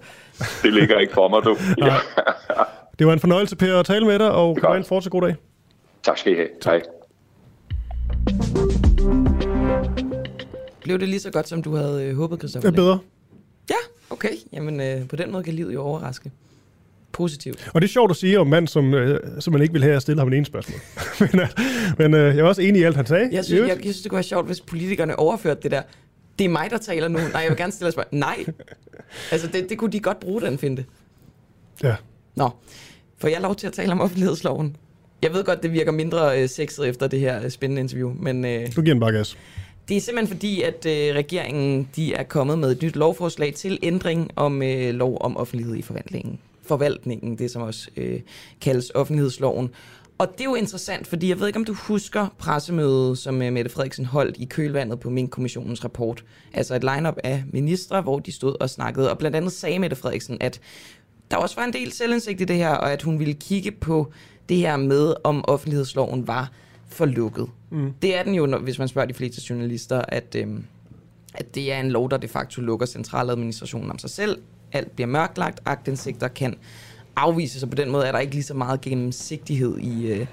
Det 0.64 0.74
ligger 0.74 1.00
ikke 1.00 1.14
for 1.14 1.28
mig, 1.30 1.44
du. 1.44 1.58
Ja. 1.86 1.96
det 3.00 3.08
var 3.08 3.14
en 3.14 3.20
fornøjelse, 3.20 3.56
Per, 3.56 3.80
at 3.80 3.86
tale 3.86 4.06
med 4.06 4.20
dig, 4.20 4.32
og 4.32 4.58
have 4.64 4.78
en 4.78 4.84
fortsat 4.84 5.12
god 5.12 5.22
dag. 5.22 5.36
Tak 6.04 6.18
skal 6.18 6.32
I 6.32 6.36
have. 6.36 6.48
Hej. 6.66 6.82
Blev 10.82 11.00
det 11.00 11.10
lige 11.10 11.20
så 11.20 11.32
godt, 11.32 11.48
som 11.48 11.62
du 11.64 11.76
havde 11.76 12.04
øh, 12.04 12.16
håbet, 12.16 12.42
Det 12.42 12.50
Christoffer? 12.50 12.70
er 12.70 12.74
bedre. 12.74 13.00
Ja, 13.70 13.76
okay. 14.10 14.30
Jamen, 14.54 14.82
øh, 14.82 15.08
på 15.08 15.16
den 15.16 15.32
måde 15.32 15.44
kan 15.44 15.54
livet 15.54 15.74
jo 15.74 15.82
overraske. 15.82 16.32
Positivt. 17.12 17.72
Og 17.74 17.82
det 17.82 17.88
er 17.88 17.92
sjovt 17.92 18.12
at 18.12 18.18
sige 18.18 18.40
om 18.40 18.48
mand, 18.48 18.68
som, 18.68 18.94
øh, 18.94 19.20
som 19.42 19.54
man 19.54 19.62
ikke 19.62 19.74
vil 19.74 19.84
have 19.84 19.96
at 19.96 20.02
stille 20.02 20.20
ham 20.22 20.28
en 20.28 20.34
ene 20.34 20.46
spørgsmål. 20.46 20.80
men 21.32 21.40
øh, 21.40 21.48
men 21.98 22.14
øh, 22.14 22.36
jeg 22.36 22.44
er 22.44 22.48
også 22.48 22.62
enig 22.62 22.82
i 22.82 22.84
alt, 22.84 22.96
han 22.96 23.06
sagde. 23.06 23.30
Jeg 23.32 23.46
synes, 23.46 23.60
jeg, 23.62 23.68
jeg 23.70 23.78
synes, 23.82 24.02
det 24.02 24.10
kunne 24.10 24.16
være 24.16 24.24
sjovt, 24.24 24.46
hvis 24.46 24.62
politikerne 24.62 25.20
overførte 25.20 25.62
det 25.62 25.72
der. 25.72 25.82
Det 26.40 26.46
er 26.46 26.50
mig, 26.50 26.70
der 26.72 26.78
taler 26.78 27.08
nu. 27.08 27.20
Nej, 27.20 27.42
jeg 27.42 27.50
vil 27.50 27.58
gerne 27.58 27.72
stille 27.72 27.88
et 27.88 27.94
spørgsmål. 27.94 28.20
Nej. 28.20 28.46
Altså, 29.32 29.48
det, 29.48 29.70
det 29.70 29.78
kunne 29.78 29.92
de 29.92 30.00
godt 30.00 30.20
bruge, 30.20 30.42
den 30.42 30.58
finte. 30.58 30.86
Ja. 31.84 31.96
Nå, 32.36 32.50
får 33.18 33.28
jeg 33.28 33.42
lov 33.42 33.56
til 33.56 33.68
at 33.68 33.74
tale 33.74 33.92
om 33.92 34.02
offentlighedsloven? 34.02 34.76
Jeg 35.22 35.34
ved 35.34 35.44
godt, 35.44 35.64
det 35.64 35.72
virker 35.72 35.92
mindre 35.92 36.42
øh, 36.42 36.50
sexet 36.50 36.88
efter 36.88 37.08
det 37.08 37.20
her 37.20 37.44
øh, 37.44 37.50
spændende 37.50 37.82
interview, 37.82 38.14
men... 38.20 38.46
Øh, 38.46 38.68
Du 38.76 38.82
giver 38.82 38.94
den 38.94 39.00
bare 39.00 39.12
gas. 39.12 39.38
Det 39.88 39.98
er 39.98 40.02
simpelthen 40.02 40.38
fordi, 40.38 40.62
at 40.62 40.86
øh, 40.86 41.16
regeringen 41.16 41.90
de 41.96 42.14
er 42.14 42.24
kommet 42.24 42.60
med 42.60 42.72
et 42.72 42.82
nyt 42.82 42.96
lovforslag 42.96 43.54
til 43.54 43.80
ændring 43.84 44.32
om 44.36 44.62
øh, 44.62 44.94
lov 44.94 45.18
om 45.22 45.38
offentlighed 45.38 45.76
i 45.76 45.82
forvaltningen. 45.82 46.40
Forvaltningen, 46.62 47.38
det 47.38 47.52
som 47.52 47.62
også 47.62 47.90
øh, 47.98 48.20
kaldes 48.62 48.90
offentlighedsloven. 48.90 49.70
Og 50.18 50.28
det 50.32 50.40
er 50.42 50.46
jo 50.46 50.56
interessant, 50.56 51.08
fordi 51.08 51.30
jeg 51.30 51.40
ved 51.40 51.48
ikke, 51.48 51.60
om 51.60 51.66
du 51.66 51.74
husker 51.74 52.28
pressemødet, 52.38 53.18
som 53.18 53.42
øh, 53.42 53.54
Mette 53.54 53.72
Frederiksen 53.72 54.06
holdt 54.06 54.38
i 54.40 54.46
kølvandet 54.46 55.00
på 55.00 55.10
min 55.10 55.28
kommissionens 55.28 55.84
rapport. 55.84 56.24
Altså 56.54 56.76
et 56.76 56.84
lineup 56.84 57.18
af 57.24 57.44
ministre, 57.54 58.02
hvor 58.02 58.20
de 58.20 58.32
stod 58.32 58.56
og 58.60 58.70
snakkede. 58.70 59.12
Og 59.12 59.18
blandt 59.18 59.38
andet 59.38 59.52
sagde 59.52 59.80
Mette 59.80 59.96
Frederiksen, 59.96 60.38
at 60.40 60.62
der 61.32 61.38
også 61.38 61.56
var 61.56 61.64
en 61.64 61.74
del 61.74 61.92
selvindsigt 61.92 62.42
i 62.42 62.44
det 62.44 62.56
her, 62.56 62.70
og 62.70 62.92
at 62.92 63.02
hun 63.02 63.20
ville 63.20 63.34
kigge 63.34 63.72
på 63.72 64.12
det 64.50 64.58
her 64.58 64.78
med, 64.78 65.14
om 65.24 65.46
offentlighedsloven 65.48 66.28
var 66.28 66.52
for 66.88 67.06
lukket. 67.06 67.48
Mm. 67.70 67.94
Det 68.02 68.18
er 68.18 68.24
den 68.24 68.36
jo, 68.36 68.46
når, 68.46 68.58
hvis 68.58 68.80
man 68.80 68.88
spørger 68.88 69.08
de 69.08 69.14
fleste 69.14 69.42
journalister, 69.50 70.02
at, 70.08 70.36
øhm, 70.36 70.66
at 71.34 71.56
det 71.56 71.74
er 71.74 71.80
en 71.80 71.92
lov, 71.92 72.10
der 72.10 72.18
de 72.18 72.28
facto 72.28 72.62
lukker 72.62 72.86
centraladministrationen 72.86 73.92
om 73.92 74.00
sig 74.00 74.10
selv. 74.10 74.42
Alt 74.72 74.92
bliver 74.92 75.08
mørklagt, 75.08 75.60
agtindsigter 75.66 76.28
kan 76.28 76.56
afvises, 77.16 77.64
og 77.64 77.70
på 77.70 77.76
den 77.76 77.92
måde 77.92 78.06
er 78.06 78.12
der 78.12 78.20
ikke 78.20 78.34
lige 78.34 78.44
så 78.44 78.54
meget 78.54 78.82
gennemsigtighed 78.82 79.78
i 79.78 80.08
øh, 80.08 80.28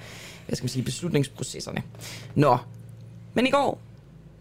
hvad 0.47 0.57
skal 0.57 0.65
man 0.65 0.69
sige, 0.69 0.85
beslutningsprocesserne. 0.85 1.83
Nå, 2.35 2.59
men 3.35 3.47
i 3.47 3.51
går, 3.51 3.81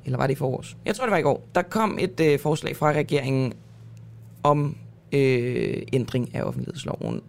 eller 0.05 0.17
var 0.17 0.27
det 0.27 0.33
i 0.33 0.37
forårs? 0.37 0.77
Jeg 0.85 0.95
tror, 0.95 1.05
det 1.05 1.11
var 1.11 1.17
i 1.17 1.21
går, 1.21 1.43
der 1.55 1.61
kom 1.61 1.97
et 2.01 2.19
øh, 2.19 2.39
forslag 2.39 2.75
fra 2.75 2.91
regeringen 2.91 3.53
om 4.43 4.77
øh, 5.11 5.81
ændring 5.93 6.35
af 6.35 6.43
offentlighedsloven. 6.43 7.21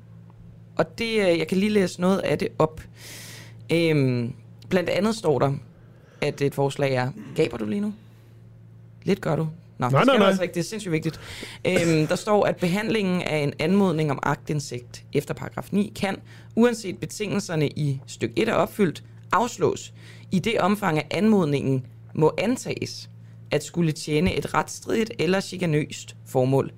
Og 0.76 0.98
det, 0.98 1.10
øh, 1.10 1.38
jeg 1.38 1.48
kan 1.48 1.58
lige 1.58 1.70
læse 1.70 2.00
noget 2.00 2.18
af 2.18 2.38
det 2.38 2.48
op. 2.58 2.80
Øhm, 3.72 4.32
blandt 4.68 4.90
andet 4.90 5.16
står 5.16 5.38
der, 5.38 5.52
at 6.20 6.40
et 6.40 6.54
forslag 6.54 6.94
er... 6.94 7.10
Gaber 7.34 7.56
du 7.56 7.64
lige 7.64 7.80
nu? 7.80 7.94
Lidt 9.04 9.20
gør 9.20 9.36
du. 9.36 9.48
Nå, 9.78 9.88
Nej, 9.88 10.00
det 10.00 10.06
nej, 10.06 10.18
nej. 10.18 10.26
Altså 10.26 10.42
ikke. 10.42 10.54
Det 10.54 10.60
er 10.60 10.64
sindssygt 10.64 10.92
vigtigt. 10.92 11.20
Øhm, 11.66 12.06
der 12.06 12.16
står, 12.16 12.44
at 12.46 12.56
behandlingen 12.56 13.22
af 13.22 13.36
en 13.36 13.52
anmodning 13.58 14.10
om 14.10 14.18
agtindsigt 14.22 15.04
efter 15.12 15.34
paragraf 15.34 15.68
9 15.72 15.92
kan, 15.96 16.16
uanset 16.54 16.98
betingelserne 16.98 17.68
i 17.68 18.00
stykke 18.06 18.42
1 18.42 18.48
er 18.48 18.54
opfyldt, 18.54 19.02
afslås 19.32 19.92
i 20.30 20.38
det 20.38 20.60
omfang, 20.60 20.98
at 20.98 21.06
anmodningen 21.10 21.86
må 22.14 22.32
antages 22.38 23.10
at 23.50 23.64
skulle 23.64 23.92
tjene 23.92 24.34
et 24.34 24.54
retsstridigt 24.54 25.12
eller 25.18 25.40
chikanøst 25.40 26.16
formål 26.26 26.72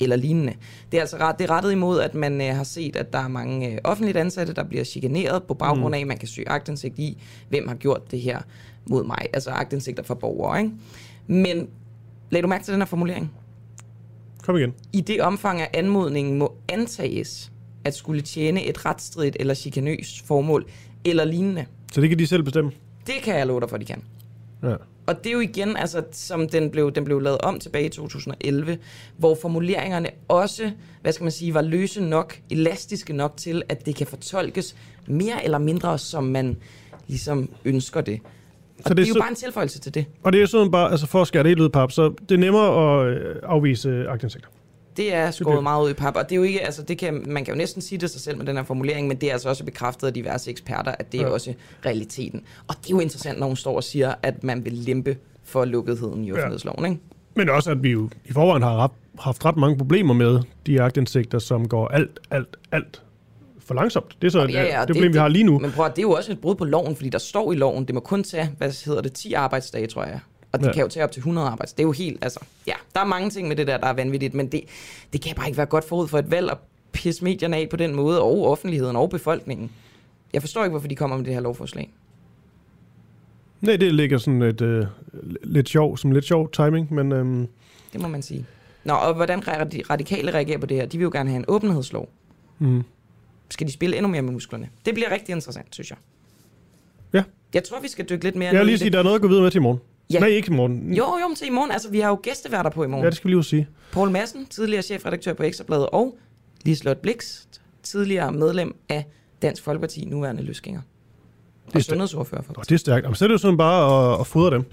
eller 0.00 0.16
lignende. 0.16 0.52
Det 0.92 0.96
er 0.96 1.00
altså 1.00 1.16
ret, 1.16 1.38
det 1.38 1.44
er 1.50 1.50
rettet 1.50 1.72
imod, 1.72 2.00
at 2.00 2.14
man 2.14 2.40
øh, 2.40 2.56
har 2.56 2.64
set, 2.64 2.96
at 2.96 3.12
der 3.12 3.18
er 3.18 3.28
mange 3.28 3.72
øh, 3.72 3.78
offentligt 3.84 4.16
ansatte, 4.16 4.52
der 4.54 4.64
bliver 4.64 4.84
chikaneret 4.84 5.42
på 5.42 5.54
baggrund 5.54 5.88
Mm. 5.88 5.94
af, 5.94 6.00
at 6.00 6.06
man 6.06 6.18
kan 6.18 6.28
søge 6.28 6.48
agtindsigt 6.48 6.98
i, 6.98 7.22
hvem 7.48 7.68
har 7.68 7.74
gjort 7.74 8.10
det 8.10 8.20
her 8.20 8.40
mod 8.86 9.04
mig. 9.04 9.18
Altså 9.32 9.50
agtindsigter 9.50 10.02
for 10.02 10.14
borgere, 10.14 10.60
ikke? 10.62 10.72
Men 11.26 11.68
lad 12.30 12.42
du 12.42 12.48
mærke 12.48 12.64
til 12.64 12.72
den 12.72 12.80
her 12.80 12.86
formulering? 12.86 13.32
Kom 14.42 14.56
igen. 14.56 14.74
I 14.92 15.00
det 15.00 15.20
omfang, 15.20 15.60
at 15.60 15.68
anmodningen 15.74 16.38
må 16.38 16.54
antages 16.68 17.52
at 17.84 17.94
skulle 17.94 18.22
tjene 18.22 18.64
et 18.64 18.84
retsstridigt 18.86 19.36
eller 19.40 19.54
chikanøst 19.54 20.26
formål 20.26 20.66
eller 21.04 21.24
lignende. 21.24 21.66
Så 21.92 22.00
det 22.00 22.08
kan 22.08 22.18
de 22.18 22.26
selv 22.26 22.42
bestemme? 22.42 22.70
Det 23.06 23.14
kan 23.22 23.34
jeg 23.38 23.46
love 23.46 23.60
dig 23.60 23.70
for, 23.70 23.76
de 23.76 23.84
kan. 23.84 24.02
Ja. 24.62 24.74
Og 25.06 25.24
det 25.24 25.26
er 25.30 25.32
jo 25.34 25.40
igen, 25.40 25.76
altså, 25.76 26.02
som 26.12 26.48
den 26.48 26.70
blev, 26.70 26.92
den 26.92 27.04
blev 27.04 27.20
lavet 27.20 27.38
om 27.38 27.58
tilbage 27.60 27.86
i 27.86 27.88
2011, 27.88 28.78
hvor 29.16 29.38
formuleringerne 29.42 30.08
også, 30.28 30.70
hvad 31.02 31.12
skal 31.12 31.24
man 31.24 31.32
sige, 31.32 31.54
var 31.54 31.62
løse 31.62 32.00
nok, 32.00 32.38
elastiske 32.50 33.12
nok 33.12 33.36
til, 33.36 33.62
at 33.68 33.86
det 33.86 33.96
kan 33.96 34.06
fortolkes 34.06 34.76
mere 35.06 35.44
eller 35.44 35.58
mindre, 35.58 35.98
som 35.98 36.24
man 36.24 36.56
ligesom 37.06 37.48
ønsker 37.64 38.00
det. 38.00 38.20
Og 38.78 38.82
Så 38.86 38.88
det, 38.88 38.96
det 38.96 39.02
er 39.02 39.08
jo 39.08 39.12
så- 39.14 39.20
bare 39.20 39.28
en 39.30 39.34
tilføjelse 39.36 39.80
til 39.80 39.94
det. 39.94 40.04
Og 40.22 40.32
det 40.32 40.42
er 40.42 40.46
sådan 40.46 40.70
bare, 40.70 40.90
altså 40.90 41.06
for 41.06 41.20
at 41.22 41.26
skære 41.28 41.42
det 41.42 41.50
helt 41.50 41.60
ud 41.60 41.68
pap, 41.68 41.92
så 41.92 42.14
det 42.28 42.34
er 42.34 42.38
nemmere 42.38 43.00
at 43.02 43.16
øh, 43.18 43.36
afvise 43.42 44.08
agtindsigter. 44.08 44.48
Det 44.96 45.14
er 45.14 45.24
det. 45.24 45.34
skåret 45.34 45.62
meget 45.62 45.84
ud 45.84 45.90
i 45.90 45.94
pap, 45.94 46.16
og 46.16 46.22
det 46.24 46.32
er 46.32 46.36
jo 46.36 46.42
ikke, 46.42 46.60
altså 46.60 46.82
det 46.82 46.98
kan, 46.98 47.22
man 47.26 47.44
kan 47.44 47.54
jo 47.54 47.58
næsten 47.58 47.82
sige 47.82 47.98
det 47.98 48.10
sig 48.10 48.20
selv 48.20 48.36
med 48.38 48.46
den 48.46 48.56
her 48.56 48.64
formulering, 48.64 49.08
men 49.08 49.16
det 49.16 49.28
er 49.28 49.32
altså 49.32 49.48
også 49.48 49.64
bekræftet 49.64 50.06
af 50.06 50.14
diverse 50.14 50.50
eksperter, 50.50 50.92
at 50.98 51.12
det 51.12 51.20
er 51.20 51.24
Ja. 51.26 51.30
også 51.32 51.54
realiteten. 51.86 52.42
Og 52.68 52.74
det 52.82 52.86
er 52.86 52.90
jo 52.90 53.00
interessant, 53.00 53.38
når 53.40 53.46
hun 53.46 53.56
står 53.56 53.76
og 53.76 53.84
siger, 53.84 54.14
at 54.22 54.44
man 54.44 54.64
vil 54.64 54.72
lempe 54.72 55.16
for 55.44 55.64
lukketheden 55.64 56.24
i 56.24 56.32
offentlighedsloven, 56.32 56.84
ikke? 56.84 56.98
Men 57.34 57.48
også, 57.50 57.70
at 57.70 57.82
vi 57.82 57.90
jo 57.90 58.08
i 58.24 58.32
forvejen 58.32 58.62
har 58.62 58.78
haft, 58.78 58.92
haft 59.18 59.44
ret 59.44 59.56
mange 59.56 59.78
problemer 59.78 60.14
med 60.14 60.40
de 60.66 60.82
agtindsigter, 60.82 61.38
som 61.38 61.68
går 61.68 61.88
alt, 61.88 62.20
alt, 62.30 62.56
alt 62.72 63.02
for 63.58 63.74
langsomt. 63.74 64.16
Det 64.22 64.26
er 64.26 64.30
så 64.30 64.42
et, 64.44 64.52
ja, 64.52 64.80
det, 64.88 64.94
problem, 64.96 65.12
vi 65.12 65.18
har 65.18 65.28
lige 65.28 65.44
nu. 65.44 65.58
Men 65.58 65.70
prøv 65.70 65.86
at, 65.86 65.96
det 65.96 65.98
er 65.98 66.02
jo 66.02 66.10
også 66.12 66.32
et 66.32 66.40
brud 66.40 66.54
på 66.54 66.64
loven, 66.64 66.96
fordi 66.96 67.08
der 67.08 67.18
står 67.18 67.52
i 67.52 67.56
loven, 67.56 67.84
det 67.84 67.94
må 67.94 68.00
kun 68.00 68.24
tage, 68.24 68.50
hvad 68.58 68.84
hedder 68.86 69.02
det, 69.02 69.12
10 69.12 69.32
arbejdsdage, 69.32 69.86
tror 69.86 70.04
jeg. 70.04 70.20
Og 70.56 70.60
det 70.60 70.66
Ja. 70.66 70.72
kan 70.72 70.82
jo 70.82 70.88
tage 70.88 71.04
op 71.04 71.12
til 71.12 71.20
100 71.20 71.48
arbejds. 71.48 71.72
Det 71.72 71.80
er 71.82 71.86
jo 71.86 71.92
helt, 71.92 72.24
altså, 72.24 72.40
ja, 72.66 72.72
der 72.94 73.00
er 73.00 73.04
mange 73.04 73.30
ting 73.30 73.48
med 73.48 73.56
det 73.56 73.66
der, 73.66 73.76
der 73.78 73.86
er 73.86 73.92
vanvittigt, 73.92 74.34
men 74.34 74.52
det, 74.52 74.60
det 75.12 75.20
kan 75.20 75.34
bare 75.36 75.46
ikke 75.46 75.56
være 75.56 75.66
godt 75.66 75.84
forud 75.84 76.08
for 76.08 76.18
et 76.18 76.30
valg 76.30 76.50
at 76.50 76.58
pisse 76.92 77.24
medierne 77.24 77.56
af 77.56 77.68
på 77.68 77.76
den 77.76 77.94
måde, 77.94 78.22
og 78.22 78.50
offentligheden 78.50 78.96
og 78.96 79.10
befolkningen. 79.10 79.70
Jeg 80.32 80.42
forstår 80.42 80.64
ikke, 80.64 80.70
hvorfor 80.70 80.88
de 80.88 80.96
kommer 80.96 81.16
med 81.16 81.24
det 81.24 81.34
her 81.34 81.40
lovforslag. 81.40 81.90
Nej, 83.60 83.76
det 83.76 83.94
ligger 83.94 84.18
sådan 84.18 84.42
et 84.42 84.60
øh, 84.60 84.86
lidt 85.42 85.68
sjov, 85.68 85.96
som 85.98 86.10
lidt 86.10 86.24
sjov 86.24 86.50
timing, 86.52 86.94
men 86.94 87.12
øhm, 87.12 87.48
Det 87.92 88.00
må 88.00 88.08
man 88.08 88.22
sige. 88.22 88.46
Nå, 88.84 88.92
og 88.94 89.14
hvordan 89.14 89.38
radi- 89.48 89.82
radikale 89.90 90.34
reagerer 90.34 90.58
på 90.58 90.66
det 90.66 90.76
her? 90.76 90.86
De 90.86 90.98
vil 90.98 91.04
jo 91.04 91.10
gerne 91.12 91.30
have 91.30 91.38
en 91.38 91.44
åbenhedslov. 91.48 92.08
mm, 92.58 92.82
Skal 93.50 93.66
de 93.66 93.72
spille 93.72 93.96
endnu 93.96 94.08
mere 94.10 94.22
med 94.22 94.32
musklerne? 94.32 94.68
Det 94.86 94.94
bliver 94.94 95.10
rigtig 95.10 95.32
interessant, 95.34 95.66
synes 95.74 95.90
jeg. 95.90 95.98
Ja. 97.12 97.22
Jeg 97.54 97.64
tror, 97.64 97.80
vi 97.80 97.88
skal 97.88 98.04
dykke 98.10 98.24
lidt 98.24 98.36
mere 98.36 98.48
jeg 98.48 98.58
vil 98.58 98.66
lige 98.66 98.72
det. 98.72 98.80
sige, 98.80 98.90
der 98.90 98.98
er 98.98 99.02
noget 99.02 99.14
at 99.16 99.22
gå 99.22 99.28
videre 99.28 99.42
med 99.42 99.50
til 99.50 99.58
i 99.58 99.62
morgen. 99.62 99.80
Ja. 100.12 100.18
Nej, 100.18 100.28
ikke 100.28 100.52
i 100.52 100.54
morgen. 100.54 100.94
Jo, 100.94 101.04
jo, 101.22 101.28
men 101.28 101.36
til 101.36 101.46
i 101.46 101.50
morgen. 101.50 101.70
Altså, 101.70 101.90
vi 101.90 102.00
har 102.00 102.08
jo 102.08 102.18
gæsteværter 102.22 102.70
på 102.70 102.84
i 102.84 102.86
morgen. 102.86 103.04
Ja, 103.04 103.10
det 103.10 103.16
skal 103.16 103.28
vi 103.28 103.34
lige 103.34 103.44
sige. 103.44 103.68
Poul 103.92 104.10
Madsen, 104.10 104.46
tidligere 104.46 104.82
chefredaktør 104.82 105.32
på 105.32 105.42
Ekstrabladet, 105.42 105.86
og 105.92 106.18
Liselotte 106.64 107.02
Blikst, 107.02 107.60
tidligere 107.82 108.32
medlem 108.32 108.76
af 108.88 109.04
Dansk 109.42 109.62
Folkeparti, 109.62 110.04
nuværende 110.04 110.42
løsgænger. 110.42 110.80
Og 111.74 111.82
sundhedsordfører 111.82 112.42
for. 112.42 112.54
Og 112.56 112.68
det 112.68 112.74
er 112.74 112.78
stærkt. 112.78 113.02
Jamen, 113.04 113.14
så 113.14 113.24
er 113.24 113.28
det 113.28 113.32
jo 113.32 113.38
sådan 113.38 113.56
bare 113.56 114.14
at, 114.14 114.20
at 114.20 114.26
fodre 114.26 114.50
dem. 114.56 114.64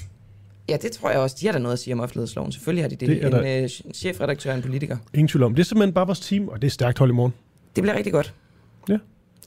Ja, 0.69 0.77
det 0.81 0.91
tror 0.91 1.09
jeg 1.09 1.19
også. 1.19 1.37
De 1.39 1.45
har 1.45 1.53
da 1.53 1.59
noget 1.59 1.73
at 1.73 1.79
sige 1.79 1.93
om 1.93 1.99
offentlighedsloven. 1.99 2.51
Selvfølgelig 2.51 2.83
har 2.83 2.89
de 2.89 2.95
det. 2.95 3.07
Det 3.09 3.23
er 3.23 3.27
en 3.27 3.33
der- 3.33 3.63
øh, 3.63 3.93
chefredaktør 3.93 4.51
og 4.51 4.55
en 4.57 4.61
politiker. 4.63 4.97
Ingen 5.13 5.27
tvivl 5.27 5.43
om. 5.43 5.55
Det 5.55 5.61
er 5.61 5.65
simpelthen 5.65 5.93
bare 5.93 6.05
vores 6.05 6.19
team, 6.19 6.47
og 6.47 6.61
det 6.61 6.67
er 6.67 6.71
stærkt 6.71 6.99
hold 6.99 7.09
i 7.09 7.13
morgen. 7.13 7.33
Det 7.75 7.81
bliver 7.81 7.97
rigtig 7.97 8.13
godt. 8.13 8.33
Ja. 8.89 8.97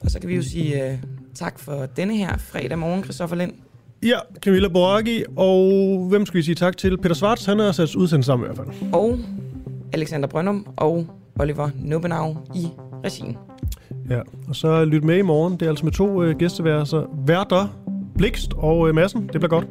Og 0.00 0.10
så 0.10 0.20
kan 0.20 0.28
vi 0.28 0.34
jo 0.36 0.42
sige 0.42 0.86
uh, 0.92 0.98
tak 1.34 1.58
for 1.58 1.86
denne 1.86 2.16
her 2.16 2.36
fredag 2.38 2.78
morgen, 2.78 3.04
Christoffer 3.04 3.36
Lind. 3.36 3.52
Ja, 4.06 4.18
Camilla 4.40 4.68
Boraghi, 4.68 5.24
og 5.36 5.72
hvem 6.08 6.26
skal 6.26 6.38
vi 6.38 6.42
sige 6.42 6.54
tak 6.54 6.76
til? 6.76 6.98
Peter 6.98 7.14
Svarts, 7.14 7.44
han 7.44 7.58
har 7.58 7.72
sat 7.72 7.94
udsendt 7.96 8.24
sammen 8.24 8.44
i 8.44 8.54
hvert 8.54 8.66
fald. 8.66 8.92
Og 8.92 9.18
Alexander 9.92 10.28
Brøndum 10.28 10.66
og 10.76 11.06
Oliver 11.40 11.70
Nubenau 11.74 12.36
i 12.54 12.66
regien. 13.04 13.36
Ja, 14.10 14.20
og 14.48 14.56
så 14.56 14.84
lyt 14.84 15.04
med 15.04 15.16
i 15.16 15.22
morgen. 15.22 15.52
Det 15.52 15.62
er 15.62 15.68
altså 15.70 15.84
med 15.84 15.92
to 15.92 16.22
øh, 16.22 16.36
gæsteværelser. 16.38 17.02
Værter, 17.26 17.66
Blikst 18.18 18.52
og 18.56 18.88
øh, 18.88 18.94
Madsen. 18.94 19.22
Det 19.22 19.40
bliver 19.40 19.48
godt. 19.48 19.66